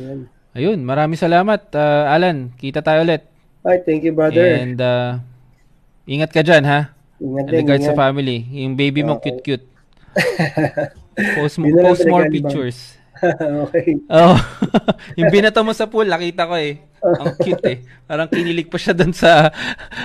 yan. 0.00 0.18
Ayun, 0.52 0.84
maraming 0.84 1.16
salamat, 1.16 1.72
uh, 1.72 2.12
Alan. 2.12 2.52
Kita 2.60 2.84
tayo 2.84 3.08
ulit. 3.08 3.24
Ay, 3.64 3.80
thank 3.88 4.04
you, 4.04 4.12
brother. 4.12 4.60
And 4.60 4.76
uh, 4.76 5.16
ingat 6.04 6.28
ka 6.28 6.44
dyan, 6.44 6.68
ha? 6.68 6.92
Ingat 7.16 7.44
din, 7.48 7.64
ingat. 7.64 7.88
sa 7.88 7.96
family. 7.96 8.44
Yung 8.52 8.76
baby 8.76 9.00
mo, 9.00 9.16
okay. 9.16 9.32
cute-cute. 9.32 9.64
post 11.40 11.56
mo, 11.56 11.72
post 11.80 12.04
more 12.04 12.28
pictures. 12.28 13.00
okay. 13.64 13.96
Oh, 14.12 14.36
yung 15.18 15.32
binato 15.32 15.64
mo 15.64 15.72
sa 15.72 15.88
pool, 15.88 16.04
nakita 16.04 16.44
ko 16.44 16.60
eh. 16.60 16.84
Ang 17.00 17.32
cute 17.40 17.66
eh. 17.72 17.78
Parang 18.04 18.28
kinilig 18.28 18.68
pa 18.68 18.76
siya 18.76 18.92
doon 18.92 19.16
sa 19.16 19.48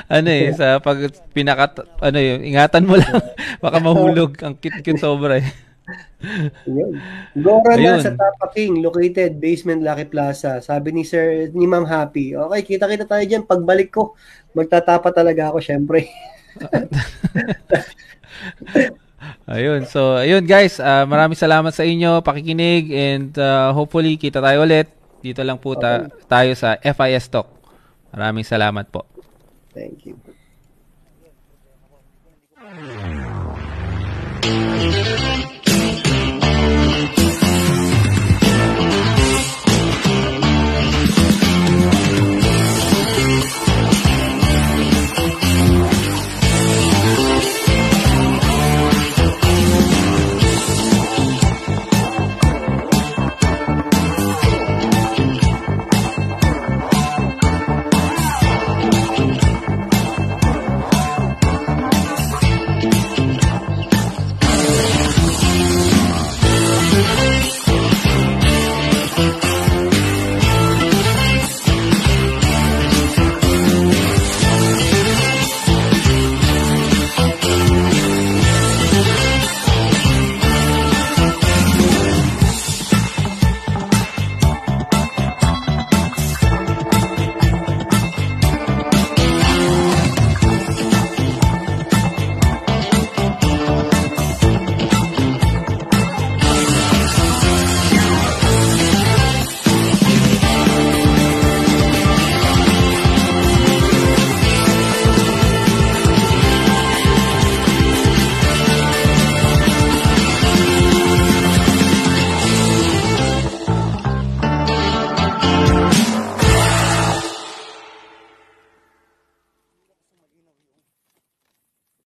ano 0.08 0.30
eh, 0.32 0.56
sa 0.56 0.80
pag 0.80 1.12
pinakat 1.36 1.84
ano 2.00 2.18
yung 2.18 2.42
ingatan 2.42 2.88
mo 2.88 2.96
lang 2.96 3.20
baka 3.60 3.84
mahulog. 3.84 4.32
Ang 4.40 4.56
cute-cute 4.56 5.02
sobra 5.02 5.44
eh. 5.44 5.67
Gora 7.38 7.80
na 7.80 8.04
sa 8.04 8.12
Tapa 8.12 8.52
King, 8.52 8.84
located 8.84 9.40
basement 9.40 9.80
Lucky 9.80 10.12
Plaza. 10.12 10.60
Sabi 10.60 10.92
ni 10.92 11.08
Sir, 11.08 11.48
ni 11.56 11.64
Ma'am 11.64 11.88
Happy, 11.88 12.36
okay, 12.36 12.76
kita-kita 12.76 13.08
tayo 13.08 13.24
dyan. 13.24 13.48
Pagbalik 13.48 13.96
ko, 13.96 14.20
magtatapa 14.52 15.08
talaga 15.16 15.54
ako, 15.54 15.64
syempre. 15.64 16.12
ayun. 19.48 19.88
So, 19.88 20.20
ayun 20.20 20.44
guys, 20.44 20.84
uh, 20.84 21.08
maraming 21.08 21.40
salamat 21.40 21.72
sa 21.72 21.88
inyo, 21.88 22.20
pakikinig, 22.20 22.92
and 22.92 23.32
uh, 23.40 23.72
hopefully 23.72 24.20
kita 24.20 24.44
tayo 24.44 24.68
ulit. 24.68 24.92
Dito 25.24 25.42
lang 25.42 25.58
po 25.58 25.74
ta- 25.80 26.12
tayo 26.28 26.52
sa 26.54 26.76
FIS 26.78 27.32
Talk. 27.32 27.48
Maraming 28.12 28.44
salamat 28.44 28.86
po. 28.92 29.08
Thank 29.72 30.10
you. 30.10 30.20
Thank 34.48 35.22
you. 35.22 35.27